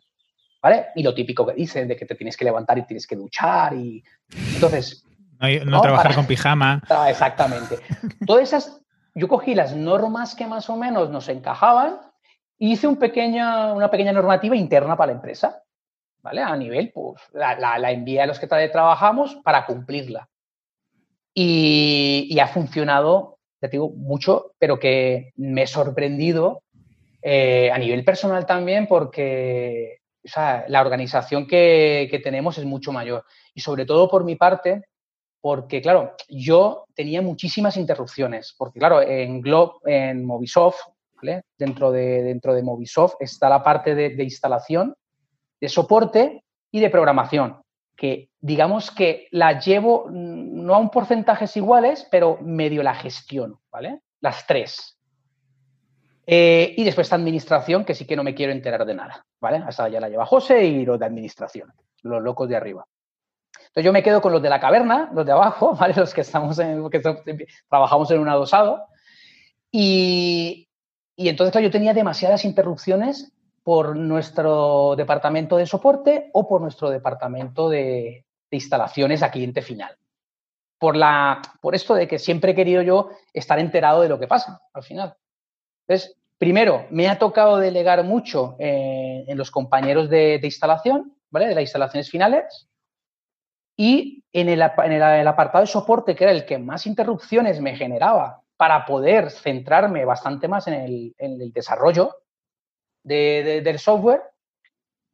¿vale? 0.63 0.87
Y 0.95 1.03
lo 1.03 1.15
típico 1.15 1.47
que 1.47 1.55
dicen 1.55 1.89
de 1.89 1.97
que 1.97 2.07
te 2.07 2.15
tienes 2.15 2.37
que 2.37 2.45
levantar 2.45 2.79
y 2.79 2.87
tienes 2.87 3.07
que 3.07 3.17
duchar 3.17 3.75
y... 3.75 4.03
Entonces... 4.55 5.05
No, 5.65 5.81
trabajar 5.81 6.15
con 6.15 6.27
pijama. 6.27 6.83
Ah, 6.91 7.11
exactamente. 7.11 7.79
Todas 8.27 8.43
esas... 8.45 8.81
Yo 9.15 9.27
cogí 9.27 9.55
las 9.55 9.75
normas 9.75 10.35
que 10.35 10.47
más 10.47 10.71
o 10.71 10.77
menos 10.77 11.11
nos 11.11 11.29
encajaban 11.29 11.99
y 12.59 12.73
hice 12.73 12.87
un 12.87 12.97
pequeña, 12.97 13.73
una 13.73 13.91
pequeña 13.91 14.13
normativa 14.13 14.55
interna 14.55 14.97
para 14.97 15.13
la 15.13 15.17
empresa, 15.17 15.63
¿vale? 16.23 16.43
A 16.43 16.57
nivel, 16.57 16.93
pues, 16.95 17.21
la, 17.33 17.57
la, 17.57 17.91
envié 17.91 18.21
a 18.21 18.27
los 18.27 18.39
que 18.39 18.47
trabajamos 18.47 19.37
para 19.43 19.67
cumplirla. 19.67 20.29
Y, 21.35 22.29
y, 22.31 22.39
ha 22.39 22.47
funcionado, 22.47 23.39
te 23.59 23.69
digo, 23.69 23.91
mucho, 23.91 24.53
pero 24.59 24.79
que 24.79 25.33
me 25.37 25.63
he 25.63 25.67
sorprendido 25.67 26.63
eh, 27.23 27.71
a 27.71 27.79
nivel 27.79 28.05
personal 28.05 28.47
también 28.47 28.87
porque 28.87 30.01
la 30.69 30.81
organización 30.81 31.47
que, 31.47 32.21
tenemos 32.23 32.59
es 32.59 32.65
mucho 32.65 32.93
mayor. 32.93 33.25
Y 33.55 33.61
sobre 33.61 33.87
todo 33.87 34.09
por 34.09 34.25
mi 34.25 34.37
parte, 34.37 34.85
porque, 35.41 35.81
claro, 35.81 36.15
yo 36.29 36.85
tenía 36.95 37.23
muchísimas 37.23 37.77
interrupciones, 37.77 38.55
porque, 38.59 38.79
claro, 38.79 39.01
en 39.01 39.41
Glob, 39.41 39.81
en 39.87 40.25
Movisoft, 40.25 40.81
dentro, 41.59 41.91
de, 41.93 42.23
dentro 42.23 42.55
de 42.55 42.63
Movisoft 42.63 43.15
está 43.21 43.49
la 43.49 43.63
parte 43.63 43.95
de, 43.95 44.23
instalación, 44.23 44.95
de 45.61 45.69
soporte 45.69 46.45
y 46.71 46.81
de 46.81 46.91
programación, 46.91 47.63
que 47.97 48.31
digamos 48.41 48.91
que 48.91 49.29
la 49.31 49.59
llevo 49.59 50.07
mm, 50.09 50.65
no 50.65 50.75
a 50.75 50.79
un 50.79 50.91
porcentajes 50.91 51.57
iguales, 51.57 52.07
pero 52.11 52.39
medio 52.41 52.83
la 52.83 52.95
gestión, 52.95 53.59
¿vale? 53.71 54.01
Las 54.21 54.47
tres. 54.47 54.99
Eh, 56.27 56.75
y 56.77 56.85
después 56.85 57.07
esta 57.07 57.17
administración, 57.17 57.85
que 57.85 57.95
sí 57.95 58.07
que 58.07 58.17
no 58.17 58.25
me 58.25 58.35
quiero 58.35 58.53
enterar 58.53 58.85
de 58.85 58.95
nada, 58.95 59.27
¿vale? 59.41 59.63
Hasta 59.67 59.89
ya 59.89 60.01
la 60.01 60.09
lleva 60.09 60.27
José 60.27 60.65
y 60.65 60.85
los 60.85 60.99
de 60.99 61.07
administración, 61.07 61.73
los 62.03 62.23
locos 62.23 62.49
de 62.49 62.57
arriba. 62.57 62.87
Entonces 63.57 63.85
yo 63.85 63.93
me 63.93 64.03
quedo 64.03 64.21
con 64.21 64.33
los 64.33 64.43
de 64.43 64.49
la 64.49 64.61
caverna, 64.61 65.11
los 65.13 65.25
de 65.25 65.33
abajo, 65.33 65.75
¿vale? 65.81 65.95
Los 65.97 66.15
que 66.15 66.23
estamos 66.23 66.59
en, 66.59 66.89
que 66.91 67.01
trabajamos 67.69 68.11
en 68.11 68.21
un 68.21 68.29
adosado. 68.29 68.87
Y, 69.71 70.69
y 71.17 71.29
entonces, 71.29 71.63
yo 71.63 71.71
tenía 71.71 71.95
demasiadas 71.95 72.45
interrupciones 72.45 73.33
por 73.63 73.97
nuestro 73.97 74.95
departamento 74.97 75.57
de 75.57 75.67
soporte 75.67 76.31
o 76.33 76.49
por 76.49 76.61
nuestro 76.61 76.91
departamento 76.91 77.69
de, 77.69 78.25
de 78.51 78.57
instalaciones 78.57 79.23
a 79.23 79.31
cliente 79.31 79.63
final. 79.63 79.97
Por, 80.79 80.97
la, 80.97 81.43
por 81.61 81.75
esto 81.75 81.95
de 81.95 82.09
que 82.09 82.19
siempre 82.19 82.53
he 82.53 82.55
querido 82.55 82.83
yo 82.83 83.11
estar 83.33 83.59
enterado 83.59 84.01
de 84.01 84.09
lo 84.09 84.19
que 84.19 84.27
pasa 84.27 84.63
al 84.73 84.83
final. 84.83 85.15
Entonces, 85.87 86.17
primero, 86.39 86.87
me 86.91 87.09
ha 87.09 87.19
tocado 87.19 87.59
delegar 87.59 88.03
mucho 88.05 88.57
eh, 88.59 89.25
en 89.27 89.37
los 89.37 89.51
compañeros 89.51 90.09
de, 90.09 90.41
instalación, 90.43 91.15
¿vale? 91.31 91.47
De 91.49 91.55
las 91.55 91.63
instalaciones 91.63 92.11
finales. 92.11 92.69
Y 93.77 94.25
en 94.33 94.49
el, 94.49 94.63
apartado 94.63 95.63
de 95.63 95.71
soporte, 95.71 96.15
que 96.15 96.25
era 96.25 96.33
el 96.33 96.45
que 96.45 96.59
más 96.59 96.87
interrupciones 96.87 97.61
me 97.61 97.77
generaba 97.77 98.43
para 98.57 98.85
poder 98.85 99.31
centrarme 99.31 100.05
bastante 100.05 100.49
más 100.49 100.67
en 100.67 101.15
el, 101.17 101.53
desarrollo 101.53 102.15
del 103.03 103.79
software, 103.79 104.23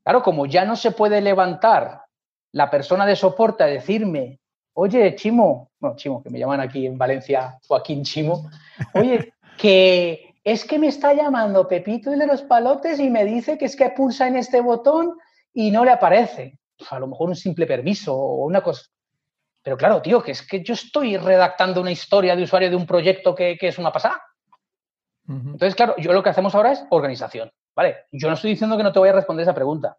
claro, 0.03 0.23
como 0.23 0.47
ya 0.47 0.65
no 0.65 0.75
se 0.75 0.91
puede 0.91 1.21
levantar 1.21 2.03
la 2.53 2.71
persona 2.71 3.07
de 3.07 3.17
soporte 3.17 3.63
a 3.63 3.69
decirme, 3.69 4.41
oye, 4.73 5.15
Chimo, 5.15 5.71
bueno, 5.79 5.97
Chimo, 5.97 6.23
que 6.23 6.31
me 6.31 6.39
llaman 6.39 6.61
aquí 6.61 6.87
en 6.87 6.99
Valencia 6.99 7.59
Joaquín 7.67 8.03
Chimo, 8.03 8.51
oye, 8.95 9.35
que 9.59 10.26
es 10.47 10.65
que 10.65 10.79
me 10.79 10.87
está 10.87 11.13
llamando 11.13 11.67
Pepito 11.67 12.15
y 12.15 12.19
de 12.19 12.25
los 12.25 12.43
palotes 12.43 13.01
y 13.01 13.11
me 13.11 13.25
dice 13.25 13.59
que 13.59 13.65
es 13.65 13.75
que 13.75 13.91
pulsa 13.91 14.29
en 14.29 14.37
este 14.37 14.61
botón 14.61 15.19
y 15.53 15.73
no 15.73 15.85
le 15.85 15.91
aparece. 15.91 16.61
a 16.89 17.01
lo 17.01 17.09
mejor 17.09 17.31
un 17.31 17.35
simple 17.35 17.67
permiso 17.67 18.15
o 18.15 18.45
una 18.45 18.63
cosa. 18.63 18.85
Pero 19.65 19.77
claro, 19.77 20.01
tío, 20.01 20.23
que 20.23 20.31
es 20.31 20.47
que 20.47 20.63
yo 20.63 20.75
estoy 20.75 21.17
redactando 21.17 21.81
una 21.81 21.91
historia 21.91 22.37
de 22.37 22.45
usuario 22.45 22.71
de 22.71 22.77
un 22.77 22.87
proyecto 22.87 23.35
que, 23.35 23.59
es 23.61 23.77
una 23.77 23.91
pasada. 23.91 24.23
Entonces, 25.27 25.75
claro, 25.75 25.97
yo 25.99 26.13
lo 26.13 26.23
que 26.23 26.31
hacemos 26.31 26.55
ahora 26.55 26.71
es 26.71 26.87
organización, 26.91 27.51
¿vale? 27.75 28.05
Yo 28.13 28.29
no 28.29 28.35
estoy 28.35 28.53
diciendo 28.53 28.77
que 28.77 28.85
no 28.85 28.93
te 28.93 29.01
voy 29.01 29.09
a 29.09 29.15
responder 29.15 29.43
esa 29.43 29.55
pregunta, 29.55 29.99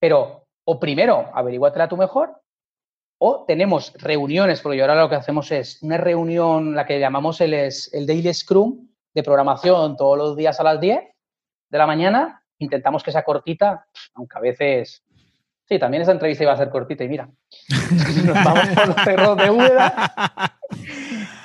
pero 0.00 0.48
o 0.64 0.80
primero, 0.80 1.30
averíguatela 1.32 1.88
tú 1.88 1.96
mejor, 1.96 2.42
o 3.18 3.44
tenemos 3.46 3.92
reuniones, 3.92 4.60
porque 4.60 4.80
ahora 4.80 5.00
lo 5.00 5.08
que 5.08 5.14
hacemos 5.14 5.52
es 5.52 5.80
una 5.84 5.96
reunión, 5.96 6.74
la 6.74 6.84
que 6.86 6.98
llamamos 6.98 7.40
el, 7.40 7.54
el 7.54 8.06
Daily 8.08 8.34
Scrum 8.34 8.88
de 9.14 9.22
programación 9.22 9.96
todos 9.96 10.18
los 10.18 10.36
días 10.36 10.58
a 10.60 10.64
las 10.64 10.80
10 10.80 11.00
de 11.70 11.78
la 11.78 11.86
mañana. 11.86 12.42
Intentamos 12.58 13.02
que 13.02 13.12
sea 13.12 13.24
cortita, 13.24 13.86
aunque 14.14 14.38
a 14.38 14.40
veces 14.40 15.04
Sí, 15.66 15.78
también 15.78 16.02
esa 16.02 16.12
entrevista 16.12 16.44
iba 16.44 16.52
a 16.52 16.58
ser 16.58 16.68
cortita 16.68 17.04
y 17.04 17.08
mira, 17.08 17.28
nos 18.24 18.34
vamos 18.44 18.68
por 18.68 18.88
los 18.88 18.96
cerros 19.02 19.36
de 19.36 19.50
Úbeda. 19.50 20.58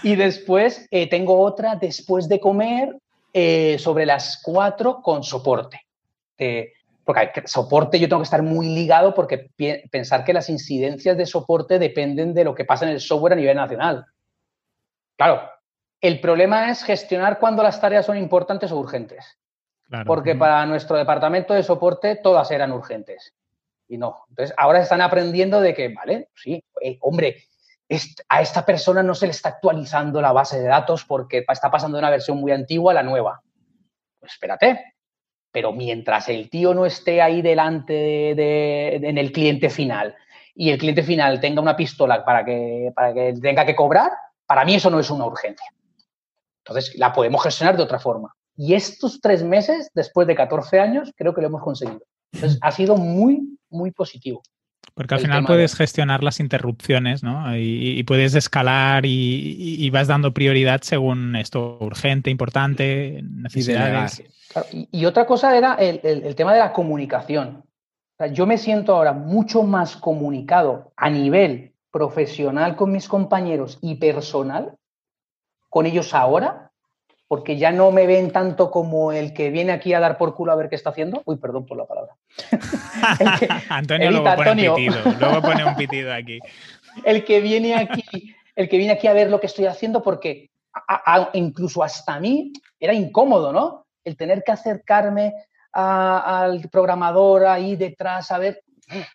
Y 0.04 0.16
después 0.16 0.88
eh, 0.92 1.10
tengo 1.10 1.40
otra 1.40 1.76
después 1.76 2.28
de 2.28 2.40
comer 2.40 2.98
eh, 3.34 3.78
sobre 3.80 4.06
las 4.06 4.42
cuatro 4.44 5.02
con 5.02 5.24
soporte. 5.24 5.86
porque 7.06 7.44
soporte 7.46 8.00
yo 8.00 8.10
tengo 8.10 8.22
que 8.22 8.26
estar 8.26 8.44
muy 8.44 8.68
ligado 8.68 9.14
porque 9.14 9.50
pensar 9.90 10.26
que 10.26 10.34
las 10.34 10.50
incidencias 10.50 11.18
de 11.18 11.26
soporte 11.26 11.80
dependen 11.80 12.34
de 12.34 12.44
lo 12.44 12.54
que 12.54 12.66
pasa 12.66 12.86
en 12.86 12.92
el 12.92 13.00
software 13.00 13.34
a 13.34 13.38
nivel 13.38 13.56
nacional. 13.56 14.06
Claro, 15.16 15.50
el 16.02 16.22
problema 16.22 16.70
es 16.70 16.84
gestionar 16.84 17.40
cuando 17.40 17.64
las 17.64 17.82
tareas 17.82 18.06
son 18.06 18.18
importantes 18.18 18.72
o 18.72 18.78
urgentes. 18.78 19.38
Porque 20.06 20.36
para 20.36 20.66
nuestro 20.68 20.98
departamento 20.98 21.56
de 21.56 21.64
soporte 21.64 22.16
todas 22.16 22.52
eran 22.52 22.72
urgentes 22.72 23.34
y 23.88 23.98
no. 23.98 24.24
Entonces, 24.30 24.56
ahora 24.56 24.82
están 24.82 25.02
aprendiendo 25.02 25.60
de 25.60 25.74
que, 25.74 25.90
vale, 25.90 26.30
sí, 26.36 26.64
eh, 26.82 26.98
hombre, 27.02 27.44
a 28.30 28.42
esta 28.42 28.66
persona 28.66 29.02
no 29.02 29.16
se 29.16 29.26
le 29.26 29.32
está 29.32 29.50
actualizando 29.50 30.22
la 30.22 30.32
base 30.32 30.60
de 30.60 30.68
datos 30.68 31.06
porque 31.06 31.44
está 31.48 31.72
pasando 31.72 31.98
de 31.98 32.04
una 32.04 32.12
versión 32.12 32.38
muy 32.38 32.52
antigua 32.52 32.92
a 32.92 32.96
la 32.96 33.04
nueva. 33.04 33.42
Pues 34.20 34.34
espérate. 34.34 34.94
Pero 35.52 35.72
mientras 35.72 36.30
el 36.30 36.52
tío 36.52 36.76
no 36.76 36.86
esté 36.86 37.24
ahí 37.24 37.42
delante 37.42 37.94
de, 37.94 38.96
en 38.98 39.18
el 39.18 39.32
cliente 39.32 39.72
final 39.72 40.16
y 40.54 40.70
el 40.70 40.78
cliente 40.78 41.02
final 41.02 41.40
tenga 41.40 41.60
una 41.60 41.76
pistola 41.76 42.24
para 42.24 42.46
que, 42.46 42.92
para 42.94 43.16
que 43.16 43.34
tenga 43.42 43.66
que 43.66 43.76
cobrar, 43.76 44.12
para 44.46 44.64
mí 44.64 44.76
eso 44.76 44.92
no 44.92 45.00
es 45.00 45.10
una 45.10 45.26
urgencia. 45.26 45.66
Entonces, 46.70 46.98
la 46.98 47.14
podemos 47.14 47.44
gestionar 47.44 47.78
de 47.78 47.84
otra 47.84 48.00
forma. 48.00 48.34
Y 48.56 48.74
estos 48.74 49.20
tres 49.22 49.44
meses, 49.44 49.90
después 49.94 50.28
de 50.28 50.36
14 50.36 50.80
años, 50.80 51.12
creo 51.16 51.34
que 51.34 51.42
lo 51.42 51.48
hemos 51.48 51.64
conseguido. 51.64 52.02
Entonces, 52.34 52.60
ha 52.62 52.72
sido 52.72 52.96
muy, 52.98 53.58
muy 53.70 53.92
positivo. 53.92 54.42
Porque 54.94 55.16
al 55.16 55.22
final 55.22 55.46
puedes 55.46 55.76
gestionar 55.76 56.24
las 56.24 56.40
interrupciones, 56.42 57.24
¿no? 57.24 57.56
Y, 57.56 58.04
puedes 58.04 58.36
escalar 58.36 59.04
y, 59.06 59.90
vas 59.92 60.08
dando 60.08 60.34
prioridad 60.34 60.82
según 60.82 61.36
esto 61.36 61.78
urgente, 61.80 62.30
importante, 62.30 63.22
necesidades. 63.24 64.24
Y, 64.92 65.06
otra 65.06 65.26
cosa 65.26 65.58
era 65.58 65.76
el, 65.76 66.36
tema 66.36 66.54
de 66.54 66.60
la 66.60 66.74
comunicación. 66.74 67.64
yo 68.34 68.46
me 68.46 68.58
siento 68.58 68.96
ahora 68.96 69.14
mucho 69.14 69.64
más 69.64 69.96
comunicado 69.96 70.92
a 70.98 71.10
nivel 71.10 71.74
profesional 71.92 72.76
con 72.76 72.92
mis 72.92 73.08
compañeros 73.08 73.80
y 73.82 73.96
personal 73.96 74.79
con 75.70 75.86
ellos 75.86 76.14
ahora 76.14 76.70
porque 77.30 77.58
ya 77.58 77.72
no 77.72 77.92
me 77.92 78.08
ven 78.08 78.32
tanto 78.32 78.72
como 78.72 79.12
el 79.12 79.34
que 79.34 79.52
viene 79.52 79.72
aquí 79.72 79.94
a 79.94 80.00
dar 80.00 80.18
por 80.18 80.34
culo 80.34 80.52
a 80.52 80.56
ver 80.56 80.68
qué 80.68 80.76
está 80.76 80.90
haciendo. 80.90 81.22
Uy, 81.26 81.38
perdón 81.38 81.68
por 81.68 81.78
la 81.78 81.86
palabra. 81.86 82.16
Antonio 83.70 84.10
luego 84.10 84.36
pone 84.36 84.68
un 84.68 84.76
pitido, 84.76 84.98
luego 85.20 85.42
pone 85.44 85.64
un 85.64 85.76
pitido 85.76 86.12
aquí. 86.12 86.40
el 87.06 87.24
que 87.24 87.40
viene 87.40 87.76
aquí, 87.76 88.34
el 88.56 88.68
que 88.68 88.78
viene 88.78 88.94
aquí 88.94 89.06
a 89.06 89.14
ver 89.14 89.30
lo 89.30 89.40
que 89.40 89.46
estoy 89.46 89.68
haciendo, 89.68 90.02
porque 90.02 90.50
incluso 91.34 91.84
hasta 91.84 92.16
a 92.16 92.20
mí 92.20 92.52
era 92.80 92.96
incómodo, 92.96 93.54
¿no? 93.54 93.86
El 94.04 94.18
tener 94.18 94.44
que 94.44 94.52
acercarme 94.52 95.34
al 95.72 96.68
programador 96.72 97.46
ahí 97.46 97.76
detrás 97.76 98.32
a 98.32 98.40
ver, 98.40 98.64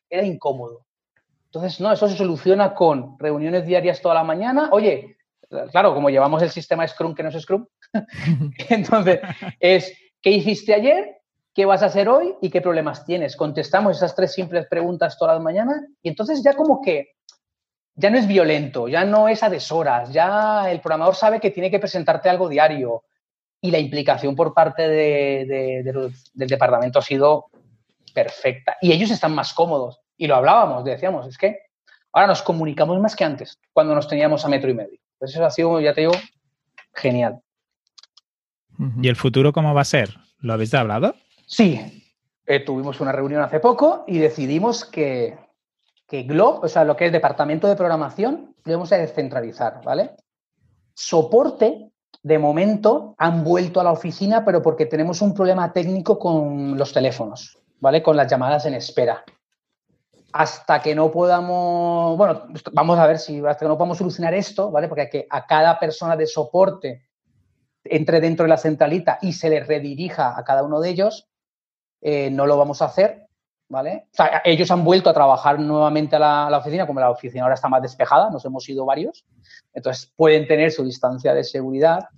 era 0.09 0.23
incómodo. 0.23 0.87
Entonces, 1.47 1.81
no, 1.81 1.93
eso 1.93 2.09
se 2.09 2.17
soluciona 2.17 2.75
con 2.75 3.19
reuniones 3.19 3.67
diarias 3.67 4.01
toda 4.01 4.15
la 4.15 4.25
mañana. 4.25 4.69
Oye, 4.71 5.14
claro, 5.71 5.95
como 5.95 6.11
llevamos 6.11 6.43
el 6.43 6.51
sistema 6.51 6.87
Scrum 6.87 7.15
que 7.15 7.23
no 7.23 7.29
es 7.29 7.41
Scrum, 7.41 7.67
entonces 8.69 9.21
es, 9.61 9.93
¿qué 10.21 10.31
hiciste 10.31 10.75
ayer? 10.75 11.17
¿Qué 11.55 11.65
vas 11.65 11.83
a 11.83 11.87
hacer 11.87 12.09
hoy? 12.09 12.35
¿Y 12.43 12.51
qué 12.51 12.61
problemas 12.61 13.05
tienes? 13.05 13.37
Contestamos 13.37 13.97
esas 13.97 14.17
tres 14.17 14.33
simples 14.33 14.67
preguntas 14.69 15.17
todas 15.17 15.37
las 15.37 15.43
mañanas 15.43 15.83
y 16.03 16.09
entonces 16.09 16.43
ya 16.43 16.55
como 16.55 16.81
que 16.83 17.15
ya 17.95 18.11
no 18.11 18.19
es 18.19 18.27
violento, 18.27 18.89
ya 18.89 19.05
no 19.05 19.29
es 19.29 19.43
a 19.43 19.51
deshoras, 19.51 20.13
ya 20.13 20.71
el 20.71 20.81
programador 20.81 21.15
sabe 21.15 21.39
que 21.39 21.53
tiene 21.53 21.71
que 21.71 21.79
presentarte 21.79 22.29
algo 22.29 22.49
diario 22.49 23.05
y 23.61 23.71
la 23.71 23.79
implicación 23.79 24.35
por 24.35 24.53
parte 24.53 24.89
del 24.89 26.13
departamento 26.35 26.99
ha 26.99 27.03
sido 27.03 27.47
perfecta 28.13 28.77
y 28.81 28.93
ellos 28.93 29.11
están 29.11 29.35
más 29.35 29.55
cómodos 29.55 30.01
y 30.17 30.27
lo 30.27 30.37
hablábamos, 30.37 30.85
decíamos, 30.85 31.27
es 31.29 31.39
que 31.39 31.59
ahora 32.13 32.27
nos 32.27 32.43
comunicamos 32.43 32.99
más 33.01 33.15
que 33.15 33.25
antes 33.25 33.59
cuando 33.73 33.95
nos 33.95 34.09
teníamos 34.09 34.45
a 34.45 34.49
metro 34.49 34.71
y 34.71 34.75
medio. 34.75 35.04
Pues 35.25 35.35
eso 35.35 35.47
ha 35.47 35.51
sido, 35.51 35.81
ya 35.81 35.95
te 35.95 36.03
digo, 36.03 36.13
genial. 36.93 37.41
¿Y 39.01 39.09
el 39.09 39.17
futuro 39.17 39.55
cómo 39.55 39.73
va 39.73 39.81
a 39.81 39.87
ser? 39.87 40.11
¿Lo 40.39 40.53
habéis 40.53 40.75
hablado? 40.75 41.15
Sí. 41.47 41.81
Eh, 42.45 42.61
tuvimos 42.61 43.01
una 43.01 43.11
reunión 43.11 43.41
hace 43.41 43.59
poco 43.59 44.05
y 44.07 44.19
decidimos 44.19 44.85
que, 44.85 45.39
que 46.07 46.25
Glob, 46.25 46.63
o 46.63 46.69
sea, 46.69 46.85
lo 46.85 46.95
que 46.95 47.07
es 47.07 47.13
departamento 47.13 47.69
de 47.69 47.75
programación, 47.75 48.55
lo 48.65 48.73
vamos 48.75 48.93
a 48.93 48.99
descentralizar, 48.99 49.81
¿vale? 49.83 50.11
Soporte, 50.93 51.91
de 52.23 52.39
momento, 52.39 53.15
han 53.17 53.45
vuelto 53.45 53.81
a 53.81 53.85
la 53.85 53.93
oficina, 53.93 54.45
pero 54.45 54.61
porque 54.61 54.85
tenemos 54.85 55.23
un 55.23 55.33
problema 55.33 55.73
técnico 55.73 56.19
con 56.19 56.77
los 56.77 56.93
teléfonos, 56.93 57.59
¿vale? 57.81 58.03
Con 58.03 58.15
las 58.15 58.31
llamadas 58.31 58.67
en 58.67 58.75
espera 58.75 59.25
hasta 60.35 60.83
que 60.83 60.97
no 60.97 61.13
podamos, 61.13 62.19
bueno, 62.19 62.49
vamos 62.73 62.99
a 62.99 63.07
ver 63.07 63.21
si 63.21 63.39
hasta 63.39 63.65
que 63.65 63.69
no 63.69 63.79
podamos 63.79 63.99
solucionar 63.99 64.35
esto, 64.35 64.69
¿vale? 64.69 64.89
Porque 64.89 65.09
que 65.09 65.27
a 65.31 65.47
cada 65.47 65.79
persona 65.79 66.17
de 66.17 66.27
soporte 66.27 67.07
entre 67.85 68.21
dentro 68.21 68.43
de 68.43 68.49
la 68.49 68.57
centralita 68.57 69.21
y 69.23 69.33
se 69.33 69.49
le 69.49 69.63
redirija 69.63 70.37
a 70.37 70.43
cada 70.43 70.65
uno 70.65 70.81
de 70.81 70.91
ellos, 70.91 71.29
eh, 72.01 72.31
no 72.33 72.47
lo 72.47 72.57
vamos 72.57 72.83
a 72.83 72.87
hacer, 72.87 73.29
¿vale? 73.69 74.09
O 74.11 74.17
sea, 74.17 74.43
ellos 74.45 74.69
han 74.73 74.83
vuelto 74.83 75.09
a 75.09 75.15
trabajar 75.15 75.61
nuevamente 75.61 76.17
a 76.17 76.49
la, 76.51 76.59
oficina, 76.59 76.85
como 76.85 76.99
la 76.99 77.11
oficina 77.11 77.45
ahora 77.45 77.55
está 77.55 77.69
más 77.69 77.83
despejada, 77.83 78.29
nos 78.29 78.45
hemos 78.45 78.69
ido 78.69 78.85
varios, 78.85 79.25
entonces 79.73 80.13
pueden 80.17 80.49
tener 80.49 80.73
su 80.73 80.83
distancia 80.83 81.33
de 81.33 81.45
seguridad 81.45 82.09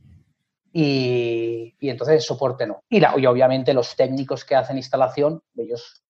y, 0.73 1.75
entonces 1.83 2.25
soporte 2.25 2.67
no. 2.67 2.83
Y, 2.89 3.03
y 3.21 3.27
obviamente 3.27 3.75
los 3.75 3.95
técnicos 3.95 4.43
que 4.47 4.57
hacen 4.57 4.79
instalación, 4.79 5.43
ellos 5.55 6.06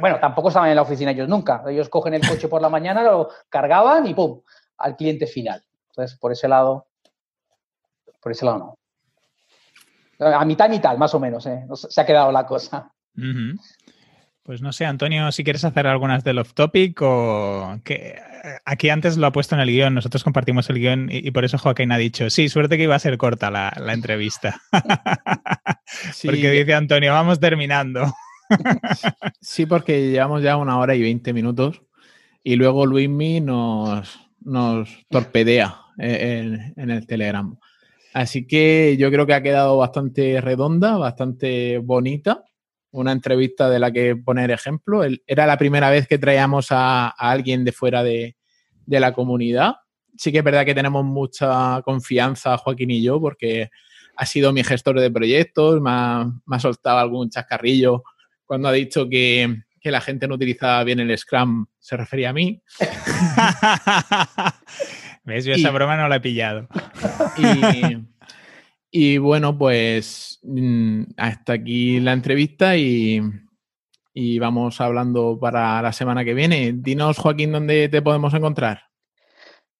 bueno, 0.00 0.18
tampoco 0.20 0.48
estaban 0.48 0.70
en 0.70 0.76
la 0.76 0.82
oficina 0.82 1.10
ellos 1.10 1.28
nunca. 1.28 1.62
Ellos 1.68 1.88
cogen 1.88 2.14
el 2.14 2.26
coche 2.26 2.48
por 2.48 2.62
la 2.62 2.68
mañana, 2.68 3.02
lo 3.02 3.30
cargaban 3.48 4.06
y 4.06 4.14
¡pum! 4.14 4.40
al 4.78 4.96
cliente 4.96 5.26
final. 5.26 5.64
Entonces, 5.90 6.18
por 6.18 6.32
ese 6.32 6.48
lado, 6.48 6.86
por 8.20 8.32
ese 8.32 8.44
lado 8.44 8.58
no. 8.58 8.78
A 10.18 10.44
mitad, 10.44 10.68
mitad, 10.68 10.96
más 10.96 11.14
o 11.14 11.20
menos, 11.20 11.44
¿eh? 11.46 11.66
se 11.74 12.00
ha 12.00 12.06
quedado 12.06 12.30
la 12.30 12.46
cosa. 12.46 12.92
Pues 14.42 14.60
no 14.60 14.72
sé, 14.72 14.84
Antonio, 14.84 15.32
si 15.32 15.42
quieres 15.42 15.64
hacer 15.64 15.86
algunas 15.86 16.22
del 16.22 16.38
off 16.38 16.54
topic 16.54 17.00
o 17.02 17.78
que 17.82 18.20
aquí 18.64 18.90
antes 18.90 19.16
lo 19.16 19.26
ha 19.26 19.32
puesto 19.32 19.54
en 19.54 19.60
el 19.60 19.70
guion, 19.70 19.94
nosotros 19.94 20.22
compartimos 20.22 20.68
el 20.70 20.78
guion 20.78 21.08
y, 21.10 21.30
por 21.30 21.44
eso 21.44 21.58
Joaquín 21.58 21.92
ha 21.92 21.98
dicho, 21.98 22.28
sí, 22.30 22.48
suerte 22.48 22.76
que 22.76 22.84
iba 22.84 22.94
a 22.94 22.98
ser 22.98 23.16
corta 23.16 23.50
la, 23.50 23.72
entrevista. 23.92 24.60
Porque 26.24 26.50
dice 26.50 26.74
Antonio, 26.74 27.12
vamos 27.12 27.40
terminando. 27.40 28.12
Sí, 29.40 29.66
porque 29.66 30.10
llevamos 30.10 30.42
ya 30.42 30.56
una 30.56 30.78
hora 30.78 30.94
y 30.94 31.02
veinte 31.02 31.32
minutos 31.32 31.82
y 32.42 32.56
luego 32.56 32.86
Luismi 32.86 33.40
nos, 33.40 34.20
nos 34.40 34.88
torpedea 35.08 35.76
en, 35.98 36.90
el 36.90 37.06
Telegram. 37.06 37.56
Así 38.12 38.46
que 38.46 38.96
yo 38.98 39.10
creo 39.10 39.26
que 39.26 39.34
ha 39.34 39.42
quedado 39.42 39.78
bastante 39.78 40.40
redonda, 40.40 40.96
bastante 40.96 41.78
bonita. 41.78 42.44
Una 42.92 43.10
entrevista 43.10 43.68
de 43.68 43.80
la 43.80 43.90
que 43.90 44.14
poner 44.14 44.52
ejemplo. 44.52 45.02
Era 45.26 45.46
la 45.46 45.58
primera 45.58 45.90
vez 45.90 46.06
que 46.06 46.18
traíamos 46.18 46.68
a, 46.70 47.08
alguien 47.08 47.64
de 47.64 47.72
fuera 47.72 48.04
de, 48.04 48.36
la 48.86 49.12
comunidad. 49.12 49.76
Sí 50.16 50.30
que 50.30 50.38
es 50.38 50.44
verdad 50.44 50.64
que 50.64 50.76
tenemos 50.76 51.04
mucha 51.04 51.82
confianza, 51.82 52.56
Joaquín 52.56 52.92
y 52.92 53.02
yo, 53.02 53.20
porque 53.20 53.70
ha 54.16 54.26
sido 54.26 54.52
mi 54.52 54.62
gestor 54.62 55.00
de 55.00 55.10
proyectos, 55.10 55.80
me 55.80 55.90
ha 55.90 56.60
soltado 56.60 56.98
algún 56.98 57.30
chascarrillo 57.30 58.04
cuando 58.46 58.68
ha 58.68 58.72
dicho 58.72 59.08
que, 59.08 59.62
la 59.82 60.00
gente 60.00 60.26
no 60.26 60.36
utilizaba 60.36 60.82
bien 60.82 61.00
el 61.00 61.18
Scrum, 61.18 61.66
se 61.78 61.96
refería 61.96 62.30
a 62.30 62.32
mí. 62.32 62.62
¿Ves? 65.24 65.44
Yo 65.44 65.52
esa 65.52 65.70
broma 65.70 65.96
no 65.96 66.08
la 66.08 66.16
he 66.16 66.20
pillado. 66.20 66.68
Y, 68.90 69.18
bueno, 69.18 69.58
pues 69.58 70.38
mm, 70.42 71.02
hasta 71.16 71.54
aquí 71.54 72.00
la 72.00 72.12
entrevista 72.12 72.76
y, 72.76 73.20
y 74.14 74.38
vamos 74.38 74.80
hablando 74.80 75.38
para 75.38 75.82
la 75.82 75.92
semana 75.92 76.24
que 76.24 76.32
viene. 76.32 76.72
Dinos, 76.74 77.18
Joaquín, 77.18 77.52
dónde 77.52 77.88
te 77.88 78.00
podemos 78.00 78.32
encontrar. 78.32 78.93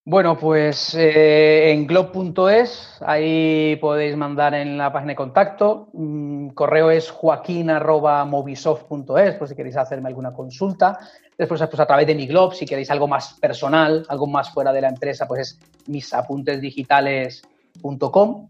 Bueno, 0.06 0.36
pues 0.36 0.94
eh, 0.94 1.70
en 1.70 1.86
glob.es, 1.86 2.98
ahí 3.01 3.76
podéis 3.76 4.18
mandar 4.18 4.52
en 4.52 4.76
la 4.76 4.93
página 4.93 5.12
de 5.12 5.16
contacto. 5.16 5.89
Mm, 5.94 6.48
correo 6.48 6.90
es 6.90 7.10
joaquín.movisoft.es, 7.10 9.35
por 9.36 9.48
si 9.48 9.55
queréis 9.55 9.78
hacerme 9.78 10.09
alguna 10.09 10.35
consulta. 10.35 10.98
Después, 11.39 11.62
pues, 11.70 11.81
a 11.81 11.86
través 11.86 12.06
de 12.06 12.14
mi 12.14 12.26
glob, 12.26 12.52
si 12.52 12.66
queréis 12.66 12.90
algo 12.90 13.09
más 13.09 13.39
personal, 13.40 14.05
algo 14.10 14.26
más 14.26 14.51
fuera 14.51 14.74
de 14.74 14.82
la 14.82 14.89
empresa, 14.89 15.26
pues 15.26 15.40
es 15.40 15.59
misapuntesdigitales.com. 15.86 18.48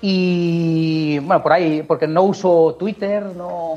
Y 0.00 1.20
bueno, 1.20 1.40
por 1.40 1.52
ahí, 1.52 1.84
porque 1.84 2.08
no 2.08 2.24
uso 2.24 2.74
Twitter, 2.76 3.22
no, 3.22 3.76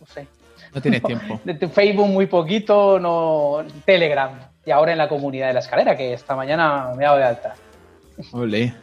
no 0.00 0.06
sé. 0.06 0.28
No 0.74 0.80
tienes 0.80 1.02
tiempo. 1.06 1.38
De 1.44 1.68
Facebook 1.68 2.08
muy 2.08 2.24
poquito, 2.24 2.98
no. 2.98 3.62
Telegram. 3.84 4.51
Y 4.64 4.70
ahora 4.70 4.92
en 4.92 4.98
la 4.98 5.08
comunidad 5.08 5.48
de 5.48 5.54
la 5.54 5.60
escalera, 5.60 5.96
que 5.96 6.12
esta 6.12 6.36
mañana 6.36 6.92
me 6.96 7.02
he 7.02 7.06
dado 7.06 7.18
de 7.18 7.24
alta. 7.24 7.54
Ole, 8.32 8.74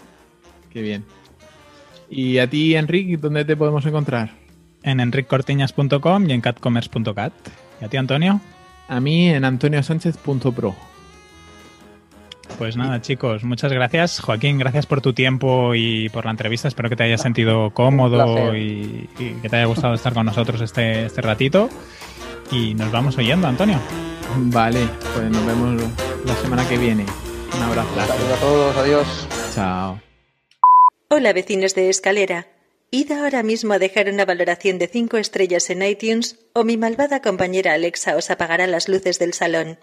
qué 0.72 0.82
bien. 0.82 1.06
¿Y 2.10 2.40
a 2.40 2.50
ti, 2.50 2.76
Enrique, 2.76 3.18
dónde 3.18 3.46
te 3.46 3.56
podemos 3.56 3.86
encontrar? 3.86 4.32
En 4.84 5.00
enriccortiñas.com 5.00 6.30
y 6.30 6.34
en 6.34 6.42
catcommerce.cat. 6.42 7.34
¿Y 7.82 7.86
a 7.86 7.88
ti, 7.88 7.98
Antonio? 7.98 8.42
A 8.88 9.00
mí 9.00 9.30
en 9.30 9.46
antoniosánchez.pro. 9.46 10.76
Pues 12.58 12.76
nada, 12.76 13.00
chicos, 13.00 13.44
muchas 13.44 13.72
gracias. 13.72 14.20
Joaquín, 14.20 14.58
gracias 14.58 14.86
por 14.86 15.02
tu 15.02 15.14
tiempo 15.14 15.76
y 15.76 16.10
por 16.10 16.26
la 16.26 16.32
entrevista. 16.32 16.68
Espero 16.68 16.90
que 16.90 16.96
te 16.96 17.04
hayas 17.04 17.22
sentido 17.22 17.70
cómodo 17.72 18.56
y, 18.56 19.08
que 19.18 19.48
te 19.48 19.56
haya 19.56 19.66
gustado 19.66 19.94
estar 19.94 20.14
con 20.14 20.26
nosotros 20.26 20.60
este, 20.60 21.06
este 21.06 21.22
ratito. 21.22 21.70
Y 22.52 22.74
nos 22.74 22.92
vamos 22.92 23.18
oyendo, 23.18 23.48
Antonio. 23.48 23.80
Vale, 24.36 24.88
pues 25.14 25.30
nos 25.30 25.46
vemos 25.46 25.82
la 26.26 26.36
semana 26.36 26.68
que 26.68 26.78
viene. 26.78 27.06
Un 27.56 27.64
abrazo. 27.64 27.90
Saludos 27.96 28.38
a 28.38 28.42
todos, 28.42 28.78
adiós. 28.78 29.28
Chao. 29.54 30.02
Hola 31.10 31.34
vecinos 31.34 31.74
de 31.76 31.90
Escalera. 31.90 32.48
Id 32.92 33.12
ahora 33.12 33.44
mismo 33.44 33.74
a 33.74 33.80
dejar 33.80 34.10
una 34.10 34.26
valoración 34.26 34.80
de 34.80 34.88
5 34.88 35.18
estrellas 35.18 35.70
en 35.70 35.84
iTunes 35.84 36.40
o 36.54 36.64
mi 36.64 36.78
malvada 36.78 37.22
compañera 37.22 37.74
Alexa 37.74 38.16
os 38.16 38.32
apagará 38.32 38.66
las 38.68 38.88
luces 38.88 39.20
del 39.20 39.34
salón. 39.34 39.78